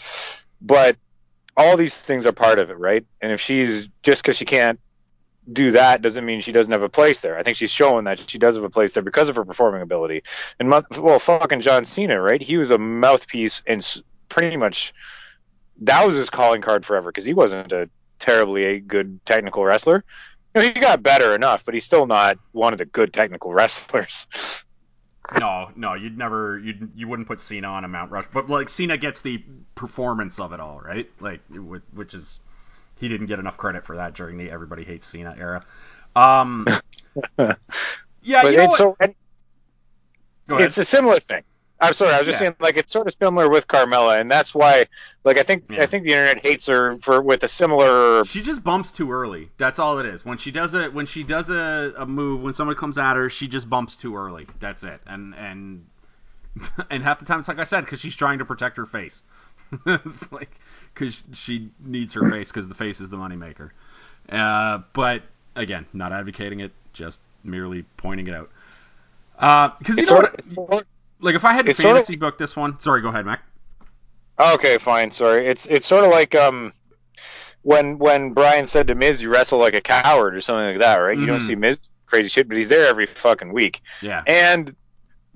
But 0.61 0.97
all 1.57 1.77
these 1.77 1.99
things 2.01 2.27
are 2.27 2.33
part 2.33 2.59
of 2.59 2.71
it, 2.71 2.79
right? 2.79 3.05
And 3.23 3.33
if 3.33 3.41
she's 3.41 3.89
just 4.03 4.23
because 4.23 4.37
she 4.37 4.45
can't 4.45 4.79
do 5.51 5.73
that 5.73 6.03
doesn't 6.03 6.25
mean 6.25 6.41
she 6.41 6.53
doesn't 6.53 6.73
have 6.73 6.83
a 6.83 6.89
place 6.89 7.21
there. 7.21 7.39
I 7.39 7.43
think 7.43 7.57
she's 7.57 7.71
showing 7.71 8.05
that 8.05 8.29
she 8.29 8.39
does 8.39 8.57
have 8.57 8.65
a 8.65 8.71
place 8.71 8.93
there 8.93 9.03
because 9.03 9.29
of 9.29 9.37
her 9.37 9.45
performing 9.45 9.83
ability. 9.83 10.23
And 10.59 10.71
well, 10.71 11.19
fucking 11.19 11.61
John 11.61 11.85
Cena, 11.85 12.21
right? 12.21 12.43
He 12.43 12.57
was 12.57 12.71
a 12.71 12.79
mouthpiece 12.79 13.63
and 13.67 14.03
pretty 14.29 14.57
much 14.57 14.93
that 15.83 16.07
was 16.07 16.15
his 16.15 16.31
calling 16.31 16.63
card 16.63 16.85
forever 16.85 17.11
because 17.11 17.25
he 17.25 17.35
wasn't 17.35 17.73
a 17.73 17.89
terribly 18.19 18.65
a 18.65 18.81
good 18.81 19.25
technical 19.27 19.65
wrestler. 19.65 20.05
You 20.55 20.63
know, 20.63 20.69
he 20.69 20.73
got 20.73 21.03
better 21.03 21.35
enough, 21.35 21.65
but 21.65 21.75
he's 21.75 21.85
still 21.85 22.07
not 22.07 22.39
one 22.53 22.73
of 22.73 22.79
the 22.79 22.87
good 22.87 23.13
technical 23.13 23.53
wrestlers. 23.55 24.27
No, 25.39 25.71
no, 25.75 25.95
you'd 25.95 26.17
never, 26.17 26.59
you 26.59 26.89
you 26.95 27.09
wouldn't 27.09 27.27
put 27.27 27.41
Cena 27.41 27.67
on 27.67 27.85
a 27.85 27.89
Mount 27.89 28.13
Rush, 28.13 28.27
but 28.33 28.49
like 28.49 28.69
Cena 28.69 28.97
gets 28.97 29.23
the 29.23 29.43
performance 29.75 30.39
of 30.39 30.53
it 30.53 30.61
all, 30.61 30.81
right? 30.81 31.11
Like, 31.21 31.41
which 31.51 32.15
is 32.15 32.39
he 32.99 33.09
didn't 33.09 33.27
get 33.27 33.39
enough 33.39 33.57
credit 33.57 33.85
for 33.85 33.97
that 33.97 34.15
during 34.15 34.39
the 34.39 34.51
everybody 34.51 34.85
hates 34.85 35.07
Cena 35.07 35.35
era. 35.39 35.65
Um, 36.15 36.67
yeah, 38.23 38.43
but 38.43 38.53
you 38.53 38.57
know 38.57 38.65
it's 38.65 38.71
what? 38.71 38.79
so 38.79 38.97
and 39.01 39.15
Go 40.49 40.57
ahead. 40.57 40.69
it's 40.69 40.79
a 40.79 40.85
similar 40.85 41.19
thing. 41.21 41.43
I'm 41.79 41.93
sorry, 41.93 42.15
I 42.15 42.19
was 42.19 42.27
just 42.27 42.41
Yeah. 42.41 42.47
saying 42.47 42.57
like 42.59 42.77
it's 42.79 42.91
sort 42.91 43.07
of 43.07 43.15
similar 43.21 43.51
with 43.51 43.67
Carmella, 43.69 44.19
and 44.21 44.31
that's 44.31 44.55
why 44.55 44.87
like 45.25 45.39
I 45.39 45.43
think 45.43 45.65
Yeah. 45.69 45.83
I 45.83 45.87
think 45.87 46.05
the 46.05 46.13
internet 46.13 46.43
hates 46.43 46.67
her 46.67 46.97
for 46.99 47.21
with 47.21 47.43
a 47.43 47.49
similar 47.49 48.25
She 48.25 48.41
just 48.41 48.65
bumps 48.65 48.93
too 48.93 49.13
early. 49.13 49.51
That's 49.59 49.79
all 49.79 49.99
it 49.99 50.07
is. 50.07 50.25
When 50.25 50.39
she 50.39 50.51
does 50.51 50.75
a 50.75 50.89
when 50.89 51.05
she 51.07 51.23
does 51.23 51.51
a, 51.51 51.93
a 51.99 52.07
move, 52.07 52.41
when 52.43 52.55
someone 52.55 52.77
comes 52.77 52.97
at 52.97 53.17
her, 53.17 53.29
she 53.29 53.47
just 53.49 53.69
bumps 53.69 53.97
too 53.97 54.17
early. 54.17 54.47
That's 54.59 54.85
it. 54.85 55.01
And 55.07 55.35
and 55.35 55.87
and 56.91 57.03
half 57.03 57.19
the 57.19 57.27
time 57.27 57.41
it's 57.41 57.49
like 57.49 57.59
I 57.59 57.65
said, 57.65 57.83
because 57.83 58.01
she's 58.01 58.17
trying 58.17 58.39
to 58.39 58.47
protect 58.47 58.79
her 58.79 58.87
face, 58.87 59.23
like 60.31 60.51
because 60.97 61.23
she 61.35 61.69
needs 61.81 62.15
her 62.15 62.31
face 62.31 62.49
because 62.49 62.69
the 62.69 62.75
face 62.75 63.01
is 63.01 63.11
the 63.11 63.17
moneymaker. 63.19 63.71
Uh, 64.31 64.79
but 64.95 65.23
again, 65.55 65.85
not 65.93 66.13
advocating 66.13 66.61
it, 66.61 66.73
just 66.93 67.21
merely 67.45 67.85
pointing 67.99 68.27
it 68.27 68.35
out. 68.35 68.51
Because 69.79 69.97
you 69.97 70.01
It's 70.03 70.11
know 70.11 70.17
sort 70.17 70.31
what? 70.33 70.39
of, 70.41 70.45
sort 70.47 70.73
of- 70.73 70.83
like 71.21 71.35
if 71.35 71.45
I 71.45 71.53
had 71.53 71.67
to 71.67 71.71
it's 71.73 71.81
sort 71.83 71.93
of- 71.97 72.05
fantasy 72.05 72.19
book 72.19 72.39
this 72.39 72.57
one, 72.57 72.81
sorry, 72.81 73.03
go 73.03 73.09
ahead, 73.09 73.27
Mac. 73.27 73.43
Okay, 74.39 74.79
fine. 74.79 75.11
Sorry. 75.11 75.47
It's 75.47 75.67
it's 75.67 75.87
sort 75.87 76.05
of 76.05 76.11
like 76.11 76.35
um 76.35 76.73
when 77.63 77.99
when 77.99 78.33
Bryan 78.33 78.67
said 78.67 78.87
to 78.89 78.95
Miz, 78.95 79.23
"You 79.23 79.31
wrestle 79.31 79.59
like 79.59 79.75
a 79.75 79.81
coward" 79.81 80.35
or 80.37 80.41
something 80.41 80.67
like 80.67 80.79
that, 80.79 80.97
right? 80.97 81.17
You 81.19 81.25
don't 81.27 81.39
Mhm. 81.39 81.47
see 81.47 81.55
Miz 81.55 81.89
crazy 82.07 82.29
shit, 82.29 82.47
but 82.49 82.57
he's 82.57 82.69
there 82.69 82.87
every 82.87 83.07
fucking 83.07 83.53
week. 83.53 83.81
Yeah. 84.03 84.23
And 84.27 84.77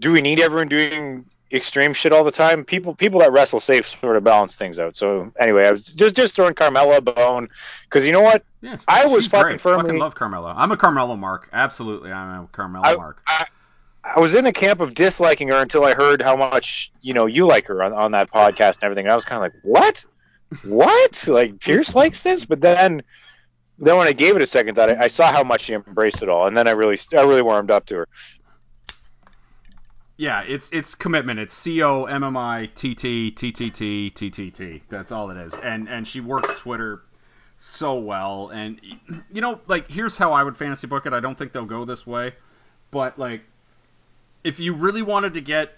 do 0.00 0.12
we 0.12 0.20
need 0.20 0.38
everyone 0.40 0.68
doing 0.68 1.24
extreme 1.52 1.92
shit 1.92 2.12
all 2.12 2.24
the 2.24 2.30
time? 2.30 2.64
People 2.64 2.94
people 2.94 3.20
that 3.20 3.32
wrestle 3.32 3.60
safe 3.60 3.86
sort 3.86 4.16
of 4.16 4.24
balance 4.24 4.56
things 4.56 4.78
out. 4.78 4.96
So 4.96 5.32
anyway, 5.38 5.66
I 5.66 5.72
was 5.72 5.86
just 5.86 6.14
just 6.14 6.34
throwing 6.34 6.54
Carmella 6.54 6.98
a 6.98 7.00
bone 7.00 7.48
because 7.84 8.04
you 8.06 8.12
know 8.12 8.22
what? 8.22 8.44
Yeah, 8.60 8.76
I 8.86 9.06
was 9.06 9.26
fucking 9.26 9.46
great. 9.46 9.60
firmly- 9.60 9.82
Fucking 9.84 9.98
love 9.98 10.14
Carmella. 10.14 10.54
I'm 10.56 10.72
a 10.72 10.76
Carmella 10.76 11.18
mark. 11.18 11.48
Absolutely, 11.52 12.12
I'm 12.12 12.44
a 12.44 12.46
Carmella 12.48 12.82
I, 12.84 12.96
mark. 12.96 13.22
I, 13.26 13.46
I 14.02 14.20
was 14.20 14.34
in 14.34 14.44
the 14.44 14.52
camp 14.52 14.80
of 14.80 14.94
disliking 14.94 15.48
her 15.48 15.60
until 15.60 15.84
I 15.84 15.94
heard 15.94 16.22
how 16.22 16.36
much 16.36 16.90
you 17.02 17.14
know 17.14 17.26
you 17.26 17.46
like 17.46 17.66
her 17.66 17.82
on, 17.82 17.92
on 17.92 18.12
that 18.12 18.30
podcast 18.30 18.76
and 18.76 18.84
everything. 18.84 19.06
And 19.06 19.12
I 19.12 19.14
was 19.14 19.24
kind 19.24 19.36
of 19.44 19.52
like, 19.52 19.62
what? 19.62 20.04
What? 20.64 21.26
Like 21.26 21.60
Pierce 21.60 21.94
likes 21.94 22.22
this? 22.22 22.44
But 22.44 22.60
then, 22.60 23.02
then 23.78 23.96
when 23.96 24.08
I 24.08 24.12
gave 24.12 24.36
it 24.36 24.42
a 24.42 24.46
second 24.46 24.74
thought, 24.74 24.90
I, 24.90 25.04
I 25.04 25.08
saw 25.08 25.30
how 25.30 25.44
much 25.44 25.62
she 25.62 25.74
embraced 25.74 26.22
it 26.22 26.28
all, 26.28 26.46
and 26.46 26.56
then 26.56 26.66
I 26.66 26.72
really, 26.72 26.98
I 27.12 27.22
really 27.22 27.42
warmed 27.42 27.70
up 27.70 27.86
to 27.86 27.96
her. 27.96 28.08
Yeah, 30.20 30.42
it's 30.46 30.68
it's 30.70 30.94
commitment. 30.94 31.40
It's 31.40 31.54
C 31.54 31.82
O 31.82 32.04
M 32.04 32.22
M 32.22 32.36
I 32.36 32.68
T 32.74 32.94
T 32.94 33.30
T 33.30 33.52
T 33.52 33.70
T 33.70 34.10
T 34.10 34.28
T 34.28 34.50
T. 34.50 34.82
That's 34.90 35.12
all 35.12 35.30
it 35.30 35.38
is. 35.38 35.54
And 35.54 35.88
and 35.88 36.06
she 36.06 36.20
works 36.20 36.60
Twitter 36.60 37.00
so 37.56 37.94
well. 37.94 38.50
And 38.50 38.78
you 39.32 39.40
know, 39.40 39.62
like 39.66 39.90
here's 39.90 40.18
how 40.18 40.34
I 40.34 40.42
would 40.42 40.58
fantasy 40.58 40.86
book 40.86 41.06
it. 41.06 41.14
I 41.14 41.20
don't 41.20 41.38
think 41.38 41.52
they'll 41.52 41.64
go 41.64 41.86
this 41.86 42.06
way, 42.06 42.34
but 42.90 43.18
like 43.18 43.40
if 44.44 44.60
you 44.60 44.74
really 44.74 45.00
wanted 45.00 45.32
to 45.34 45.40
get 45.40 45.72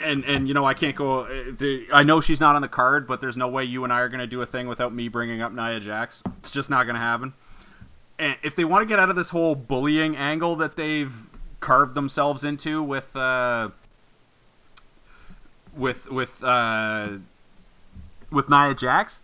and 0.00 0.24
and 0.24 0.48
you 0.48 0.54
know 0.54 0.64
I 0.64 0.72
can't 0.72 0.96
go. 0.96 1.26
uh, 1.26 1.76
I 1.92 2.02
know 2.02 2.22
she's 2.22 2.40
not 2.40 2.56
on 2.56 2.62
the 2.62 2.68
card, 2.68 3.06
but 3.06 3.20
there's 3.20 3.36
no 3.36 3.48
way 3.48 3.64
you 3.64 3.84
and 3.84 3.92
I 3.92 4.00
are 4.00 4.08
gonna 4.08 4.26
do 4.26 4.40
a 4.40 4.46
thing 4.46 4.68
without 4.68 4.94
me 4.94 5.08
bringing 5.08 5.42
up 5.42 5.52
Nia 5.52 5.80
Jax. 5.80 6.22
It's 6.38 6.50
just 6.50 6.70
not 6.70 6.86
gonna 6.86 6.98
happen. 6.98 7.34
And 8.18 8.36
if 8.42 8.56
they 8.56 8.64
want 8.64 8.84
to 8.84 8.86
get 8.86 8.98
out 8.98 9.10
of 9.10 9.16
this 9.16 9.28
whole 9.28 9.54
bullying 9.54 10.16
angle 10.16 10.56
that 10.56 10.76
they've 10.76 11.14
carved 11.60 11.94
themselves 11.94 12.42
into 12.44 12.82
with 12.82 13.14
uh, 13.14 13.68
with 15.76 16.10
with 16.10 16.42
uh, 16.42 17.08
with 18.30 18.48
Nia 18.48 18.74
Jax, 18.74 19.20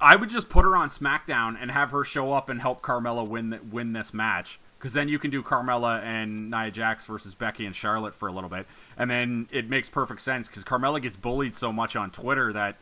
I 0.00 0.16
would 0.16 0.30
just 0.30 0.48
put 0.48 0.64
her 0.64 0.76
on 0.76 0.90
SmackDown 0.90 1.56
and 1.60 1.70
have 1.70 1.90
her 1.90 2.04
show 2.04 2.32
up 2.32 2.48
and 2.48 2.60
help 2.60 2.82
Carmella 2.82 3.26
win 3.26 3.58
win 3.70 3.92
this 3.92 4.14
match. 4.14 4.58
Because 4.78 4.92
then 4.92 5.08
you 5.08 5.18
can 5.18 5.32
do 5.32 5.42
Carmella 5.42 6.00
and 6.04 6.50
Nia 6.50 6.70
Jax 6.70 7.04
versus 7.04 7.34
Becky 7.34 7.66
and 7.66 7.74
Charlotte 7.74 8.14
for 8.14 8.28
a 8.28 8.32
little 8.32 8.50
bit, 8.50 8.66
and 8.96 9.10
then 9.10 9.48
it 9.50 9.68
makes 9.68 9.88
perfect 9.88 10.22
sense 10.22 10.46
because 10.46 10.62
Carmella 10.62 11.02
gets 11.02 11.16
bullied 11.16 11.56
so 11.56 11.72
much 11.72 11.96
on 11.96 12.12
Twitter 12.12 12.52
that 12.52 12.76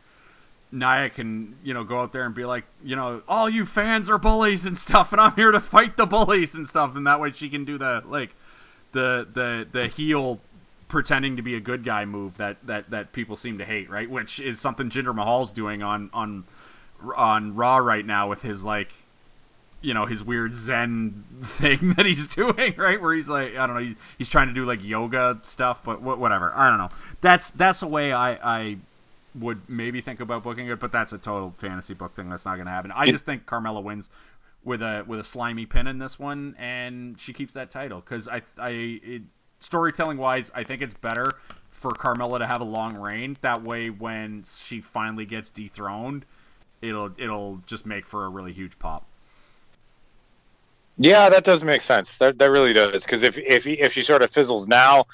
Nia 0.71 1.09
can, 1.09 1.55
you 1.63 1.73
know, 1.73 1.83
go 1.83 2.01
out 2.01 2.13
there 2.13 2.25
and 2.25 2.35
be 2.35 2.45
like, 2.45 2.65
you 2.83 2.95
know, 2.95 3.23
all 3.27 3.49
you 3.49 3.65
fans 3.65 4.11
are 4.11 4.19
bullies 4.19 4.67
and 4.67 4.77
stuff, 4.77 5.11
and 5.11 5.19
I'm 5.19 5.33
here 5.33 5.51
to 5.51 5.59
fight 5.59 5.97
the 5.97 6.05
bullies 6.05 6.53
and 6.53 6.67
stuff, 6.67 6.95
and 6.95 7.07
that 7.07 7.19
way 7.19 7.31
she 7.31 7.49
can 7.49 7.65
do 7.65 7.79
the 7.79 8.03
like 8.05 8.29
the 8.91 9.27
the 9.33 9.67
the 9.71 9.87
heel 9.87 10.39
pretending 10.87 11.37
to 11.37 11.41
be 11.41 11.55
a 11.55 11.59
good 11.59 11.83
guy 11.83 12.05
move 12.05 12.37
that 12.37 12.57
that 12.67 12.89
that 12.91 13.11
people 13.11 13.37
seem 13.37 13.57
to 13.57 13.65
hate, 13.65 13.89
right? 13.89 14.09
Which 14.09 14.39
is 14.39 14.59
something 14.59 14.89
Jinder 14.89 15.15
Mahal's 15.15 15.51
doing 15.51 15.83
on 15.83 16.09
on 16.13 16.43
on 17.15 17.55
Raw 17.55 17.77
right 17.77 18.05
now 18.05 18.29
with 18.29 18.41
his 18.41 18.63
like 18.63 18.89
you 19.81 19.93
know 19.93 20.05
his 20.05 20.23
weird 20.23 20.55
Zen 20.55 21.23
thing 21.43 21.93
that 21.93 22.05
he's 22.05 22.27
doing, 22.27 22.75
right? 22.77 23.01
Where 23.01 23.13
he's 23.13 23.29
like, 23.29 23.55
I 23.55 23.67
don't 23.67 23.75
know, 23.75 23.81
he's, 23.81 23.95
he's 24.17 24.29
trying 24.29 24.47
to 24.47 24.53
do 24.53 24.65
like 24.65 24.83
yoga 24.83 25.39
stuff, 25.43 25.81
but 25.83 25.97
wh- 25.97 26.19
whatever. 26.19 26.51
I 26.55 26.69
don't 26.69 26.77
know. 26.77 26.89
That's 27.21 27.51
that's 27.51 27.81
a 27.81 27.87
way 27.87 28.13
I 28.13 28.33
I 28.33 28.77
would 29.35 29.69
maybe 29.69 30.01
think 30.01 30.19
about 30.19 30.43
booking 30.43 30.67
it, 30.67 30.79
but 30.79 30.91
that's 30.91 31.13
a 31.13 31.17
total 31.17 31.53
fantasy 31.57 31.93
book 31.93 32.15
thing. 32.15 32.29
That's 32.29 32.45
not 32.45 32.55
going 32.55 32.65
to 32.65 32.71
happen. 32.71 32.91
I 32.93 33.11
just 33.11 33.25
think 33.25 33.45
Carmella 33.45 33.83
wins 33.83 34.09
with 34.63 34.81
a 34.81 35.03
with 35.05 35.19
a 35.19 35.23
slimy 35.23 35.65
pin 35.65 35.87
in 35.87 35.99
this 35.99 36.17
one, 36.17 36.55
and 36.57 37.19
she 37.19 37.33
keeps 37.33 37.53
that 37.53 37.71
title 37.71 37.99
because 38.01 38.27
I 38.27 38.41
I 38.57 38.69
it, 38.69 39.21
storytelling 39.59 40.17
wise, 40.17 40.51
I 40.53 40.63
think 40.63 40.81
it's 40.81 40.93
better 40.93 41.31
for 41.69 41.91
Carmella 41.91 42.39
to 42.39 42.47
have 42.47 42.61
a 42.61 42.65
long 42.65 42.97
reign. 42.97 43.37
That 43.41 43.63
way, 43.63 43.89
when 43.89 44.43
she 44.59 44.81
finally 44.81 45.25
gets 45.25 45.49
dethroned, 45.49 46.25
it'll 46.81 47.11
it'll 47.17 47.61
just 47.67 47.85
make 47.85 48.05
for 48.05 48.25
a 48.25 48.29
really 48.29 48.53
huge 48.53 48.77
pop. 48.79 49.05
Yeah, 50.97 51.29
that 51.29 51.43
does 51.43 51.63
make 51.63 51.81
sense. 51.81 52.17
That 52.17 52.39
that 52.39 52.49
really 52.49 52.73
does. 52.73 53.03
Because 53.03 53.23
if 53.23 53.37
if 53.37 53.67
if 53.67 53.93
she 53.93 54.01
sort 54.03 54.23
of 54.23 54.31
fizzles 54.31 54.67
now, 54.67 55.05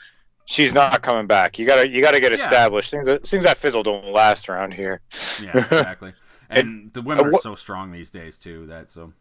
she's 0.45 0.73
not 0.73 1.01
coming 1.01 1.27
back. 1.27 1.59
You 1.59 1.65
gotta 1.65 1.87
you 1.87 2.01
gotta 2.01 2.21
get 2.21 2.31
Yeah. 2.31 2.37
established. 2.37 2.91
Things 2.91 3.05
that 3.07 3.27
things 3.27 3.43
that 3.43 3.57
fizzle 3.57 3.83
don't 3.83 4.13
last 4.13 4.47
around 4.49 4.73
here. 4.73 5.01
Yeah, 5.41 5.57
exactly. 5.57 6.13
And 6.49 6.93
the 6.93 7.01
women 7.01 7.25
uh, 7.25 7.29
are 7.37 7.41
so 7.41 7.55
strong 7.55 7.91
these 7.91 8.11
days 8.11 8.37
too. 8.37 8.67
That 8.67 8.91
so 8.91 9.11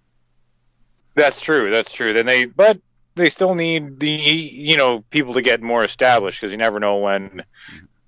That's 1.14 1.40
true. 1.40 1.70
That's 1.70 1.90
true. 1.90 2.12
Then 2.12 2.26
they, 2.26 2.44
but 2.44 2.78
they 3.14 3.28
still 3.28 3.54
need 3.54 4.00
the 4.00 4.08
you 4.10 4.76
know 4.76 5.02
people 5.10 5.34
to 5.34 5.42
get 5.42 5.62
more 5.62 5.84
established 5.84 6.40
because 6.40 6.52
you 6.52 6.58
never 6.58 6.80
know 6.80 6.96
when 6.98 7.44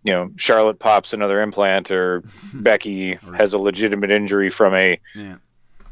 you 0.03 0.13
know 0.13 0.31
Charlotte 0.37 0.79
pops 0.79 1.13
another 1.13 1.41
implant 1.43 1.91
or 1.91 2.23
Becky 2.55 3.15
has 3.39 3.53
a 3.53 3.59
legitimate 3.59 4.11
injury 4.11 4.51
from 4.51 4.75
a 4.75 4.99
yeah. 5.15 5.37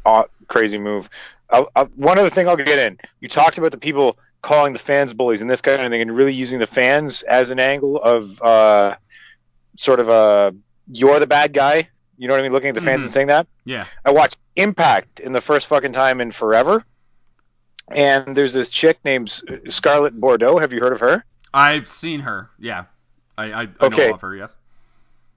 uh, 0.05 0.23
crazy 0.47 0.77
move. 0.77 1.09
Uh, 1.49 1.65
uh, 1.75 1.85
one 1.95 2.17
other 2.17 2.29
thing 2.29 2.47
I'll 2.47 2.55
get 2.55 2.79
in. 2.79 2.97
You 3.19 3.27
talked 3.27 3.57
about 3.57 3.71
the 3.71 3.77
people 3.77 4.17
calling 4.41 4.73
the 4.73 4.79
fans 4.79 5.13
bullies 5.13 5.41
and 5.41 5.49
this 5.49 5.61
kind 5.61 5.81
of 5.81 5.89
thing, 5.91 6.01
and 6.01 6.15
really 6.15 6.33
using 6.33 6.59
the 6.59 6.67
fans 6.67 7.21
as 7.23 7.49
an 7.49 7.59
angle 7.59 8.01
of 8.01 8.41
uh, 8.41 8.95
sort 9.77 9.99
of 9.99 10.09
a 10.09 10.53
you're 10.91 11.19
the 11.19 11.27
bad 11.27 11.53
guy. 11.53 11.87
You 12.17 12.27
know 12.27 12.33
what 12.35 12.39
I 12.39 12.43
mean? 12.43 12.51
Looking 12.51 12.69
at 12.69 12.75
the 12.75 12.81
fans 12.81 13.01
Mhm. 13.01 13.05
and 13.05 13.11
saying 13.11 13.27
that. 13.27 13.47
Yeah. 13.65 13.85
I 14.05 14.11
watched 14.11 14.37
Impact 14.55 15.19
in 15.19 15.33
the 15.33 15.41
first 15.41 15.65
fucking 15.67 15.93
time 15.93 16.21
in 16.21 16.31
forever, 16.31 16.85
and 17.93 18.35
there's 18.35 18.53
this 18.53 18.69
chick 18.69 18.99
named 19.05 19.29
Scarlett 19.69 20.19
Bordeaux. 20.19 20.57
Have 20.59 20.73
you 20.73 20.79
heard 20.81 20.93
of 20.93 20.99
her? 21.01 21.25
I've 21.53 21.87
seen 21.87 22.21
her. 22.21 22.49
Yeah, 22.59 22.85
I 23.37 23.51
I, 23.53 23.61
I 23.63 23.67
Okay. 23.81 24.07
know 24.07 24.13
of 24.13 24.21
her. 24.21 24.35
Yes. 24.35 24.55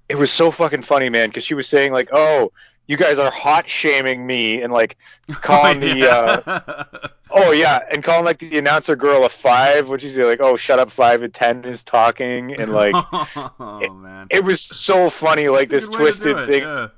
It 0.09 0.17
was 0.17 0.31
so 0.33 0.51
fucking 0.51 0.83
funny, 0.83 1.09
man, 1.09 1.29
because 1.29 1.45
she 1.45 1.55
was 1.55 1.69
saying 1.69 1.93
like, 1.93 2.11
"Oh, 2.13 2.53
you 2.87 2.97
guys 2.97 3.19
are 3.19 3.31
hot 3.31 3.69
shaming 3.69 4.25
me," 4.27 4.63
and 4.63 4.73
like 4.73 4.97
calling 5.41 5.81
the 5.81 6.09
uh, 6.09 6.85
oh 7.31 7.53
yeah, 7.53 7.81
and 7.91 8.05
calling 8.05 8.25
like 8.25 8.39
the 8.39 8.59
announcer 8.59 8.95
girl 8.97 9.25
a 9.25 9.29
five, 9.29 9.89
which 9.89 10.05
is 10.05 10.17
like, 10.17 10.41
"Oh, 10.41 10.57
shut 10.57 10.79
up, 10.79 10.91
five 10.91 11.23
and 11.23 11.35
ten 11.35 11.65
is 11.65 11.83
talking," 11.83 12.55
and 12.55 12.73
like 12.73 13.03
oh 13.61 13.95
man. 13.95 14.31
it 14.31 14.45
was 14.45 14.63
so 14.63 15.11
funny, 15.11 15.49
like 15.49 15.69
That's 15.69 15.71
this 15.71 15.89
good 15.89 15.91
way 15.91 16.07
to 16.07 16.15
do 16.15 16.35
twisted 16.35 16.41
thing. 16.45 16.63
yeah. 16.63 16.89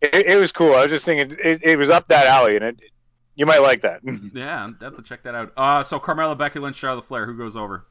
It, 0.00 0.26
it 0.26 0.36
was 0.38 0.52
cool. 0.52 0.74
I 0.74 0.82
was 0.82 0.90
just 0.90 1.04
thinking, 1.06 1.36
it, 1.42 1.60
it 1.62 1.78
was 1.78 1.90
up 1.90 2.08
that 2.08 2.26
alley, 2.26 2.56
and 2.56 2.64
it 2.64 2.80
you 3.36 3.46
might 3.46 3.62
like 3.62 3.82
that. 3.82 4.00
Yeah, 4.34 4.70
I 4.80 4.84
have 4.84 4.96
to 4.96 5.02
check 5.02 5.22
that 5.24 5.34
out. 5.34 5.52
Uh, 5.56 5.82
so 5.84 5.98
Carmella, 6.00 6.36
Becky 6.36 6.58
Lynch, 6.58 6.76
Charlotte 6.76 7.06
Flair, 7.06 7.26
who 7.26 7.36
goes 7.36 7.56
over? 7.56 7.84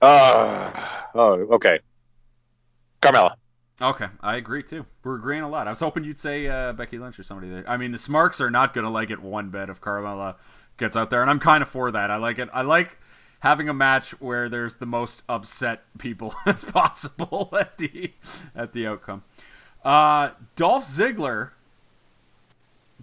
Uh, 0.00 0.70
oh, 1.14 1.32
okay. 1.54 1.80
Carmella. 3.02 3.34
Okay, 3.82 4.06
I 4.20 4.36
agree 4.36 4.62
too. 4.62 4.84
We're 5.02 5.16
agreeing 5.16 5.42
a 5.42 5.48
lot. 5.48 5.66
I 5.66 5.70
was 5.70 5.80
hoping 5.80 6.04
you'd 6.04 6.18
say 6.18 6.46
uh, 6.46 6.72
Becky 6.74 6.98
Lynch 6.98 7.18
or 7.18 7.22
somebody 7.22 7.50
there. 7.50 7.64
I 7.66 7.78
mean, 7.78 7.92
the 7.92 7.98
Smarks 7.98 8.40
are 8.40 8.50
not 8.50 8.74
gonna 8.74 8.90
like 8.90 9.10
it 9.10 9.20
one 9.20 9.48
bit 9.48 9.70
if 9.70 9.80
Carmella 9.80 10.36
gets 10.76 10.96
out 10.96 11.08
there, 11.08 11.22
and 11.22 11.30
I'm 11.30 11.40
kind 11.40 11.62
of 11.62 11.68
for 11.68 11.90
that. 11.90 12.10
I 12.10 12.16
like 12.16 12.38
it. 12.38 12.50
I 12.52 12.62
like 12.62 12.98
having 13.40 13.70
a 13.70 13.74
match 13.74 14.10
where 14.20 14.50
there's 14.50 14.74
the 14.76 14.86
most 14.86 15.22
upset 15.28 15.82
people 15.98 16.34
as 16.46 16.62
possible 16.62 17.48
at 17.58 17.78
the 17.78 18.12
at 18.54 18.72
the 18.72 18.86
outcome. 18.86 19.22
Uh, 19.82 20.30
Dolph 20.56 20.84
Ziggler 20.84 21.50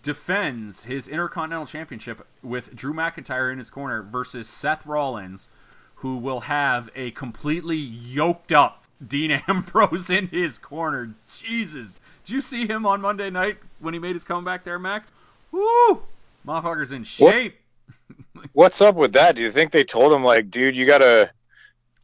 defends 0.07 0.85
his 0.85 1.09
Intercontinental 1.09 1.65
Championship 1.65 2.25
with 2.41 2.73
Drew 2.73 2.93
McIntyre 2.93 3.51
in 3.51 3.57
his 3.57 3.69
corner 3.69 4.01
versus 4.03 4.47
Seth 4.47 4.85
Rollins, 4.85 5.49
who 5.95 6.15
will 6.15 6.39
have 6.39 6.89
a 6.95 7.11
completely 7.11 7.75
yoked 7.75 8.53
up 8.53 8.85
Dean 9.05 9.31
Ambrose 9.49 10.09
in 10.09 10.27
his 10.29 10.59
corner. 10.59 11.13
Jesus. 11.43 11.99
Did 12.25 12.33
you 12.35 12.41
see 12.41 12.65
him 12.65 12.85
on 12.85 13.01
Monday 13.01 13.29
night 13.29 13.57
when 13.79 13.93
he 13.93 13.99
made 13.99 14.13
his 14.15 14.23
comeback 14.23 14.63
there, 14.63 14.79
Mac? 14.79 15.03
Woo! 15.51 16.01
Motherfucker's 16.47 16.93
in 16.93 17.01
What? 17.01 17.33
shape. 17.33 17.59
What's 18.53 18.79
up 18.79 18.95
with 18.95 19.11
that? 19.11 19.35
Do 19.35 19.41
you 19.41 19.51
think 19.51 19.73
they 19.73 19.83
told 19.83 20.13
him 20.13 20.23
like, 20.23 20.49
dude, 20.49 20.73
you 20.77 20.85
gotta, 20.85 21.31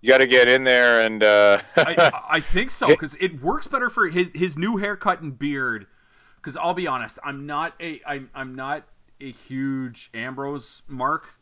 you 0.02 0.10
gotta 0.10 0.28
get 0.28 0.50
in 0.50 0.66
there 0.66 1.04
and 1.06 1.24
uh, 1.24 1.62
I, 1.78 2.22
I 2.32 2.40
think 2.52 2.70
so 2.70 2.90
because 2.90 3.16
it 3.16 3.42
works 3.42 3.68
better 3.68 3.90
for 3.90 4.10
his 4.10 4.28
his 4.34 4.58
new 4.58 4.76
haircut 4.76 5.22
and 5.22 5.40
beard. 5.40 5.88
Because 6.44 6.58
I'll 6.58 6.74
be 6.74 6.88
honest, 6.88 7.20
I'm 7.24 7.46
not 7.46 7.74
a 7.80 8.02
I'm 8.06 8.30
I'm 8.36 8.56
not 8.56 8.84
a 9.22 9.32
huge 9.32 10.10
Ambrose 10.14 10.82
mark. 10.90 11.34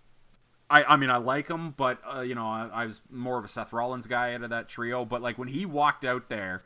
I 0.69 0.83
I 0.83 0.95
mean 0.95 1.09
I 1.09 1.17
like 1.17 1.47
him, 1.47 1.71
but 1.71 1.97
uh, 2.07 2.21
you 2.21 2.35
know 2.35 2.45
I, 2.45 2.69
I 2.71 2.85
was 2.85 3.01
more 3.09 3.39
of 3.39 3.43
a 3.43 3.47
Seth 3.47 3.73
Rollins 3.73 4.05
guy 4.05 4.35
out 4.35 4.43
of 4.43 4.51
that 4.51 4.69
trio. 4.69 5.03
But 5.03 5.23
like 5.23 5.39
when 5.39 5.47
he 5.47 5.65
walked 5.65 6.05
out 6.05 6.29
there 6.29 6.61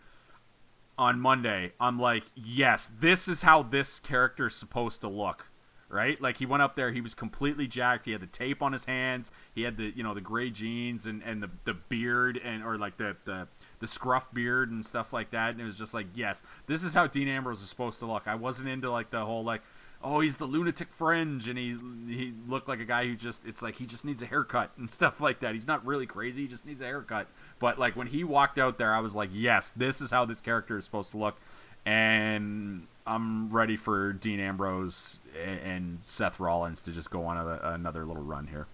on 0.98 1.20
Monday, 1.22 1.72
I'm 1.80 1.98
like, 1.98 2.24
yes, 2.36 2.92
this 3.00 3.30
is 3.30 3.42
how 3.42 3.64
this 3.64 4.00
character 4.00 4.48
is 4.48 4.56
supposed 4.56 5.02
to 5.02 5.08
look. 5.08 5.48
Right, 5.88 6.20
like 6.20 6.36
he 6.36 6.48
went 6.48 6.64
up 6.64 6.76
there, 6.76 6.92
he 6.92 7.00
was 7.00 7.14
completely 7.14 7.68
jacked. 7.68 8.08
He 8.08 8.12
had 8.12 8.20
the 8.20 8.28
tape 8.28 8.64
on 8.64 8.74
his 8.74 8.84
hands. 8.84 9.30
He 9.54 9.62
had 9.62 9.78
the, 9.78 9.94
you 9.96 10.04
know, 10.04 10.16
the 10.16 10.20
gray 10.20 10.50
jeans 10.50 11.06
and, 11.06 11.22
and 11.22 11.42
the, 11.44 11.50
the 11.64 11.76
beard 11.76 12.42
and 12.44 12.64
or 12.64 12.76
like 12.76 12.98
the, 12.98 13.16
the 13.24 13.48
the 13.80 13.88
scruff 13.88 14.34
beard 14.34 14.72
and 14.72 14.86
stuff 14.86 15.14
like 15.14 15.32
that. 15.32 15.52
And 15.52 15.62
it 15.62 15.66
was 15.66 15.78
just 15.78 15.94
like, 15.94 16.08
yes, 16.16 16.42
this 16.68 16.84
is 16.84 16.94
how 16.94 17.08
Dean 17.08 17.28
Ambrose 17.28 17.62
is 17.62 17.70
supposed 17.70 18.00
to 18.00 18.06
look. 18.06 18.28
I 18.28 18.36
wasn't 18.36 18.70
into 18.70 18.92
like 18.92 19.10
the 19.10 19.24
whole 19.24 19.44
like, 19.44 19.62
oh, 20.04 20.20
he's 20.20 20.38
the 20.38 20.46
lunatic 20.46 20.88
fringe 20.94 21.48
and 21.48 21.58
he 21.58 21.76
he 22.08 22.34
looked 22.48 22.68
like 22.68 22.80
a 22.80 22.86
guy 22.86 23.08
who 23.08 23.16
just 23.16 23.42
it's 23.46 23.62
like 23.62 23.76
he 23.76 23.86
just 23.86 24.06
needs 24.06 24.22
a 24.22 24.26
haircut 24.26 24.72
and 24.78 24.90
stuff 25.00 25.20
like 25.22 25.40
that. 25.42 25.54
He's 25.54 25.68
not 25.68 25.86
really 25.86 26.06
crazy, 26.06 26.44
he 26.44 26.48
just 26.48 26.66
needs 26.66 26.82
a 26.82 26.86
haircut. 26.86 27.28
But 27.60 27.80
like 27.80 27.96
when 27.96 28.08
he 28.08 28.24
walked 28.24 28.60
out 28.60 28.78
there, 28.78 28.94
I 28.94 29.00
was 29.00 29.16
like, 29.16 29.30
yes, 29.34 29.72
this 29.76 30.02
is 30.02 30.12
how 30.12 30.26
this 30.26 30.42
character 30.42 30.78
is 30.78 30.86
supposed 30.86 31.12
to 31.12 31.18
look. 31.18 31.38
And 31.86 32.88
I'm 33.06 33.50
ready 33.52 33.78
for 33.78 34.14
Dean 34.14 34.40
Ambrose 34.40 35.20
and- 35.64 36.00
Seth 36.02 36.40
Rollins 36.40 36.82
to 36.82 36.92
just 36.92 37.12
go 37.12 37.26
on 37.26 37.38
a, 37.38 37.60
another 37.74 38.06
little 38.06 38.24
run 38.24 38.48
here. 38.48 38.66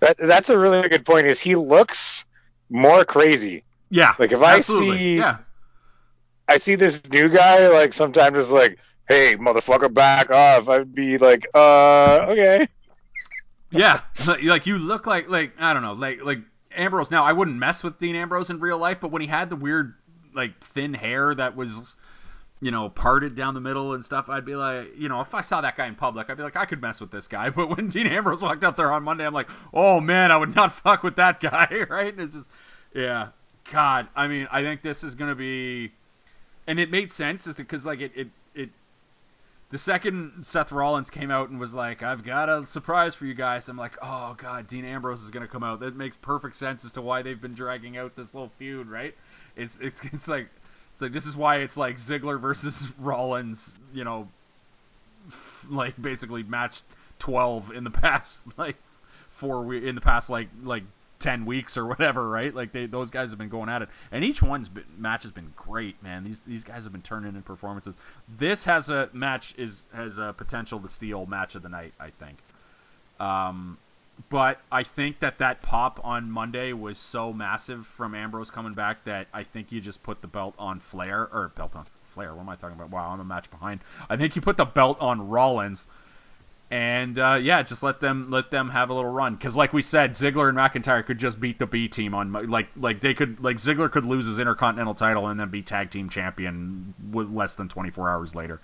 that 0.00 0.16
that's 0.18 0.48
a 0.48 0.58
really 0.58 0.88
good 0.88 1.04
point. 1.06 1.26
Is 1.28 1.38
he 1.38 1.54
looks 1.54 2.24
more 2.68 3.04
crazy? 3.04 3.62
Yeah, 3.90 4.14
Like, 4.18 4.32
if 4.32 4.40
I 4.40 4.60
see- 4.60 5.18
yeah, 5.18 5.38
I 6.48 6.58
see 6.58 6.74
this 6.74 7.08
new 7.10 7.28
guy 7.28 7.68
like 7.68 7.92
sometimes 7.92 8.36
just 8.36 8.50
like, 8.50 8.78
hey, 9.08 9.36
motherfucker, 9.36 9.92
back 9.92 10.30
off. 10.30 10.68
I'd 10.68 10.94
be 10.94 11.18
like, 11.18 11.46
uh, 11.54 12.26
okay. 12.28 12.66
Yeah, 13.70 14.00
like, 14.26 14.42
like 14.42 14.66
you 14.66 14.78
look 14.78 15.06
like 15.06 15.28
like 15.28 15.52
I 15.58 15.72
don't 15.72 15.82
know, 15.82 15.92
like 15.92 16.22
like 16.24 16.40
Ambrose. 16.74 17.10
Now 17.10 17.24
I 17.24 17.32
wouldn't 17.32 17.56
mess 17.56 17.84
with 17.84 17.98
Dean 17.98 18.16
Ambrose 18.16 18.50
in 18.50 18.58
real 18.58 18.78
life, 18.78 18.98
but 19.00 19.12
when 19.12 19.22
he 19.22 19.28
had 19.28 19.48
the 19.48 19.56
weird 19.56 19.94
like 20.34 20.58
thin 20.60 20.92
hair 20.94 21.34
that 21.34 21.54
was 21.56 21.96
you 22.60 22.70
know 22.72 22.88
parted 22.88 23.36
down 23.36 23.54
the 23.54 23.60
middle 23.60 23.92
and 23.94 24.04
stuff, 24.04 24.28
I'd 24.28 24.44
be 24.44 24.56
like, 24.56 24.88
you 24.98 25.08
know, 25.08 25.20
if 25.20 25.34
I 25.34 25.42
saw 25.42 25.60
that 25.60 25.76
guy 25.76 25.86
in 25.86 25.94
public, 25.94 26.28
I'd 26.30 26.36
be 26.36 26.42
like, 26.42 26.56
I 26.56 26.64
could 26.64 26.82
mess 26.82 27.00
with 27.00 27.12
this 27.12 27.28
guy. 27.28 27.50
But 27.54 27.76
when 27.76 27.88
Dean 27.88 28.08
Ambrose 28.08 28.40
walked 28.42 28.64
out 28.64 28.76
there 28.76 28.90
on 28.90 29.04
Monday, 29.04 29.24
I'm 29.24 29.34
like, 29.34 29.48
oh 29.72 30.00
man, 30.00 30.32
I 30.32 30.36
would 30.36 30.54
not 30.56 30.72
fuck 30.82 31.04
with 31.04 31.14
that 31.16 31.38
guy, 31.38 31.68
right? 31.88 32.12
And 32.12 32.22
it's 32.22 32.34
just, 32.34 32.48
yeah, 32.92 33.28
God. 33.70 34.08
I 34.14 34.28
mean, 34.28 34.46
I 34.50 34.62
think 34.62 34.82
this 34.82 35.02
is 35.02 35.14
gonna 35.14 35.34
be, 35.34 35.90
and 36.66 36.78
it 36.78 36.90
made 36.90 37.10
sense, 37.10 37.46
is 37.46 37.56
because 37.56 37.86
like 37.86 38.00
it 38.00 38.12
it 38.14 38.28
it 38.54 38.70
the 39.70 39.78
second 39.78 40.44
Seth 40.44 40.72
Rollins 40.72 41.10
came 41.10 41.30
out 41.30 41.48
and 41.48 41.58
was 41.58 41.72
like, 41.72 42.02
"I've 42.02 42.24
got 42.24 42.48
a 42.48 42.66
surprise 42.66 43.14
for 43.14 43.24
you 43.26 43.34
guys," 43.34 43.68
I'm 43.68 43.76
like, 43.76 43.96
"Oh 44.02 44.34
God, 44.36 44.66
Dean 44.66 44.84
Ambrose 44.84 45.22
is 45.22 45.30
gonna 45.30 45.48
come 45.48 45.62
out." 45.62 45.80
That 45.80 45.96
makes 45.96 46.16
perfect 46.16 46.56
sense 46.56 46.84
as 46.84 46.92
to 46.92 47.00
why 47.02 47.22
they've 47.22 47.40
been 47.40 47.54
dragging 47.54 47.96
out 47.96 48.16
this 48.16 48.34
little 48.34 48.50
feud, 48.58 48.88
right? 48.88 49.14
It's 49.56 49.78
it's 49.78 50.00
it's 50.12 50.28
like 50.28 50.48
it's 50.92 51.00
like 51.00 51.12
this 51.12 51.26
is 51.26 51.36
why 51.36 51.58
it's 51.58 51.76
like 51.76 51.96
Ziggler 51.98 52.40
versus 52.40 52.88
Rollins, 52.98 53.76
you 53.94 54.04
know, 54.04 54.28
like 55.70 56.00
basically 56.00 56.42
match 56.42 56.82
12 57.20 57.72
in 57.72 57.84
the 57.84 57.90
past 58.02 58.40
like 58.56 58.76
four 59.30 59.62
we- 59.62 59.88
in 59.88 59.94
the 59.94 60.00
past 60.00 60.28
like 60.30 60.48
like 60.64 60.82
10 61.20 61.44
weeks 61.46 61.76
or 61.76 61.86
whatever, 61.86 62.28
right? 62.28 62.54
Like 62.54 62.72
they 62.72 62.86
those 62.86 63.10
guys 63.10 63.30
have 63.30 63.38
been 63.38 63.48
going 63.48 63.68
at 63.68 63.82
it, 63.82 63.88
and 64.10 64.24
each 64.24 64.42
one's 64.42 64.68
been, 64.68 64.84
match 64.98 65.22
has 65.22 65.32
been 65.32 65.52
great, 65.56 66.02
man. 66.02 66.24
These 66.24 66.40
these 66.40 66.64
guys 66.64 66.84
have 66.84 66.92
been 66.92 67.02
turning 67.02 67.36
in 67.36 67.42
performances. 67.42 67.94
This 68.38 68.64
has 68.64 68.88
a 68.88 69.08
match 69.12 69.54
is 69.56 69.84
has 69.94 70.18
a 70.18 70.34
potential 70.36 70.80
to 70.80 70.88
steal 70.88 71.26
match 71.26 71.54
of 71.54 71.62
the 71.62 71.68
night, 71.68 71.94
I 72.00 72.10
think. 72.10 72.38
Um, 73.20 73.78
but 74.28 74.60
I 74.70 74.82
think 74.82 75.20
that 75.20 75.38
that 75.38 75.62
pop 75.62 76.00
on 76.04 76.30
Monday 76.30 76.72
was 76.72 76.98
so 76.98 77.32
massive 77.32 77.86
from 77.86 78.14
Ambrose 78.14 78.50
coming 78.50 78.74
back 78.74 79.04
that 79.04 79.28
I 79.32 79.44
think 79.44 79.72
you 79.72 79.80
just 79.80 80.02
put 80.02 80.20
the 80.20 80.26
belt 80.26 80.54
on 80.58 80.80
Flair 80.80 81.28
or 81.32 81.52
belt 81.54 81.74
on 81.74 81.86
Flair. 82.10 82.34
What 82.34 82.42
am 82.42 82.48
I 82.48 82.56
talking 82.56 82.76
about? 82.76 82.90
Wow, 82.90 83.10
I'm 83.10 83.20
a 83.20 83.24
match 83.24 83.50
behind. 83.50 83.80
I 84.10 84.16
think 84.16 84.36
you 84.36 84.42
put 84.42 84.56
the 84.56 84.64
belt 84.64 84.98
on 85.00 85.28
Rollins 85.28 85.86
and 86.70 87.18
uh, 87.18 87.38
yeah, 87.40 87.62
just 87.62 87.82
let 87.82 88.00
them 88.00 88.30
let 88.30 88.50
them 88.50 88.70
have 88.70 88.90
a 88.90 88.94
little 88.94 89.10
run. 89.10 89.34
Because 89.34 89.56
like 89.56 89.72
we 89.72 89.82
said, 89.82 90.12
Ziggler 90.12 90.48
and 90.48 90.56
McIntyre 90.56 91.04
could 91.04 91.18
just 91.18 91.40
beat 91.40 91.58
the 91.58 91.66
B 91.66 91.88
team 91.88 92.14
on 92.14 92.32
like 92.48 92.68
like 92.76 93.00
they 93.00 93.14
could 93.14 93.42
like 93.42 93.56
Ziggler 93.56 93.90
could 93.90 94.06
lose 94.06 94.26
his 94.26 94.38
Intercontinental 94.38 94.94
title 94.94 95.26
and 95.26 95.40
then 95.40 95.48
be 95.48 95.62
tag 95.62 95.90
team 95.90 96.08
champion 96.08 96.94
with 97.10 97.28
less 97.28 97.56
than 97.56 97.68
24 97.68 98.08
hours 98.08 98.34
later. 98.34 98.60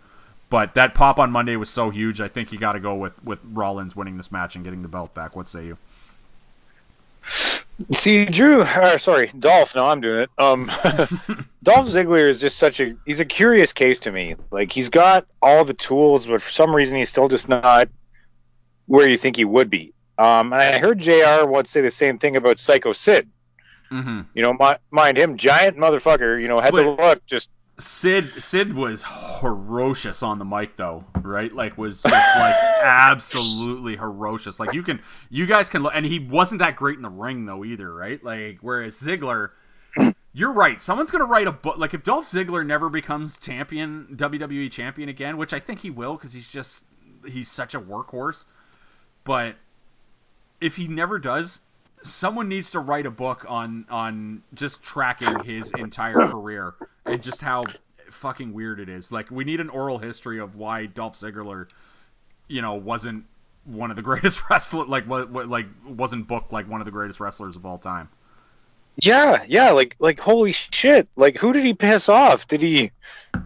But 0.48 0.74
that 0.74 0.94
pop 0.94 1.18
on 1.18 1.32
Monday 1.32 1.57
was 1.57 1.68
so 1.68 1.90
huge. 1.90 2.20
I 2.20 2.28
think 2.28 2.52
you 2.52 2.59
got 2.59 2.72
to 2.72 2.80
go 2.80 2.94
with 2.94 3.24
with 3.24 3.40
Rollins 3.44 3.96
winning 3.96 4.16
this 4.16 4.30
match 4.30 4.54
and 4.54 4.64
getting 4.64 4.82
the 4.82 4.88
belt 4.88 5.12
back. 5.12 5.34
What 5.34 5.48
say 5.48 5.66
you? 5.66 5.78
See, 7.93 8.24
Drew, 8.24 8.62
or 8.62 8.99
sorry, 8.99 9.31
Dolph. 9.39 9.74
No, 9.74 9.87
I'm 9.87 10.01
doing 10.01 10.20
it. 10.20 10.31
Um, 10.39 10.66
Dolph 11.62 11.89
Ziggler 11.89 12.29
is 12.29 12.41
just 12.41 12.59
such 12.59 12.81
a 12.81 12.97
he's 13.05 13.20
a 13.20 13.24
curious 13.24 13.72
case 13.72 14.01
to 14.01 14.12
me. 14.12 14.37
Like 14.51 14.72
he's 14.72 14.89
got 14.89 15.27
all 15.43 15.64
the 15.64 15.74
tools, 15.74 16.27
but 16.27 16.41
for 16.41 16.51
some 16.51 16.74
reason 16.74 16.99
he's 16.99 17.11
still 17.11 17.29
just 17.29 17.49
not 17.49 17.89
where 18.87 19.09
you 19.09 19.18
think 19.18 19.37
he 19.37 19.45
would 19.45 19.68
be. 19.68 19.93
Um, 20.18 20.53
and 20.53 20.62
I 20.62 20.79
heard 20.79 20.99
Jr. 21.01 21.47
once 21.47 21.70
say 21.70 21.83
the 21.83 21.91
same 21.91 22.16
thing 22.16 22.37
about 22.37 22.59
Psycho 22.59 22.93
Sid. 22.95 23.29
Mm-hmm. 23.93 24.22
You 24.35 24.43
know, 24.43 24.55
mi- 24.55 24.77
mind 24.91 25.18
him, 25.18 25.37
giant 25.37 25.77
motherfucker. 25.77 26.41
You 26.41 26.49
know, 26.49 26.59
had 26.61 26.72
the 26.72 26.83
Wait. 26.83 26.99
look, 26.99 27.27
just 27.27 27.51
Sid 27.79 28.43
Sid 28.43 28.72
was 28.72 29.05
ferocious 29.41 30.22
on 30.22 30.39
the 30.39 30.45
mic 30.47 30.77
though, 30.77 31.05
right? 31.20 31.53
Like 31.53 31.77
was 31.77 32.03
just 32.03 32.14
like 32.14 32.55
absolutely 32.83 33.97
ferocious. 33.97 34.59
Like 34.59 34.72
you 34.72 34.83
can 34.83 35.01
you 35.29 35.47
guys 35.47 35.68
can 35.68 35.83
look 35.83 35.93
and 35.95 36.07
he 36.07 36.18
wasn't 36.18 36.61
that 36.61 36.77
great 36.77 36.97
in 36.97 37.03
the 37.03 37.11
ring 37.11 37.45
though 37.45 37.64
either, 37.64 37.93
right? 37.93 38.22
Like 38.22 38.59
whereas 38.62 38.97
Ziggler 38.97 39.51
you're 40.33 40.53
right. 40.53 40.81
Someone's 40.81 41.11
gonna 41.11 41.27
write 41.27 41.47
a 41.47 41.53
book. 41.53 41.77
Like 41.77 41.93
if 41.93 42.03
Dolph 42.03 42.27
Ziggler 42.27 42.64
never 42.64 42.89
becomes 42.89 43.37
champion, 43.39 44.16
WWE 44.16 44.70
champion 44.70 45.11
again, 45.11 45.37
which 45.37 45.53
I 45.53 45.61
think 45.61 45.81
he 45.81 45.91
will, 45.91 46.14
because 46.14 46.33
he's 46.33 46.49
just 46.49 46.83
he's 47.27 47.51
such 47.51 47.74
a 47.74 47.81
workhorse. 47.81 48.47
But 49.24 49.57
if 50.61 50.77
he 50.77 50.89
never 50.89 51.18
does, 51.18 51.61
someone 52.03 52.49
needs 52.49 52.70
to 52.72 52.80
write 52.80 53.07
a 53.07 53.11
book 53.11 53.44
on 53.49 53.86
on 53.90 54.42
just 54.55 54.82
tracking 54.82 55.44
his 55.44 55.72
entire 55.76 56.14
career 56.14 56.74
and 57.05 57.22
just 57.22 57.40
how 57.40 57.64
fucking 58.11 58.53
weird 58.53 58.80
it 58.80 58.88
is. 58.88 59.11
Like 59.12 59.30
we 59.30 59.44
need 59.44 59.61
an 59.61 59.70
oral 59.70 59.99
history 59.99 60.40
of 60.40 60.57
why 60.57 60.86
Dolph 60.86 61.18
Ziggler, 61.18 61.68
you 62.49 62.62
know, 62.62 62.74
wasn't 62.74 63.24
one 63.64 63.90
of 63.90 63.97
the 63.97 64.03
greatest 64.11 64.49
wrestlers, 64.49 64.88
like 64.88 65.05
what, 65.05 65.30
what, 65.30 65.49
like 65.49 65.66
wasn't 65.86 66.28
booked 66.28 66.53
like 66.53 66.68
one 66.68 66.80
of 66.80 66.84
the 66.84 66.90
greatest 66.90 67.20
wrestlers 67.20 67.57
of 67.57 67.66
all 67.66 67.78
time. 67.78 68.09
Yeah, 69.03 69.44
yeah, 69.47 69.72
like 69.72 69.94
like 69.99 70.18
holy 70.18 70.53
shit! 70.53 71.07
Like 71.16 71.36
who 71.36 71.53
did 71.53 71.64
he 71.66 71.74
piss 71.74 72.09
off? 72.09 72.49
Did 72.49 72.62
he 72.62 72.92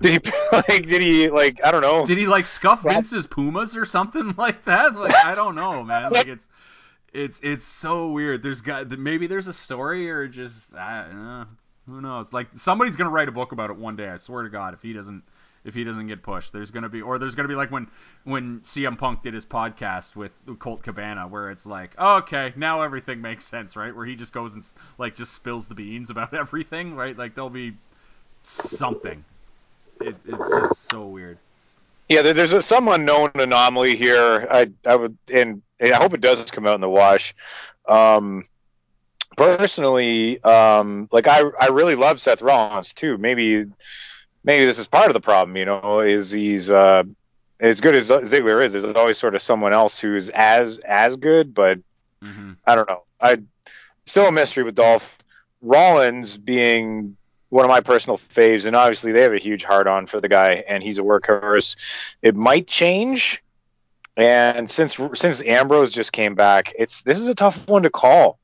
did 0.00 0.24
he 0.24 0.32
like 0.52 0.86
did 0.86 1.02
he 1.02 1.28
like 1.28 1.60
I 1.64 1.72
don't 1.72 1.82
know? 1.82 2.06
Did 2.06 2.18
he 2.18 2.26
like 2.26 2.46
scuff 2.46 2.84
Vince's 2.84 3.26
Pumas 3.26 3.76
or 3.76 3.84
something 3.84 4.34
like 4.38 4.64
that? 4.66 4.94
Like 4.94 5.12
I 5.24 5.34
don't 5.34 5.56
know, 5.56 5.84
man. 5.84 6.12
Like 6.12 6.28
it's 6.28 6.46
it's 7.12 7.40
it's 7.42 7.64
so 7.64 8.10
weird. 8.10 8.42
There's 8.42 8.60
got 8.60 8.90
maybe 8.90 9.26
there's 9.26 9.48
a 9.48 9.52
story 9.52 10.10
or 10.10 10.28
just 10.28 10.72
uh, 10.74 11.44
who 11.86 12.00
knows? 12.00 12.32
Like 12.32 12.48
somebody's 12.54 12.96
gonna 12.96 13.10
write 13.10 13.28
a 13.28 13.32
book 13.32 13.52
about 13.52 13.70
it 13.70 13.76
one 13.76 13.96
day. 13.96 14.08
I 14.08 14.16
swear 14.16 14.42
to 14.42 14.48
God, 14.48 14.74
if 14.74 14.82
he 14.82 14.92
doesn't 14.92 15.22
if 15.64 15.74
he 15.74 15.84
doesn't 15.84 16.06
get 16.06 16.22
pushed, 16.22 16.52
there's 16.52 16.70
gonna 16.70 16.88
be 16.88 17.02
or 17.02 17.18
there's 17.18 17.34
gonna 17.34 17.48
be 17.48 17.54
like 17.54 17.70
when 17.70 17.88
when 18.24 18.60
CM 18.60 18.96
Punk 18.96 19.22
did 19.22 19.34
his 19.34 19.44
podcast 19.44 20.14
with 20.16 20.32
Colt 20.58 20.82
Cabana, 20.82 21.26
where 21.26 21.50
it's 21.50 21.66
like, 21.66 21.94
oh, 21.98 22.18
okay, 22.18 22.52
now 22.56 22.82
everything 22.82 23.20
makes 23.20 23.44
sense, 23.44 23.76
right? 23.76 23.94
Where 23.94 24.06
he 24.06 24.14
just 24.14 24.32
goes 24.32 24.54
and 24.54 24.64
like 24.98 25.16
just 25.16 25.34
spills 25.34 25.68
the 25.68 25.74
beans 25.74 26.10
about 26.10 26.32
everything, 26.34 26.94
right? 26.94 27.16
Like 27.16 27.34
there'll 27.34 27.50
be 27.50 27.74
something. 28.42 29.24
It, 30.00 30.16
it's 30.24 30.48
just 30.48 30.90
so 30.90 31.06
weird. 31.06 31.38
Yeah, 32.08 32.22
there's 32.22 32.52
a, 32.52 32.62
some 32.62 32.88
unknown 32.88 33.30
anomaly 33.34 33.96
here. 33.96 34.48
I 34.50 34.70
I 34.86 34.96
would 34.96 35.16
and 35.32 35.62
I 35.80 35.94
hope 35.94 36.14
it 36.14 36.20
doesn't 36.20 36.52
come 36.52 36.66
out 36.66 36.74
in 36.74 36.80
the 36.80 36.88
wash. 36.88 37.34
Um, 37.88 38.44
personally, 39.36 40.42
um, 40.42 41.08
like 41.12 41.26
I 41.26 41.42
I 41.60 41.68
really 41.68 41.94
love 41.96 42.20
Seth 42.20 42.42
Rollins 42.42 42.92
too. 42.94 43.18
Maybe 43.18 43.66
maybe 44.44 44.66
this 44.66 44.78
is 44.78 44.86
part 44.88 45.08
of 45.08 45.14
the 45.14 45.20
problem. 45.20 45.56
You 45.56 45.66
know, 45.66 46.00
is 46.00 46.30
he's 46.30 46.70
uh, 46.70 47.04
as 47.60 47.80
good 47.80 47.94
as 47.94 48.10
Ziggler 48.10 48.64
is. 48.64 48.72
There's 48.72 48.84
always 48.84 49.18
sort 49.18 49.34
of 49.34 49.42
someone 49.42 49.72
else 49.72 49.98
who's 49.98 50.28
as 50.30 50.78
as 50.78 51.16
good, 51.16 51.54
but 51.54 51.78
hmm 52.22 52.52
I 52.66 52.74
don't 52.74 52.88
know. 52.88 53.02
I 53.20 53.38
still 54.04 54.26
a 54.26 54.32
mystery 54.32 54.64
with 54.64 54.74
Dolph 54.74 55.18
Rollins 55.62 56.36
being 56.36 57.16
one 57.50 57.64
of 57.64 57.70
my 57.70 57.80
personal 57.80 58.18
faves, 58.18 58.66
and 58.66 58.76
obviously 58.76 59.12
they 59.12 59.22
have 59.22 59.32
a 59.32 59.38
huge 59.38 59.64
heart 59.64 59.86
on 59.86 60.06
for 60.06 60.20
the 60.20 60.28
guy, 60.28 60.64
and 60.68 60.82
he's 60.82 60.98
a 60.98 61.02
workhorse. 61.02 61.76
It 62.22 62.34
might 62.36 62.66
change, 62.66 63.42
and 64.16 64.68
since 64.68 64.98
since 65.14 65.42
Ambrose 65.42 65.90
just 65.90 66.12
came 66.12 66.34
back, 66.34 66.72
it's 66.78 67.02
this 67.02 67.18
is 67.18 67.28
a 67.28 67.34
tough 67.34 67.68
one 67.68 67.82
to 67.84 67.90
call. 67.90 68.38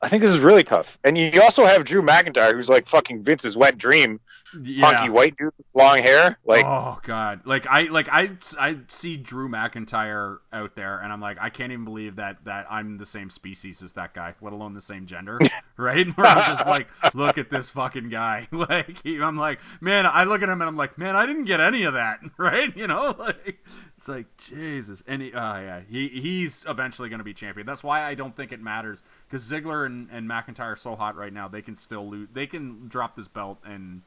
I 0.00 0.08
think 0.08 0.20
this 0.20 0.32
is 0.32 0.40
really 0.40 0.64
tough, 0.64 0.98
and 1.02 1.16
you 1.16 1.40
also 1.40 1.64
have 1.64 1.84
Drew 1.84 2.02
McIntyre, 2.02 2.52
who's 2.52 2.68
like 2.68 2.86
fucking 2.86 3.22
Vince's 3.22 3.56
wet 3.56 3.78
dream, 3.78 4.20
Yeah. 4.62 4.86
hunky 4.86 5.10
white 5.10 5.36
dude 5.36 5.52
with 5.56 5.68
long 5.74 5.98
hair. 5.98 6.38
Like, 6.44 6.64
oh 6.64 6.98
god, 7.02 7.40
like 7.44 7.66
I 7.66 7.82
like 7.84 8.08
I 8.10 8.30
I 8.58 8.78
see 8.88 9.16
Drew 9.16 9.48
McIntyre 9.48 10.38
out 10.52 10.74
there, 10.76 11.00
and 11.00 11.12
I'm 11.12 11.20
like, 11.20 11.38
I 11.40 11.50
can't 11.50 11.72
even 11.72 11.84
believe 11.84 12.16
that 12.16 12.44
that 12.44 12.66
I'm 12.70 12.98
the 12.98 13.06
same 13.06 13.30
species 13.30 13.82
as 13.82 13.92
that 13.94 14.14
guy, 14.14 14.34
let 14.40 14.52
alone 14.52 14.74
the 14.74 14.80
same 14.80 15.06
gender, 15.06 15.38
right? 15.76 16.06
Where 16.16 16.26
I'm 16.26 16.44
just 16.44 16.66
like, 16.66 16.88
look 17.14 17.38
at 17.38 17.50
this 17.50 17.68
fucking 17.68 18.08
guy. 18.08 18.48
Like 18.64 19.02
he, 19.02 19.20
I'm 19.20 19.36
like, 19.36 19.58
man, 19.82 20.06
I 20.06 20.24
look 20.24 20.40
at 20.42 20.48
him 20.48 20.62
and 20.62 20.68
I'm 20.68 20.76
like, 20.76 20.96
man, 20.96 21.16
I 21.16 21.26
didn't 21.26 21.44
get 21.44 21.60
any 21.60 21.84
of 21.84 21.94
that, 21.94 22.20
right? 22.38 22.74
You 22.74 22.86
know, 22.86 23.14
like 23.18 23.58
it's 23.98 24.08
like 24.08 24.26
Jesus, 24.38 25.02
and 25.06 25.20
he, 25.20 25.32
oh 25.34 25.36
yeah, 25.36 25.80
he 25.88 26.08
he's 26.08 26.64
eventually 26.66 27.08
going 27.10 27.18
to 27.18 27.24
be 27.24 27.34
champion. 27.34 27.66
That's 27.66 27.82
why 27.82 28.04
I 28.04 28.14
don't 28.14 28.34
think 28.34 28.52
it 28.52 28.62
matters 28.62 29.02
because 29.28 29.48
Ziggler 29.48 29.86
and, 29.86 30.08
and 30.10 30.28
McIntyre 30.28 30.72
are 30.72 30.76
so 30.76 30.96
hot 30.96 31.16
right 31.16 31.32
now. 31.32 31.48
They 31.48 31.62
can 31.62 31.76
still 31.76 32.08
lose. 32.08 32.28
They 32.32 32.46
can 32.46 32.88
drop 32.88 33.16
this 33.16 33.28
belt 33.28 33.58
and 33.64 34.02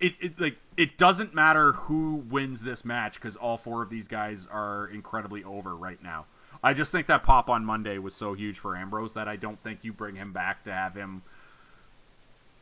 it, 0.00 0.14
it 0.20 0.40
like 0.40 0.56
it 0.76 0.96
doesn't 0.98 1.34
matter 1.34 1.72
who 1.72 2.24
wins 2.30 2.62
this 2.62 2.84
match 2.84 3.14
because 3.14 3.36
all 3.36 3.56
four 3.56 3.82
of 3.82 3.90
these 3.90 4.08
guys 4.08 4.46
are 4.50 4.88
incredibly 4.88 5.44
over 5.44 5.74
right 5.74 6.02
now. 6.02 6.26
I 6.62 6.74
just 6.74 6.90
think 6.90 7.06
that 7.06 7.22
pop 7.22 7.48
on 7.48 7.64
Monday 7.64 7.98
was 7.98 8.14
so 8.14 8.34
huge 8.34 8.58
for 8.58 8.76
Ambrose 8.76 9.14
that 9.14 9.28
I 9.28 9.36
don't 9.36 9.62
think 9.62 9.80
you 9.82 9.92
bring 9.92 10.16
him 10.16 10.32
back 10.32 10.64
to 10.64 10.72
have 10.72 10.94
him 10.94 11.22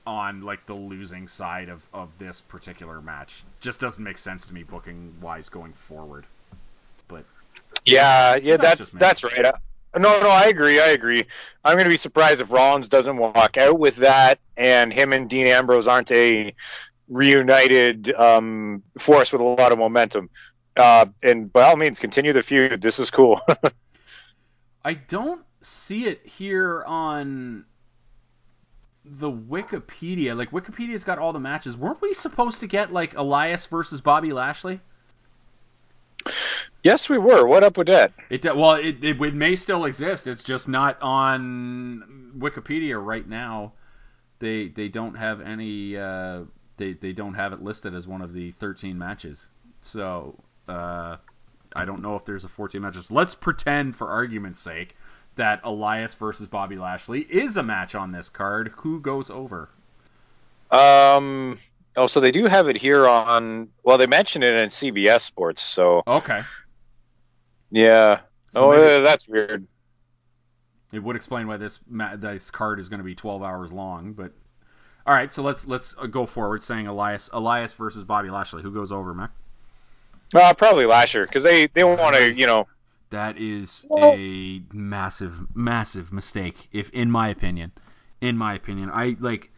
on 0.06 0.42
like 0.42 0.64
the 0.66 0.74
losing 0.74 1.28
side 1.28 1.68
of, 1.68 1.82
of 1.92 2.10
this 2.18 2.40
particular 2.40 3.00
match. 3.00 3.42
Just 3.60 3.80
doesn't 3.80 4.02
make 4.02 4.18
sense 4.18 4.46
to 4.46 4.54
me 4.54 4.62
booking 4.62 5.14
wise 5.20 5.48
going 5.48 5.72
forward. 5.72 6.26
But 7.08 7.24
Yeah, 7.84 8.36
yeah, 8.36 8.56
That's 8.56 8.92
that's 8.92 9.22
that's 9.22 9.24
right. 9.24 9.46
Uh, 9.46 9.52
No, 9.98 10.20
no, 10.20 10.28
I 10.28 10.44
agree. 10.44 10.78
I 10.80 10.88
agree. 10.88 11.24
I'm 11.64 11.74
going 11.74 11.84
to 11.84 11.90
be 11.90 11.96
surprised 11.96 12.40
if 12.40 12.52
Rollins 12.52 12.88
doesn't 12.88 13.16
walk 13.16 13.56
out 13.56 13.78
with 13.78 13.96
that, 13.96 14.38
and 14.56 14.92
him 14.92 15.12
and 15.12 15.28
Dean 15.28 15.46
Ambrose 15.46 15.86
aren't 15.86 16.12
a 16.12 16.54
reunited 17.08 18.12
um, 18.14 18.82
force 18.98 19.32
with 19.32 19.40
a 19.40 19.44
lot 19.44 19.72
of 19.72 19.78
momentum. 19.78 20.30
Uh, 20.76 21.06
and 21.22 21.52
by 21.52 21.62
all 21.62 21.76
means, 21.76 21.98
continue 21.98 22.32
the 22.32 22.42
feud. 22.42 22.80
This 22.80 22.98
is 22.98 23.10
cool. 23.10 23.40
I 24.84 24.94
don't 24.94 25.42
see 25.62 26.04
it 26.04 26.24
here 26.24 26.84
on 26.84 27.64
the 29.04 29.30
Wikipedia. 29.30 30.36
Like 30.36 30.50
Wikipedia's 30.50 31.04
got 31.04 31.18
all 31.18 31.32
the 31.32 31.40
matches. 31.40 31.76
Weren't 31.76 32.02
we 32.02 32.14
supposed 32.14 32.60
to 32.60 32.66
get 32.66 32.92
like 32.92 33.16
Elias 33.16 33.66
versus 33.66 34.00
Bobby 34.00 34.32
Lashley? 34.32 34.80
yes, 36.82 37.08
we 37.08 37.18
were. 37.18 37.46
What 37.46 37.64
up 37.64 37.76
with 37.76 37.86
that? 37.88 38.12
It 38.30 38.44
well, 38.44 38.74
it, 38.74 39.02
it, 39.02 39.20
it 39.20 39.34
may 39.34 39.56
still 39.56 39.84
exist. 39.84 40.26
It's 40.26 40.42
just 40.42 40.68
not 40.68 41.00
on 41.02 42.32
Wikipedia 42.38 43.02
right 43.04 43.26
now. 43.26 43.72
They 44.38 44.68
they 44.68 44.88
don't 44.88 45.14
have 45.14 45.40
any. 45.40 45.96
Uh, 45.96 46.42
they 46.76 46.92
they 46.94 47.12
don't 47.12 47.34
have 47.34 47.52
it 47.52 47.62
listed 47.62 47.94
as 47.94 48.06
one 48.06 48.22
of 48.22 48.32
the 48.32 48.50
13 48.52 48.96
matches. 48.98 49.46
So 49.80 50.34
uh, 50.68 51.16
I 51.74 51.84
don't 51.84 52.02
know 52.02 52.16
if 52.16 52.24
there's 52.24 52.44
a 52.44 52.48
14 52.48 52.80
matches. 52.82 53.10
Let's 53.10 53.34
pretend, 53.34 53.94
for 53.96 54.08
argument's 54.08 54.60
sake, 54.60 54.96
that 55.36 55.60
Elias 55.64 56.14
versus 56.14 56.48
Bobby 56.48 56.76
Lashley 56.76 57.20
is 57.20 57.56
a 57.56 57.62
match 57.62 57.94
on 57.94 58.12
this 58.12 58.28
card. 58.28 58.72
Who 58.76 59.00
goes 59.00 59.30
over? 59.30 59.68
Um, 60.70 61.58
oh, 61.96 62.06
so 62.06 62.20
they 62.20 62.32
do 62.32 62.44
have 62.46 62.68
it 62.68 62.76
here 62.76 63.06
on. 63.06 63.68
Well, 63.84 63.98
they 63.98 64.06
mentioned 64.06 64.44
it 64.44 64.54
in 64.54 64.68
CBS 64.68 65.20
Sports. 65.22 65.62
So 65.62 66.02
Okay. 66.06 66.40
yeah. 67.70 68.20
So 68.50 68.72
oh, 68.72 68.76
maybe- 68.76 68.82
uh, 68.82 69.00
that's 69.00 69.28
weird. 69.28 69.66
It 70.92 71.02
would 71.02 71.16
explain 71.16 71.46
why 71.46 71.56
this 71.56 71.80
this 72.16 72.50
card 72.50 72.80
is 72.80 72.88
going 72.88 72.98
to 72.98 73.04
be 73.04 73.14
12 73.14 73.42
hours 73.42 73.72
long, 73.72 74.12
but 74.12 74.32
all 75.06 75.14
right. 75.14 75.30
So 75.30 75.42
let's 75.42 75.66
let's 75.66 75.94
uh, 75.98 76.06
go 76.06 76.26
forward, 76.26 76.62
saying 76.62 76.86
Elias 76.86 77.30
Elias 77.32 77.74
versus 77.74 78.04
Bobby 78.04 78.30
Lashley. 78.30 78.62
Who 78.62 78.72
goes 78.72 78.90
over, 78.90 79.14
Mac? 79.14 79.30
Uh, 80.34 80.52
probably 80.54 80.86
Lashley 80.86 81.22
because 81.22 81.44
they 81.44 81.68
they 81.68 81.84
want 81.84 82.16
to 82.16 82.32
you 82.32 82.46
know 82.46 82.66
That 83.10 83.38
is 83.38 83.86
a 83.96 84.60
massive 84.72 85.54
massive 85.54 86.12
mistake, 86.12 86.68
if 86.72 86.90
in 86.90 87.10
my 87.10 87.28
opinion. 87.28 87.72
In 88.20 88.36
my 88.36 88.54
opinion, 88.54 88.90
I 88.92 89.16
like 89.20 89.50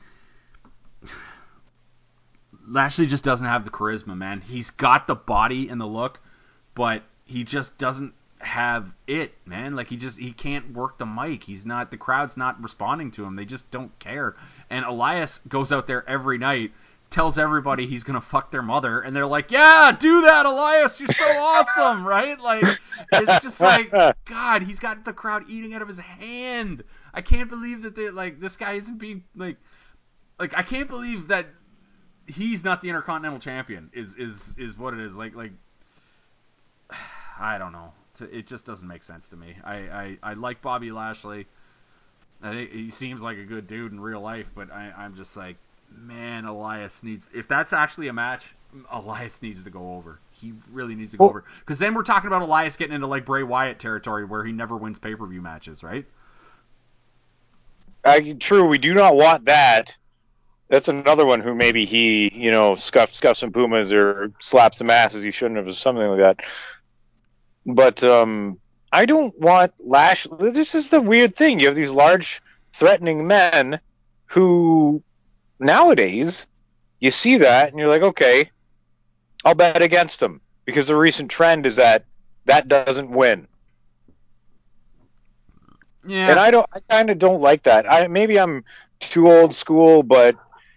Lashley 2.69 3.07
just 3.07 3.25
doesn't 3.25 3.47
have 3.47 3.65
the 3.65 3.71
charisma, 3.71 4.17
man. 4.17 4.43
He's 4.43 4.71
got 4.71 5.07
the 5.07 5.15
body 5.15 5.69
and 5.69 5.81
the 5.81 5.87
look, 5.87 6.21
but 6.75 7.03
he 7.25 7.45
just 7.45 7.79
doesn't 7.79 8.13
have 8.41 8.93
it, 9.07 9.35
man. 9.47 9.75
Like 9.75 9.89
he 9.89 9.97
just 9.97 10.19
he 10.19 10.33
can't 10.33 10.73
work 10.73 10.99
the 10.99 11.07
mic. 11.07 11.45
He's 11.45 11.65
not 11.65 11.91
the 11.91 11.97
crowd's 11.97 12.37
not 12.37 12.63
responding 12.63 13.11
to 13.13 13.25
him. 13.25 13.37
They 13.37 13.45
just 13.45 13.71
don't 13.71 13.97
care. 13.99 14.37
And 14.71 14.85
Elias 14.85 15.41
goes 15.49 15.73
out 15.73 15.87
there 15.87 16.09
every 16.09 16.39
night, 16.39 16.73
tells 17.11 17.39
everybody 17.39 17.87
he's 17.87 18.05
gonna 18.05 18.21
fuck 18.21 18.51
their 18.51 18.63
mother, 18.63 19.01
and 19.01 19.17
they're 19.17 19.27
like, 19.27 19.51
"Yeah, 19.51 19.97
do 19.99 20.23
that, 20.23 20.47
Elias. 20.47 21.01
You're 21.01 21.09
so 21.13 21.25
awesome, 21.41 22.07
right?" 22.07 22.39
Like 22.39 22.65
it's 23.13 23.43
just 23.43 23.61
like 23.61 23.91
God. 24.27 24.63
He's 24.63 24.79
got 24.79 25.05
the 25.05 25.13
crowd 25.13 25.45
eating 25.49 25.75
out 25.75 25.83
of 25.83 25.89
his 25.89 25.99
hand. 25.99 26.85
I 27.15 27.23
can't 27.23 27.49
believe 27.49 27.83
that 27.83 27.97
they're 27.97 28.13
like 28.13 28.41
this 28.41 28.57
guy 28.57 28.75
isn't 28.75 28.99
being 28.99 29.25
like 29.35 29.57
like 30.39 30.55
I 30.57 30.63
can't 30.63 30.89
believe 30.89 31.29
that 31.29 31.47
he's 32.27 32.63
not 32.63 32.81
the 32.81 32.89
Intercontinental 32.89 33.41
Champion. 33.41 33.91
Is 33.93 34.15
is 34.17 34.55
is 34.59 34.77
what 34.77 34.95
it 34.95 35.01
is. 35.01 35.17
Like 35.17 35.35
like 35.35 35.53
I 37.41 37.59
don't 37.59 37.73
know. 37.73 37.93
It 38.21 38.47
just 38.47 38.65
doesn't 38.65 38.87
make 38.87 39.03
sense 39.03 39.29
to 39.29 39.37
me. 39.37 39.57
I 39.65 39.75
I, 39.77 40.19
I 40.23 40.35
like 40.35 40.61
Bobby 40.61 40.91
Lashley. 40.91 41.47
I 42.43 42.53
think 42.53 42.73
he 42.73 42.91
seems 42.91 43.21
like 43.21 43.39
a 43.39 43.45
good 43.45 43.67
dude 43.67 43.93
in 43.93 44.01
real 44.01 44.21
life, 44.21 44.49
but 44.55 44.71
I, 44.71 44.93
I'm 44.97 45.17
just 45.17 45.37
like, 45.37 45.57
man, 45.91 46.45
Elias 46.45 47.03
needs. 47.03 47.29
If 47.35 47.49
that's 47.49 47.73
actually 47.73 48.09
a 48.09 48.13
match, 48.13 48.55
Elias 48.93 49.43
needs 49.43 49.65
to 49.65 49.71
go 49.71 49.95
over. 49.95 50.21
He 50.31 50.53
really 50.73 50.95
needs 50.95 51.13
to 51.13 51.17
go 51.17 51.25
Well- 51.25 51.31
over. 51.31 51.45
Because 51.61 51.79
then 51.79 51.95
we're 51.95 52.05
talking 52.05 52.29
about 52.29 52.43
Elias 52.43 52.77
getting 52.77 52.95
into 52.95 53.09
like 53.09 53.25
Bray 53.25 53.43
Wyatt 53.43 53.79
territory 53.81 54.25
where 54.25 54.45
he 54.45 54.53
never 54.53 54.77
wins 54.77 54.99
pay 54.99 55.15
per 55.15 55.27
view 55.27 55.43
matches, 55.43 55.83
right? 55.83 56.05
I, 58.05 58.33
true, 58.39 58.69
we 58.69 58.79
do 58.79 58.95
not 58.95 59.17
want 59.17 59.47
that. 59.47 59.97
That's 60.69 60.89
another 60.89 61.27
one 61.27 61.41
who 61.41 61.55
maybe 61.55 61.85
he, 61.85 62.31
you 62.33 62.51
know, 62.51 62.75
scuffs 62.75 63.17
scuffed 63.17 63.41
some 63.41 63.53
pumas 63.53 63.93
or 63.93 64.33
slaps 64.39 64.79
some 64.79 64.91
asses 64.91 65.23
he 65.23 65.31
shouldn't 65.31 65.57
have, 65.57 65.67
or 65.67 65.73
something 65.73 66.07
like 66.07 66.19
that. 66.19 66.41
But 67.67 68.05
um, 68.05 68.59
I 68.93 69.05
don't 69.07 69.39
want 69.39 69.75
Lash. 69.81 70.27
This 70.41 70.75
is 70.75 70.91
the 70.91 71.01
weird 71.01 71.35
thing. 71.37 71.61
You 71.61 71.67
have 71.67 71.77
these 71.77 71.91
large, 71.91 72.41
threatening 72.73 73.27
men 73.27 73.81
who 74.27 75.03
nowadays 75.59 76.47
you 77.01 77.11
see 77.11 77.39
that 77.39 77.71
and 77.71 77.79
you're 77.79 77.89
like, 77.89 78.03
okay, 78.03 78.51
I'll 79.45 79.55
bet 79.55 79.83
against 79.83 80.21
them 80.21 80.41
because 80.65 80.87
the 80.87 80.97
recent 80.97 81.31
trend 81.31 81.67
is 81.67 81.77
that 81.77 82.05
that 82.47 82.69
doesn't 82.69 83.11
win. 83.11 83.47
Yeah, 86.07 86.31
and 86.31 86.39
I 86.41 86.51
don't. 86.51 86.67
I 86.75 86.79
kind 86.89 87.11
of 87.11 87.19
don't 87.19 87.41
like 87.41 87.65
that. 87.65 87.91
I 87.91 88.09
maybe 88.09 88.39
I'm 88.41 88.65
too 89.01 89.31
old 89.31 89.55
school, 89.55 90.03
but 90.03 90.37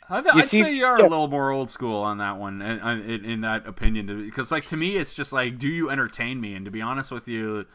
I'd, 0.09 0.25
You 0.25 0.31
I'd 0.33 0.43
see- 0.45 0.61
say 0.63 0.73
you 0.75 0.85
are 0.85 0.99
yeah. 0.99 1.05
a 1.05 1.07
little 1.07 1.27
more 1.29 1.51
old 1.51 1.69
school 1.69 2.01
on 2.01 2.17
that 2.17 2.37
one, 2.37 2.61
in, 2.61 2.79
in, 3.09 3.25
in 3.25 3.41
that 3.41 3.65
opinion, 3.67 4.25
because 4.25 4.51
like 4.51 4.65
to 4.65 4.77
me, 4.77 4.97
it's 4.97 5.13
just 5.13 5.31
like, 5.31 5.57
do 5.57 5.69
you 5.69 5.89
entertain 5.89 6.41
me? 6.41 6.55
And 6.55 6.65
to 6.65 6.71
be 6.71 6.81
honest 6.81 7.11
with 7.11 7.27
you, 7.29 7.65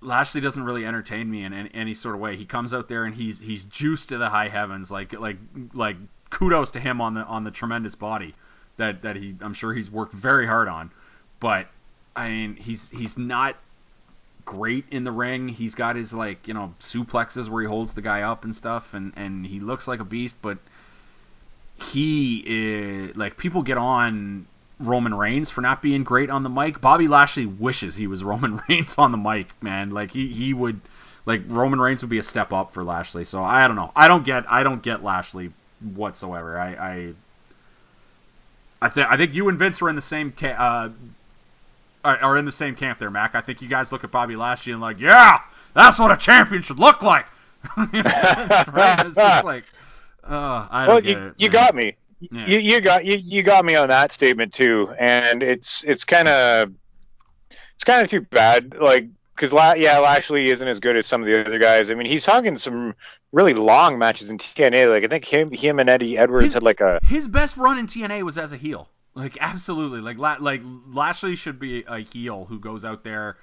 Lashley 0.00 0.40
doesn't 0.40 0.62
really 0.62 0.86
entertain 0.86 1.30
me 1.30 1.44
in 1.44 1.52
any, 1.52 1.70
any 1.72 1.94
sort 1.94 2.14
of 2.14 2.20
way. 2.20 2.36
He 2.36 2.44
comes 2.44 2.74
out 2.74 2.88
there 2.88 3.04
and 3.04 3.14
he's 3.14 3.38
he's 3.38 3.64
juiced 3.64 4.10
to 4.10 4.18
the 4.18 4.28
high 4.28 4.48
heavens, 4.48 4.90
like 4.90 5.18
like 5.18 5.38
like 5.72 5.96
kudos 6.30 6.72
to 6.72 6.80
him 6.80 7.00
on 7.00 7.14
the 7.14 7.24
on 7.24 7.44
the 7.44 7.50
tremendous 7.50 7.94
body 7.94 8.34
that 8.76 9.02
that 9.02 9.16
he 9.16 9.34
I'm 9.40 9.54
sure 9.54 9.72
he's 9.72 9.90
worked 9.90 10.12
very 10.12 10.46
hard 10.46 10.68
on, 10.68 10.90
but 11.40 11.66
I 12.14 12.28
mean 12.28 12.56
he's 12.56 12.90
he's 12.90 13.16
not 13.16 13.56
great 14.44 14.84
in 14.90 15.04
the 15.04 15.12
ring. 15.12 15.48
He's 15.48 15.74
got 15.74 15.96
his 15.96 16.12
like 16.12 16.46
you 16.46 16.54
know 16.54 16.74
suplexes 16.80 17.48
where 17.48 17.62
he 17.62 17.68
holds 17.68 17.94
the 17.94 18.02
guy 18.02 18.22
up 18.22 18.44
and 18.44 18.54
stuff, 18.54 18.94
and 18.94 19.12
and 19.16 19.46
he 19.46 19.60
looks 19.60 19.88
like 19.88 20.00
a 20.00 20.04
beast, 20.04 20.38
but 20.42 20.58
he 21.78 22.42
is 22.46 23.16
like 23.16 23.36
people 23.36 23.62
get 23.62 23.78
on 23.78 24.46
Roman 24.78 25.14
Reigns 25.14 25.50
for 25.50 25.60
not 25.60 25.80
being 25.82 26.04
great 26.04 26.30
on 26.30 26.42
the 26.42 26.50
mic. 26.50 26.80
Bobby 26.80 27.08
Lashley 27.08 27.46
wishes 27.46 27.94
he 27.94 28.06
was 28.06 28.22
Roman 28.32 28.60
Reigns 28.68 28.96
on 28.98 29.10
the 29.12 29.18
mic, 29.18 29.48
man. 29.62 29.90
Like 29.90 30.10
he, 30.10 30.28
he 30.28 30.52
would 30.52 30.80
like 31.24 31.42
Roman 31.48 31.80
Reigns 31.80 32.02
would 32.02 32.10
be 32.10 32.18
a 32.18 32.22
step 32.22 32.52
up 32.52 32.72
for 32.72 32.84
Lashley. 32.84 33.24
So 33.24 33.42
I 33.42 33.66
don't 33.66 33.76
know. 33.76 33.92
I 33.96 34.08
don't 34.08 34.24
get 34.24 34.50
I 34.50 34.62
don't 34.62 34.82
get 34.82 35.02
Lashley 35.02 35.52
whatsoever. 35.80 36.58
I 36.58 36.68
I 36.74 37.14
I, 38.80 38.88
th- 38.90 39.06
I 39.08 39.16
think 39.16 39.34
you 39.34 39.48
and 39.48 39.58
Vince 39.58 39.80
are 39.80 39.88
in 39.88 39.96
the 39.96 40.02
same 40.02 40.32
ca- 40.32 40.48
uh 40.48 40.88
are, 42.04 42.18
are 42.18 42.36
in 42.36 42.44
the 42.44 42.52
same 42.52 42.76
camp 42.76 42.98
there, 42.98 43.10
Mac. 43.10 43.34
I 43.34 43.40
think 43.40 43.62
you 43.62 43.68
guys 43.68 43.90
look 43.92 44.04
at 44.04 44.10
Bobby 44.10 44.36
Lashley 44.36 44.72
and 44.72 44.80
like, 44.80 45.00
yeah, 45.00 45.40
that's 45.74 45.98
what 45.98 46.10
a 46.12 46.16
champion 46.16 46.62
should 46.62 46.78
look 46.78 47.02
like. 47.02 47.26
right? 47.76 48.98
It's 49.06 49.20
just 49.22 49.42
like, 49.42 49.64
uh, 50.24 50.68
I 50.70 50.86
don't 50.86 50.94
well, 50.94 51.00
get 51.02 51.18
you, 51.18 51.26
it. 51.28 51.34
you 51.36 51.50
man. 51.50 51.52
got 51.52 51.74
me. 51.74 51.96
Yeah. 52.20 52.46
You, 52.46 52.58
you 52.58 52.80
got 52.80 53.04
you, 53.04 53.16
you 53.16 53.42
got 53.42 53.64
me 53.64 53.74
on 53.74 53.88
that 53.88 54.10
statement 54.12 54.54
too, 54.54 54.94
and 54.98 55.42
it's 55.42 55.84
it's 55.84 56.04
kind 56.04 56.28
of 56.28 56.72
it's 57.74 57.84
kind 57.84 58.02
of 58.02 58.08
too 58.08 58.22
bad, 58.22 58.74
like 58.78 59.08
because 59.34 59.52
La- 59.52 59.74
yeah, 59.74 59.98
Lashley 59.98 60.48
isn't 60.48 60.66
as 60.66 60.80
good 60.80 60.96
as 60.96 61.06
some 61.06 61.20
of 61.20 61.26
the 61.26 61.38
other 61.46 61.58
guys. 61.58 61.90
I 61.90 61.94
mean, 61.94 62.06
he's 62.06 62.24
hugging 62.24 62.56
some 62.56 62.94
really 63.32 63.52
long 63.52 63.98
matches 63.98 64.30
in 64.30 64.38
TNA. 64.38 64.88
Like 64.90 65.04
I 65.04 65.08
think 65.08 65.26
him 65.26 65.50
him 65.52 65.78
and 65.78 65.90
Eddie 65.90 66.16
Edwards 66.16 66.46
His- 66.46 66.54
had 66.54 66.62
like 66.62 66.80
a 66.80 66.98
His 67.02 67.28
best 67.28 67.56
run 67.58 67.78
in 67.78 67.86
TNA 67.86 68.22
was 68.22 68.38
as 68.38 68.52
a 68.52 68.56
heel. 68.56 68.88
Like 69.14 69.36
absolutely. 69.40 70.00
Like 70.00 70.18
La- 70.18 70.38
like 70.40 70.62
Lashley 70.88 71.36
should 71.36 71.58
be 71.58 71.84
a 71.86 71.98
heel 71.98 72.46
who 72.46 72.58
goes 72.58 72.84
out 72.84 73.04
there, 73.04 73.36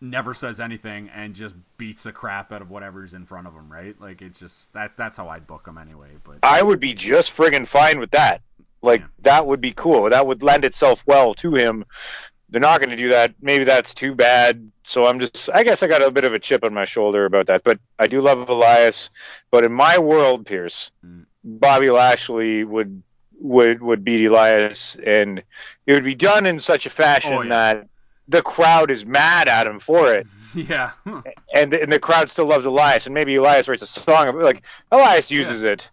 never 0.00 0.34
says 0.34 0.60
anything, 0.60 1.10
and 1.14 1.34
just 1.34 1.54
beats 1.76 2.02
the 2.02 2.12
crap 2.12 2.52
out 2.52 2.62
of 2.62 2.70
whatever's 2.70 3.14
in 3.14 3.26
front 3.26 3.46
of 3.46 3.54
him. 3.54 3.70
Right? 3.72 3.98
Like 4.00 4.22
it's 4.22 4.38
just 4.38 4.72
that 4.72 4.96
that's 4.96 5.16
how 5.16 5.28
I'd 5.28 5.46
book 5.46 5.66
him 5.66 5.78
anyway. 5.78 6.10
But 6.24 6.38
I 6.42 6.62
would 6.62 6.80
be 6.80 6.94
just 6.94 7.36
friggin' 7.36 7.66
fine 7.66 7.98
with 7.98 8.10
that. 8.12 8.42
Like 8.82 9.00
Yeah. 9.00 9.06
that 9.22 9.46
would 9.46 9.60
be 9.60 9.72
cool. 9.72 10.10
That 10.10 10.26
would 10.26 10.42
lend 10.42 10.64
itself 10.64 11.02
well 11.06 11.34
to 11.34 11.54
him. 11.54 11.84
They're 12.50 12.60
not 12.62 12.80
going 12.80 12.90
to 12.90 12.96
do 12.96 13.10
that. 13.10 13.34
Maybe 13.42 13.64
that's 13.64 13.92
too 13.92 14.14
bad. 14.14 14.70
So 14.84 15.06
I'm 15.06 15.18
just. 15.20 15.50
I 15.52 15.64
guess 15.64 15.82
I 15.82 15.86
got 15.86 16.00
a 16.00 16.10
bit 16.10 16.24
of 16.24 16.32
a 16.32 16.38
chip 16.38 16.64
on 16.64 16.72
my 16.72 16.86
shoulder 16.86 17.26
about 17.26 17.46
that. 17.48 17.62
But 17.62 17.78
I 17.98 18.06
do 18.06 18.20
love 18.22 18.48
Elias. 18.48 19.10
But 19.50 19.64
in 19.64 19.72
my 19.72 19.98
world, 19.98 20.46
Pierce, 20.46 20.90
Mm. 21.04 21.26
Bobby 21.44 21.90
Lashley 21.90 22.64
would 22.64 23.02
would 23.40 23.80
would 23.82 24.02
beat 24.04 24.24
Elias, 24.26 24.96
and 24.96 25.42
it 25.86 25.92
would 25.92 26.04
be 26.04 26.14
done 26.14 26.46
in 26.46 26.58
such 26.58 26.86
a 26.86 26.90
fashion 26.90 27.32
Oh, 27.34 27.42
yeah. 27.42 27.48
that 27.50 27.88
the 28.28 28.42
crowd 28.42 28.90
is 28.90 29.04
mad 29.06 29.48
at 29.48 29.66
him 29.66 29.78
for 29.80 30.12
it 30.14 30.26
yeah. 30.54 30.92
and 31.54 31.72
the, 31.72 31.82
and 31.82 31.92
the 31.92 31.98
crowd 31.98 32.30
still 32.30 32.46
loves 32.46 32.64
Elias, 32.64 33.06
and 33.06 33.14
maybe 33.14 33.34
Elias 33.34 33.68
writes 33.68 33.82
a 33.82 33.86
song 33.86 34.40
like 34.40 34.62
Elias 34.90 35.30
uses 35.30 35.62
it, 35.62 35.90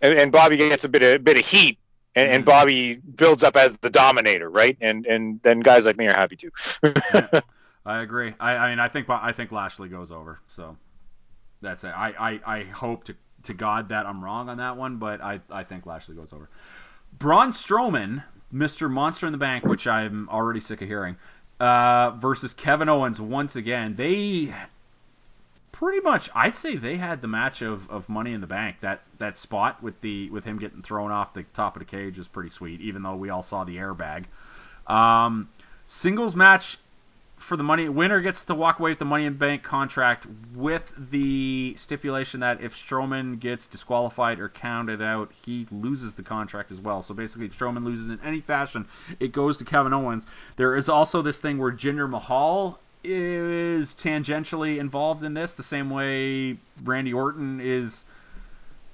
and, 0.00 0.14
and 0.14 0.32
Bobby 0.32 0.56
gets 0.56 0.84
a 0.84 0.88
bit 0.88 1.02
of 1.02 1.22
bit 1.22 1.36
of 1.38 1.44
heat, 1.44 1.78
and, 2.14 2.28
and 2.30 2.42
Mhm. 2.42 2.46
Bobby 2.46 2.96
builds 2.96 3.42
up 3.42 3.56
as 3.56 3.76
the 3.78 3.90
dominator, 3.90 4.48
right? 4.48 4.76
And 4.80 5.04
and 5.06 5.40
then 5.42 5.60
guys 5.60 5.84
like 5.84 5.98
me 5.98 6.06
are 6.06 6.14
happy 6.14 6.36
too. 6.36 6.50
Yeah. 6.82 7.40
I 7.86 8.00
agree. 8.02 8.34
I, 8.40 8.56
I 8.56 8.70
mean, 8.70 8.78
I 8.78 8.88
think 8.88 9.08
I 9.08 9.32
think 9.32 9.52
Lashley 9.52 9.88
goes 9.88 10.10
over. 10.10 10.38
So 10.48 10.76
that's 11.62 11.84
it. 11.84 11.88
I, 11.88 12.14
I, 12.18 12.58
I 12.58 12.62
hope 12.64 13.04
to, 13.04 13.16
to 13.44 13.54
God 13.54 13.88
that 13.90 14.06
I'm 14.06 14.22
wrong 14.24 14.48
on 14.48 14.58
that 14.58 14.76
one, 14.76 14.96
but 14.96 15.20
I, 15.22 15.40
I 15.50 15.64
think 15.64 15.86
Lashley 15.86 16.14
goes 16.14 16.32
over. 16.32 16.48
Braun 17.18 17.52
Strowman, 17.52 18.22
Mr. 18.52 18.90
Monster 18.90 19.26
in 19.26 19.32
the 19.32 19.38
Bank, 19.38 19.64
which 19.64 19.86
I'm 19.86 20.28
already 20.30 20.60
sick 20.60 20.80
of 20.82 20.88
hearing, 20.88 21.16
uh, 21.60 22.10
versus 22.18 22.54
Kevin 22.54 22.88
Owens 22.88 23.20
once 23.20 23.54
again. 23.54 23.94
They 23.94 24.52
pretty 25.72 26.00
much, 26.00 26.28
I'd 26.34 26.56
say 26.56 26.76
they 26.76 26.96
had 26.96 27.20
the 27.20 27.28
match 27.28 27.62
of, 27.62 27.88
of 27.90 28.08
Money 28.08 28.32
in 28.32 28.40
the 28.40 28.46
Bank. 28.46 28.76
That 28.80 29.02
that 29.18 29.36
spot 29.36 29.82
with 29.82 30.00
the 30.00 30.30
with 30.30 30.44
him 30.44 30.58
getting 30.58 30.82
thrown 30.82 31.10
off 31.10 31.34
the 31.34 31.44
top 31.54 31.76
of 31.76 31.80
the 31.80 31.86
cage 31.86 32.18
was 32.18 32.26
pretty 32.26 32.50
sweet, 32.50 32.80
even 32.80 33.02
though 33.02 33.16
we 33.16 33.30
all 33.30 33.42
saw 33.42 33.64
the 33.64 33.76
airbag. 33.76 34.24
Um, 34.86 35.48
singles 35.86 36.34
match 36.34 36.78
for 37.40 37.56
the 37.56 37.62
money 37.62 37.88
winner 37.88 38.20
gets 38.20 38.44
to 38.44 38.54
walk 38.54 38.78
away 38.78 38.90
with 38.90 38.98
the 38.98 39.04
money 39.04 39.24
in 39.24 39.34
bank 39.34 39.62
contract 39.62 40.26
with 40.54 40.92
the 41.10 41.74
stipulation 41.76 42.40
that 42.40 42.60
if 42.60 42.74
Strowman 42.76 43.40
gets 43.40 43.66
disqualified 43.66 44.38
or 44.38 44.50
counted 44.50 45.00
out, 45.00 45.32
he 45.44 45.66
loses 45.72 46.14
the 46.14 46.22
contract 46.22 46.70
as 46.70 46.80
well. 46.80 47.02
So 47.02 47.14
basically, 47.14 47.46
if 47.46 47.58
Strowman 47.58 47.84
loses 47.84 48.10
in 48.10 48.20
any 48.22 48.40
fashion, 48.40 48.86
it 49.18 49.32
goes 49.32 49.56
to 49.56 49.64
Kevin 49.64 49.94
Owens. 49.94 50.26
There 50.56 50.76
is 50.76 50.88
also 50.88 51.22
this 51.22 51.38
thing 51.38 51.58
where 51.58 51.72
Jinder 51.72 52.08
Mahal 52.08 52.78
is 53.02 53.94
tangentially 53.94 54.78
involved 54.78 55.24
in 55.24 55.32
this, 55.32 55.54
the 55.54 55.62
same 55.62 55.88
way 55.88 56.58
Randy 56.84 57.14
Orton 57.14 57.60
is 57.62 58.04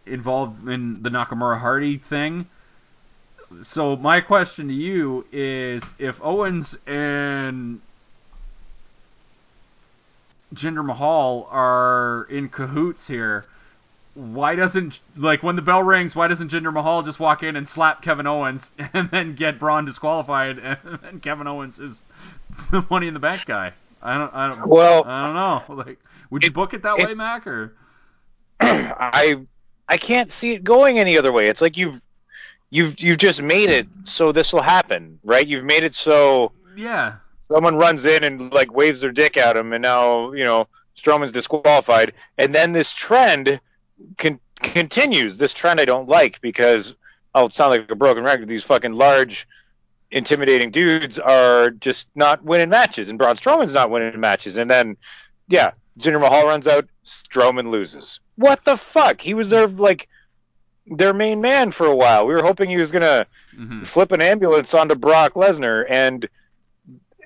involved 0.06 0.68
in 0.68 1.02
the 1.02 1.10
Nakamura 1.10 1.58
Hardy 1.58 1.98
thing. 1.98 2.46
So 3.64 3.96
my 3.96 4.20
question 4.20 4.68
to 4.68 4.74
you 4.74 5.26
is 5.32 5.88
if 5.98 6.20
Owens 6.22 6.78
and 6.86 7.80
Jinder 10.54 10.84
Mahal 10.84 11.48
are 11.50 12.26
in 12.30 12.48
cahoots 12.48 13.06
here, 13.06 13.44
why 14.14 14.54
doesn't 14.54 15.00
like 15.16 15.42
when 15.42 15.56
the 15.56 15.62
bell 15.62 15.82
rings, 15.82 16.14
why 16.16 16.28
doesn't 16.28 16.50
Jinder 16.50 16.72
Mahal 16.72 17.02
just 17.02 17.20
walk 17.20 17.42
in 17.42 17.56
and 17.56 17.66
slap 17.68 18.02
Kevin 18.02 18.26
Owens 18.26 18.70
and 18.92 19.10
then 19.10 19.34
get 19.34 19.58
Braun 19.58 19.84
disqualified 19.84 20.58
and 20.58 20.78
then 21.02 21.20
Kevin 21.20 21.46
Owens 21.46 21.78
is 21.78 22.02
the 22.70 22.84
money 22.90 23.08
in 23.08 23.14
the 23.14 23.20
bank 23.20 23.44
guy? 23.46 23.72
I 24.02 24.18
don't 24.18 24.32
I 24.34 24.48
don't 24.48 24.66
Well, 24.66 25.04
I 25.06 25.26
don't 25.26 25.34
know. 25.34 25.74
Like 25.74 25.98
would 26.30 26.44
you 26.44 26.48
It- 26.48 26.54
book 26.54 26.74
it 26.74 26.82
that 26.82 26.98
way, 26.98 27.12
Mac 27.14 27.46
or 27.46 27.72
I 28.60 29.38
I 29.88 29.96
can't 29.98 30.30
see 30.30 30.52
it 30.52 30.64
going 30.64 30.98
any 30.98 31.18
other 31.18 31.32
way. 31.32 31.46
It's 31.48 31.60
like 31.60 31.76
you've 31.76 32.00
you've 32.70 32.98
you've 33.00 33.18
just 33.18 33.42
made 33.42 33.70
it 33.70 33.86
so 34.04 34.32
this 34.32 34.52
will 34.52 34.62
happen, 34.62 35.18
right? 35.24 35.46
You've 35.46 35.64
made 35.64 35.82
it 35.82 35.94
so 35.94 36.52
Yeah. 36.76 37.16
Someone 37.46 37.76
runs 37.76 38.04
in 38.06 38.24
and 38.24 38.52
like 38.52 38.72
waves 38.72 39.00
their 39.00 39.12
dick 39.12 39.36
at 39.36 39.56
him, 39.56 39.72
and 39.72 39.82
now 39.82 40.32
you 40.32 40.44
know 40.44 40.68
Strowman's 40.96 41.32
disqualified, 41.32 42.14
and 42.38 42.54
then 42.54 42.72
this 42.72 42.92
trend 42.94 43.60
con- 44.18 44.40
continues. 44.58 45.38
This 45.38 45.52
trend 45.54 45.80
I 45.80 45.84
don't 45.86 46.08
like 46.08 46.40
because 46.40 46.94
I'll 47.34 47.50
sound 47.50 47.70
like 47.72 47.90
a 47.90 47.96
broken 47.96 48.24
record. 48.24 48.48
These 48.48 48.64
fucking 48.64 48.92
large, 48.94 49.48
intimidating 50.10 50.70
dudes 50.70 51.18
are 51.18 51.70
just 51.70 52.08
not 52.14 52.42
winning 52.44 52.70
matches, 52.70 53.08
and 53.10 53.18
Braun 53.18 53.36
Strowman's 53.36 53.74
not 53.74 53.90
winning 53.90 54.20
matches, 54.20 54.58
and 54.58 54.70
then 54.70 54.96
yeah, 55.48 55.72
Jinder 56.00 56.20
Mahal 56.20 56.46
runs 56.46 56.66
out, 56.66 56.88
Strowman 57.04 57.70
loses. 57.70 58.20
What 58.36 58.64
the 58.64 58.76
fuck? 58.76 59.20
He 59.20 59.34
was 59.34 59.50
their 59.50 59.66
like 59.66 60.08
their 60.86 61.14
main 61.14 61.40
man 61.40 61.70
for 61.72 61.86
a 61.86 61.96
while. 61.96 62.26
We 62.26 62.34
were 62.34 62.42
hoping 62.42 62.70
he 62.70 62.76
was 62.78 62.92
gonna 62.92 63.26
hmm 63.56 63.84
flip 63.84 64.12
an 64.12 64.22
ambulance 64.22 64.74
onto 64.74 64.94
Brock 64.96 65.34
Lesnar, 65.34 65.86
and 65.88 66.28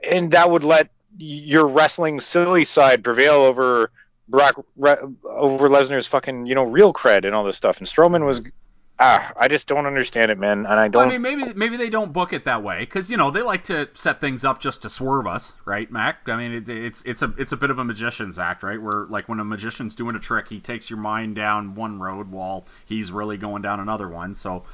and 0.09 0.31
that 0.33 0.51
would 0.51 0.65
let 0.65 0.91
your 1.19 1.67
wrestling 1.67 2.21
silly 2.21 2.65
side 2.65 3.05
prevail 3.05 3.35
over 3.35 3.91
Brock 4.29 4.65
re, 4.77 4.95
over 5.25 5.69
Lesnar's 5.69 6.07
fucking 6.07 6.47
you 6.47 6.55
know 6.55 6.65
real 6.65 6.93
cred 6.93 7.25
and 7.25 7.35
all 7.35 7.45
this 7.45 7.57
stuff. 7.57 7.79
And 7.79 7.87
Strowman 7.87 8.25
was 8.25 8.41
ah, 9.01 9.33
I 9.37 9.49
just 9.49 9.67
don't 9.67 9.87
understand 9.87 10.31
it, 10.31 10.39
man. 10.39 10.67
And 10.67 10.79
I 10.79 10.89
don't. 10.89 11.09
I 11.09 11.19
mean, 11.19 11.23
maybe 11.23 11.53
maybe 11.55 11.77
they 11.77 11.91
don't 11.91 12.13
book 12.13 12.33
it 12.33 12.45
that 12.45 12.63
way 12.63 12.81
because 12.81 13.11
you 13.11 13.17
know 13.17 13.31
they 13.31 13.43
like 13.43 13.65
to 13.65 13.89
set 13.95 14.21
things 14.21 14.45
up 14.45 14.61
just 14.61 14.83
to 14.83 14.91
swerve 14.91 15.27
us, 15.27 15.53
right, 15.65 15.91
Mac? 15.91 16.29
I 16.29 16.37
mean, 16.37 16.53
it, 16.53 16.69
it's 16.69 17.03
it's 17.03 17.23
a 17.23 17.35
it's 17.39 17.53
a 17.53 17.57
bit 17.57 17.71
of 17.71 17.79
a 17.79 17.85
magician's 17.85 18.39
act, 18.39 18.63
right? 18.63 18.81
Where 18.81 19.07
like 19.09 19.29
when 19.29 19.41
a 19.41 19.45
magician's 19.45 19.95
doing 19.95 20.15
a 20.15 20.21
trick, 20.21 20.49
he 20.49 20.61
takes 20.61 20.89
your 20.89 20.99
mind 20.99 21.35
down 21.35 21.75
one 21.75 21.99
road 21.99 22.31
while 22.31 22.67
he's 22.87 23.11
really 23.11 23.39
going 23.39 23.63
down 23.63 23.81
another 23.81 24.09
one. 24.09 24.35
So, 24.35 24.65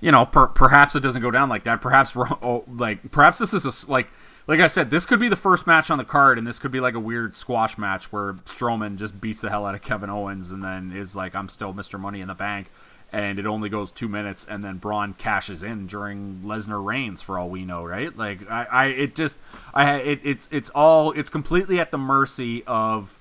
you 0.00 0.12
know, 0.12 0.26
per, 0.26 0.46
perhaps 0.46 0.94
it 0.94 1.00
doesn't 1.00 1.22
go 1.22 1.30
down 1.30 1.48
like 1.48 1.64
that. 1.64 1.80
Perhaps 1.80 2.14
we're 2.14 2.28
oh, 2.42 2.64
like 2.68 3.10
perhaps 3.10 3.38
this 3.38 3.54
is 3.54 3.64
a 3.64 3.90
like. 3.90 4.08
Like 4.46 4.60
I 4.60 4.66
said, 4.68 4.90
this 4.90 5.06
could 5.06 5.20
be 5.20 5.28
the 5.28 5.36
first 5.36 5.66
match 5.66 5.90
on 5.90 5.98
the 5.98 6.04
card, 6.04 6.38
and 6.38 6.46
this 6.46 6.58
could 6.58 6.72
be 6.72 6.80
like 6.80 6.94
a 6.94 7.00
weird 7.00 7.36
squash 7.36 7.78
match 7.78 8.12
where 8.12 8.34
Strowman 8.46 8.96
just 8.96 9.18
beats 9.20 9.40
the 9.42 9.50
hell 9.50 9.66
out 9.66 9.74
of 9.74 9.82
Kevin 9.82 10.10
Owens, 10.10 10.50
and 10.50 10.62
then 10.62 10.92
is 10.92 11.14
like, 11.16 11.34
"I'm 11.36 11.48
still 11.48 11.72
Mr. 11.74 11.98
Money 12.00 12.20
in 12.20 12.28
the 12.28 12.34
Bank," 12.34 12.70
and 13.12 13.38
it 13.38 13.46
only 13.46 13.68
goes 13.68 13.92
two 13.92 14.08
minutes, 14.08 14.44
and 14.48 14.64
then 14.64 14.78
Braun 14.78 15.14
cashes 15.14 15.62
in 15.62 15.86
during 15.86 16.42
Lesnar 16.44 16.84
Reigns 16.84 17.22
for 17.22 17.38
all 17.38 17.50
we 17.50 17.64
know, 17.64 17.84
right? 17.84 18.16
Like 18.16 18.50
I, 18.50 18.64
I 18.64 18.86
it 18.86 19.14
just, 19.16 19.38
I, 19.74 19.94
it, 19.96 20.20
it's, 20.24 20.48
it's 20.50 20.70
all, 20.70 21.12
it's 21.12 21.30
completely 21.30 21.80
at 21.80 21.90
the 21.90 21.98
mercy 21.98 22.64
of 22.66 23.16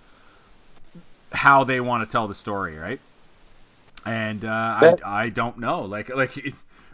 how 1.32 1.63
they 1.63 1.80
want 1.80 2.03
to 2.03 2.11
tell 2.11 2.28
the 2.28 2.36
story, 2.36 2.78
right? 2.78 2.99
And 4.05 4.45
uh, 4.45 4.49
I 4.49 4.95
I 5.03 5.30
don't 5.30 5.59
know, 5.59 5.84
like 5.84 6.09
like. 6.15 6.38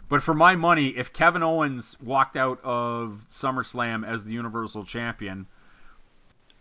But 0.08 0.22
for 0.22 0.34
my 0.34 0.54
money, 0.54 0.88
if 0.88 1.12
Kevin 1.12 1.42
Owens 1.42 1.96
walked 2.00 2.36
out 2.36 2.60
of 2.62 3.26
SummerSlam 3.32 4.06
as 4.06 4.22
the 4.22 4.32
Universal 4.32 4.84
Champion, 4.84 5.46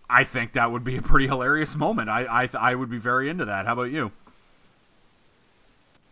I 0.10 0.24
think 0.24 0.54
that 0.54 0.72
would 0.72 0.84
be 0.84 0.98
a 0.98 1.02
pretty 1.02 1.28
hilarious 1.28 1.76
moment. 1.76 2.10
I 2.10 2.24
I, 2.44 2.50
I 2.72 2.76
would 2.76 2.90
be 2.90 2.98
very 2.98 3.30
into 3.30 3.46
that. 3.46 3.66
How 3.68 3.74
about 3.74 3.92
you? 3.92 4.12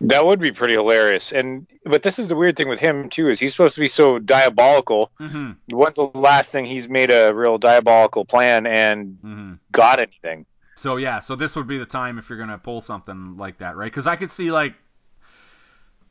That 0.01 0.25
would 0.25 0.39
be 0.39 0.51
pretty 0.51 0.73
hilarious. 0.73 1.31
And 1.31 1.65
but 1.85 2.03
this 2.03 2.19
is 2.19 2.27
the 2.27 2.35
weird 2.35 2.57
thing 2.57 2.67
with 2.67 2.79
him 2.79 3.09
too 3.09 3.29
is 3.29 3.39
he's 3.39 3.51
supposed 3.53 3.75
to 3.75 3.81
be 3.81 3.87
so 3.87 4.19
diabolical. 4.19 5.11
Mm-hmm. 5.19 5.75
When's 5.75 5.95
the 5.95 6.03
last 6.13 6.51
thing 6.51 6.65
he's 6.65 6.89
made 6.89 7.09
a 7.09 7.33
real 7.33 7.57
diabolical 7.57 8.25
plan 8.25 8.65
and 8.67 9.17
Mm-hmm. 9.23 9.53
got 9.71 9.99
anything? 9.99 10.45
So 10.75 10.97
yeah, 10.97 11.19
so 11.19 11.35
this 11.35 11.55
would 11.55 11.67
be 11.67 11.77
the 11.77 11.85
time 11.85 12.17
if 12.19 12.29
you're 12.29 12.37
gonna 12.39 12.57
pull 12.57 12.81
something 12.81 13.37
like 13.37 13.59
that, 13.59 13.77
right? 13.77 13.89
Because 13.89 14.07
I 14.07 14.17
could 14.17 14.29
see 14.31 14.51
like, 14.51 14.73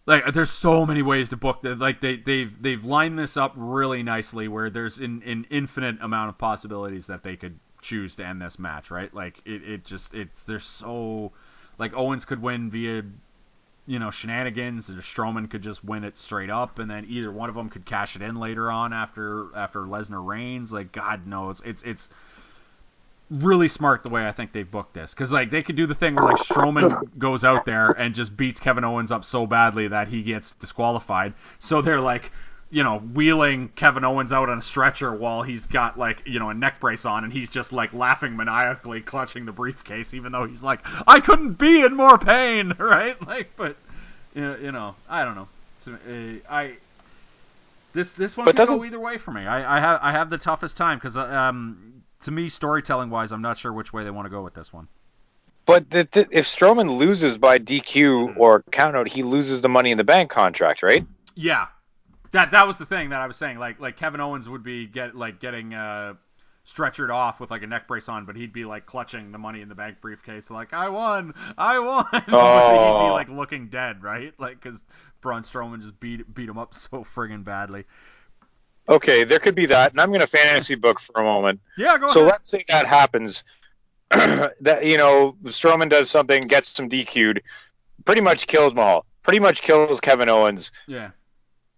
like 0.07 0.33
there's 0.33 0.51
so 0.51 0.85
many 0.85 1.03
ways 1.03 1.29
to 1.31 1.37
book 1.37 1.63
that. 1.63 1.79
Like 1.79 2.01
they 2.01 2.17
they've 2.17 2.63
they've 2.63 2.85
lined 2.85 3.19
this 3.19 3.37
up 3.37 3.53
really 3.57 4.03
nicely, 4.03 4.49
where 4.49 4.71
there's 4.71 4.99
an, 4.99 5.23
an 5.25 5.47
infinite 5.51 5.99
amount 6.01 6.31
of 6.31 6.39
possibilities 6.39 7.07
that 7.07 7.23
they 7.23 7.37
could 7.37 7.59
choose 7.81 8.17
to 8.17 8.27
end 8.27 8.41
this 8.41 8.59
match, 8.59 8.91
right? 8.91 9.13
Like 9.15 9.41
it, 9.45 9.63
it 9.63 9.85
just 9.85 10.15
it's 10.15 10.45
there's 10.45 10.65
so 10.65 11.33
like 11.79 11.95
Owens 11.95 12.25
could 12.25 12.43
win 12.43 12.71
via 12.71 13.03
you 13.87 13.99
know 13.99 14.11
shenanigans, 14.11 14.91
or 14.91 14.95
Strowman 14.95 15.49
could 15.49 15.63
just 15.63 15.85
win 15.85 16.05
it 16.05 16.19
straight 16.19 16.51
up, 16.51 16.79
and 16.79 16.91
then 16.91 17.07
either 17.09 17.31
one 17.31 17.49
of 17.49 17.55
them 17.55 17.69
could 17.69 17.85
cash 17.87 18.17
it 18.17 18.23
in 18.23 18.37
later 18.37 18.71
on 18.71 18.93
after 18.93 19.55
after 19.55 19.81
Lesnar 19.81 20.25
Reigns. 20.25 20.73
Like 20.73 20.91
God 20.91 21.27
knows, 21.27 21.61
it's 21.65 21.83
it's 21.83 22.09
really 23.33 23.69
smart 23.69 24.03
the 24.03 24.11
way 24.11 24.27
I 24.27 24.33
think 24.33 24.53
they 24.53 24.63
booked 24.63 24.93
this 24.93 25.15
because 25.15 25.33
like 25.33 25.49
they 25.49 25.63
could 25.63 25.77
do 25.77 25.87
the 25.87 25.95
thing 25.95 26.15
where 26.15 26.25
like 26.25 26.43
Strowman 26.43 27.19
goes 27.19 27.45
out 27.45 27.65
there 27.65 27.89
and 27.89 28.15
just 28.15 28.37
beats 28.37 28.61
Kevin 28.61 28.85
Owens 28.85 29.11
up 29.11 29.25
so 29.25 29.47
badly 29.47 29.89
that 29.89 30.09
he 30.09 30.23
gets 30.23 30.53
disqualified. 30.53 31.33
So 31.59 31.81
they're 31.81 32.01
like, 32.01 32.31
you 32.71 32.83
know, 32.83 32.99
wheeling 32.99 33.71
Kevin 33.71 34.05
Owens 34.05 34.33
out 34.33 34.51
on 34.51 34.59
a 34.59 34.63
stretcher 34.63 35.15
while 35.15 35.43
he's 35.43 35.67
got 35.67 35.99
like 35.99 36.23
you 36.27 36.39
know 36.39 36.51
a 36.51 36.55
neck 36.55 36.79
brace 36.79 37.07
on 37.07 37.25
and 37.25 37.33
he's 37.33 37.49
just 37.49 37.73
like 37.73 37.95
laughing 37.95 38.37
maniacally, 38.37 39.01
clutching 39.01 39.47
the 39.47 39.53
briefcase, 39.53 40.13
even 40.13 40.33
though 40.33 40.45
he's 40.45 40.63
like, 40.63 40.81
I 41.07 41.21
couldn't 41.21 41.55
be 41.55 41.83
in 41.83 41.97
more 41.97 42.19
pain, 42.19 42.75
right? 42.79 43.21
Like, 43.27 43.57
but 43.57 43.77
you 44.35 44.73
know, 44.73 44.95
I 45.09 45.25
don't 45.25 45.35
know. 45.35 45.49
So, 45.81 45.93
uh, 45.93 46.53
I. 46.53 46.75
This 47.95 48.15
this 48.15 48.39
one 48.39 48.47
But 48.47 48.57
could 48.57 48.69
go 48.69 48.85
either 48.87 48.99
way 48.99 49.19
for 49.19 49.33
me. 49.33 49.43
I, 49.43 49.77
I 49.77 49.81
have 49.81 50.01
I 50.03 50.13
have 50.13 50.31
the 50.31 50.39
toughest 50.39 50.79
time 50.79 50.97
because 50.97 51.15
um 51.15 52.02
to 52.23 52.31
me 52.31 52.49
storytelling 52.49 53.11
wise 53.11 53.33
I'm 53.33 53.43
not 53.43 53.59
sure 53.59 53.73
which 53.73 53.93
way 53.93 54.05
they 54.05 54.11
want 54.11 54.27
to 54.27 54.31
go 54.31 54.43
with 54.43 54.55
this 54.55 54.73
one. 54.73 54.89
But 55.65 55.91
the, 55.91 56.09
the, 56.11 56.29
if 56.33 56.47
Strowman 56.47 56.97
loses 56.97 57.39
by 57.39 57.59
DQ 57.59 58.37
or 58.37 58.65
countout, 58.73 59.09
he 59.09 59.23
loses 59.23 59.61
the 59.63 59.69
Money 59.69 59.93
in 59.93 59.99
the 59.99 60.05
Bank 60.05 60.29
contract, 60.31 60.83
right? 60.83 61.07
Yeah, 61.37 61.67
that 62.33 62.51
that 62.51 62.67
was 62.67 62.79
the 62.79 62.87
thing 62.87 63.11
that 63.11 63.21
I 63.21 63.27
was 63.27 63.37
saying. 63.37 63.59
Like 63.59 63.81
like 63.81 63.97
Kevin 63.97 64.21
Owens 64.21 64.49
would 64.49 64.63
be 64.65 64.87
get 64.87 65.15
like 65.15 65.41
getting 65.41 65.73
uh 65.75 66.15
stretchered 66.67 67.11
off 67.13 67.41
with 67.41 67.51
like 67.51 67.63
a 67.63 67.67
neck 67.67 67.89
brace 67.89 68.09
on, 68.09 68.25
but 68.25 68.37
he'd 68.37 68.53
be 68.53 68.65
like 68.65 68.87
clutching 68.87 69.33
the 69.33 69.39
Money 69.39 69.61
in 69.63 69.69
the 69.69 69.75
Bank 69.75 70.01
briefcase, 70.01 70.51
like 70.51 70.73
I 70.73 70.89
won, 70.89 71.35
I 71.57 71.79
won. 71.79 72.07
But 72.13 72.23
he'd 72.23 72.27
be 72.27 72.37
Oh. 72.37 73.13
like 73.13 73.29
looking 73.29 73.69
dead, 73.69 74.03
right? 74.03 74.33
Like 74.39 74.61
because 74.61 74.81
Braun 75.21 75.43
Strowman 75.43 75.81
just 75.81 75.99
beat 76.01 76.33
beat 76.35 76.49
him 76.49 76.59
up 76.59 76.75
so 76.75 77.05
friggin' 77.05 77.45
badly. 77.45 77.85
Okay, 78.93 79.25
there 79.25 79.39
could 79.39 79.55
be 79.55 79.67
that. 79.67 79.93
And 79.93 80.01
I'm 80.01 80.09
going 80.11 80.21
to 80.21 80.27
fantasy 80.27 80.75
book 80.75 81.01
for 81.01 81.21
a 81.21 81.25
moment. 81.25 81.61
Yeah, 81.79 81.97
go 81.99 82.09
so 82.09 82.21
ahead. 82.21 82.33
let's 82.33 82.51
say 82.51 82.63
that 82.69 82.87
happens. 82.87 83.43
that 84.11 84.85
you 84.85 84.99
know, 84.99 85.37
Strowman 85.45 85.89
does 85.89 86.11
something, 86.11 86.43
gets 86.43 86.69
some 86.69 86.91
DQ'd, 86.91 87.41
pretty 88.05 88.21
much 88.21 88.47
kills 88.47 88.75
Mahal, 88.75 89.07
pretty 89.23 89.41
much 89.41 89.63
kills 89.63 90.01
Kevin 90.01 90.29
Owens, 90.29 90.71
Yeah. 90.87 91.11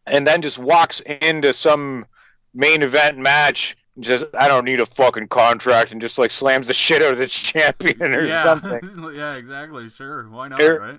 and 0.06 0.26
then 0.26 0.42
just 0.42 0.58
walks 0.58 0.98
into 1.00 1.52
some 1.52 2.06
main 2.52 2.82
event 2.82 3.18
match. 3.18 3.76
Just 4.00 4.24
I 4.34 4.48
don't 4.48 4.64
need 4.64 4.80
a 4.80 4.86
fucking 4.86 5.28
contract, 5.28 5.92
and 5.92 6.00
just 6.00 6.18
like 6.18 6.32
slams 6.32 6.66
the 6.66 6.74
shit 6.74 7.00
out 7.00 7.12
of 7.12 7.18
the 7.18 7.26
champion 7.28 8.12
or 8.16 8.24
yeah. 8.24 8.42
something. 8.42 9.12
yeah, 9.14 9.36
exactly. 9.36 9.88
Sure. 9.90 10.28
Why 10.28 10.48
not, 10.48 10.60
right? 10.60 10.98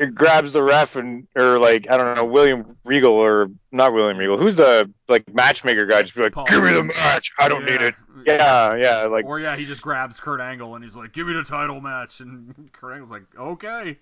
It 0.00 0.14
grabs 0.14 0.54
the 0.54 0.62
ref 0.62 0.96
and 0.96 1.28
or 1.36 1.58
like 1.58 1.86
I 1.90 1.98
don't 1.98 2.16
know 2.16 2.24
William 2.24 2.74
Regal 2.86 3.12
or 3.12 3.50
not 3.70 3.92
William 3.92 4.16
Regal. 4.16 4.38
Who's 4.38 4.56
the 4.56 4.90
like 5.08 5.32
matchmaker 5.32 5.84
guy? 5.84 6.00
Just 6.00 6.14
be 6.14 6.22
like, 6.22 6.32
Paul 6.32 6.46
give 6.46 6.64
me 6.64 6.72
the 6.72 6.84
match. 6.84 7.32
I 7.38 7.50
don't 7.50 7.66
yeah. 7.66 7.70
need 7.70 7.82
it. 7.82 7.94
Yeah, 8.24 8.76
yeah. 8.76 9.02
Like 9.02 9.26
or 9.26 9.40
yeah, 9.40 9.56
he 9.56 9.66
just 9.66 9.82
grabs 9.82 10.18
Kurt 10.18 10.40
Angle 10.40 10.74
and 10.74 10.82
he's 10.82 10.96
like, 10.96 11.12
"Give 11.12 11.26
me 11.26 11.34
the 11.34 11.44
title 11.44 11.82
match," 11.82 12.20
and 12.20 12.70
Kurt 12.72 12.94
Angle's 12.94 13.10
like, 13.10 13.24
"Okay." 13.38 13.98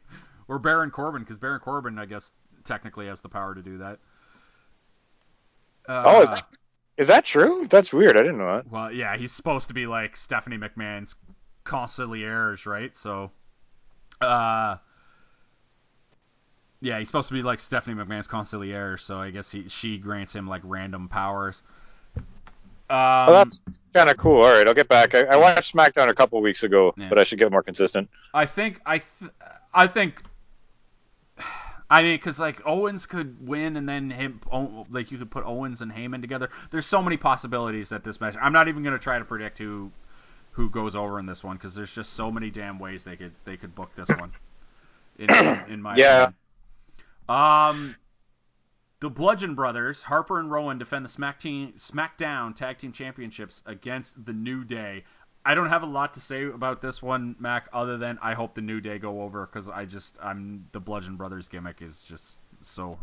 Or 0.47 0.61
Baron 0.61 0.91
Corbin, 0.91 1.23
because 1.23 1.37
Baron 1.37 1.61
Corbin, 1.61 1.99
I 1.99 2.07
guess, 2.07 2.31
technically 2.65 3.07
has 3.07 3.21
the 3.21 3.29
power 3.29 3.55
to 3.55 3.61
do 3.61 3.79
that. 3.79 3.99
Uh, 5.89 6.03
oh, 6.07 6.23
is 6.23 6.31
that, 6.31 6.49
is 6.97 7.09
that 7.09 7.25
true? 7.25 7.67
That's 7.69 7.93
weird. 7.93 8.17
I 8.17 8.21
didn't 8.21 8.39
know 8.39 8.55
that. 8.55 8.71
well, 8.71 8.93
yeah, 8.93 9.17
he's 9.17 9.33
supposed 9.33 9.69
to 9.69 9.75
be 9.75 9.87
like 9.87 10.17
Stephanie 10.17 10.59
McMahon's 10.59 11.17
consiglieres, 11.65 12.67
right? 12.67 12.95
So, 12.95 13.31
uh, 14.21 14.77
yeah, 16.81 16.99
he's 16.99 17.09
supposed 17.09 17.29
to 17.29 17.35
be 17.35 17.43
like 17.43 17.61
Stephanie 17.61 17.97
McMahon's 18.01 18.29
consigliere. 18.29 18.99
So 19.01 19.19
I 19.19 19.31
guess 19.31 19.51
he 19.51 19.69
she 19.69 19.99
grants 19.99 20.33
him 20.35 20.47
like 20.49 20.63
random 20.65 21.09
powers. 21.09 21.63
Um, 22.17 22.25
Oh, 22.91 23.33
that's 23.33 23.61
kind 23.93 24.09
of 24.09 24.17
cool. 24.17 24.43
All 24.43 24.49
right, 24.51 24.67
I'll 24.67 24.73
get 24.75 24.89
back. 24.89 25.15
I, 25.15 25.25
I 25.25 25.37
watched 25.37 25.75
SmackDown 25.75 26.09
a 26.09 26.15
couple 26.15 26.41
weeks 26.41 26.63
ago, 26.63 26.95
Yeah. 26.97 27.09
but 27.11 27.19
I 27.19 27.25
should 27.25 27.39
get 27.39 27.51
more 27.53 27.63
consistent. 27.63 28.09
I 28.33 28.47
think 28.47 28.81
I 28.87 28.99
th- 28.99 29.31
I 29.75 29.87
think 29.89 30.23
I 31.91 32.03
mean 32.03 32.17
because 32.17 32.39
like 32.39 32.67
Owens 32.67 33.07
could 33.07 33.47
win 33.47 33.77
and 33.77 33.89
then 33.89 34.11
him 34.11 34.41
like 34.91 35.11
you 35.11 35.19
could 35.19 35.31
put 35.31 35.45
Owens 35.45 35.81
and 35.83 35.91
Heyman 35.93 36.21
together. 36.21 36.49
There's 36.71 36.87
so 36.87 37.03
many 37.03 37.17
possibilities 37.17 37.91
that 37.91 38.05
this 38.05 38.21
match. 38.21 38.37
I'm 38.41 38.53
not 38.53 38.69
even 38.69 38.83
gonna 38.83 38.99
try 38.99 39.19
to 39.19 39.25
predict 39.25 39.59
who 39.59 39.91
who 40.53 40.71
goes 40.71 40.97
over 40.97 41.19
in 41.19 41.27
this 41.27 41.45
one 41.45 41.57
because 41.57 41.75
there's 41.75 41.93
just 41.93 42.15
so 42.15 42.31
many 42.31 42.51
damn 42.51 42.79
ways 42.79 43.05
they 43.05 43.17
could 43.17 43.33
they 43.45 43.57
could 43.57 43.75
book 43.75 43.91
this 43.97 44.09
one. 44.19 44.31
In, 45.19 45.29
in 45.69 45.83
my 45.83 45.95
Yeah. 45.97 46.23
opinion. 46.25 46.35
Um. 47.29 47.97
The 49.01 49.09
Bludgeon 49.09 49.55
Brothers, 49.55 50.03
Harper 50.03 50.41
and 50.41 50.51
Rowan, 50.51 50.79
defend 50.79 51.05
the 51.05 51.09
Smack 51.09 51.39
team, 51.39 51.73
SmackDown 51.77 52.57
Tag 52.57 52.79
Team 52.79 52.91
Championships 52.91 53.63
against 53.65 54.25
the 54.25 54.33
New 54.33 54.65
Day. 54.65 55.05
I 55.45 55.55
don't 55.55 55.69
have 55.69 55.83
a 55.83 55.87
lot 55.87 56.15
to 56.15 56.21
say 56.21 56.45
about 56.47 56.81
this 56.83 57.01
one, 57.01 57.37
Mac, 57.39 57.69
other 57.73 57.97
than 57.97 58.19
I 58.21 58.35
hope 58.35 58.55
the 58.55 58.61
New 58.61 58.81
Day 58.81 58.99
go 58.99 59.23
over 59.23 59.47
because 59.47 59.69
I 59.69 59.85
just 59.85 60.19
I'm 60.21 60.67
the 60.73 60.81
Bludgeon 60.81 61.17
Brothers 61.17 61.49
gimmick 61.49 61.81
is 61.81 62.01
just 62.01 62.39
so 62.61 62.99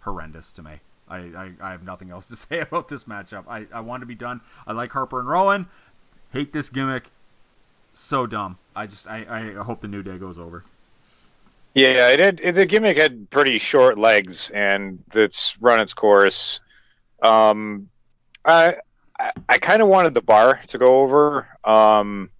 horrendous 0.00 0.50
to 0.52 0.62
me. 0.62 0.80
I, 1.08 1.18
I, 1.18 1.52
I 1.60 1.70
have 1.70 1.84
nothing 1.84 2.10
else 2.10 2.26
to 2.26 2.36
say 2.48 2.60
about 2.60 2.88
this 2.88 3.04
matchup. 3.04 3.44
I, 3.46 3.66
I 3.72 3.80
want 3.80 4.00
to 4.00 4.06
be 4.06 4.14
done. 4.14 4.40
I 4.66 4.72
like 4.72 4.90
Harper 4.90 5.20
and 5.20 5.28
Rowan. 5.28 5.68
Hate 6.32 6.52
this 6.52 6.68
gimmick. 6.68 7.10
So 7.92 8.26
dumb. 8.26 8.58
I 8.74 8.86
just 8.86 9.06
I, 9.06 9.26
I 9.28 9.62
hope 9.62 9.80
the 9.80 9.88
New 9.88 10.02
Day 10.02 10.18
goes 10.18 10.38
over. 10.38 10.64
Yeah, 11.74 12.10
it 12.10 12.20
had 12.20 12.40
it, 12.42 12.52
the 12.54 12.66
gimmick 12.66 12.96
had 12.96 13.28
pretty 13.30 13.58
short 13.58 13.98
legs, 13.98 14.50
and 14.50 15.02
it's 15.14 15.56
run 15.60 15.80
its 15.80 15.92
course. 15.92 16.60
Um, 17.22 17.88
I 18.44 18.76
I, 19.18 19.32
I 19.48 19.58
kind 19.58 19.82
of 19.82 19.88
wanted 19.88 20.14
the 20.14 20.22
Bar 20.22 20.60
to 20.68 20.78
go 20.78 21.00
over, 21.02 21.48
um, 21.64 22.30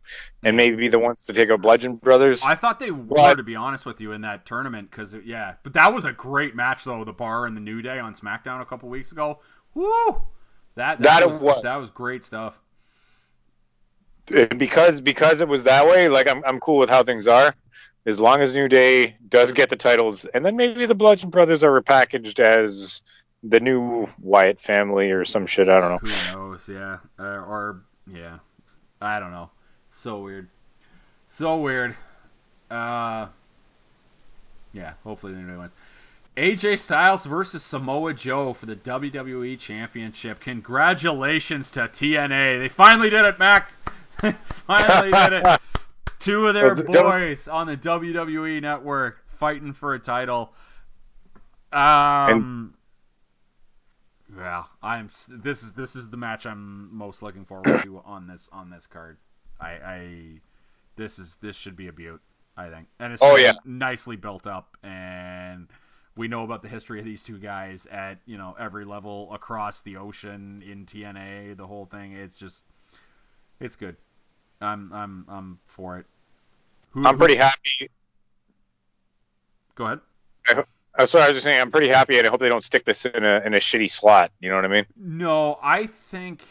and 0.45 0.57
maybe 0.57 0.77
be 0.77 0.89
the 0.89 0.99
ones 1.01 1.25
to 1.25 1.33
take 1.33 1.51
out 1.51 1.63
Bludgeon 1.63 1.97
Brothers. 1.97 2.43
I 2.45 2.55
thought 2.55 2.79
they 2.79 2.93
were, 2.93 3.03
What? 3.03 3.37
to 3.37 3.43
be 3.43 3.57
honest 3.57 3.85
with 3.87 4.01
you, 4.01 4.13
in 4.13 4.21
that 4.21 4.47
tournament 4.47 4.89
because 4.91 5.15
yeah, 5.25 5.55
but 5.65 5.73
that 5.75 5.93
was 5.93 6.05
a 6.05 6.13
great 6.13 6.55
match 6.55 6.85
though. 6.85 7.05
The 7.05 7.13
Bar 7.13 7.47
and 7.47 7.57
the 7.57 7.61
New 7.61 7.83
Day 7.83 7.99
on 7.99 8.15
SmackDown 8.15 8.61
a 8.61 8.65
couple 8.65 8.89
weeks 8.89 9.11
ago. 9.13 9.41
Woo! 9.75 9.87
That 10.77 11.03
that, 11.03 11.21
That 11.21 11.29
was, 11.29 11.41
was. 11.41 11.63
that 11.63 11.81
was 11.81 11.91
great 11.91 12.25
stuff. 12.25 12.59
and 14.33 14.59
because 14.59 15.01
because 15.01 15.41
it 15.41 15.49
was 15.49 15.65
that 15.65 15.87
way, 15.87 16.09
like 16.09 16.29
I'm 16.29 16.43
I'm 16.47 16.61
cool 16.61 16.79
with 16.79 16.89
how 16.91 17.03
things 17.03 17.27
are, 17.27 17.55
as 18.07 18.21
long 18.21 18.41
as 18.41 18.55
New 18.55 18.69
Day 18.69 19.17
does 19.29 19.53
get 19.53 19.71
the 19.71 19.77
titles, 19.77 20.25
and 20.27 20.45
then 20.45 20.57
maybe 20.57 20.87
the 20.87 20.95
Bludgeon 20.95 21.31
Brothers 21.31 21.63
are 21.63 21.81
repackaged 21.81 22.39
as 22.39 23.03
the 23.43 23.61
new 23.61 24.09
Wyatt 24.21 24.61
family 24.61 25.11
or 25.11 25.25
some 25.25 25.47
shit. 25.47 25.69
I 25.69 25.81
don't 25.81 25.91
know. 25.91 26.11
Who 26.11 26.51
knows? 26.51 26.69
Yeah, 26.69 26.99
uh, 27.19 27.23
or 27.23 27.83
yeah, 28.07 28.39
I 29.01 29.21
don't 29.21 29.33
know. 29.33 29.51
So 29.93 30.21
weird. 30.21 30.49
So 31.29 31.59
weird. 31.59 31.95
Uh, 32.71 33.27
yeah. 34.73 34.95
Hopefully 35.05 35.33
the 35.33 35.41
New 35.41 35.51
Day 35.51 35.57
wins. 35.57 35.75
AJ 36.37 36.81
Styles 36.81 37.25
versus 37.25 37.63
Samoa 37.63 38.13
Joe 38.13 38.55
for 38.55 38.67
the 38.67 38.75
WWE 38.75 39.59
Championship. 39.59 40.41
Congratulations 40.41 41.71
to 41.73 41.81
TNA. 41.81 42.59
They 42.59 42.69
finally 42.69 43.09
did 43.11 43.25
it, 43.25 43.39
Mac. 43.39 43.71
They 44.23 44.33
finally 44.33 45.11
did 45.11 45.33
it. 45.45 45.61
Two 46.25 46.47
of 46.47 46.55
their 46.55 46.75
boys 46.75 47.49
on 47.49 47.67
the 47.67 47.77
WWE 47.77 48.63
network 48.63 49.23
fighting 49.29 49.75
for 49.75 49.93
a 49.93 49.99
title. 49.99 50.55
Um. 51.71 52.75
yeah, 54.35 54.65
I'm. 54.83 55.11
This 55.29 55.63
is 55.63 55.73
this 55.73 55.95
is 55.95 56.09
the 56.09 56.17
match 56.17 56.47
I'm 56.47 56.97
most 56.97 57.23
looking 57.23 57.45
forward 57.45 57.79
to 57.83 58.01
on 58.07 58.27
this 58.27 58.49
on 58.53 58.71
this 58.71 58.87
card. 58.87 59.19
I, 59.61 59.71
I 59.71 60.41
this 60.97 61.19
is 61.19 61.37
this 61.43 61.57
should 61.57 61.77
be 61.77 61.89
a 61.89 61.93
beaut. 61.93 62.23
I 62.57 62.71
think, 62.71 62.89
and 63.01 63.13
it's 63.13 63.23
Oh, 63.23 63.37
yeah. 63.37 63.53
nicely 63.67 64.17
built 64.17 64.47
up, 64.47 64.79
and 64.83 65.69
we 66.17 66.29
know 66.29 66.45
about 66.45 66.63
the 66.63 66.69
history 66.69 67.01
of 67.01 67.05
these 67.05 67.23
two 67.23 67.39
guys 67.39 67.85
at 67.87 68.19
you 68.25 68.39
know 68.39 68.57
every 68.59 68.87
level 68.87 69.31
across 69.35 69.83
the 69.83 69.97
ocean 69.99 70.63
in 70.67 70.87
TNA, 70.87 71.57
the 71.57 71.67
whole 71.67 71.85
thing. 71.85 72.13
It's 72.13 72.37
just, 72.37 72.63
it's 73.61 73.77
good. 73.77 73.97
I'm 74.61 74.91
I'm 74.93 75.27
I'm 75.29 75.59
for 75.67 75.99
it. 75.99 76.07
Who, 76.95 77.05
I'm 77.05 77.15
who- 77.15 77.19
pretty 77.19 77.37
happy. 77.37 77.91
Go 79.75 79.87
ahead. 79.87 80.01
Uh, 80.97 81.07
sorry, 81.07 81.25
I 81.25 81.29
was 81.29 81.37
just 81.37 81.45
saying 81.45 81.61
I'm 81.61 81.73
pretty 81.73 81.89
happy, 81.89 82.19
and 82.19 82.27
I 82.27 82.31
hope 82.31 82.39
they 82.39 82.49
don't 82.49 82.63
stick 82.63 82.85
this 82.85 83.05
in 83.05 83.25
a 83.25 83.43
in 83.45 83.55
a 83.55 83.59
shitty 83.59 83.91
slot. 83.91 84.31
You 84.41 84.51
know 84.51 84.57
what 84.57 84.65
I 84.65 84.69
mean? 84.69 84.87
No, 84.97 85.59
I 85.61 85.87
think. 85.87 86.45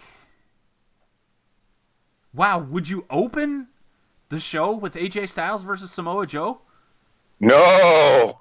Wow, 2.33 2.59
would 2.59 2.89
you 2.89 3.05
open 3.09 3.67
the 4.29 4.39
show 4.39 4.73
with 4.73 4.95
AJ 4.95 5.29
Styles 5.29 5.63
versus 5.63 5.91
Samoa 5.91 6.27
Joe? 6.27 6.59
No, 7.39 8.39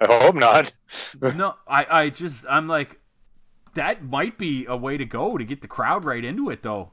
I 0.00 0.06
hope 0.06 0.36
not. 0.36 0.72
no, 1.20 1.56
I, 1.66 1.86
I 1.90 2.10
just, 2.10 2.46
I'm 2.48 2.68
like, 2.68 3.00
that 3.74 4.04
might 4.04 4.38
be 4.38 4.66
a 4.66 4.76
way 4.76 4.96
to 4.96 5.04
go 5.04 5.36
to 5.36 5.44
get 5.44 5.60
the 5.60 5.68
crowd 5.68 6.04
right 6.04 6.24
into 6.24 6.50
it, 6.50 6.62
though. 6.62 6.92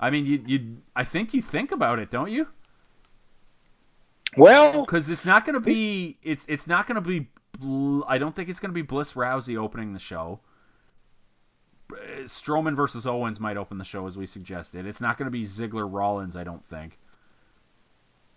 I 0.00 0.10
mean, 0.10 0.26
you, 0.26 0.42
you, 0.46 0.76
I 0.96 1.04
think 1.04 1.32
you 1.32 1.40
think 1.40 1.70
about 1.70 2.00
it, 2.00 2.10
don't 2.10 2.32
you? 2.32 2.48
Well, 4.36 4.84
Because 4.84 5.08
it's 5.08 5.24
not 5.24 5.44
going 5.44 5.54
to 5.54 5.60
be, 5.60 6.18
it's, 6.22 6.44
it's 6.48 6.66
not 6.66 6.86
going 6.86 6.96
to 6.96 7.00
be. 7.00 7.28
I 8.06 8.18
don't 8.18 8.34
think 8.34 8.48
it's 8.48 8.58
going 8.58 8.70
to 8.70 8.74
be 8.74 8.82
Bliss 8.82 9.14
Rousey 9.14 9.56
opening 9.56 9.92
the 9.92 9.98
show. 9.98 10.40
Strowman 12.24 12.74
versus 12.76 13.06
Owens 13.06 13.40
might 13.40 13.56
open 13.56 13.78
the 13.78 13.84
show 13.84 14.06
as 14.06 14.16
we 14.16 14.26
suggested. 14.26 14.86
It's 14.86 15.00
not 15.00 15.16
going 15.16 15.26
to 15.26 15.30
be 15.30 15.44
Ziggler 15.44 15.88
Rollins, 15.90 16.36
I 16.36 16.44
don't 16.44 16.64
think. 16.66 16.98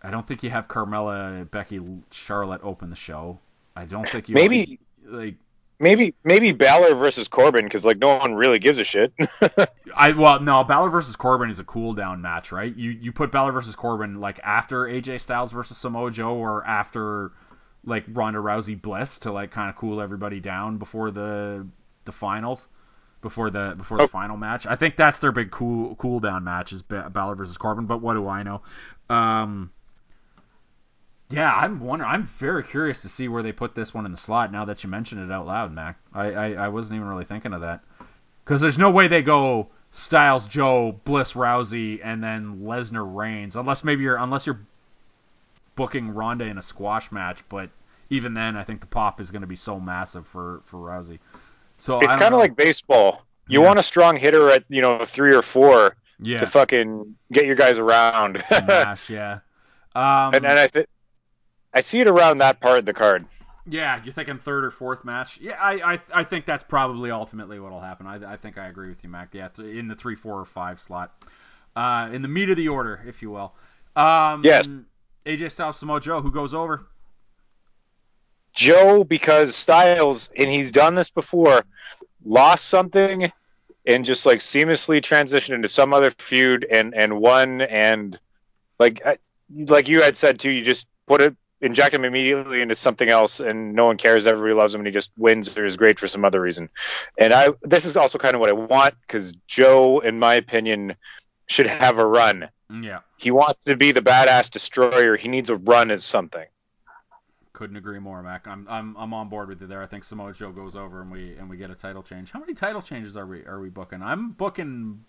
I 0.04 0.12
don't 0.12 0.26
think 0.26 0.44
you 0.44 0.50
have 0.50 0.68
Carmella, 0.68 1.50
Becky, 1.50 1.82
Charlotte 2.12 2.62
open 2.64 2.90
the 2.90 2.96
show. 2.96 3.40
I 3.76 3.86
don't 3.86 4.08
think 4.08 4.30
you 4.30 4.36
maybe 4.36 4.80
like 5.06 5.36
maybe 5.80 6.14
maybe 6.24 6.52
Balor 6.52 6.96
versus 6.96 7.28
Corbin 7.28 7.64
because 7.66 7.86
like 7.86 7.98
no 7.98 8.18
one 8.18 8.36
really 8.36 8.60
gives 8.60 8.78
a 8.80 8.84
shit. 8.84 9.14
I 9.96 10.12
well 10.14 10.40
no 10.40 10.64
Balor 10.64 10.90
versus 10.90 11.16
Corbin 11.16 11.50
is 11.50 11.60
a 11.60 11.64
cool 11.64 11.94
down 11.94 12.22
match, 12.22 12.52
right? 12.52 12.76
You 12.76 12.92
you 12.92 13.12
put 13.12 13.32
Balor 13.32 13.52
versus 13.52 13.76
Corbin 13.76 14.20
like 14.20 14.40
after 14.44 14.84
AJ 14.84 15.22
Styles 15.22 15.52
versus 15.52 15.78
Samoa 15.78 16.12
Joe 16.12 16.36
or 16.36 16.66
after 16.66 17.32
like 17.86 18.04
Ronda 18.10 18.40
Rousey 18.40 18.80
Bliss 18.80 19.20
to 19.20 19.32
like 19.32 19.52
kind 19.52 19.70
of 19.70 19.76
cool 19.76 20.02
everybody 20.02 20.40
down 20.40 20.78
before 20.78 21.12
the 21.12 21.66
the 22.06 22.12
finals, 22.12 22.68
before 23.22 23.50
the 23.50 23.74
before 23.78 23.98
the 23.98 24.04
Oh. 24.04 24.08
final 24.08 24.36
match. 24.38 24.66
I 24.68 24.76
think 24.76 24.96
that's 24.98 25.20
their 25.20 25.32
big 25.32 25.50
cool 25.52 25.96
cool 25.96 26.20
down 26.20 26.44
match 26.44 26.74
is 26.74 26.82
Ba- 26.82 27.10
Balor 27.10 27.36
versus 27.36 27.58
Corbin. 27.58 27.86
But 27.86 28.02
what 28.02 28.16
do 28.16 28.28
I 28.28 28.44
know? 28.44 28.62
Um, 29.10 29.72
yeah, 31.30 31.54
I'm 31.54 31.80
wondering. 31.80 32.10
I'm 32.12 32.24
very 32.24 32.64
curious 32.64 33.02
to 33.04 33.10
see 33.10 33.28
where 33.28 33.44
they 33.44 33.52
put 33.52 33.76
this 33.76 33.94
one 33.94 34.06
in 34.06 34.12
the 34.12 34.18
slot. 34.18 34.52
Now 34.52 34.66
that 34.66 34.84
you 34.84 34.90
mentioned 34.90 35.22
it 35.24 35.32
out 35.34 35.46
loud, 35.46 35.74
Mack, 35.74 35.98
I 36.14 36.32
I, 36.32 36.52
I 36.54 36.68
wasn't 36.70 36.96
even 36.96 37.08
really 37.08 37.26
thinking 37.26 37.54
of 37.54 37.62
that. 37.62 37.82
Because 38.44 38.62
there's 38.62 38.78
no 38.80 38.90
way 38.90 39.08
they 39.08 39.22
go 39.22 39.68
Styles, 39.92 40.48
Joe, 40.48 41.00
Bliss, 41.04 41.34
Rousey, 41.34 42.00
and 42.04 42.24
then 42.24 42.62
Lesnar, 42.62 43.04
Reigns, 43.16 43.56
unless 43.56 43.84
maybe 43.84 44.04
you're 44.04 44.18
unless 44.18 44.46
you're 44.46 44.60
booking 45.76 46.14
Ronda 46.14 46.46
in 46.46 46.58
a 46.58 46.62
squash 46.64 47.12
match. 47.12 47.44
But 47.48 47.70
even 48.10 48.34
then, 48.34 48.56
I 48.58 48.64
think 48.64 48.82
the 48.82 48.88
pop 48.88 49.22
is 49.22 49.32
going 49.32 49.42
to 49.42 49.48
be 49.48 49.56
so 49.56 49.80
massive 49.80 50.26
for 50.28 50.62
for 50.66 50.78
Rousey. 50.78 51.20
So 51.78 52.00
it's 52.00 52.16
kind 52.16 52.34
of 52.34 52.40
like 52.40 52.56
baseball. 52.56 53.24
You 53.48 53.62
Yeah. 53.62 53.68
want 53.68 53.80
a 53.80 53.84
strong 53.84 54.18
hitter 54.18 54.50
at 54.50 54.64
you 54.70 54.82
know 54.82 55.06
three 55.06 55.36
or 55.36 55.42
four 55.42 55.96
yeah, 56.20 56.40
to 56.40 56.46
fucking 56.48 57.16
get 57.32 57.46
your 57.46 57.56
guys 57.56 57.78
around. 57.80 58.44
yeah. 58.52 59.40
Um, 59.96 60.34
and 60.36 60.46
I 60.46 60.68
th- 60.68 60.88
I 61.74 61.82
see 61.82 62.00
it 62.00 62.08
around 62.08 62.40
that 62.40 62.60
part 62.60 62.80
of 62.80 62.86
the 62.86 62.94
card. 62.94 63.26
Yeah, 63.68 64.02
you're 64.04 64.14
thinking 64.14 64.40
third 64.40 64.66
or 64.66 64.72
fourth 64.72 65.06
match. 65.06 65.40
Yeah, 65.40 65.58
I 65.60 65.94
I, 65.94 66.00
I 66.14 66.24
think 66.24 66.46
that's 66.46 66.64
probably 66.64 67.12
ultimately 67.12 67.60
what'll 67.60 67.82
happen. 67.82 68.08
I, 68.08 68.34
I 68.34 68.36
think 68.38 68.58
I 68.58 68.68
agree 68.68 68.90
with 68.90 69.04
you, 69.04 69.10
Mack. 69.10 69.34
Yeah, 69.34 69.50
in 69.60 69.88
the 69.88 69.96
three, 69.96 70.16
four, 70.16 70.40
or 70.40 70.46
five 70.46 70.82
slot, 70.82 71.14
uh, 71.76 72.10
in 72.12 72.22
the 72.22 72.28
meat 72.28 72.50
of 72.50 72.58
the 72.58 72.70
order, 72.70 73.04
if 73.08 73.22
you 73.22 73.30
will. 73.30 73.54
Um, 73.96 74.44
Yes. 74.44 74.76
AJ 75.26 75.52
Styles, 75.52 75.78
Samoa 75.78 76.00
Joe, 76.00 76.22
who 76.22 76.32
goes 76.32 76.54
over? 76.54 76.88
Joe 78.54 79.04
because 79.04 79.56
Styles, 79.56 80.30
and 80.36 80.50
he's 80.50 80.72
done 80.72 80.96
this 80.96 81.12
before, 81.12 81.64
lost 82.26 82.66
something 82.66 83.32
and 83.86 84.06
just 84.06 84.26
like 84.26 84.40
seamlessly 84.40 85.02
transitioned 85.02 85.56
into 85.56 85.68
some 85.68 85.94
other 85.94 86.12
feud 86.12 86.66
and 86.70 86.94
and 86.94 87.20
won 87.20 87.62
and 87.62 88.20
like 88.80 89.02
like 89.50 89.88
you 89.88 90.02
had 90.02 90.18
said 90.18 90.40
too, 90.40 90.52
you 90.52 90.64
just 90.64 90.88
put 91.08 91.22
it 91.22 91.36
inject 91.62 91.94
him 91.94 92.06
immediately 92.06 92.62
into 92.62 92.76
something 92.76 93.10
else 93.10 93.40
and 93.40 93.74
no 93.74 93.86
one 93.86 93.98
cares 93.98 94.26
everybody 94.26 94.54
loves 94.54 94.74
him 94.74 94.82
and 94.82 94.88
he 94.88 94.94
just 94.94 95.12
wins 95.18 95.56
or 95.58 95.66
is 95.66 95.78
great 95.78 96.00
for 96.00 96.08
some 96.08 96.24
other 96.24 96.42
reason 96.42 96.70
and 97.18 97.34
i 97.34 97.50
this 97.64 97.86
is 97.86 97.98
also 97.98 98.18
kind 98.18 98.36
of 98.36 98.40
what 98.40 98.50
i 98.50 98.54
want 98.54 98.96
because 99.02 99.34
joe 99.48 100.00
in 100.00 100.20
my 100.20 100.36
opinion 100.36 100.96
should 101.48 101.68
have 101.68 101.98
a 101.98 102.06
run 102.06 102.48
Yeah, 102.82 103.00
he 103.18 103.32
wants 103.32 103.60
to 103.66 103.76
be 103.76 103.92
the 103.92 104.02
badass 104.02 104.50
destroyer 104.50 105.16
he 105.18 105.28
needs 105.28 105.50
a 105.50 105.56
run 105.56 105.92
as 105.92 106.04
something 106.04 106.46
couldn't 107.60 107.76
agree 107.76 108.00
more, 108.00 108.24
Mack. 108.24 108.48
I'm 108.48 108.66
I'm 108.70 108.96
I'm 108.96 109.14
on 109.14 109.28
board 109.28 109.50
with 109.50 109.60
you 109.60 109.68
there. 109.68 109.84
I 109.84 109.86
think 109.86 110.06
Samoa 110.06 110.32
Joe 110.32 110.54
goes 110.54 110.78
over 110.78 111.02
and 111.02 111.12
we 111.12 111.36
and 111.36 111.50
we 111.50 111.58
get 111.58 111.70
a 111.70 111.76
title 111.76 112.02
change. 112.02 112.32
How 112.32 112.40
many 112.40 112.54
title 112.54 112.82
changes 112.82 113.18
are 113.18 113.26
we 113.26 113.46
are 113.46 113.60
we 113.60 113.68
booking? 113.68 114.02
I'm 114.02 114.32
booking 114.32 115.04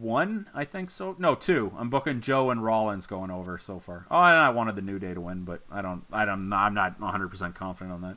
one, 0.00 0.46
I 0.54 0.64
think 0.64 0.90
so. 0.90 1.16
No, 1.18 1.34
two. 1.34 1.72
I'm 1.76 1.90
booking 1.90 2.20
Joe 2.20 2.50
and 2.50 2.62
Rollins 2.62 3.06
going 3.06 3.30
over 3.30 3.58
so 3.58 3.80
far. 3.80 4.06
Oh, 4.10 4.16
and 4.16 4.38
I 4.38 4.50
wanted 4.50 4.76
the 4.76 4.82
New 4.82 4.98
Day 4.98 5.14
to 5.14 5.20
win, 5.20 5.44
but 5.44 5.60
I 5.70 5.82
don't. 5.82 6.04
I 6.12 6.24
don't. 6.24 6.52
I'm 6.52 6.74
not 6.74 7.00
100% 7.00 7.54
confident 7.54 7.92
on 7.92 8.02
that. 8.02 8.16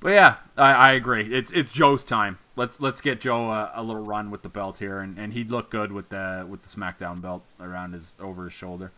But 0.00 0.10
yeah, 0.10 0.36
I, 0.58 0.72
I 0.72 0.92
agree. 0.92 1.32
It's 1.32 1.50
it's 1.52 1.72
Joe's 1.72 2.04
time. 2.04 2.38
Let's 2.56 2.78
let's 2.78 3.00
get 3.00 3.20
Joe 3.22 3.50
a, 3.50 3.72
a 3.76 3.82
little 3.82 4.04
run 4.04 4.30
with 4.30 4.42
the 4.42 4.50
belt 4.50 4.76
here, 4.76 5.00
and, 5.00 5.18
and 5.18 5.32
he'd 5.32 5.50
look 5.50 5.70
good 5.70 5.90
with 5.90 6.10
the 6.10 6.46
with 6.46 6.62
the 6.62 6.68
SmackDown 6.68 7.22
belt 7.22 7.42
around 7.58 7.94
his 7.94 8.12
over 8.20 8.44
his 8.44 8.52
shoulder. 8.52 8.92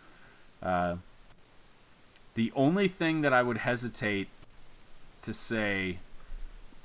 Uh, 0.60 0.96
the 2.34 2.52
only 2.56 2.88
thing 2.88 3.20
that 3.20 3.32
I 3.32 3.40
would 3.40 3.56
hesitate 3.56 4.28
to 5.22 5.32
say, 5.32 5.98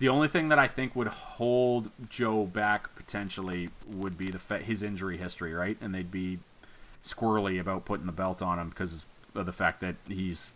the 0.02 0.10
only 0.10 0.28
thing 0.30 0.50
that 0.50 0.60
I 0.60 0.68
think 0.68 0.96
would 0.98 1.08
hold 1.10 1.92
Joe 2.10 2.46
back 2.46 2.96
potentially 2.96 3.70
would 3.88 4.18
be 4.18 4.32
the 4.32 4.40
fa- 4.40 4.60
his 4.60 4.84
injury 4.84 5.18
history, 5.18 5.54
right? 5.54 5.78
And 5.82 5.96
they'd 5.96 6.12
be 6.12 6.40
squirrely 7.06 7.62
about 7.62 7.86
putting 7.86 8.08
the 8.08 8.14
belt 8.14 8.42
on 8.44 8.60
him 8.60 8.70
because 8.70 9.06
of 9.36 9.46
the 9.48 9.54
fact 9.54 9.82
that 9.82 9.96
he's 10.10 10.54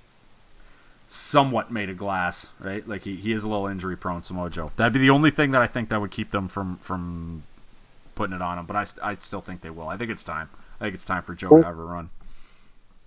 somewhat 1.07 1.71
made 1.71 1.89
of 1.91 1.97
glass, 1.97 2.49
right? 2.59 2.87
Like 2.87 3.03
he, 3.03 3.17
he 3.17 3.33
is 3.33 3.43
a 3.43 3.49
little 3.49 3.67
injury 3.67 3.97
prone, 3.97 4.23
Samoa 4.23 4.49
Joe. 4.51 4.71
That'd 4.77 4.93
be 4.93 4.99
the 4.99 5.11
only 5.11 5.31
thing 5.31 5.51
that 5.51 5.63
I 5.63 5.67
think 5.67 5.89
that 5.89 6.01
would 6.01 6.11
keep 6.11 6.31
them 6.31 6.49
from 6.49 6.77
from 6.79 7.47
putting 8.15 8.35
it 8.35 8.41
on 8.43 8.59
him. 8.59 8.67
But 8.67 8.77
I, 8.77 9.11
I 9.11 9.15
still 9.15 9.41
think 9.41 9.61
they 9.61 9.71
will. 9.71 9.89
I 9.89 9.97
think 9.97 10.11
it's 10.11 10.25
time. 10.25 10.49
I 10.81 10.85
think 10.85 10.95
it's 10.95 11.05
time 11.05 11.23
for 11.23 11.35
Joe 11.35 11.53
to 11.53 11.61
have 11.63 11.77
a 11.79 11.83
run. 11.83 12.11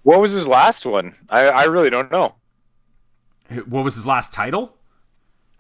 what 0.03 0.20
was 0.20 0.32
his 0.32 0.49
last 0.49 0.86
one 0.86 1.14
i, 1.30 1.49
I 1.49 1.64
really 1.64 1.91
don't 1.91 2.11
know 2.12 2.34
What 3.66 3.84
was 3.84 3.95
his 3.95 4.07
last 4.07 4.32
title? 4.32 4.78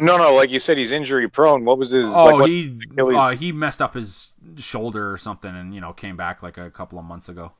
No 0.00 0.16
no 0.16 0.34
like 0.34 0.50
you 0.50 0.58
said 0.58 0.78
he's 0.78 0.92
injury 0.92 1.28
prone 1.28 1.64
what 1.64 1.78
was 1.78 1.90
his 1.90 2.06
Oh, 2.14 2.24
like, 2.24 2.34
what's 2.40 2.54
he 2.54 2.80
Achilles? 2.92 3.16
uh, 3.18 3.36
he 3.36 3.52
messed 3.52 3.82
up 3.82 3.94
his 3.94 4.30
shoulder 4.58 5.12
or 5.12 5.18
something, 5.18 5.54
and 5.54 5.74
you 5.74 5.80
know 5.80 5.92
came 5.92 6.16
back 6.16 6.42
like 6.42 6.58
a 6.58 6.70
couple 6.70 6.98
of 6.98 7.04
months 7.04 7.28
ago. 7.28 7.52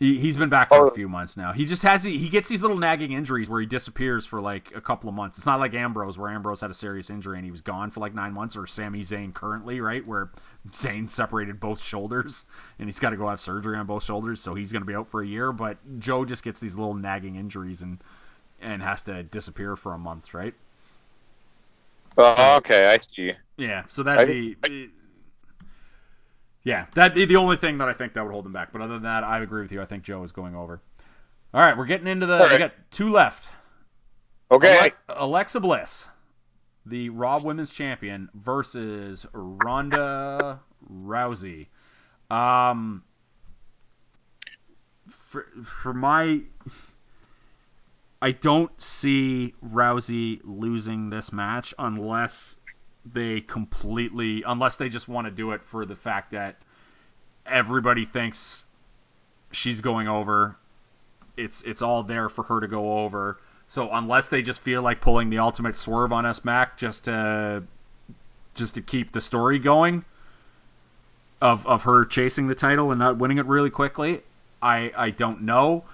He 0.00 0.18
he's 0.18 0.36
been 0.36 0.48
back 0.48 0.70
for 0.70 0.86
Oh. 0.86 0.88
a 0.88 0.94
few 0.94 1.08
months 1.08 1.36
now. 1.36 1.52
He 1.52 1.64
just 1.66 1.82
has 1.84 2.02
he 2.02 2.28
gets 2.28 2.48
these 2.48 2.62
little 2.62 2.76
nagging 2.76 3.12
injuries 3.12 3.48
where 3.48 3.60
he 3.60 3.66
disappears 3.66 4.26
for 4.26 4.40
like 4.40 4.72
a 4.74 4.80
couple 4.80 5.08
of 5.08 5.14
months. 5.14 5.38
It's 5.38 5.46
not 5.46 5.60
like 5.60 5.72
Ambrose 5.74 6.18
where 6.18 6.30
Ambrose 6.30 6.60
had 6.60 6.72
a 6.72 6.74
serious 6.74 7.10
injury 7.10 7.36
and 7.38 7.44
he 7.44 7.52
was 7.52 7.60
gone 7.60 7.92
for 7.92 8.00
like 8.00 8.12
nine 8.14 8.32
months, 8.32 8.56
or 8.56 8.66
Sami 8.66 9.02
Zayn 9.02 9.32
currently 9.32 9.80
right 9.80 10.04
where 10.04 10.30
Zayn 10.70 11.08
separated 11.08 11.60
both 11.60 11.80
shoulders 11.80 12.44
and 12.80 12.88
he's 12.88 12.98
got 12.98 13.10
to 13.10 13.16
go 13.16 13.28
have 13.28 13.40
surgery 13.40 13.76
on 13.76 13.86
both 13.86 14.02
shoulders, 14.02 14.40
so 14.40 14.54
he's 14.54 14.72
going 14.72 14.82
to 14.82 14.86
be 14.86 14.96
out 14.96 15.08
for 15.08 15.22
a 15.22 15.26
year. 15.26 15.52
But 15.52 15.78
Joe 16.00 16.24
just 16.24 16.42
gets 16.42 16.58
these 16.58 16.74
little 16.74 16.94
nagging 16.94 17.36
injuries 17.36 17.82
and 17.82 17.98
and 18.60 18.82
has 18.82 19.02
to 19.02 19.22
disappear 19.22 19.76
for 19.76 19.92
a 19.94 19.98
month, 19.98 20.34
right? 20.34 20.54
Oh, 22.16 22.56
okay 22.56 22.92
i 22.92 22.98
see 22.98 23.32
Yeah, 23.56 23.84
so 23.88 24.02
that'd 24.02 24.28
I- 24.28 24.32
be. 24.32 24.90
yeah, 26.62 26.86
that'd 26.94 27.14
be 27.14 27.24
the 27.24 27.36
only 27.36 27.56
thing 27.56 27.78
that 27.78 27.88
I 27.88 27.92
think 27.92 28.14
that 28.14 28.24
would 28.24 28.32
hold 28.32 28.44
them 28.44 28.52
back. 28.52 28.72
But 28.72 28.80
other 28.82 28.94
than 28.94 29.02
that, 29.02 29.24
I 29.24 29.40
agree 29.40 29.62
with 29.62 29.72
you. 29.72 29.82
I 29.82 29.84
think 29.86 30.02
Joe 30.04 30.22
is 30.22 30.32
going 30.32 30.54
over. 30.54 30.80
All 31.52 31.60
right, 31.60 31.76
we're 31.76 31.86
getting 31.86 32.06
into 32.06 32.26
the. 32.26 32.38
All 32.42 32.48
We 32.50 32.58
got 32.58 32.72
two 32.90 33.10
left. 33.10 33.48
okay 34.50 34.92
Alexa 35.08 35.60
Bliss, 35.60 36.06
the 36.86 37.10
Raw 37.10 37.38
Women's 37.42 37.72
Champion, 37.74 38.28
versus 38.34 39.26
Ronda 39.32 40.60
Rousey. 40.90 41.66
Um, 42.30 43.02
for 45.08 45.46
for 45.64 45.92
my, 45.94 46.40
I 48.20 48.30
don't 48.32 48.70
see 48.80 49.54
Rousey 49.64 50.40
losing 50.44 51.10
this 51.10 51.32
match 51.32 51.74
unless 51.78 52.56
they 53.04 53.40
completely, 53.40 54.42
unless 54.46 54.76
they 54.76 54.88
just 54.88 55.08
want 55.08 55.26
to 55.26 55.30
do 55.30 55.52
it 55.52 55.62
for 55.62 55.84
the 55.84 55.96
fact 55.96 56.32
that 56.32 56.56
everybody 57.46 58.04
thinks 58.04 58.64
she's 59.52 59.80
going 59.80 60.08
over. 60.08 60.56
It's 61.36 61.62
it's 61.62 61.82
all 61.82 62.02
there 62.02 62.28
for 62.28 62.44
her 62.44 62.60
to 62.60 62.68
go 62.68 63.00
over. 63.00 63.38
So 63.66 63.90
unless 63.92 64.28
they 64.28 64.42
just 64.42 64.60
feel 64.60 64.82
like 64.82 65.00
pulling 65.00 65.30
the 65.30 65.38
ultimate 65.38 65.78
swerve 65.78 66.12
on 66.12 66.26
us, 66.26 66.44
Mack, 66.44 66.76
just 66.76 67.04
to 67.04 67.64
just 68.54 68.76
to 68.76 68.82
keep 68.82 69.12
the 69.12 69.20
story 69.20 69.58
going 69.58 70.04
of 71.40 71.66
of 71.66 71.82
her 71.82 72.04
chasing 72.04 72.46
the 72.46 72.54
title 72.54 72.90
and 72.90 72.98
not 72.98 73.18
winning 73.18 73.38
it 73.38 73.46
really 73.46 73.70
quickly, 73.70 74.22
I 74.62 74.92
I 74.96 75.10
don't 75.10 75.42
know, 75.42 75.84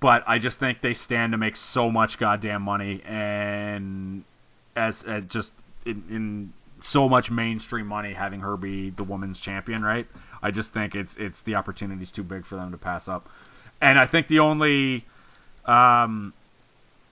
but 0.00 0.24
I 0.26 0.38
just 0.38 0.58
think 0.58 0.80
they 0.80 0.94
stand 0.94 1.32
to 1.32 1.38
make 1.38 1.56
so 1.56 1.90
much 1.90 2.18
goddamn 2.18 2.62
money 2.62 3.02
and 3.04 4.24
as, 4.74 5.02
as 5.02 5.24
just 5.26 5.52
in, 5.84 6.02
in 6.10 6.52
so 6.80 7.08
much 7.08 7.30
mainstream 7.30 7.86
money 7.86 8.14
having 8.14 8.40
her 8.40 8.56
be 8.56 8.90
the 8.90 9.04
women's 9.04 9.38
champion, 9.38 9.82
right? 9.82 10.06
I 10.42 10.50
just 10.50 10.72
think 10.72 10.94
it's 10.94 11.16
it's 11.16 11.42
the 11.42 11.56
opportunity's 11.56 12.10
too 12.10 12.22
big 12.22 12.46
for 12.46 12.56
them 12.56 12.72
to 12.72 12.78
pass 12.78 13.06
up. 13.06 13.28
And 13.80 13.98
I 13.98 14.06
think 14.06 14.28
the 14.28 14.38
only 14.40 15.04
um 15.66 16.32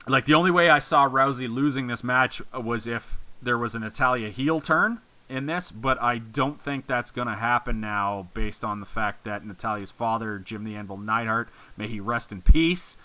like 0.07 0.24
the 0.24 0.34
only 0.34 0.51
way 0.51 0.70
I 0.70 0.78
saw 0.78 1.07
Rousey 1.09 1.53
losing 1.53 1.86
this 1.86 2.03
match 2.03 2.41
was 2.55 2.86
if 2.86 3.18
there 3.43 3.59
was 3.59 3.74
a 3.74 3.78
Natalya 3.78 4.30
heel 4.30 4.61
turn 4.61 4.99
in 5.29 5.47
this, 5.47 5.70
but 5.70 6.01
I 6.01 6.18
don't 6.18 6.61
think 6.61 6.87
that's 6.87 7.11
going 7.11 7.29
to 7.29 7.35
happen 7.35 7.81
now 7.81 8.29
based 8.35 8.64
on 8.64 8.81
the 8.81 8.87
fact 8.87 9.24
that 9.24 9.45
Natalya's 9.45 9.91
father, 9.91 10.39
Jim 10.39 10.64
the 10.64 10.76
Anvil 10.76 10.97
Neidhart, 10.97 11.49
may 11.76 11.89
he 11.89 12.01
rest 12.01 12.33
in 12.33 12.41
peace, 12.41 12.97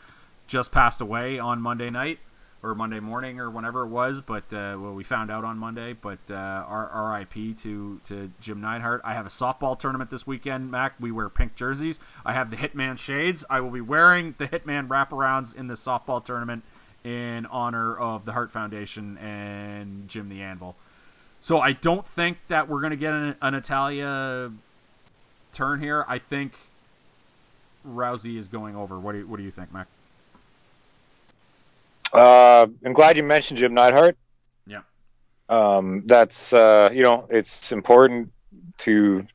just 0.47 0.71
passed 0.71 1.01
away 1.01 1.39
on 1.39 1.61
Monday 1.61 1.89
night 1.89 2.19
or 2.63 2.73
Monday 2.73 3.01
morning 3.01 3.41
or 3.41 3.49
whenever 3.49 3.83
it 3.83 3.89
was, 3.89 4.21
but 4.21 4.43
uh, 4.53 4.77
well, 4.79 4.93
we 4.93 5.03
found 5.03 5.29
out 5.29 5.43
on 5.43 5.57
Monday. 5.57 5.93
But 5.93 6.19
uh, 6.31 6.65
RIP 7.11 7.57
to 7.57 7.99
to 8.07 8.31
Jim 8.39 8.61
Neidhart. 8.61 9.01
I 9.03 9.13
have 9.13 9.25
a 9.25 9.29
softball 9.29 9.77
tournament 9.77 10.09
this 10.09 10.25
weekend, 10.25 10.71
Mack. 10.71 10.93
We 10.99 11.11
wear 11.11 11.27
pink 11.27 11.55
jerseys. 11.55 11.99
I 12.25 12.31
have 12.31 12.49
the 12.49 12.55
Hitman 12.55 12.97
shades. 12.97 13.43
I 13.49 13.59
will 13.59 13.69
be 13.69 13.81
wearing 13.81 14.33
the 14.37 14.47
Hitman 14.47 14.87
wraparounds 14.87 15.53
in 15.53 15.67
the 15.67 15.73
softball 15.73 16.23
tournament 16.23 16.63
in 17.03 17.45
honor 17.47 17.97
of 17.97 18.23
the 18.23 18.31
Hart 18.31 18.51
Foundation 18.51 19.17
and 19.17 20.07
Jim 20.07 20.29
the 20.29 20.41
Anvil. 20.41 20.77
So 21.43 21.59
I 21.59 21.73
don't 21.73 22.07
think 22.07 22.37
that 22.47 22.69
we're 22.69 22.79
going 22.79 22.91
to 22.91 22.97
get 22.97 23.11
an, 23.11 23.35
a 23.41 23.51
Natalya 23.51 24.49
turn 25.51 25.81
here. 25.81 26.05
I 26.07 26.17
think 26.17 26.53
Rousey 27.85 28.37
is 28.37 28.47
going 28.47 28.77
over. 28.77 28.97
What 28.97 29.11
do 29.11 29.17
you, 29.17 29.27
what 29.27 29.35
do 29.35 29.43
you 29.43 29.51
think, 29.51 29.73
Mack? 29.73 29.87
Uh, 32.13 32.67
I'm 32.85 32.93
glad 32.93 33.17
you 33.17 33.23
mentioned 33.23 33.59
Jim 33.59 33.73
Neidhart. 33.73 34.15
Yeah. 34.65 34.83
Um, 35.49 36.03
that's 36.05 36.53
uh, 36.53 36.89
you 36.93 37.03
know, 37.03 37.27
it's 37.29 37.73
important 37.73 38.31
to 38.77 39.27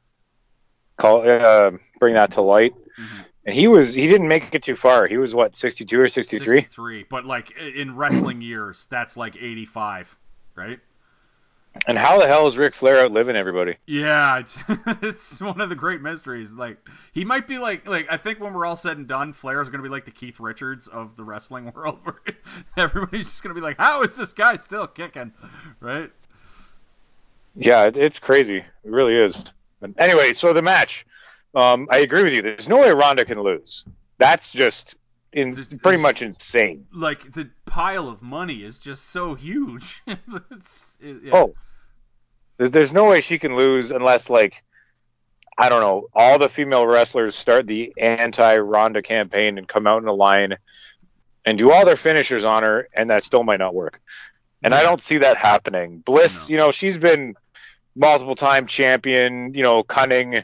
call 0.96 1.28
uh, 1.28 1.72
bring 2.00 2.14
that 2.14 2.30
to 2.32 2.40
light. 2.40 2.72
Mm-hmm. 2.98 3.22
And 3.44 3.54
he 3.54 3.68
was 3.68 3.92
he 3.92 4.06
didn't 4.06 4.28
make 4.28 4.54
it 4.54 4.62
too 4.62 4.76
far. 4.76 5.06
He 5.08 5.18
was 5.18 5.34
what 5.34 5.54
62 5.54 6.00
or 6.00 6.08
63. 6.08 6.60
63, 6.60 7.04
but 7.10 7.26
like 7.26 7.54
in 7.58 7.94
wrestling 7.94 8.40
years, 8.40 8.86
that's 8.88 9.18
like 9.18 9.36
85, 9.36 10.16
right? 10.54 10.80
And 11.86 11.98
how 11.98 12.18
the 12.18 12.26
hell 12.26 12.46
is 12.46 12.56
Ric 12.56 12.74
Flair 12.74 13.04
outliving 13.04 13.36
everybody? 13.36 13.76
Yeah, 13.86 14.38
it's, 14.38 14.58
it's 15.02 15.40
one 15.40 15.60
of 15.60 15.68
the 15.68 15.74
great 15.74 16.00
mysteries. 16.00 16.52
Like 16.52 16.78
he 17.12 17.24
might 17.24 17.46
be 17.46 17.58
like 17.58 17.86
like 17.86 18.06
I 18.10 18.16
think 18.16 18.40
when 18.40 18.54
we're 18.54 18.66
all 18.66 18.76
said 18.76 18.96
and 18.96 19.06
done, 19.06 19.32
Flair 19.32 19.60
is 19.62 19.68
gonna 19.68 19.82
be 19.82 19.88
like 19.88 20.04
the 20.04 20.10
Keith 20.10 20.40
Richards 20.40 20.86
of 20.86 21.16
the 21.16 21.24
wrestling 21.24 21.72
world, 21.76 21.98
where 22.02 22.16
everybody's 22.76 23.26
just 23.26 23.42
gonna 23.42 23.54
be 23.54 23.60
like, 23.60 23.78
how 23.78 24.02
is 24.02 24.16
this 24.16 24.32
guy 24.32 24.56
still 24.56 24.86
kicking, 24.86 25.32
right? 25.80 26.10
Yeah, 27.54 27.84
it, 27.84 27.96
it's 27.96 28.18
crazy. 28.18 28.58
It 28.58 28.66
really 28.84 29.16
is. 29.16 29.52
But 29.80 29.90
anyway, 29.98 30.32
so 30.32 30.52
the 30.52 30.62
match. 30.62 31.06
Um, 31.54 31.88
I 31.90 31.98
agree 31.98 32.22
with 32.22 32.32
you. 32.34 32.42
There's 32.42 32.68
no 32.68 32.80
way 32.80 32.90
Ronda 32.90 33.24
can 33.24 33.40
lose. 33.40 33.84
That's 34.18 34.50
just 34.50 34.96
in, 35.32 35.54
pretty 35.54 35.98
much 35.98 36.22
insane. 36.22 36.86
Like 36.92 37.32
the 37.32 37.48
pile 37.66 38.08
of 38.08 38.22
money 38.22 38.64
is 38.64 38.78
just 38.78 39.10
so 39.10 39.34
huge. 39.34 40.00
it's, 40.50 40.96
it, 41.00 41.16
yeah. 41.24 41.36
Oh, 41.36 41.54
there's 42.58 42.70
there's 42.70 42.92
no 42.92 43.08
way 43.08 43.20
she 43.22 43.38
can 43.38 43.54
lose 43.56 43.90
unless 43.90 44.28
like 44.28 44.62
I 45.56 45.68
don't 45.68 45.80
know 45.80 46.08
all 46.14 46.38
the 46.38 46.48
female 46.48 46.86
wrestlers 46.86 47.34
start 47.34 47.66
the 47.66 47.92
anti 47.98 48.56
Ronda 48.58 49.02
campaign 49.02 49.58
and 49.58 49.66
come 49.66 49.86
out 49.86 50.02
in 50.02 50.08
a 50.08 50.12
line 50.12 50.56
and 51.44 51.56
do 51.56 51.72
all 51.72 51.84
their 51.86 51.96
finishers 51.96 52.44
on 52.44 52.62
her, 52.62 52.88
and 52.92 53.08
that 53.10 53.24
still 53.24 53.42
might 53.42 53.58
not 53.58 53.74
work. 53.74 54.00
And 54.62 54.74
I 54.74 54.82
don't 54.82 55.00
see 55.00 55.18
that 55.18 55.36
happening. 55.38 56.00
Bliss, 56.00 56.48
No. 56.48 56.52
you 56.52 56.58
know, 56.58 56.70
she's 56.72 56.98
been 56.98 57.34
multiple 57.96 58.34
time 58.34 58.66
champion, 58.66 59.54
you 59.54 59.62
know, 59.62 59.82
cunning, 59.82 60.42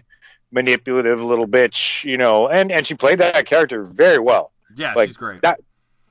manipulative 0.51 1.21
little 1.23 1.47
bitch, 1.47 2.05
you 2.05 2.17
know, 2.17 2.49
and 2.49 2.73
and 2.73 2.87
she 2.87 2.95
played 2.95 3.19
that 3.19 3.45
character 3.47 3.85
very 3.85 4.19
well. 4.19 4.53
yeah, 4.77 4.95
like, 4.95 5.09
she's 5.11 5.17
great. 5.17 5.43
that- 5.43 5.61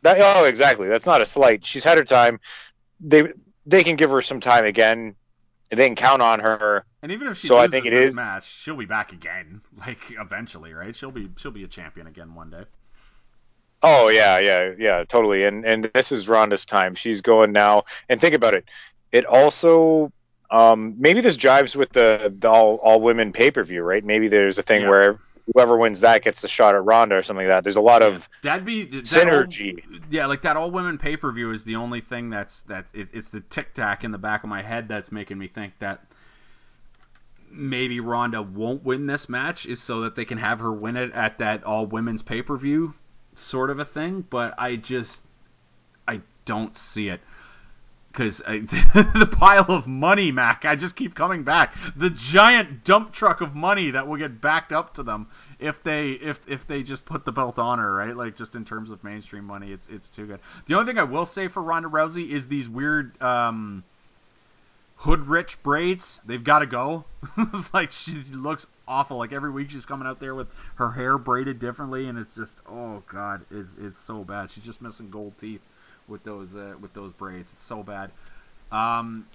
That 0.04 0.18
oh, 0.20 0.44
exactly. 0.46 0.88
That's 0.90 1.06
not 1.06 1.22
a 1.22 1.26
slight. 1.26 1.66
She's 1.66 1.84
had 1.86 1.98
her 1.98 2.04
time. 2.04 2.40
They 3.00 3.24
they 3.66 3.84
can 3.84 3.96
give 3.96 4.12
her 4.12 4.22
some 4.22 4.42
time 4.42 4.66
again. 4.66 5.16
And 5.74 5.80
didn't 5.80 5.98
count 5.98 6.22
on 6.22 6.40
her. 6.40 6.86
and 7.02 7.12
even 7.12 7.28
if 7.30 7.38
she 7.40 7.48
so 7.48 7.58
I 7.58 7.68
think 7.68 7.88
it 7.88 7.90
this 7.90 8.10
is- 8.10 8.16
match, 8.16 8.46
she'll 8.48 8.76
be 8.76 8.86
back 8.86 9.12
again. 9.12 9.62
Like 9.86 9.98
eventually, 10.12 10.72
right? 10.74 10.96
She'll 10.96 11.10
be 11.12 11.30
she'll 11.38 11.52
be 11.52 11.64
a 11.64 11.68
champion 11.68 12.06
again 12.08 12.36
one 12.36 12.52
day. 12.52 12.64
Oh 13.82 14.08
yeah, 14.10 14.38
yeah, 14.40 14.72
yeah, 14.78 15.04
totally. 15.04 15.46
And 15.46 15.66
and 15.66 15.86
this 15.94 16.12
is 16.12 16.28
Ronda's 16.28 16.66
time. 16.66 16.96
She's 16.96 17.22
going 17.22 17.52
now. 17.52 17.84
And 18.08 18.22
think 18.22 18.36
about 18.36 18.54
it. 18.54 18.66
It 19.12 19.26
also 19.26 20.12
um, 20.52 20.96
maybe 21.00 21.22
this 21.22 21.36
jives 21.38 21.76
with 21.76 21.92
the, 21.92 22.34
the 22.38 22.48
all 22.50 22.76
all 22.76 23.02
women 23.02 23.34
pay 23.34 23.50
per 23.52 23.64
view, 23.64 23.82
right? 23.82 24.04
Maybe 24.06 24.28
there's 24.28 24.58
a 24.60 24.64
thing 24.64 24.84
Yeah. 24.84 24.90
where 24.90 25.20
whoever 25.52 25.78
wins 25.78 26.02
that 26.02 26.24
gets 26.24 26.42
the 26.42 26.48
shot 26.48 26.76
at 26.76 26.84
Ronda 26.84 27.16
or 27.16 27.24
something 27.24 27.46
like 27.46 27.56
that. 27.56 27.64
There's 27.64 27.76
a 27.76 27.82
lot 27.82 28.02
of 28.02 28.30
That'd 28.42 28.66
be 28.66 28.86
that 28.86 29.04
synergy. 29.04 29.84
All, 29.86 30.00
yeah, 30.10 30.26
like 30.28 30.44
that 30.44 30.58
all 30.58 30.72
women 30.72 30.98
pay 30.98 31.18
per 31.18 31.32
view 31.32 31.52
is 31.52 31.64
the 31.64 31.76
only 31.76 32.02
thing 32.02 32.30
that's 32.30 32.62
that's 32.64 32.90
it, 32.94 33.10
it's 33.14 33.30
the 33.30 33.42
tic 33.42 33.74
tac 33.74 34.04
in 34.04 34.12
the 34.12 34.18
back 34.18 34.44
of 34.44 34.50
my 34.50 34.62
head 34.62 34.88
that's 34.88 35.12
making 35.12 35.38
me 35.38 35.48
think 35.48 35.74
that 35.80 36.06
maybe 37.52 38.00
Ronda 38.00 38.42
won't 38.42 38.84
win 38.84 39.06
this 39.06 39.30
match 39.30 39.66
is 39.66 39.82
so 39.82 40.02
that 40.02 40.16
they 40.16 40.26
can 40.26 40.38
have 40.38 40.60
her 40.60 40.72
win 40.72 40.98
it 40.98 41.12
at 41.14 41.38
that 41.40 41.64
all 41.64 41.86
women's 41.86 42.22
pay 42.22 42.42
per 42.42 42.58
view 42.58 42.94
sort 43.36 43.70
of 43.70 43.80
a 43.80 43.86
thing. 43.86 44.26
But 44.28 44.56
I 44.58 44.76
just 44.78 45.22
I 46.08 46.22
don't 46.46 46.76
see 46.78 47.10
it. 47.10 47.22
Because 48.14 48.38
the 48.38 49.28
pile 49.32 49.66
of 49.70 49.88
money, 49.88 50.32
Mack, 50.32 50.66
I 50.66 50.76
just 50.76 50.96
keep 50.96 51.16
coming 51.16 51.44
back. 51.44 51.76
The 51.96 52.12
giant 52.12 52.84
dump 52.84 53.12
truck 53.12 53.42
of 53.42 53.56
money 53.56 53.90
that 53.92 54.08
will 54.08 54.18
get 54.18 54.40
backed 54.40 54.72
up 54.72 54.94
to 54.96 55.04
them 55.04 55.28
if 55.58 55.82
they 55.82 56.12
if 56.12 56.40
if 56.48 56.68
they 56.68 56.84
just 56.84 57.06
put 57.06 57.26
the 57.26 57.32
belt 57.32 57.58
on 57.58 57.80
her, 57.80 57.92
right? 57.92 58.16
Like 58.16 58.36
just 58.36 58.54
in 58.54 58.66
terms 58.66 58.92
of 58.92 59.04
mainstream 59.04 59.46
money, 59.46 59.72
it's 59.72 59.88
it's 59.88 60.10
too 60.10 60.28
good. 60.28 60.40
The 60.68 60.76
only 60.76 60.86
thing 60.86 61.00
I 61.00 61.04
will 61.04 61.26
say 61.26 61.48
for 61.48 61.64
Ronda 61.64 61.90
Rousey 61.90 62.30
is 62.30 62.48
these 62.48 62.70
weird 62.70 63.20
um, 63.20 63.84
hood 64.98 65.28
rich 65.28 65.62
braids. 65.64 66.20
They've 66.24 66.44
got 66.44 66.60
to 66.60 66.68
go. 66.68 67.06
like 67.74 67.92
she 67.92 68.24
looks 68.32 68.68
awful. 68.88 69.18
Like 69.18 69.34
every 69.34 69.50
week 69.50 69.72
she's 69.72 69.88
coming 69.88 70.08
out 70.08 70.20
there 70.20 70.36
with 70.36 70.50
her 70.76 70.92
hair 70.92 71.18
braided 71.18 71.58
differently, 71.58 72.08
and 72.08 72.20
it's 72.20 72.36
just 72.36 72.60
oh 72.70 73.02
god, 73.12 73.44
it's 73.50 73.74
it's 73.82 73.98
so 73.98 74.24
bad. 74.24 74.52
She's 74.52 74.64
just 74.64 74.84
missing 74.84 75.10
gold 75.10 75.34
teeth 75.40 75.62
with 76.08 76.24
those 76.24 76.56
uh, 76.56 76.76
with 76.80 76.94
those 76.94 77.12
braids. 77.14 77.52
It's 77.52 77.62
so 77.62 77.84
bad. 77.84 78.12
Um, 78.72 79.28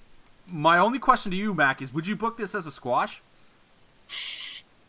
my 0.51 0.78
only 0.78 0.99
question 0.99 1.31
to 1.31 1.36
you, 1.36 1.55
Mack, 1.55 1.82
is 1.82 1.93
would 1.93 2.07
you 2.07 2.16
book 2.16 2.36
this 2.36 2.55
as 2.55 2.66
a 2.66 2.70
squash? 2.70 3.20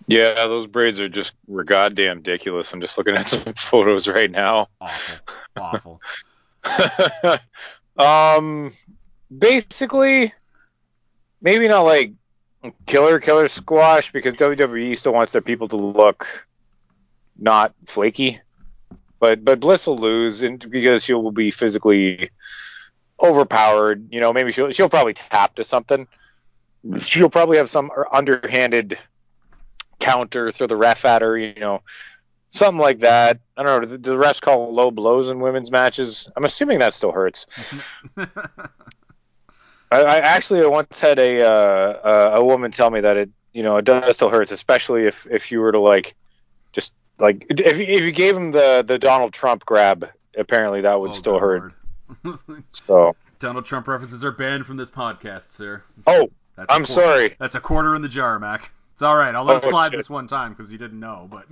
Yeah, 0.08 0.48
those 0.48 0.66
braids 0.66 1.00
are 1.00 1.10
just 1.10 1.34
were 1.48 1.64
goddamn 1.64 2.18
ridiculous. 2.18 2.74
I'm 2.74 2.82
just 2.82 2.98
looking 2.98 3.16
at 3.16 3.28
some 3.28 3.44
photos 3.56 4.08
right 4.08 4.32
now. 4.32 4.68
Awful, 4.82 6.00
awful. 6.64 7.40
um, 7.98 8.74
basically, 9.36 10.34
maybe 11.42 11.68
not 11.68 11.82
like 11.82 12.14
killer 12.86 13.20
killer 13.20 13.48
squash 13.48 14.12
because 14.12 14.36
WWE 14.36 14.98
still 14.98 15.14
wants 15.14 15.32
their 15.32 15.42
people 15.42 15.68
to 15.70 15.78
look 15.78 16.48
not 17.38 17.74
flaky. 17.86 18.42
But 19.20 19.44
but 19.44 19.60
Bliss 19.60 19.88
will 19.88 19.98
lose 19.98 20.42
and 20.42 20.70
because 20.70 21.04
she 21.04 21.14
will 21.14 21.32
be 21.32 21.52
physically 21.52 22.30
overpowered. 23.22 24.08
You 24.12 24.22
know, 24.22 24.34
maybe 24.34 24.52
she'll 24.52 24.72
she'll 24.72 24.90
probably 24.90 25.14
tap 25.14 25.56
to 25.56 25.64
something. 25.64 26.08
She'll 27.00 27.30
probably 27.30 27.58
have 27.58 27.70
some 27.70 27.92
underhanded 28.12 28.98
counter, 30.00 30.52
throw 30.52 30.68
the 30.68 30.78
ref 30.78 31.04
at 31.06 31.22
her. 31.22 31.38
You 31.38 31.60
know, 31.60 31.82
something 32.50 32.80
like 32.80 33.00
that. 33.00 33.40
I 33.58 33.64
don't 33.64 33.82
know. 33.82 33.98
Do 33.98 34.12
the 34.12 34.18
refs 34.18 34.42
call 34.42 34.74
low 34.74 34.92
blows 34.92 35.30
in 35.30 35.40
women's 35.40 35.72
matches? 35.72 36.28
I'm 36.36 36.46
assuming 36.46 36.80
that 36.80 36.94
still 36.94 37.12
hurts. 37.12 37.46
I, 39.92 40.02
I 40.02 40.18
actually 40.20 40.66
once 40.68 41.00
had 41.00 41.20
a 41.20 41.46
uh, 41.46 42.38
a 42.38 42.46
woman 42.46 42.72
tell 42.72 42.90
me 42.90 43.02
that 43.02 43.18
it 43.18 43.30
you 43.54 43.64
know 43.64 43.78
it 43.78 43.86
does 43.86 44.16
still 44.16 44.30
hurts, 44.30 44.52
especially 44.52 45.06
if 45.06 45.28
if 45.30 45.52
you 45.52 45.60
were 45.60 45.72
to 45.72 45.80
like 45.80 46.16
just 46.72 46.94
like 47.20 47.46
if 47.50 47.78
you- 47.78 47.86
if 47.86 48.02
you 48.02 48.12
gave 48.12 48.36
him 48.36 48.52
the 48.52 48.84
the 48.86 48.98
Donald 49.00 49.34
Trump 49.34 49.66
grab, 49.66 50.10
apparently 50.38 50.82
that 50.82 51.00
would 51.00 51.12
Oh, 51.12 51.14
still 51.14 51.40
good 51.40 51.74
hurt. 52.24 52.40
So 52.70 53.16
Donald 53.40 53.66
Trump 53.66 53.88
references 53.88 54.24
are 54.24 54.32
banned 54.32 54.66
from 54.66 54.78
this 54.78 54.90
podcast, 54.90 55.52
sir. 55.52 55.84
oh, 56.08 56.30
That's 56.56 56.74
I'm 56.74 56.86
sorry. 56.86 57.36
That's 57.40 57.56
a 57.56 57.60
quarter 57.62 57.96
in 57.96 58.02
the 58.02 58.10
jar, 58.10 58.38
Mack. 58.40 58.72
It's 58.94 59.02
all 59.04 59.16
right. 59.16 59.34
I'll 59.34 59.46
let 59.46 59.64
it 59.64 59.68
Oh, 59.68 59.70
slide 59.70 59.92
shit. 59.92 60.00
this 60.00 60.10
one 60.10 60.28
time 60.28 60.54
because 60.54 60.70
you 60.72 60.78
didn't 60.78 61.00
know. 61.00 61.30
But 61.32 61.46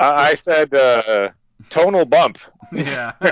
I, 0.00 0.30
I 0.30 0.34
said 0.34 0.74
uh, 0.74 1.28
tonal 1.70 2.04
bump. 2.06 2.38
yeah. 2.72 3.12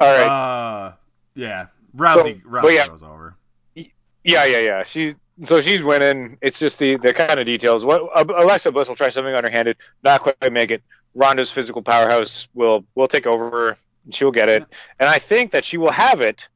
All 0.00 0.08
right. 0.08 0.26
Uh, 0.26 0.92
yeah. 1.34 1.66
Rousey, 1.96 2.42
So- 2.42 2.48
Rousey 2.48 2.74
yeah. 2.74 2.88
goes 2.88 3.02
over. 3.02 3.36
Yeah, 3.74 4.44
yeah, 4.46 4.58
yeah. 4.60 4.82
She 4.84 5.14
so 5.42 5.60
she's 5.60 5.82
winning. 5.82 6.38
It's 6.40 6.58
just 6.58 6.78
the 6.78 6.96
the 6.96 7.12
kind 7.12 7.40
of 7.40 7.46
details. 7.46 7.84
What 7.84 8.02
Alexa 8.28 8.72
Bliss 8.72 8.88
will 8.88 8.96
try 8.96 9.10
something 9.10 9.34
underhanded, 9.34 9.76
not 10.02 10.20
quite 10.22 10.52
make 10.52 10.70
it. 10.70 10.82
Ronda's 11.14 11.50
physical 11.50 11.82
powerhouse 11.82 12.48
will 12.54 12.84
will 12.94 13.08
take 13.08 13.26
over. 13.26 13.76
She'll 14.10 14.30
get 14.32 14.48
it, 14.48 14.64
and 15.00 15.08
I 15.08 15.18
think 15.18 15.52
that 15.52 15.64
she 15.64 15.76
will 15.78 15.90
have 15.92 16.20
it. 16.20 16.48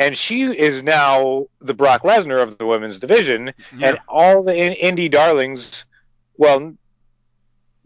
And 0.00 0.16
she 0.16 0.44
is 0.44 0.82
now 0.84 1.48
the 1.60 1.74
Brock 1.74 2.02
Lesnar 2.02 2.40
of 2.40 2.56
the 2.56 2.64
women's 2.66 3.00
division, 3.00 3.52
Yeah. 3.76 3.88
and 3.88 3.98
all 4.08 4.44
the 4.44 4.56
in- 4.56 4.96
indie 4.96 5.10
darlings. 5.10 5.84
Well, 6.36 6.74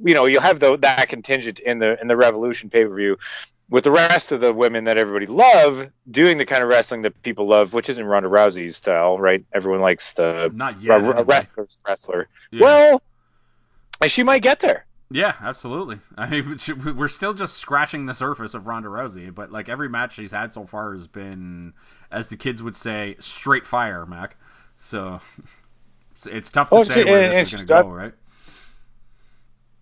you 0.04 0.14
know, 0.14 0.26
you'll 0.26 0.42
have 0.42 0.60
the, 0.60 0.76
that 0.76 1.08
contingent 1.08 1.58
in 1.58 1.78
the 1.78 1.98
in 2.00 2.08
the 2.08 2.16
Revolution 2.16 2.68
pay 2.70 2.84
per 2.84 2.94
view, 2.94 3.16
with 3.72 3.84
the 3.84 3.90
rest 3.90 4.32
of 4.32 4.40
the 4.42 4.52
women 4.52 4.84
that 4.84 4.98
everybody 4.98 5.24
love 5.24 5.88
doing 6.10 6.36
the 6.36 6.44
kind 6.44 6.62
of 6.62 6.68
wrestling 6.68 7.00
that 7.00 7.22
people 7.22 7.46
love, 7.48 7.72
which 7.72 7.88
isn't 7.88 8.04
Ronda 8.04 8.28
Rousey's 8.28 8.76
style, 8.76 9.18
right? 9.18 9.42
Everyone 9.54 9.80
likes 9.80 10.12
the 10.12 10.50
Not 10.54 10.82
yet. 10.82 11.00
a 11.00 11.24
wrestler's 11.24 11.80
wrestler. 11.88 12.28
Yeah. 12.50 12.60
Well, 12.60 13.02
she 14.08 14.24
might 14.24 14.42
get 14.42 14.60
there. 14.60 14.84
Yeah, 15.10 15.34
absolutely. 15.40 15.98
I 16.18 16.28
mean, 16.28 16.58
we're 16.96 17.08
still 17.08 17.32
just 17.32 17.56
scratching 17.56 18.04
the 18.04 18.12
surface 18.14 18.52
of 18.52 18.66
Ronda 18.66 18.90
Rousey, 18.90 19.34
but 19.34 19.50
like 19.50 19.70
every 19.70 19.88
match 19.88 20.16
she's 20.16 20.30
had 20.32 20.52
so 20.52 20.66
far 20.66 20.92
has 20.92 21.06
been, 21.06 21.72
as 22.10 22.28
the 22.28 22.36
kids 22.36 22.62
would 22.62 22.76
say, 22.76 23.16
straight 23.20 23.66
fire, 23.66 24.04
Mack. 24.04 24.36
So 24.80 25.18
it's, 26.26 26.50
tough 26.50 26.68
to 26.68 26.74
Oh, 26.76 26.84
say 26.84 27.04
she- 27.04 27.10
where 27.10 27.30
this 27.30 27.54
is 27.54 27.64
going 27.64 27.82
to 27.84 27.88
go, 27.88 27.94
right? 27.94 28.12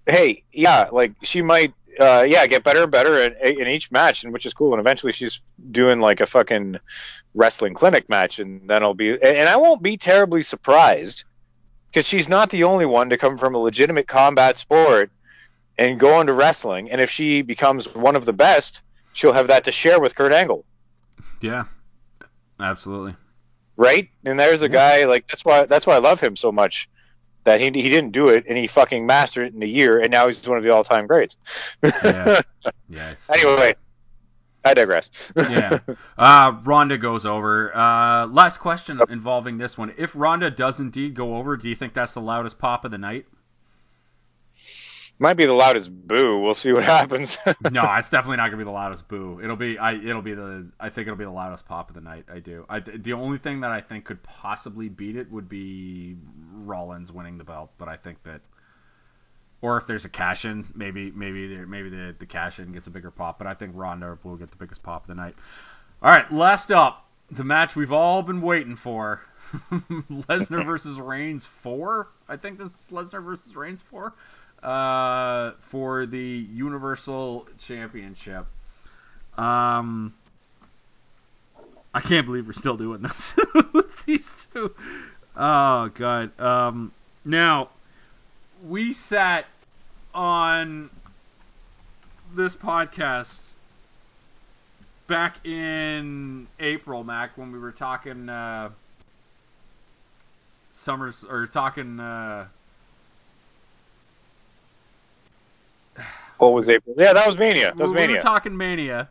Hey, 0.06 0.44
yeah, 0.52 0.88
like 0.92 1.12
she 1.22 1.42
might, 1.42 1.74
uh, 1.98 2.24
yeah, 2.28 2.46
get 2.46 2.62
better 2.62 2.82
and 2.82 2.92
better 2.92 3.18
in, 3.18 3.34
in 3.58 3.66
each 3.68 3.90
match, 3.90 4.24
and 4.24 4.32
which 4.32 4.46
is 4.46 4.54
cool. 4.54 4.72
And 4.72 4.80
eventually, 4.80 5.12
she's 5.12 5.40
doing 5.70 6.00
like 6.00 6.20
a 6.20 6.26
fucking 6.26 6.78
wrestling 7.34 7.74
clinic 7.74 8.08
match, 8.08 8.38
and 8.38 8.68
then 8.68 8.82
I'll 8.82 8.94
be, 8.94 9.10
and, 9.10 9.22
and 9.22 9.48
I 9.48 9.56
won't 9.56 9.82
be 9.82 9.96
terribly 9.96 10.42
surprised 10.42 11.24
because 11.90 12.06
she's 12.06 12.28
not 12.28 12.50
the 12.50 12.64
only 12.64 12.86
one 12.86 13.10
to 13.10 13.18
come 13.18 13.36
from 13.36 13.54
a 13.54 13.58
legitimate 13.58 14.06
combat 14.06 14.56
sport 14.58 15.10
and 15.76 15.98
go 15.98 16.20
into 16.20 16.32
wrestling. 16.32 16.90
And 16.90 17.00
if 17.00 17.10
she 17.10 17.42
becomes 17.42 17.92
one 17.94 18.14
of 18.14 18.24
the 18.24 18.32
best, 18.32 18.82
she'll 19.12 19.32
have 19.32 19.48
that 19.48 19.64
to 19.64 19.72
share 19.72 19.98
with 20.00 20.14
Kurt 20.14 20.32
Angle. 20.32 20.64
Yeah, 21.40 21.64
absolutely. 22.60 23.16
right? 23.76 24.08
And 24.24 24.38
there's 24.38 24.62
a 24.62 24.68
guy 24.68 25.04
like 25.04 25.26
that's 25.26 25.44
why 25.44 25.64
that's 25.64 25.86
why 25.86 25.94
I 25.94 25.98
love 25.98 26.20
him 26.20 26.36
so 26.36 26.52
much. 26.52 26.88
That 27.44 27.60
he 27.60 27.66
he 27.66 27.88
didn't 27.88 28.10
do 28.10 28.28
it 28.28 28.44
and 28.48 28.58
he 28.58 28.66
fucking 28.66 29.06
mastered 29.06 29.48
it 29.48 29.54
in 29.54 29.62
a 29.62 29.66
year 29.66 29.98
and 29.98 30.10
now 30.10 30.26
he's 30.28 30.46
one 30.46 30.58
of 30.58 30.64
the 30.64 30.70
all 30.70 30.84
time 30.84 31.06
greats. 31.06 31.36
Yeah. 31.82 32.42
Yes. 32.88 33.30
anyway, 33.32 33.74
I 34.64 34.74
digress. 34.74 35.32
yeah. 35.36 35.78
Uh, 36.18 36.52
Ronda 36.64 36.98
goes 36.98 37.24
over. 37.24 37.74
Uh, 37.74 38.26
last 38.26 38.58
question 38.58 38.98
involving 39.08 39.56
this 39.56 39.78
one. 39.78 39.94
If 39.96 40.12
Ronda 40.14 40.50
does 40.50 40.80
indeed 40.80 41.14
go 41.14 41.36
over, 41.36 41.56
do 41.56 41.68
you 41.68 41.74
think 41.74 41.94
that's 41.94 42.12
the 42.14 42.20
loudest 42.20 42.58
pop 42.58 42.84
of 42.84 42.90
the 42.90 42.98
night? 42.98 43.26
Might 45.22 45.34
be 45.34 45.44
the 45.44 45.52
loudest 45.52 45.92
boo. 46.08 46.38
We'll 46.38 46.54
see 46.54 46.72
what 46.72 46.82
happens. 46.82 47.36
no, 47.70 47.84
it's 47.98 48.08
definitely 48.08 48.38
not 48.38 48.46
gonna 48.46 48.56
be 48.56 48.64
the 48.64 48.70
loudest 48.70 49.06
boo. 49.06 49.38
It'll 49.44 49.54
be 49.54 49.78
I. 49.78 49.92
It'll 49.92 50.22
be 50.22 50.32
the. 50.32 50.66
I 50.80 50.88
think 50.88 51.08
it'll 51.08 51.18
be 51.18 51.24
the 51.24 51.30
loudest 51.30 51.66
pop 51.66 51.90
of 51.90 51.94
the 51.94 52.00
night. 52.00 52.24
I 52.32 52.38
do. 52.38 52.64
I. 52.70 52.80
The 52.80 53.12
only 53.12 53.36
thing 53.36 53.60
that 53.60 53.70
I 53.70 53.82
think 53.82 54.06
could 54.06 54.22
possibly 54.22 54.88
beat 54.88 55.16
it 55.16 55.30
would 55.30 55.46
be 55.46 56.16
Rollins 56.54 57.12
winning 57.12 57.36
the 57.36 57.44
belt, 57.44 57.70
but 57.76 57.86
I 57.86 57.96
think 57.96 58.22
that. 58.22 58.40
Or 59.60 59.76
if 59.76 59.86
there's 59.86 60.06
a 60.06 60.08
cash 60.08 60.46
in, 60.46 60.66
maybe 60.74 61.10
maybe 61.10 61.54
there 61.54 61.66
maybe 61.66 61.90
the 61.90 62.16
the 62.18 62.24
cash 62.24 62.58
in 62.58 62.72
gets 62.72 62.86
a 62.86 62.90
bigger 62.90 63.10
pop, 63.10 63.36
but 63.36 63.46
I 63.46 63.52
think 63.52 63.72
Ronda 63.74 64.16
will 64.24 64.36
get 64.36 64.50
the 64.50 64.56
biggest 64.56 64.82
pop 64.82 65.02
of 65.02 65.08
the 65.08 65.14
night. 65.14 65.34
All 66.00 66.10
right, 66.10 66.32
last 66.32 66.72
up, 66.72 67.06
the 67.30 67.44
match 67.44 67.76
we've 67.76 67.92
all 67.92 68.22
been 68.22 68.40
waiting 68.40 68.74
for. 68.74 69.20
Lesnar 69.70 70.64
versus 70.66 70.98
Reigns 70.98 71.44
four. 71.44 72.08
I 72.26 72.38
think 72.38 72.56
this 72.56 72.70
is 72.70 72.88
Lesnar 72.90 73.22
versus 73.22 73.54
Reigns 73.54 73.82
four 73.82 74.14
uh, 74.62 75.52
for 75.68 76.06
the 76.06 76.46
Universal 76.52 77.48
Championship. 77.58 78.46
Um, 79.36 80.14
I 81.94 82.00
can't 82.00 82.26
believe 82.26 82.46
we're 82.46 82.52
still 82.52 82.76
doing 82.76 83.02
this 83.02 83.34
with 83.72 84.04
these 84.04 84.46
two. 84.52 84.74
Oh 85.36 85.88
god. 85.94 86.38
Um, 86.38 86.92
now 87.24 87.70
we 88.66 88.92
sat 88.92 89.46
on 90.14 90.90
this 92.34 92.54
podcast 92.54 93.40
back 95.06 95.44
in 95.44 96.46
April, 96.60 97.02
Mack, 97.02 97.36
when 97.36 97.50
we 97.50 97.58
were 97.58 97.72
talking 97.72 98.28
uh, 98.28 98.70
summers 100.70 101.24
or 101.28 101.46
talking. 101.46 101.98
Uh, 101.98 102.46
what 106.40 106.52
was 106.52 106.68
April? 106.68 106.94
Yeah, 106.98 107.12
that 107.12 107.26
was 107.26 107.38
Mania. 107.38 107.72
That 107.76 107.78
was 107.78 107.92
we 107.92 108.06
were 108.06 108.18
talking 108.18 108.56
Mania, 108.56 109.08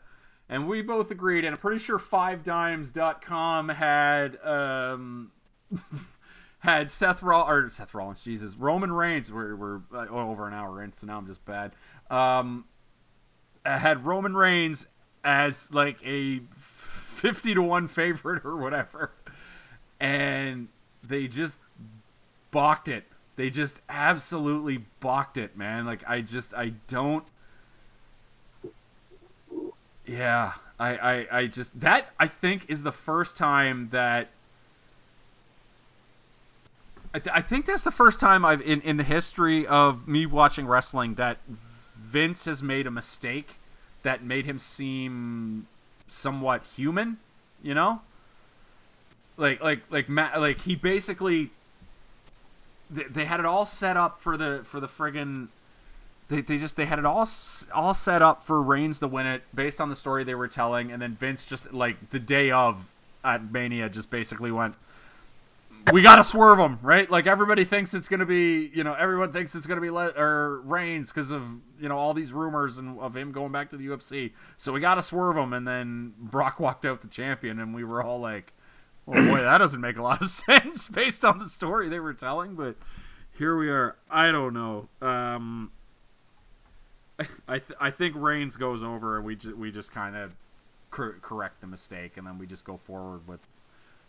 and 0.50 0.68
we 0.68 0.82
both 0.82 1.12
agreed, 1.12 1.46
and 1.46 1.54
I'm 1.54 1.62
pretty 1.62 1.80
sure 1.80 2.00
FiveDimes.com 2.00 3.70
had 3.70 4.38
um, 4.44 5.32
had 6.60 6.90
Seth 6.90 7.22
Roll 7.22 7.48
or 7.48 7.70
Seth 7.70 7.94
Rollins, 7.94 8.22
Jesus, 8.22 8.56
Roman 8.56 8.92
Reigns. 8.92 9.32
We're, 9.32 9.56
we're 9.56 9.82
uh, 9.94 10.08
over 10.08 10.48
an 10.48 10.54
hour 10.54 10.84
in, 10.84 10.94
so 10.94 11.08
now 11.08 11.18
I'm 11.18 11.28
just 11.28 11.44
bad. 11.46 11.72
Um, 12.10 12.66
had 13.64 14.06
Roman 14.06 14.36
Reigns 14.36 14.88
as 15.24 15.72
like 15.72 15.98
a 16.06 16.42
50 16.58 17.56
to 17.56 17.62
one 17.62 17.88
favorite 17.88 18.46
or 18.46 18.58
whatever, 18.58 19.12
and 20.00 20.68
they 21.04 21.28
just 21.28 21.60
balked 22.52 22.88
it. 22.88 23.04
They 23.40 23.50
just 23.50 23.80
absolutely 23.88 24.84
balked 25.00 25.38
it, 25.38 25.58
man. 25.58 25.86
Like 25.86 26.04
I 26.06 26.20
just 26.20 26.54
I 26.54 26.74
don't 26.90 27.24
Yeah, 30.06 30.52
I, 30.78 30.98
I, 30.98 31.28
I 31.32 31.48
just 31.48 31.80
that 31.80 32.10
I 32.20 32.28
think 32.28 32.66
is 32.68 32.84
the 32.84 32.92
first 32.92 33.38
time 33.38 33.88
that 33.92 34.28
I, 37.14 37.20
th- 37.20 37.34
I 37.34 37.42
think 37.42 37.66
that's 37.66 37.84
the 37.84 37.92
first 37.92 38.20
time 38.20 38.44
I've 38.44 38.62
in, 38.62 38.82
in 38.82 38.98
the 38.98 39.04
history 39.04 39.66
of 39.68 40.06
me 40.06 40.26
watching 40.26 40.68
wrestling 40.68 41.16
that 41.16 41.38
Vince 41.96 42.44
has 42.44 42.62
made 42.62 42.88
a 42.88 42.92
mistake 42.92 43.62
that 44.04 44.22
made 44.22 44.44
him 44.44 44.60
seem 44.60 45.66
somewhat 46.10 46.64
human, 46.76 47.18
you 47.64 47.74
know? 47.74 48.02
Like 49.38 49.62
like 49.62 49.84
like 49.90 50.10
Ma- 50.10 50.38
like 50.38 50.60
he 50.60 50.76
basically 50.76 51.52
they, 52.90 53.04
they 53.04 53.26
had 53.26 53.40
it 53.40 53.46
all 53.46 53.66
set 53.66 53.98
up 53.98 54.20
for 54.20 54.38
the 54.38 54.62
for 54.66 54.80
the 54.80 54.88
friggin' 54.88 55.48
they, 56.30 56.42
they 56.42 56.58
just 56.58 56.76
they 56.76 56.86
had 56.86 57.00
it 57.00 57.06
all 57.06 57.28
all 57.74 57.94
set 57.94 58.22
up 58.22 58.46
for 58.46 58.62
Reigns 58.62 59.00
to 59.00 59.08
win 59.08 59.26
it 59.26 59.44
based 59.54 59.82
on 59.82 59.90
the 59.90 59.96
story 59.96 60.24
they 60.24 60.36
were 60.36 60.48
telling, 60.48 60.92
and 60.92 61.02
then 61.02 61.16
Vince 61.16 61.46
just 61.46 61.74
like 61.74 62.12
the 62.12 62.20
day 62.20 62.52
of 62.52 62.78
at 63.24 63.52
Mania 63.52 63.90
just 63.90 64.10
basically 64.10 64.52
went, 64.52 64.76
we 65.92 66.02
gotta 66.02 66.24
swerve 66.24 66.60
him, 66.60 66.78
right? 66.84 67.10
Like 67.10 67.26
everybody 67.26 67.66
thinks 67.66 67.94
it's 67.94 68.08
gonna 68.08 68.26
be, 68.26 68.72
you 68.74 68.84
know, 68.84 68.94
everyone 68.94 69.34
thinks 69.34 69.56
it's 69.56 69.66
gonna 69.66 69.82
be 69.82 69.90
Le- 69.90 70.14
or 70.16 70.62
Reigns 70.62 71.10
because 71.12 71.32
of 71.32 71.44
you 71.80 71.90
know 71.90 71.98
all 71.98 72.14
these 72.14 72.32
rumors 72.32 72.78
and 72.78 73.00
of 73.00 73.18
him 73.18 73.32
going 73.32 73.52
back 73.52 73.72
to 73.72 73.78
the 73.78 73.88
UFC, 73.88 74.32
so 74.58 74.72
we 74.72 74.80
gotta 74.80 75.02
swerve 75.02 75.36
him, 75.36 75.54
and 75.54 75.68
then 75.68 76.14
Brock 76.20 76.60
walked 76.60 76.86
out 76.86 77.02
the 77.02 77.08
champion, 77.08 77.60
and 77.60 77.74
we 77.74 77.84
were 77.84 78.04
all 78.04 78.20
like. 78.20 78.54
Well, 79.10 79.26
boy, 79.28 79.42
that 79.42 79.58
doesn't 79.58 79.82
make 79.82 79.98
a 79.98 80.04
lot 80.04 80.22
of 80.22 80.30
sense 80.30 80.88
based 80.88 81.26
on 81.26 81.40
the 81.40 81.50
story 81.50 81.90
they 81.90 82.00
were 82.00 82.14
telling, 82.14 82.54
but 82.54 82.76
here 83.40 83.58
we 83.58 83.70
are. 83.70 83.96
I 84.10 84.32
don't 84.32 84.54
know. 84.54 84.88
Um, 85.02 85.72
I 87.48 87.58
th- 87.60 87.78
I 87.82 87.90
think 87.90 88.16
Reigns 88.16 88.56
goes 88.56 88.84
over, 88.84 89.18
and 89.18 89.26
we 89.26 89.36
ju- 89.36 89.56
we 89.56 89.72
just 89.72 89.92
kind 89.92 90.16
of 90.16 90.32
cor- 90.92 91.18
correct 91.24 91.60
the 91.60 91.68
mistake, 91.68 92.18
and 92.18 92.28
then 92.28 92.38
we 92.38 92.46
just 92.46 92.64
go 92.64 92.78
forward 92.78 93.28
with 93.28 93.40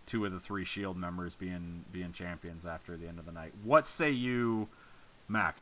two 0.04 0.26
of 0.26 0.32
the 0.32 0.40
three 0.40 0.66
Shield 0.66 0.98
members 0.98 1.34
being 1.34 1.82
being 1.92 2.12
champions 2.12 2.66
after 2.66 2.96
the 2.98 3.08
end 3.08 3.18
of 3.18 3.24
the 3.24 3.32
night. 3.32 3.52
What 3.64 3.86
say 3.86 4.10
you, 4.10 4.68
Mack? 5.28 5.56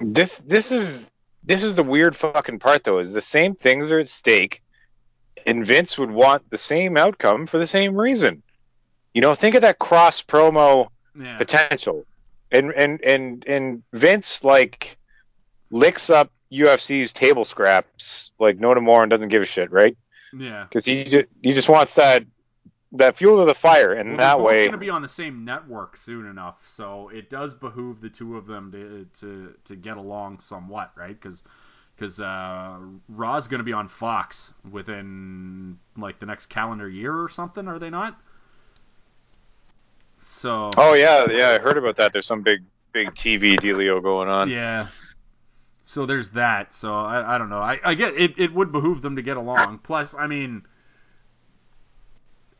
This 0.00 0.38
this 0.38 0.72
is 0.72 1.10
this 1.44 1.62
is 1.62 1.74
the 1.74 1.82
weird 1.82 2.16
fucking 2.16 2.58
part 2.58 2.84
though. 2.84 3.00
Is 3.00 3.12
the 3.12 3.20
same 3.20 3.54
things 3.54 3.90
are 3.92 3.98
at 3.98 4.08
stake, 4.08 4.62
and 5.46 5.64
Vince 5.64 5.98
would 5.98 6.10
want 6.10 6.48
the 6.48 6.58
same 6.58 6.96
outcome 6.96 7.44
for 7.44 7.58
the 7.58 7.66
same 7.66 7.94
reason. 7.94 8.42
You 9.16 9.22
know, 9.22 9.34
think 9.34 9.54
of 9.54 9.62
that 9.62 9.78
cross 9.78 10.20
promo 10.20 10.88
Yeah, 11.18 11.38
potential, 11.38 12.04
and 12.52 12.70
and 12.74 13.02
and 13.02 13.46
and 13.46 13.82
Vince 13.94 14.44
like 14.44 14.98
licks 15.70 16.10
up 16.10 16.30
UFC's 16.52 17.14
table 17.14 17.46
scraps 17.46 18.32
like 18.38 18.58
no 18.58 18.74
tomorrow 18.74 19.00
and 19.00 19.08
doesn't 19.10 19.30
give 19.30 19.40
a 19.40 19.46
shit, 19.46 19.72
right? 19.72 19.96
yeah, 20.38 20.66
Because 20.68 20.84
he 20.84 21.04
just, 21.04 21.24
he 21.42 21.54
just 21.54 21.70
wants 21.70 21.94
that 21.94 22.26
that 22.92 23.16
fuel 23.16 23.38
to 23.38 23.46
the 23.46 23.54
fire, 23.54 23.94
and 23.94 24.18
Well, 24.18 24.36
that 24.36 24.52
they're 24.52 24.64
going 24.64 24.72
to 24.72 24.76
be 24.76 24.90
on 24.90 25.00
the 25.00 25.08
same 25.08 25.46
network 25.46 25.96
soon 25.96 26.26
enough, 26.26 26.68
so 26.68 27.08
it 27.08 27.30
does 27.30 27.54
behoove 27.54 28.02
the 28.02 28.10
two 28.10 28.36
of 28.36 28.46
them 28.46 28.70
to 28.72 29.06
to, 29.20 29.54
to 29.64 29.76
get 29.76 29.96
along 29.96 30.40
somewhat, 30.40 30.92
right? 30.94 31.18
Because 31.18 31.42
because 31.96 32.20
uh, 32.20 32.76
Raw's 33.08 33.48
going 33.48 33.60
to 33.60 33.64
be 33.64 33.72
on 33.72 33.88
Fox 33.88 34.52
within 34.70 35.78
like 35.96 36.18
the 36.18 36.26
next 36.26 36.50
calendar 36.50 36.86
year 36.86 37.18
or 37.18 37.30
something, 37.30 37.66
are 37.66 37.78
they 37.78 37.88
not? 37.88 38.20
So 40.28 40.70
oh 40.76 40.94
yeah, 40.94 41.30
yeah, 41.30 41.50
I 41.50 41.58
heard 41.58 41.78
about 41.78 41.96
that. 41.96 42.12
There's 42.12 42.26
some 42.26 42.42
big 42.42 42.62
big 42.92 43.14
TV 43.14 43.58
dealio 43.58 44.02
going 44.02 44.28
on. 44.28 44.50
yeah. 44.50 44.88
So 45.84 46.04
there's 46.04 46.30
that. 46.30 46.74
So 46.74 46.92
I, 46.92 47.36
I 47.36 47.38
don't 47.38 47.48
know. 47.48 47.60
I, 47.60 47.78
I 47.84 47.94
get 47.94 48.14
it. 48.14 48.38
It 48.38 48.52
would 48.52 48.72
behoove 48.72 49.02
them 49.02 49.16
to 49.16 49.22
get 49.22 49.36
along. 49.36 49.78
Plus, 49.78 50.14
I 50.14 50.26
mean, 50.26 50.66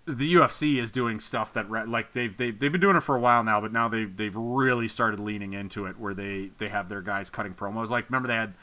the 0.07 0.35
UFC 0.35 0.81
is 0.81 0.93
doing 0.93 1.19
stuff 1.19 1.55
that 1.55 1.69
re- 1.69 1.85
like 1.85 2.13
they've 2.13 2.35
they've 2.37 2.57
they've 2.57 2.71
been 2.71 2.81
doing 2.81 2.97
it 2.97 3.01
for 3.03 3.17
a 3.17 3.21
while 3.21 3.43
now, 3.43 3.61
but 3.61 3.73
now 3.73 3.89
they've 3.89 4.17
they've 4.17 4.35
really 4.35 4.87
started 4.87 5.19
leaning 5.19 5.55
into 5.55 5.87
it 5.87 5.99
where 5.99 6.15
they 6.15 6.51
they 6.59 6.69
have 6.69 6.89
their 6.89 7.03
guys 7.03 7.29
cutting 7.29 7.55
promos. 7.55 7.91
Like 7.91 8.09
remember 8.09 8.29
they 8.29 8.35
had 8.35 8.55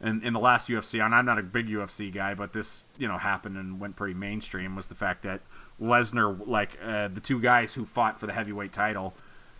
in 0.00 0.22
in 0.22 0.32
the 0.32 0.40
last 0.40 0.68
UFC, 0.68 1.04
and 1.04 1.14
I'm 1.14 1.26
not 1.26 1.38
a 1.38 1.42
big 1.42 1.68
UFC 1.68 2.12
guy, 2.12 2.34
but 2.34 2.54
this 2.54 2.84
you 2.96 3.08
know 3.08 3.18
happened 3.18 3.58
and 3.58 3.78
went 3.78 3.96
pretty 3.96 4.14
mainstream 4.14 4.74
was 4.74 4.86
the 4.86 4.94
fact 4.94 5.24
that 5.24 5.42
Lesnar 5.80 6.46
like 6.46 6.78
uh, 6.82 7.08
the 7.08 7.20
two 7.20 7.40
guys 7.40 7.74
who 7.74 7.84
fought 7.84 8.18
for 8.18 8.26
the 8.26 8.32
heavyweight 8.32 8.72
title 8.72 9.14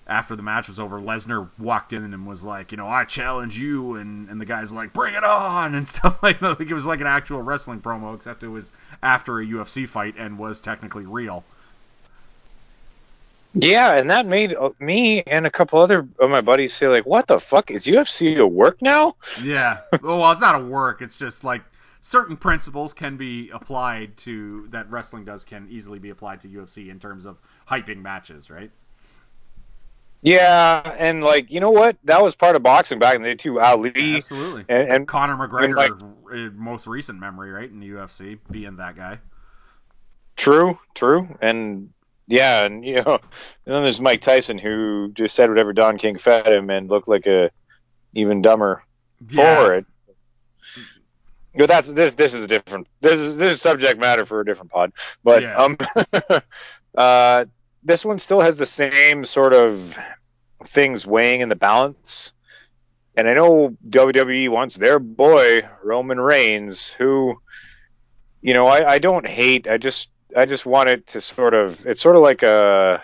after 0.07 0.37
the 0.37 0.43
match 0.43 0.69
was 0.69 0.79
over, 0.79 1.01
Lesnar 1.01 1.49
walked 1.59 1.93
in 1.93 2.05
and 2.05 2.27
was 2.27 2.45
like, 2.45 2.71
you 2.71 2.79
know, 2.79 2.87
I 2.87 3.05
challenge 3.05 3.59
you, 3.59 3.97
and, 3.97 4.29
and 4.29 4.41
the 4.41 4.45
guy's 4.45 4.73
like, 4.73 4.93
bring 4.93 5.15
it 5.15 5.25
on, 5.25 5.75
and 5.77 5.87
stuff 5.87 6.23
like 6.23 6.39
that. 6.41 6.61
Like 6.61 6.71
it 6.71 6.75
was 6.75 6.87
like 6.87 7.01
an 7.01 7.07
actual 7.07 7.43
wrestling 7.43 7.81
promo, 7.81 8.15
except 8.15 8.43
it 8.43 8.49
was 8.49 8.71
after 9.03 9.41
a 9.41 9.45
UFC 9.45 9.89
fight 9.89 10.15
and 10.17 10.39
was 10.39 10.61
technically 10.61 11.07
real. 11.07 11.45
Yeah, 13.59 13.95
and 13.97 14.11
that 14.11 14.27
made 14.27 14.55
uh, 14.55 14.71
me 14.79 15.23
and 15.23 15.47
a 15.47 15.51
couple 15.51 15.81
other 15.81 16.07
of 16.21 16.31
my 16.31 16.43
buddies 16.43 16.75
say 16.75 16.89
like, 16.89 17.07
"What 17.07 17.27
the 17.27 17.41
fuck 17.41 17.71
is 17.71 17.87
UFC 17.87 18.37
to 18.37 18.47
work 18.47 18.83
now?" 18.83 19.17
Yeah. 19.43 19.79
well, 20.03 20.31
it's 20.31 20.43
not 20.43 20.57
a 20.57 20.59
work. 20.59 21.01
It's 21.01 21.17
just 21.17 21.43
like 21.43 21.63
certain 22.07 22.37
principles 22.37 22.93
can 22.93 23.17
be 23.17 23.51
applied 23.51 24.17
to 24.17 24.69
that 24.71 24.89
wrestling 24.89 25.25
does 25.25 25.45
can 25.45 25.67
easily 25.69 25.99
be 25.99 26.11
applied 26.11 26.41
to 26.41 26.49
UFC 26.49 26.89
in 26.89 27.01
terms 27.01 27.27
of 27.27 27.37
hyping 27.69 28.01
matches, 28.01 28.49
right? 28.49 28.71
Yeah, 30.23 30.95
and 30.99 31.25
like 31.25 31.51
you 31.51 31.59
know 31.59 31.73
what? 31.73 31.97
That 32.05 32.23
was 32.23 32.37
part 32.37 32.55
of 32.55 32.63
boxing 32.63 33.01
back 33.01 33.17
in 33.17 33.23
the 33.23 33.31
day 33.31 33.35
too. 33.35 33.61
Ali 33.61 33.93
Absolutely. 34.17 34.65
and, 34.69 34.89
and 34.89 35.09
Conor 35.09 35.37
McGregor, 35.37 35.75
like- 35.75 35.91
uh, 36.33 36.51
most 36.55 36.87
recent 36.87 37.19
memory, 37.19 37.51
right, 37.51 37.69
in 37.69 37.81
the 37.81 37.89
UFC, 37.91 38.39
being 38.51 38.77
that 38.77 38.97
guy. 38.97 39.19
True, 40.37 40.79
true, 40.95 41.29
and 41.41 41.91
yeah, 42.29 42.65
and 42.65 42.85
you 42.85 43.03
know, 43.03 43.15
and 43.15 43.75
then 43.75 43.83
there's 43.83 44.01
Mike 44.01 44.21
Tyson 44.21 44.59
who 44.59 45.11
just 45.13 45.35
said 45.35 45.49
whatever 45.49 45.73
Don 45.73 45.99
King 45.99 46.19
fed 46.19 46.47
him 46.47 46.71
and 46.71 46.89
looked 46.89 47.09
like 47.09 47.27
a 47.27 47.51
even 48.15 48.43
dumber 48.43 48.85
for 49.29 49.75
it. 49.75 49.87
But 51.57 51.69
that's 51.69 51.91
this. 51.93 52.15
This 52.15 52.35
is 52.35 52.45
a 52.45 52.47
different. 52.47 52.87
This 53.01 53.21
is 53.21 53.37
this 53.37 53.55
is 53.55 53.63
subject 53.63 53.99
matter 54.01 54.25
for 54.27 54.41
a 54.41 54.45
different 54.45 54.71
pod. 54.71 54.93
But 55.25 55.43
Yeah. 55.43 55.57
um, 55.57 55.77
uh, 56.97 57.45
this 57.83 58.05
one 58.05 58.19
still 58.19 58.41
has 58.41 58.59
the 58.59 58.67
same 58.67 59.25
sort 59.25 59.53
of 59.53 59.97
things 60.65 61.07
weighing 61.07 61.41
in 61.41 61.49
the 61.49 61.57
balance. 61.57 62.33
And 63.17 63.29
I 63.29 63.35
know 63.35 63.77
WWE 63.89 64.49
wants 64.51 64.77
their 64.77 64.99
boy 64.99 65.67
Roman 65.83 66.21
Reigns, 66.21 66.89
who, 66.91 67.41
you 68.43 68.53
know, 68.53 68.67
I, 68.67 68.93
I 68.95 68.99
don't 68.99 69.27
hate. 69.27 69.67
I 69.69 69.79
just 69.79 70.11
I 70.37 70.45
just 70.45 70.67
want 70.67 70.91
it 70.91 71.07
to 71.09 71.21
sort 71.21 71.55
of. 71.55 71.87
It's 71.87 72.03
sort 72.03 72.17
of 72.17 72.23
like 72.23 72.43
a 72.43 73.03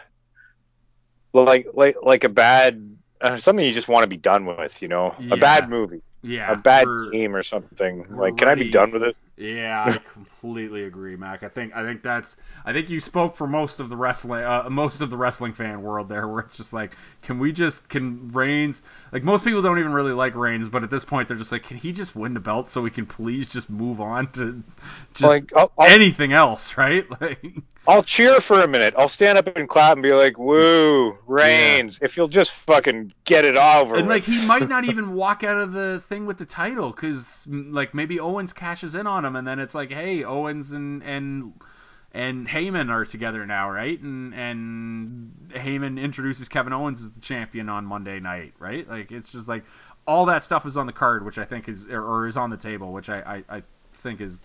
like 1.32 1.68
like 1.72 1.96
like 2.02 2.24
a 2.24 2.28
bad 2.28 2.96
uh, 3.20 3.36
something 3.36 3.64
you 3.64 3.72
just 3.72 3.88
want 3.88 4.02
to 4.04 4.08
be 4.08 4.16
done 4.18 4.44
with. 4.44 4.82
You 4.82 4.88
know, 4.88 5.14
Yeah. 5.18 5.34
a 5.34 5.36
bad 5.38 5.70
movie, 5.70 6.02
Yeah. 6.22 6.52
a 6.52 6.56
bad 6.56 6.88
game 7.10 7.34
or 7.36 7.42
something. 7.42 8.06
Like, 8.10 8.36
can 8.36 8.48
I 8.48 8.54
be 8.54 8.64
done 8.64 8.90
with 8.92 9.02
this? 9.02 9.18
Yeah, 9.36 9.82
I 9.84 9.98
completely 10.12 10.84
agree, 10.84 11.16
Mack. 11.16 11.42
I 11.42 11.48
think 11.48 11.74
I 11.74 11.82
think 11.82 12.02
that's 12.02 12.36
I 12.64 12.72
think 12.72 12.90
you 12.90 13.00
spoke 13.00 13.34
for 13.34 13.46
most 13.46 13.80
of 13.80 13.88
the 13.88 13.96
wrestling 13.96 14.44
uh, 14.44 14.68
most 14.70 15.00
of 15.00 15.10
the 15.10 15.16
wrestling 15.16 15.54
fan 15.54 15.82
world 15.82 16.08
there, 16.08 16.28
where 16.28 16.40
it's 16.40 16.56
just 16.56 16.72
like, 16.72 16.96
can 17.22 17.38
we 17.38 17.52
just 17.52 17.88
can 17.88 18.30
Reigns 18.32 18.82
like 19.12 19.22
most 19.22 19.44
people 19.44 19.62
don't 19.62 19.78
even 19.78 19.92
really 19.92 20.12
like 20.12 20.34
Reigns, 20.34 20.68
but 20.68 20.82
at 20.82 20.90
this 20.90 21.04
point 21.04 21.28
they're 21.28 21.36
just 21.36 21.52
like, 21.52 21.64
can 21.64 21.76
he 21.76 21.92
just 21.92 22.16
win 22.16 22.34
the 22.34 22.40
belt 22.40 22.68
so 22.68 22.82
we 22.82 22.90
can 22.90 23.06
please 23.06 23.48
just 23.48 23.70
move 23.70 24.00
on 24.00 24.32
to 24.32 24.62
just 25.14 25.28
like, 25.28 25.52
I'll, 25.54 25.70
I'll, 25.78 25.88
anything 25.88 26.32
else, 26.32 26.76
right? 26.76 27.06
Like, 27.20 27.44
I'll 27.86 28.02
cheer 28.02 28.40
for 28.40 28.62
a 28.62 28.68
minute. 28.68 28.94
I'll 28.96 29.08
stand 29.08 29.38
up 29.38 29.56
and 29.56 29.68
clap 29.68 29.94
and 29.94 30.02
be 30.02 30.12
like, 30.12 30.38
"Woo, 30.38 31.18
Reigns!" 31.26 31.98
If 32.00 32.16
you'll 32.16 32.28
just 32.28 32.52
fucking 32.52 33.12
get 33.24 33.44
it 33.44 33.56
over 33.56 33.96
and 33.96 34.08
like 34.08 34.22
he 34.22 34.46
might 34.46 34.68
not 34.68 34.84
even 34.88 35.14
walk 35.14 35.42
out 35.42 35.58
of 35.58 35.72
the 35.72 36.00
thing 36.08 36.26
with 36.26 36.38
the 36.38 36.44
title 36.44 36.90
because 36.90 37.44
like 37.48 37.92
maybe 37.92 38.20
Owens 38.20 38.52
cashes 38.52 38.94
in 38.94 39.06
on 39.06 39.24
him, 39.24 39.34
and 39.36 39.46
then 39.46 39.58
it's 39.58 39.74
like, 39.74 39.90
hey, 39.90 40.22
Owens 40.24 40.72
and 40.72 41.02
and 41.02 41.52
and 42.12 42.46
Heyman 42.46 42.90
are 42.90 43.04
together 43.04 43.46
now, 43.46 43.70
right? 43.70 44.00
And 44.00 44.34
and 44.34 45.50
Heyman 45.50 46.00
introduces 46.00 46.48
Kevin 46.48 46.72
Owens 46.72 47.02
as 47.02 47.10
the 47.10 47.20
champion 47.20 47.68
on 47.68 47.86
Monday 47.86 48.20
night, 48.20 48.52
right? 48.58 48.88
Like 48.88 49.10
it's 49.10 49.32
just 49.32 49.48
like 49.48 49.64
all 50.06 50.26
that 50.26 50.42
stuff 50.42 50.66
is 50.66 50.76
on 50.76 50.86
the 50.86 50.92
card, 50.92 51.24
which 51.24 51.38
I 51.38 51.44
think 51.44 51.68
is 51.68 51.86
or, 51.88 52.26
is 52.26 52.36
on 52.36 52.50
the 52.50 52.56
table, 52.56 52.92
which 52.92 53.08
I, 53.08 53.42
I 53.48 53.56
I 53.56 53.62
think 53.94 54.20
is 54.20 54.40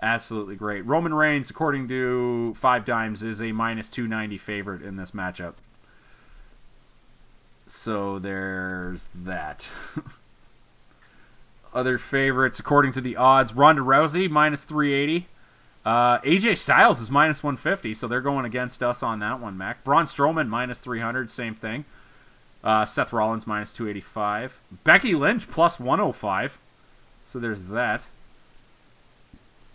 absolutely 0.00 0.56
great. 0.56 0.86
Roman 0.86 1.12
Reigns, 1.12 1.50
according 1.50 1.88
to 1.88 2.54
Five 2.54 2.86
Dimes, 2.86 3.22
is 3.22 3.42
a 3.42 3.52
minus 3.52 3.88
290 3.90 4.38
favorite 4.38 4.82
in 4.82 4.96
this 4.96 5.10
matchup. 5.10 5.54
So 7.66 8.18
there's 8.18 9.06
that. 9.24 9.68
Other 11.74 11.98
favorites, 11.98 12.60
according 12.60 12.92
to 12.92 13.00
the 13.00 13.16
odds, 13.16 13.52
Ronda 13.52 13.82
Rousey 13.82 14.30
minus 14.30 14.62
380. 14.64 15.26
Uh, 15.84 16.18
AJ 16.20 16.56
Styles 16.58 17.00
is 17.00 17.10
minus 17.10 17.42
150, 17.42 17.94
so 17.94 18.08
they're 18.08 18.20
going 18.20 18.46
against 18.46 18.82
us 18.82 19.02
on 19.02 19.18
that 19.20 19.40
one, 19.40 19.58
Mack. 19.58 19.84
Braun 19.84 20.06
Strowman 20.06 20.48
minus 20.48 20.78
300, 20.78 21.28
same 21.28 21.54
thing. 21.54 21.84
Uh, 22.62 22.86
Seth 22.86 23.12
Rollins 23.12 23.46
minus 23.46 23.72
285. 23.72 24.58
Becky 24.84 25.14
Lynch 25.14 25.50
plus 25.50 25.78
105. 25.78 26.58
So 27.26 27.38
there's 27.38 27.62
that. 27.64 28.02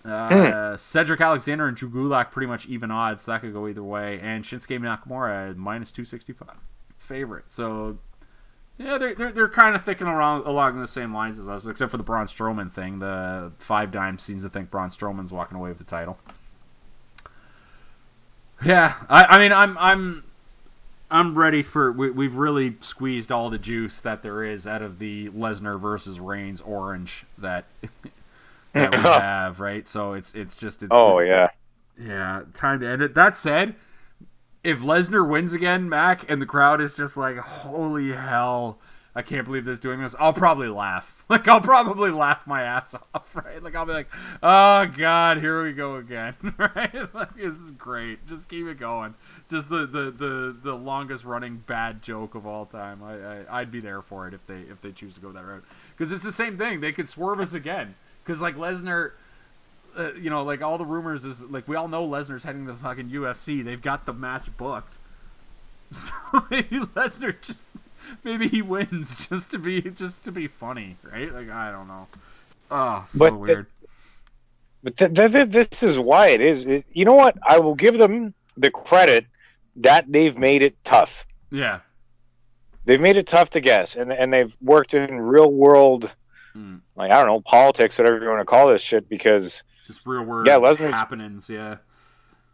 Uh, 0.03 0.75
Cedric 0.77 1.21
Alexander 1.21 1.67
and 1.67 1.77
Drew 1.77 1.89
Gulak 1.89 2.31
pretty 2.31 2.47
much 2.47 2.65
even 2.65 2.89
odds, 2.89 3.23
so 3.23 3.31
that 3.31 3.41
could 3.41 3.53
go 3.53 3.67
either 3.67 3.83
way. 3.83 4.19
And 4.19 4.43
Shinsuke 4.43 4.79
Nakamura 4.79 5.55
minus 5.55 5.91
265 5.91 6.55
favorite. 7.09 7.45
So 7.49 7.97
yeah, 8.79 8.97
they're 8.97 9.13
they're, 9.13 9.31
they're 9.33 9.49
kind 9.49 9.75
of 9.75 9.85
thinking 9.85 10.07
around 10.07 10.47
along 10.47 10.79
the 10.79 10.87
same 10.87 11.13
lines 11.13 11.37
as 11.37 11.47
us, 11.49 11.67
except 11.67 11.91
for 11.91 11.97
the 11.97 12.03
Braun 12.03 12.27
Strowman 12.27 12.71
thing. 12.71 12.99
The 12.99 13.51
Five 13.59 13.91
Dimes 13.91 14.23
seems 14.23 14.43
to 14.43 14.49
think 14.49 14.71
Braun 14.71 14.89
Strowman's 14.89 15.33
walking 15.33 15.57
away 15.57 15.69
with 15.69 15.79
the 15.79 15.83
title. 15.83 16.17
Yeah, 18.63 18.93
I, 19.09 19.23
I 19.25 19.39
mean, 19.39 19.51
I'm 19.53 19.77
I'm 19.77 20.23
I'm 21.11 21.37
ready 21.37 21.63
for. 21.63 21.91
We, 21.91 22.11
we've 22.11 22.35
really 22.35 22.75
squeezed 22.81 23.31
all 23.31 23.49
the 23.49 23.59
juice 23.59 24.01
that 24.01 24.23
there 24.23 24.43
is 24.43 24.67
out 24.67 24.81
of 24.81 24.99
the 24.99 25.29
Lesnar 25.29 25.79
versus 25.79 26.19
Reigns 26.19 26.61
orange 26.61 27.25
that 27.39 27.65
that 28.75 28.95
we 28.95 28.97
have, 29.09 29.59
right? 29.59 29.87
So 29.87 30.13
it's 30.13 30.33
it's 30.35 30.55
just 30.55 30.83
it's, 30.83 30.91
oh 30.91 31.19
it's- 31.19 31.27
yeah, 31.27 31.49
yeah, 31.99 32.43
time 32.55 32.79
to 32.81 32.87
end 32.87 33.01
it. 33.01 33.15
That 33.15 33.35
said, 33.35 33.75
if 34.69 34.79
Lesnar 34.79 35.27
wins 35.27 35.53
again, 35.53 35.89
Mack, 35.89 36.29
and 36.29 36.41
the 36.41 36.45
crowd 36.45 36.81
is 36.81 36.93
just 36.93 37.17
like, 37.17 37.37
"Holy 37.37 38.11
hell, 38.11 38.77
I 39.15 39.21
can't 39.21 39.45
believe 39.45 39.65
they're 39.65 39.75
doing 39.75 40.01
this," 40.01 40.15
I'll 40.19 40.33
probably 40.33 40.69
laugh. 40.69 41.15
Like 41.29 41.47
I'll 41.47 41.61
probably 41.61 42.09
laugh 42.09 42.47
my 42.47 42.63
ass 42.63 42.95
off, 43.13 43.35
right? 43.35 43.61
Like 43.61 43.75
I'll 43.75 43.85
be 43.85 43.93
like, 43.93 44.07
"Oh 44.41 44.87
God, 44.97 45.37
here 45.37 45.63
we 45.63 45.73
go 45.73 45.97
again," 45.97 46.33
right? 46.57 47.13
Like 47.13 47.35
this 47.35 47.55
is 47.55 47.69
great. 47.69 48.25
Just 48.25 48.49
keep 48.49 48.65
it 48.65 48.79
going. 48.79 49.13
Just 49.47 49.69
the 49.69 49.85
the 49.85 50.09
the, 50.09 50.57
the 50.63 50.73
longest 50.73 51.25
running 51.25 51.57
bad 51.67 52.01
joke 52.01 52.33
of 52.33 52.47
all 52.47 52.65
time. 52.65 53.03
I, 53.03 53.13
I 53.13 53.59
I'd 53.59 53.71
be 53.71 53.79
there 53.79 54.01
for 54.01 54.27
it 54.27 54.33
if 54.33 54.43
they 54.47 54.61
if 54.61 54.81
they 54.81 54.91
choose 54.91 55.13
to 55.13 55.21
go 55.21 55.31
that 55.31 55.45
route. 55.45 55.63
Because 55.95 56.11
it's 56.11 56.23
the 56.23 56.31
same 56.31 56.57
thing. 56.57 56.79
They 56.79 56.93
could 56.93 57.07
swerve 57.07 57.39
us 57.39 57.53
again. 57.53 57.93
Because 58.23 58.41
like 58.41 58.55
Lesnar 58.55 59.11
uh, 59.97 60.13
you 60.13 60.29
know, 60.29 60.43
like 60.43 60.61
all 60.61 60.77
the 60.77 60.85
rumors 60.85 61.25
is 61.25 61.41
like 61.43 61.67
we 61.67 61.75
all 61.75 61.87
know 61.87 62.07
Lesnar's 62.07 62.43
heading 62.43 62.65
to 62.67 62.73
the 62.73 62.77
fucking 62.79 63.09
UFC. 63.09 63.63
They've 63.63 63.81
got 63.81 64.05
the 64.05 64.13
match 64.13 64.55
booked. 64.57 64.97
So 65.91 66.11
maybe 66.51 66.79
Lesnar 66.79 67.35
just 67.41 67.65
maybe 68.23 68.47
he 68.47 68.61
wins 68.61 69.27
just 69.27 69.51
to 69.51 69.57
be 69.57 69.81
just 69.81 70.23
to 70.25 70.31
be 70.31 70.45
funny, 70.47 70.97
right? 71.03 71.33
Like 71.33 71.49
I 71.49 71.71
don't 71.71 71.87
know. 71.87 72.07
Oh, 72.69 73.05
so 73.09 73.17
But 73.17 73.29
the- 73.31 73.35
weird. 73.37 73.67
but 74.83 74.95
th- 74.95 75.13
th- 75.15 75.31
th- 75.31 75.49
this 75.49 75.81
is 75.83 75.97
why 75.97 76.27
it 76.27 76.41
is. 76.41 76.65
It, 76.65 76.85
you 76.93 77.05
know 77.05 77.15
what? 77.15 77.37
I 77.41 77.57
will 77.59 77.73
give 77.75 77.97
them 77.97 78.35
the 78.55 78.69
credit 78.69 79.25
that 79.77 80.05
they've 80.11 80.37
made 80.37 80.61
it 80.61 80.75
tough. 80.83 81.25
yeah. 81.49 81.79
They've 82.85 83.01
made 83.01 83.17
it 83.17 83.27
tough 83.27 83.49
to 83.51 83.59
guess, 83.59 83.95
and 83.95 84.11
and 84.13 84.31
they've 84.31 84.55
worked 84.61 84.93
in 84.93 85.19
real 85.19 85.51
world, 85.51 86.13
Mm. 86.55 86.81
like 86.95 87.11
I 87.11 87.15
don't 87.17 87.27
know, 87.27 87.41
politics, 87.41 87.97
whatever 87.97 88.19
you 88.19 88.27
want 88.29 88.41
to 88.41 88.45
call 88.45 88.69
this 88.69 88.81
shit, 88.81 89.07
because 89.09 89.63
Just 89.89 90.05
real 90.05 90.21
world 90.21 90.45
Yeah, 90.45 90.57
Lesnar's- 90.59 90.93
happenings, 90.93 91.49
yeah. 91.49 91.77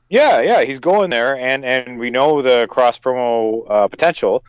Yeah, 0.08 0.40
yeah, 0.40 0.64
he's 0.64 0.80
going 0.80 1.10
there, 1.10 1.38
and 1.38 1.66
and 1.66 2.00
we 2.00 2.12
know 2.12 2.42
the 2.42 2.66
cross 2.70 2.98
promo 2.98 3.70
uh, 3.70 3.88
potential, 3.90 4.46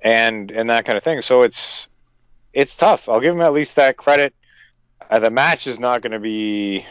and 0.00 0.50
and 0.50 0.68
that 0.68 0.84
kind 0.84 0.96
of 0.96 1.04
thing. 1.04 1.20
So 1.20 1.42
it's 1.42 1.86
it's 2.52 2.74
tough. 2.74 3.08
I'll 3.08 3.20
give 3.20 3.34
him 3.34 3.40
at 3.40 3.52
least 3.52 3.76
that 3.76 3.96
credit. 3.96 4.34
Uh, 5.08 5.20
the 5.20 5.30
match 5.30 5.68
is 5.68 5.78
not 5.78 6.02
going 6.02 6.10
to 6.12 6.18
be 6.18 6.84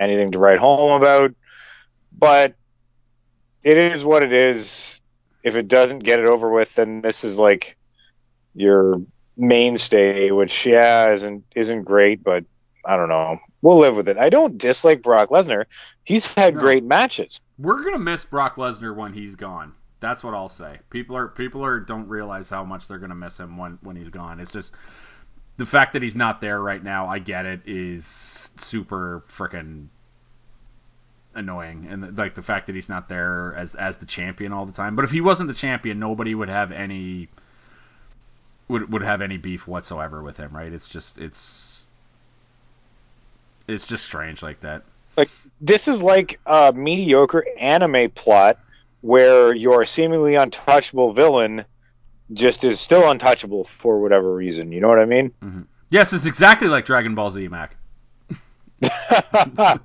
anything 0.00 0.32
to 0.32 0.40
write 0.40 0.58
home 0.58 1.00
about, 1.00 1.34
but 2.18 2.54
it 3.62 3.76
is 3.76 4.04
what 4.04 4.24
it 4.24 4.32
is. 4.32 5.00
If 5.44 5.54
it 5.54 5.68
doesn't 5.68 6.00
get 6.00 6.18
it 6.18 6.26
over 6.26 6.50
with, 6.50 6.74
then 6.74 7.00
this 7.00 7.22
is 7.22 7.38
like 7.38 7.76
your 8.56 9.02
mainstay, 9.36 10.32
which 10.32 10.66
yeah 10.66 11.12
isn't 11.12 11.44
isn't 11.54 11.84
great, 11.84 12.24
but 12.24 12.44
I 12.84 12.96
don't 12.96 13.08
know. 13.08 13.38
We'll 13.60 13.78
live 13.78 13.96
with 13.96 14.08
it. 14.08 14.18
I 14.18 14.28
don't 14.30 14.56
dislike 14.56 15.02
Brock 15.02 15.30
Lesnar. 15.30 15.64
He's 16.04 16.32
had 16.34 16.54
No. 16.54 16.60
great 16.60 16.84
matches. 16.84 17.40
We're 17.58 17.82
gonna 17.82 17.98
miss 17.98 18.24
Brock 18.24 18.56
Lesnar 18.56 18.94
when 18.94 19.12
he's 19.12 19.34
gone. 19.34 19.74
That's 20.00 20.22
what 20.22 20.34
I'll 20.34 20.48
say. 20.48 20.78
People 20.90 21.16
are 21.16 21.28
people 21.28 21.64
are 21.64 21.80
don't 21.80 22.08
realize 22.08 22.48
how 22.48 22.64
much 22.64 22.86
they're 22.86 22.98
gonna 22.98 23.16
miss 23.16 23.38
him 23.38 23.56
when 23.56 23.78
when 23.82 23.96
he's 23.96 24.10
gone. 24.10 24.38
It's 24.38 24.52
just 24.52 24.72
the 25.56 25.66
fact 25.66 25.94
that 25.94 26.02
he's 26.02 26.14
not 26.14 26.40
there 26.40 26.60
right 26.60 26.82
now. 26.82 27.06
I 27.08 27.18
get 27.18 27.46
it 27.46 27.62
is 27.66 28.52
super 28.56 29.24
freaking 29.28 29.88
annoying, 31.34 31.88
and 31.90 32.16
like 32.16 32.34
the 32.34 32.42
fact 32.42 32.66
that 32.66 32.74
he's 32.76 32.88
not 32.88 33.08
there 33.08 33.54
as 33.56 33.74
as 33.74 33.96
the 33.96 34.06
champion 34.06 34.52
all 34.52 34.66
the 34.66 34.72
time. 34.72 34.94
But 34.94 35.04
if 35.04 35.10
he 35.10 35.20
wasn't 35.20 35.48
the 35.48 35.54
champion, 35.54 35.98
nobody 35.98 36.34
would 36.34 36.48
have 36.48 36.70
any 36.70 37.28
would 38.68 38.90
would 38.92 39.02
have 39.02 39.20
any 39.20 39.36
beef 39.36 39.66
whatsoever 39.66 40.22
with 40.22 40.36
him, 40.36 40.54
right? 40.54 40.72
It's 40.72 40.88
just 40.88 41.18
it's 41.18 41.77
it's 43.68 43.86
just 43.86 44.04
strange 44.04 44.42
like 44.42 44.60
that. 44.60 44.82
Like 45.16 45.30
This 45.60 45.88
is 45.88 46.02
like 46.02 46.40
a 46.46 46.72
mediocre 46.72 47.44
anime 47.58 48.10
plot 48.10 48.58
where 49.00 49.54
your 49.54 49.84
seemingly 49.84 50.34
untouchable 50.34 51.12
villain 51.12 51.64
just 52.32 52.64
is 52.64 52.80
still 52.80 53.08
untouchable 53.10 53.64
for 53.64 54.00
whatever 54.00 54.34
reason. 54.34 54.72
You 54.72 54.80
know 54.80 54.88
what 54.88 54.98
I 54.98 55.04
mean? 55.04 55.32
Yes, 55.90 56.12
it's 56.12 56.26
exactly 56.26 56.68
like 56.68 56.84
Dragon 56.84 57.14
Ball 57.14 57.30
Z, 57.30 57.48
Mack. 57.48 57.76
wow. 58.82 59.80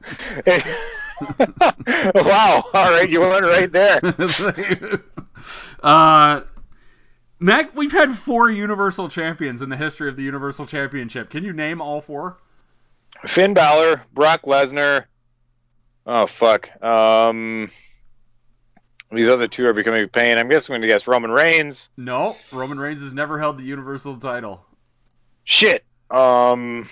All 2.74 2.92
right, 2.92 3.10
you 3.10 3.22
went 3.22 3.46
right 3.46 3.72
there. 3.72 4.00
uh, 5.84 6.42
Mack, 7.40 7.76
we've 7.76 7.92
had 7.92 8.18
four 8.18 8.50
Universal 8.50 9.10
Champions 9.10 9.62
in 9.62 9.70
the 9.70 9.78
history 9.78 10.10
of 10.10 10.16
the 10.16 10.24
Universal 10.24 10.68
Championship. 10.68 11.30
Can 11.30 11.44
you 11.44 11.54
name 11.54 11.82
all 11.82 12.02
four? 12.02 12.38
Finn 13.26 13.54
Balor, 13.54 14.02
Brock 14.14 14.44
Lesnar. 14.44 15.06
Oh 16.06 16.26
fuck. 16.26 16.70
Um, 16.84 17.70
these 19.12 19.30
other 19.30 19.48
two 19.48 19.66
are 19.68 19.74
becoming 19.74 20.04
a 20.04 20.08
pain. 20.08 20.38
I'm 20.38 20.50
guessing 20.50 20.74
I'm 20.76 20.82
going 20.82 20.90
to 20.90 20.94
guess 20.94 21.08
Roman 21.08 21.32
Reigns. 21.32 21.90
No, 21.98 22.36
Roman 22.52 22.80
Reigns 22.80 23.02
has 23.02 23.14
never 23.14 23.40
held 23.40 23.58
the 23.58 23.64
Universal 23.64 24.18
title. 24.18 24.66
Shit. 25.44 25.86
Um, 26.12 26.90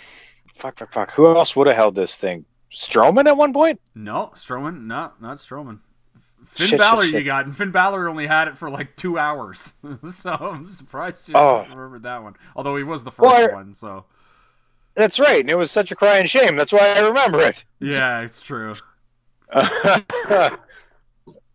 fuck, 0.54 0.78
fuck, 0.80 0.94
fuck. 0.94 1.12
Who 1.14 1.28
else 1.28 1.56
would 1.56 1.68
have 1.68 1.76
held 1.76 1.96
this 1.96 2.18
thing? 2.18 2.46
Strowman 2.72 3.26
at 3.28 3.36
one 3.36 3.52
point. 3.54 3.82
No, 3.96 4.32
Strowman, 4.36 4.84
no, 4.84 5.12
not 5.20 5.38
Strowman. 5.38 5.80
Finn 6.52 6.68
Shit, 6.68 6.80
Balor, 6.80 7.04
shit, 7.06 7.14
you 7.16 7.24
got, 7.24 7.46
and 7.46 7.56
Finn 7.56 7.72
Balor 7.72 8.10
only 8.10 8.28
had 8.28 8.48
it 8.50 8.58
for 8.58 8.70
like 8.70 8.96
two 8.98 9.18
hours, 9.18 9.74
so 10.14 10.30
I'm 10.32 10.68
surprised 10.70 11.30
you 11.30 11.36
Oh. 11.38 11.64
remembered 11.70 12.04
that 12.04 12.24
one. 12.24 12.36
Although 12.56 12.76
he 12.78 12.84
was 12.84 13.04
the 13.04 13.12
first 13.12 13.20
Well, 13.22 13.50
I- 13.52 13.54
one, 13.54 13.74
so 13.74 14.06
That's 14.96 15.20
right, 15.20 15.40
and 15.40 15.50
it 15.50 15.58
was 15.58 15.72
such 15.72 15.92
a 15.92 15.96
crying 15.96 16.26
shame. 16.26 16.56
That's 16.56 16.74
why 16.74 16.94
I 16.96 17.00
remember 17.08 17.40
it. 17.42 17.64
yeah, 17.80 18.22
it's 18.22 18.42
true. 18.42 18.74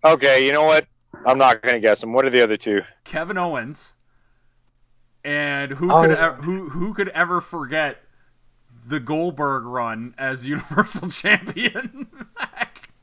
okay, 0.05 0.47
you 0.47 0.53
know 0.53 0.65
what? 0.65 0.87
I'm 1.25 1.39
not 1.39 1.63
going 1.63 1.75
to 1.75 1.81
guess 1.81 2.01
them. 2.01 2.13
What 2.13 2.25
are 2.25 2.31
the 2.31 2.43
other 2.43 2.57
two? 2.57 2.83
Kevin 3.05 3.39
Owens, 3.39 3.93
and 5.25 5.73
who 5.73 5.91
Oh, 5.91 6.03
could 6.03 6.11
yeah. 6.11 6.25
ever, 6.27 6.43
who 6.43 6.69
who 6.69 6.95
could 6.95 7.09
ever 7.09 7.41
forget 7.41 7.99
the 8.87 9.01
Goldberg 9.01 9.65
run 9.65 10.15
as 10.19 10.47
Universal 10.49 11.11
Champion? 11.11 12.07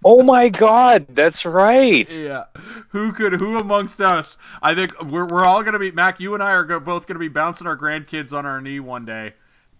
Oh 0.05 0.21
my 0.21 0.49
God, 0.49 1.05
that's 1.15 1.45
right. 1.45 2.11
yeah, 2.11 2.43
who 2.89 3.13
could 3.13 3.31
who 3.39 3.57
amongst 3.57 4.01
us? 4.01 4.35
I 4.61 4.75
think 4.75 5.01
we're 5.01 5.25
we're 5.25 5.45
all 5.45 5.63
gonna 5.63 5.79
be 5.79 5.91
Mack. 5.91 6.19
You 6.19 6.33
and 6.33 6.43
I 6.43 6.51
are 6.51 6.65
go, 6.65 6.77
both 6.81 7.07
gonna 7.07 7.21
be 7.21 7.29
bouncing 7.29 7.67
our 7.67 7.77
grandkids 7.77 8.33
on 8.33 8.45
our 8.45 8.59
knee 8.59 8.81
one 8.81 9.05
day. 9.05 9.31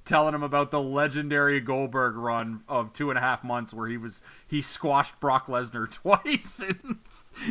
Telling 0.06 0.36
him 0.36 0.44
about 0.44 0.70
the 0.70 0.82
legendary 0.82 1.62
Goldberg 1.62 2.16
run 2.16 2.62
of 2.68 2.92
two 2.92 3.10
and 3.10 3.18
a 3.18 3.22
half 3.22 3.44
months, 3.44 3.74
where 3.74 3.88
he 3.88 3.98
was 3.98 4.22
he 4.48 4.62
squashed 4.62 5.18
Brock 5.20 5.48
Lesnar 5.48 5.90
twice 5.92 6.60
in, 6.62 7.00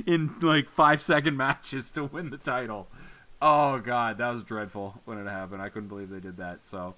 in 0.07 0.35
like 0.41 0.69
five 0.69 1.01
second 1.01 1.37
matches 1.37 1.91
to 1.93 2.05
win 2.05 2.31
the 2.31 2.37
title. 2.37 2.89
Oh 3.41 3.79
god, 3.79 4.19
that 4.19 4.31
was 4.31 4.45
dreadful 4.45 5.01
when 5.05 5.19
it 5.19 5.29
happened. 5.29 5.62
I 5.62 5.69
couldn't 5.69 5.89
believe 5.89 6.11
they 6.11 6.20
did 6.20 6.37
that. 6.37 6.65
So, 6.65 6.95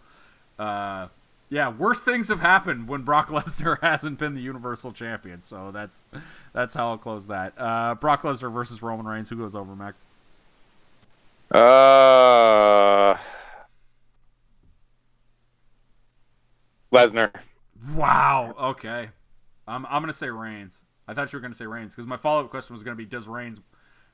uh, 0.58 1.06
yeah, 1.50 1.70
worse 1.70 2.00
things 2.00 2.28
have 2.28 2.40
happened 2.40 2.88
when 2.88 3.02
Brock 3.02 3.28
Lesnar 3.30 3.80
hasn't 3.80 4.18
been 4.18 4.34
the 4.34 4.40
Universal 4.40 4.92
Champion. 4.92 5.40
So 5.40 5.70
that's 5.72 5.96
that's 6.52 6.74
how 6.74 6.88
I'll 6.88 6.98
close 6.98 7.28
that. 7.28 7.54
Uh, 7.56 7.94
Brock 7.94 8.22
Lesnar 8.22 8.52
versus 8.52 8.82
Roman 8.82 9.06
Reigns. 9.06 9.28
Who 9.28 9.36
goes 9.36 9.54
over, 9.54 9.74
Mack? 9.74 9.94
Uh, 11.50 13.16
Lesnar. 16.94 17.30
Wow. 17.94 18.54
Okay. 18.58 19.08
I'm 19.66 19.84
I'm 19.86 20.02
gonna 20.02 20.12
say 20.12 20.30
Reigns. 20.30 20.80
I 21.08 21.14
thought 21.14 21.32
you 21.32 21.36
were 21.38 21.42
gonna 21.42 21.54
say 21.54 21.66
Reigns 21.66 21.92
because 21.92 22.06
my 22.06 22.16
follow 22.16 22.44
up 22.44 22.50
question 22.50 22.74
was 22.74 22.82
gonna 22.82 22.96
be 22.96 23.04
does 23.04 23.26
Reigns 23.26 23.58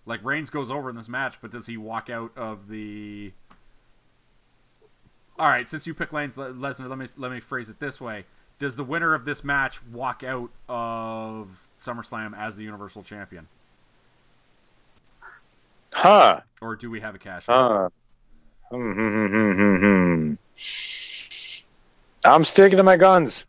like 0.06 0.24
Reigns 0.24 0.50
goes 0.50 0.70
over 0.70 0.90
in 0.90 0.96
this 0.96 1.08
match, 1.08 1.36
but 1.40 1.50
does 1.50 1.66
he 1.66 1.76
walk 1.76 2.10
out 2.10 2.32
of 2.36 2.68
the? 2.68 3.32
All 5.38 5.48
right. 5.48 5.68
Since 5.68 5.86
you 5.86 5.94
pick 5.94 6.12
Lane's 6.12 6.36
Lesnar, 6.36 6.88
let 6.88 6.98
me 6.98 7.06
let 7.16 7.30
me 7.30 7.40
phrase 7.40 7.68
it 7.68 7.78
this 7.78 8.00
way: 8.00 8.24
Does 8.58 8.76
the 8.76 8.84
winner 8.84 9.14
of 9.14 9.24
this 9.24 9.44
match 9.44 9.82
walk 9.86 10.24
out 10.24 10.50
of 10.68 11.48
SummerSlam 11.78 12.36
as 12.36 12.56
the 12.56 12.64
Universal 12.64 13.02
Champion, 13.04 13.46
Huh. 15.92 16.40
or 16.60 16.76
do 16.76 16.90
we 16.90 17.00
have 17.00 17.14
a 17.14 17.18
cash? 17.18 17.44
Huh. 17.46 17.88
Hmm, 18.70 18.92
hmm, 18.92 19.26
hmm, 19.26 20.34
I'm 22.24 22.44
sticking 22.44 22.76
to 22.76 22.82
my 22.82 22.96
guns. 22.96 23.46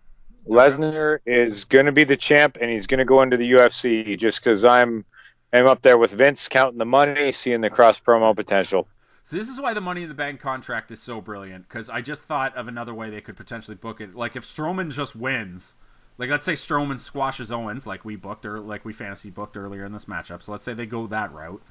Lesnar 0.48 1.20
is 1.26 1.66
going 1.66 1.86
to 1.86 1.92
be 1.92 2.04
the 2.04 2.18
champ, 2.18 2.58
and 2.60 2.70
he's 2.72 2.88
going 2.88 3.00
to 3.00 3.06
go 3.06 3.22
into 3.22 3.38
the 3.38 3.52
UFC 3.52 4.18
just 4.18 4.44
because 4.44 4.66
I'm 4.66 5.06
I'm 5.54 5.68
up 5.68 5.82
there 5.82 5.98
with 5.98 6.12
Vince, 6.12 6.48
counting 6.48 6.78
the 6.78 6.86
money, 6.86 7.32
seeing 7.32 7.62
the 7.62 7.70
cross 7.70 8.00
promo 8.00 8.36
potential. 8.36 8.88
So 9.26 9.38
this 9.38 9.50
is 9.50 9.60
why 9.60 9.74
the 9.74 9.82
Money 9.82 10.04
in 10.04 10.10
the 10.10 10.16
Bank 10.16 10.42
contract 10.42 10.92
is 10.92 11.02
so 11.02 11.22
brilliant 11.22 11.68
because 11.68 11.90
I 11.90 12.02
just 12.02 12.22
thought 12.24 12.56
of 12.56 12.68
another 12.68 12.94
way 12.94 13.10
they 13.10 13.22
could 13.22 13.38
potentially 13.38 13.76
book 13.76 14.02
it. 14.02 14.16
Like 14.16 14.36
if 14.36 14.46
Strowman 14.46 14.92
just 14.92 15.16
wins, 15.16 15.74
like 16.18 16.30
let's 16.30 16.46
say 16.46 16.54
Strowman 16.54 17.00
squashes 17.00 17.52
Owens, 17.52 17.86
like 17.88 18.04
we 18.04 18.16
booked 18.16 18.46
or 18.46 18.60
like 18.60 18.84
we 18.86 18.94
fantasy 18.94 19.30
booked 19.30 19.58
earlier 19.58 19.86
in 19.86 19.94
this 19.94 20.06
matchup. 20.06 20.44
So 20.44 20.52
let's 20.52 20.64
say 20.64 20.74
they 20.74 20.86
go 20.86 21.08
that 21.08 21.34
route. 21.34 21.62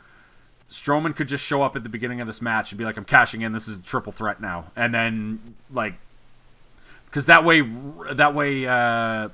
Strowman 0.70 1.16
could 1.16 1.28
just 1.28 1.44
show 1.44 1.62
up 1.62 1.76
at 1.76 1.82
the 1.82 1.88
beginning 1.88 2.20
of 2.20 2.26
this 2.26 2.40
match 2.40 2.72
and 2.72 2.78
be 2.78 2.84
like, 2.84 2.96
"I'm 2.96 3.04
cashing 3.04 3.42
in. 3.42 3.52
This 3.52 3.68
is 3.68 3.78
a 3.78 3.82
triple 3.82 4.12
threat 4.12 4.40
now," 4.40 4.70
and 4.76 4.94
then 4.94 5.40
like, 5.70 5.94
because 7.10 7.26
that 7.26 7.44
way, 7.44 7.60
that 8.12 8.34
way, 8.34 8.66
uh, 8.66 9.28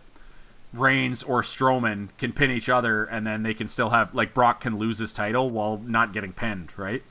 Reigns 0.73 1.23
or 1.23 1.43
Strowman 1.43 2.09
can 2.19 2.32
pin 2.32 2.51
each 2.51 2.69
other, 2.69 3.05
and 3.05 3.27
then 3.27 3.43
they 3.43 3.55
can 3.55 3.69
still 3.69 3.89
have 3.89 4.15
like 4.15 4.35
Brock 4.35 4.61
can 4.62 4.78
lose 4.78 4.98
his 4.98 5.12
title 5.12 5.48
while 5.48 5.78
not 5.78 6.12
getting 6.12 6.32
pinned, 6.32 6.70
right? 6.77 7.03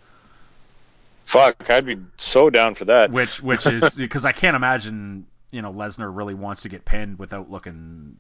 Fuck, 1.23 1.69
I'd 1.69 1.85
be 1.85 1.97
so 2.17 2.49
down 2.49 2.75
for 2.75 2.85
that. 2.85 3.09
which 3.11 3.41
which 3.41 3.65
is 3.65 3.95
because 3.95 4.25
I 4.25 4.31
can't 4.31 4.55
imagine 4.55 5.25
you 5.51 5.61
know 5.61 5.71
Lesnar 5.73 6.15
really 6.15 6.33
wants 6.35 6.63
to 6.63 6.69
get 6.69 6.85
pinned 6.85 7.17
without 7.17 7.49
looking 7.49 8.15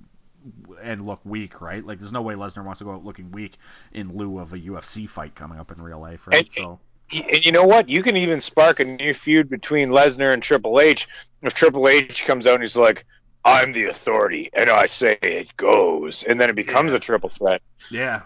and 0.81 1.05
look 1.05 1.19
weak, 1.23 1.61
right? 1.61 1.85
Like 1.85 1.99
there's 1.99 2.11
no 2.11 2.21
way 2.21 2.33
Lesnar 2.35 2.63
wants 2.63 2.79
to 2.79 2.85
go 2.85 2.93
out 2.93 3.03
looking 3.05 3.31
weak 3.31 3.57
in 3.93 4.15
lieu 4.17 4.39
of 4.39 4.53
a 4.53 4.57
UFC 4.57 5.07
fight 5.07 5.35
coming 5.35 5.59
up 5.59 5.71
in 5.71 5.81
real 5.81 5.99
life, 5.99 6.27
right? 6.27 6.39
And- 6.39 6.51
So 6.51 6.79
And 7.13 7.45
you 7.45 7.51
know 7.51 7.65
what? 7.65 7.89
You 7.89 8.01
can 8.03 8.17
even 8.17 8.41
spark 8.41 8.79
a 8.79 8.85
new 8.85 9.13
feud 9.13 9.49
between 9.49 9.89
Lesnar 9.89 10.33
and 10.33 10.41
Triple 10.41 10.79
H. 10.79 11.07
If 11.41 11.53
Triple 11.53 11.87
H 11.87 12.25
comes 12.25 12.47
out 12.47 12.55
and 12.55 12.63
he's 12.63 12.75
like, 12.77 13.05
"I'm 13.43 13.71
the 13.73 13.85
authority, 13.85 14.49
and 14.53 14.69
I 14.69 14.87
say 14.87 15.17
it 15.21 15.55
goes," 15.57 16.23
and 16.23 16.39
then 16.41 16.49
it 16.49 16.55
becomes 16.55 16.91
Yeah. 16.91 16.97
a 16.97 16.99
triple 16.99 17.29
threat. 17.29 17.61
yeah, 17.89 18.23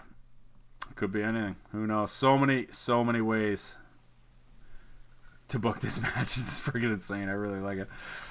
could 0.96 1.12
be 1.12 1.22
anything. 1.22 1.56
Who 1.72 1.86
knows? 1.86 2.12
So 2.12 2.38
many 2.38 2.68
so 2.70 3.04
many 3.04 3.20
ways 3.20 3.74
to 5.48 5.58
book 5.58 5.80
this 5.80 6.00
match. 6.02 6.38
It's 6.38 6.58
freaking 6.60 6.92
insane. 6.92 7.28
I 7.28 7.32
really 7.32 7.60
like 7.60 7.78
it. 7.78 7.88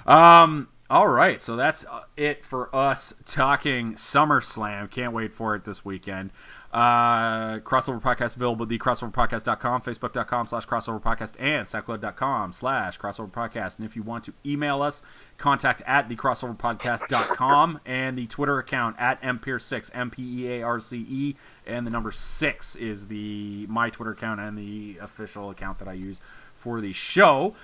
Um, 0.09 0.67
all 0.89 1.07
right, 1.07 1.41
so 1.41 1.55
that's 1.55 1.85
uh, 1.85 2.01
it 2.17 2.43
for 2.43 2.75
us 2.75 3.13
talking 3.25 3.93
SummerSlam. 3.95 4.89
Can't 4.89 5.13
wait 5.13 5.33
for 5.33 5.55
it 5.55 5.63
this 5.63 5.85
weekend. 5.85 6.31
Uh, 6.71 7.57
crossover 7.59 7.99
podcast 7.99 8.35
available 8.35 8.61
at 8.63 8.69
the 8.69 8.77
crossoverpodcast.com, 8.77 9.81
facebook.com 9.81 10.45
slash 10.45 10.67
crossoverpodcast, 10.67 11.33
and 11.39 11.65
soundcloud.com 11.65 12.53
slash 12.53 12.99
crossoverpodcast. 12.99 13.77
And 13.77 13.87
if 13.87 13.95
you 13.95 14.03
want 14.03 14.25
to 14.25 14.33
email 14.45 14.83
us, 14.83 15.01
contact 15.39 15.81
at 15.87 16.09
the 16.09 16.15
crossoverpodcast.com 16.15 17.79
and 17.87 18.15
the 18.15 18.27
Twitter 18.27 18.59
account 18.59 18.97
at 18.99 19.19
mpearce6, 19.23 19.89
M-P-E-A-R-C-E, 19.95 21.35
and 21.65 21.87
the 21.87 21.91
number 21.91 22.11
six 22.11 22.75
is 22.75 23.07
the 23.07 23.65
my 23.67 23.89
Twitter 23.89 24.11
account 24.11 24.39
and 24.39 24.55
the 24.55 24.99
official 25.01 25.49
account 25.49 25.79
that 25.79 25.87
I 25.87 25.93
use 25.93 26.21
for 26.57 26.81
the 26.81 26.93
show. 26.93 27.55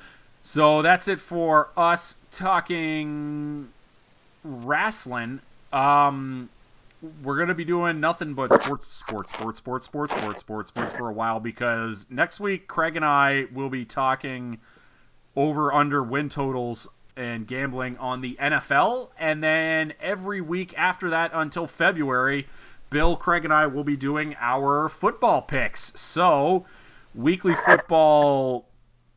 So 0.41 0.81
that's 0.81 1.07
it 1.07 1.19
for 1.19 1.69
us 1.77 2.15
talking 2.31 3.67
wrestling. 4.43 5.41
Um, 5.71 6.49
we're 7.23 7.37
gonna 7.37 7.53
be 7.53 7.65
doing 7.65 7.99
nothing 7.99 8.33
but 8.33 8.53
sports, 8.61 8.87
sports, 8.87 9.31
sports, 9.31 9.57
sports, 9.57 9.85
sports, 9.85 10.13
sports, 10.13 10.39
sports, 10.39 10.69
sports 10.69 10.93
for 10.93 11.09
a 11.09 11.13
while 11.13 11.39
because 11.39 12.05
next 12.09 12.39
week 12.39 12.67
Craig 12.67 12.95
and 12.95 13.05
I 13.05 13.45
will 13.53 13.69
be 13.69 13.85
talking 13.85 14.59
over 15.35 15.73
under 15.73 16.01
win 16.01 16.29
totals 16.29 16.87
and 17.17 17.47
gambling 17.47 17.97
on 17.97 18.21
the 18.21 18.35
NFL, 18.39 19.09
and 19.17 19.41
then 19.41 19.93
every 20.01 20.41
week 20.41 20.73
after 20.77 21.11
that 21.11 21.31
until 21.33 21.65
February, 21.67 22.47
Bill, 22.89 23.15
Craig, 23.15 23.45
and 23.45 23.53
I 23.53 23.67
will 23.67 23.83
be 23.83 23.95
doing 23.95 24.35
our 24.39 24.89
football 24.89 25.41
picks. 25.41 25.93
So 25.95 26.65
weekly 27.13 27.55
football 27.55 28.65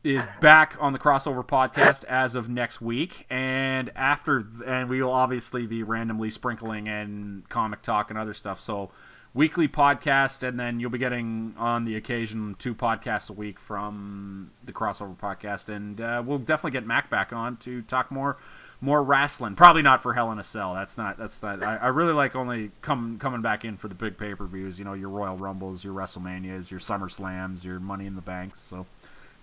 is 0.03 0.25
back 0.39 0.77
on 0.79 0.93
the 0.93 0.99
crossover 0.99 1.45
podcast 1.45 2.05
as 2.05 2.35
of 2.35 2.47
next 2.47 2.79
week. 2.81 3.25
And 3.29 3.91
after 3.95 4.45
and 4.65 4.89
we 4.89 5.01
will 5.01 5.11
obviously 5.11 5.67
be 5.67 5.83
randomly 5.83 6.29
sprinkling 6.29 6.87
in 6.87 7.43
comic 7.49 7.81
talk 7.81 8.09
and 8.09 8.17
other 8.17 8.33
stuff. 8.33 8.61
So 8.61 8.91
weekly 9.33 9.67
podcast 9.67 10.47
and 10.47 10.59
then 10.59 10.79
you'll 10.79 10.89
be 10.89 10.97
getting 10.97 11.53
on 11.57 11.85
the 11.85 11.97
occasion 11.97 12.55
two 12.59 12.73
podcasts 12.73 13.29
a 13.29 13.33
week 13.33 13.59
from 13.59 14.51
the 14.65 14.71
crossover 14.71 15.17
podcast. 15.17 15.73
And 15.73 15.99
uh, 15.99 16.23
we'll 16.25 16.39
definitely 16.39 16.71
get 16.71 16.87
mac 16.87 17.09
back 17.09 17.33
on 17.33 17.57
to 17.57 17.81
talk 17.81 18.09
more 18.09 18.37
more 18.81 19.03
wrestling. 19.03 19.55
Probably 19.55 19.81
not 19.81 20.01
for 20.01 20.13
hell 20.13 20.31
in 20.31 20.39
a 20.39 20.43
cell. 20.45 20.73
That's 20.73 20.97
not 20.97 21.17
that's 21.17 21.43
not 21.43 21.61
i, 21.61 21.75
I 21.75 21.87
really 21.87 22.13
like 22.13 22.37
only 22.37 22.71
come 22.81 23.19
coming 23.19 23.41
back 23.41 23.65
in 23.65 23.75
for 23.75 23.89
the 23.89 23.95
big 23.95 24.17
pay-per-views. 24.17 24.79
You 24.79 24.85
know 24.85 24.93
your 24.93 25.09
royal 25.09 25.35
rumbles 25.35 25.83
your 25.83 25.93
wrestlemanias 25.93 26.71
your 26.71 26.79
summer 26.79 27.09
slams 27.09 27.65
your 27.65 27.81
money 27.81 28.05
in 28.05 28.15
the 28.15 28.21
banks 28.21 28.61
so 28.61 28.85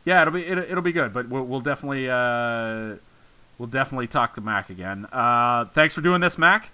yeah, 0.06 0.22
it'll 0.22 0.32
be 0.32 0.46
it'll, 0.46 0.64
it'll 0.64 0.82
be 0.82 0.92
good, 0.92 1.12
but 1.12 1.28
we'll, 1.28 1.42
we'll 1.42 1.60
definitely 1.60 2.08
uh, 2.08 2.94
we'll 3.58 3.68
definitely 3.68 4.06
talk 4.06 4.36
to 4.36 4.40
Mack 4.40 4.70
again. 4.70 5.04
Uh, 5.12 5.66
thanks 5.66 5.94
for 5.94 6.00
doing 6.00 6.20
this, 6.20 6.38
Mack. 6.38 6.70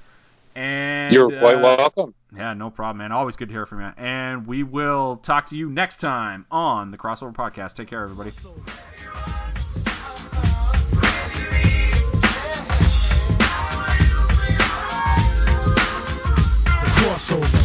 And 0.54 1.14
You're 1.14 1.30
quite 1.30 1.56
uh, 1.56 1.60
welcome. 1.78 2.14
Yeah, 2.36 2.52
no 2.52 2.68
problem, 2.68 2.98
man. 2.98 3.10
Always 3.10 3.36
good 3.36 3.48
to 3.48 3.54
hear 3.54 3.64
from 3.64 3.80
you. 3.80 3.90
And 3.96 4.46
we 4.46 4.62
will 4.62 5.16
talk 5.16 5.48
to 5.48 5.56
you 5.56 5.70
next 5.70 5.98
time 5.98 6.44
on 6.50 6.90
the 6.90 6.98
Crossover 6.98 7.34
Podcast. 7.34 7.74
Take 7.74 7.88
care, 7.88 8.04
everybody. 8.04 8.30
The 8.30 8.48
crossover. 17.00 17.61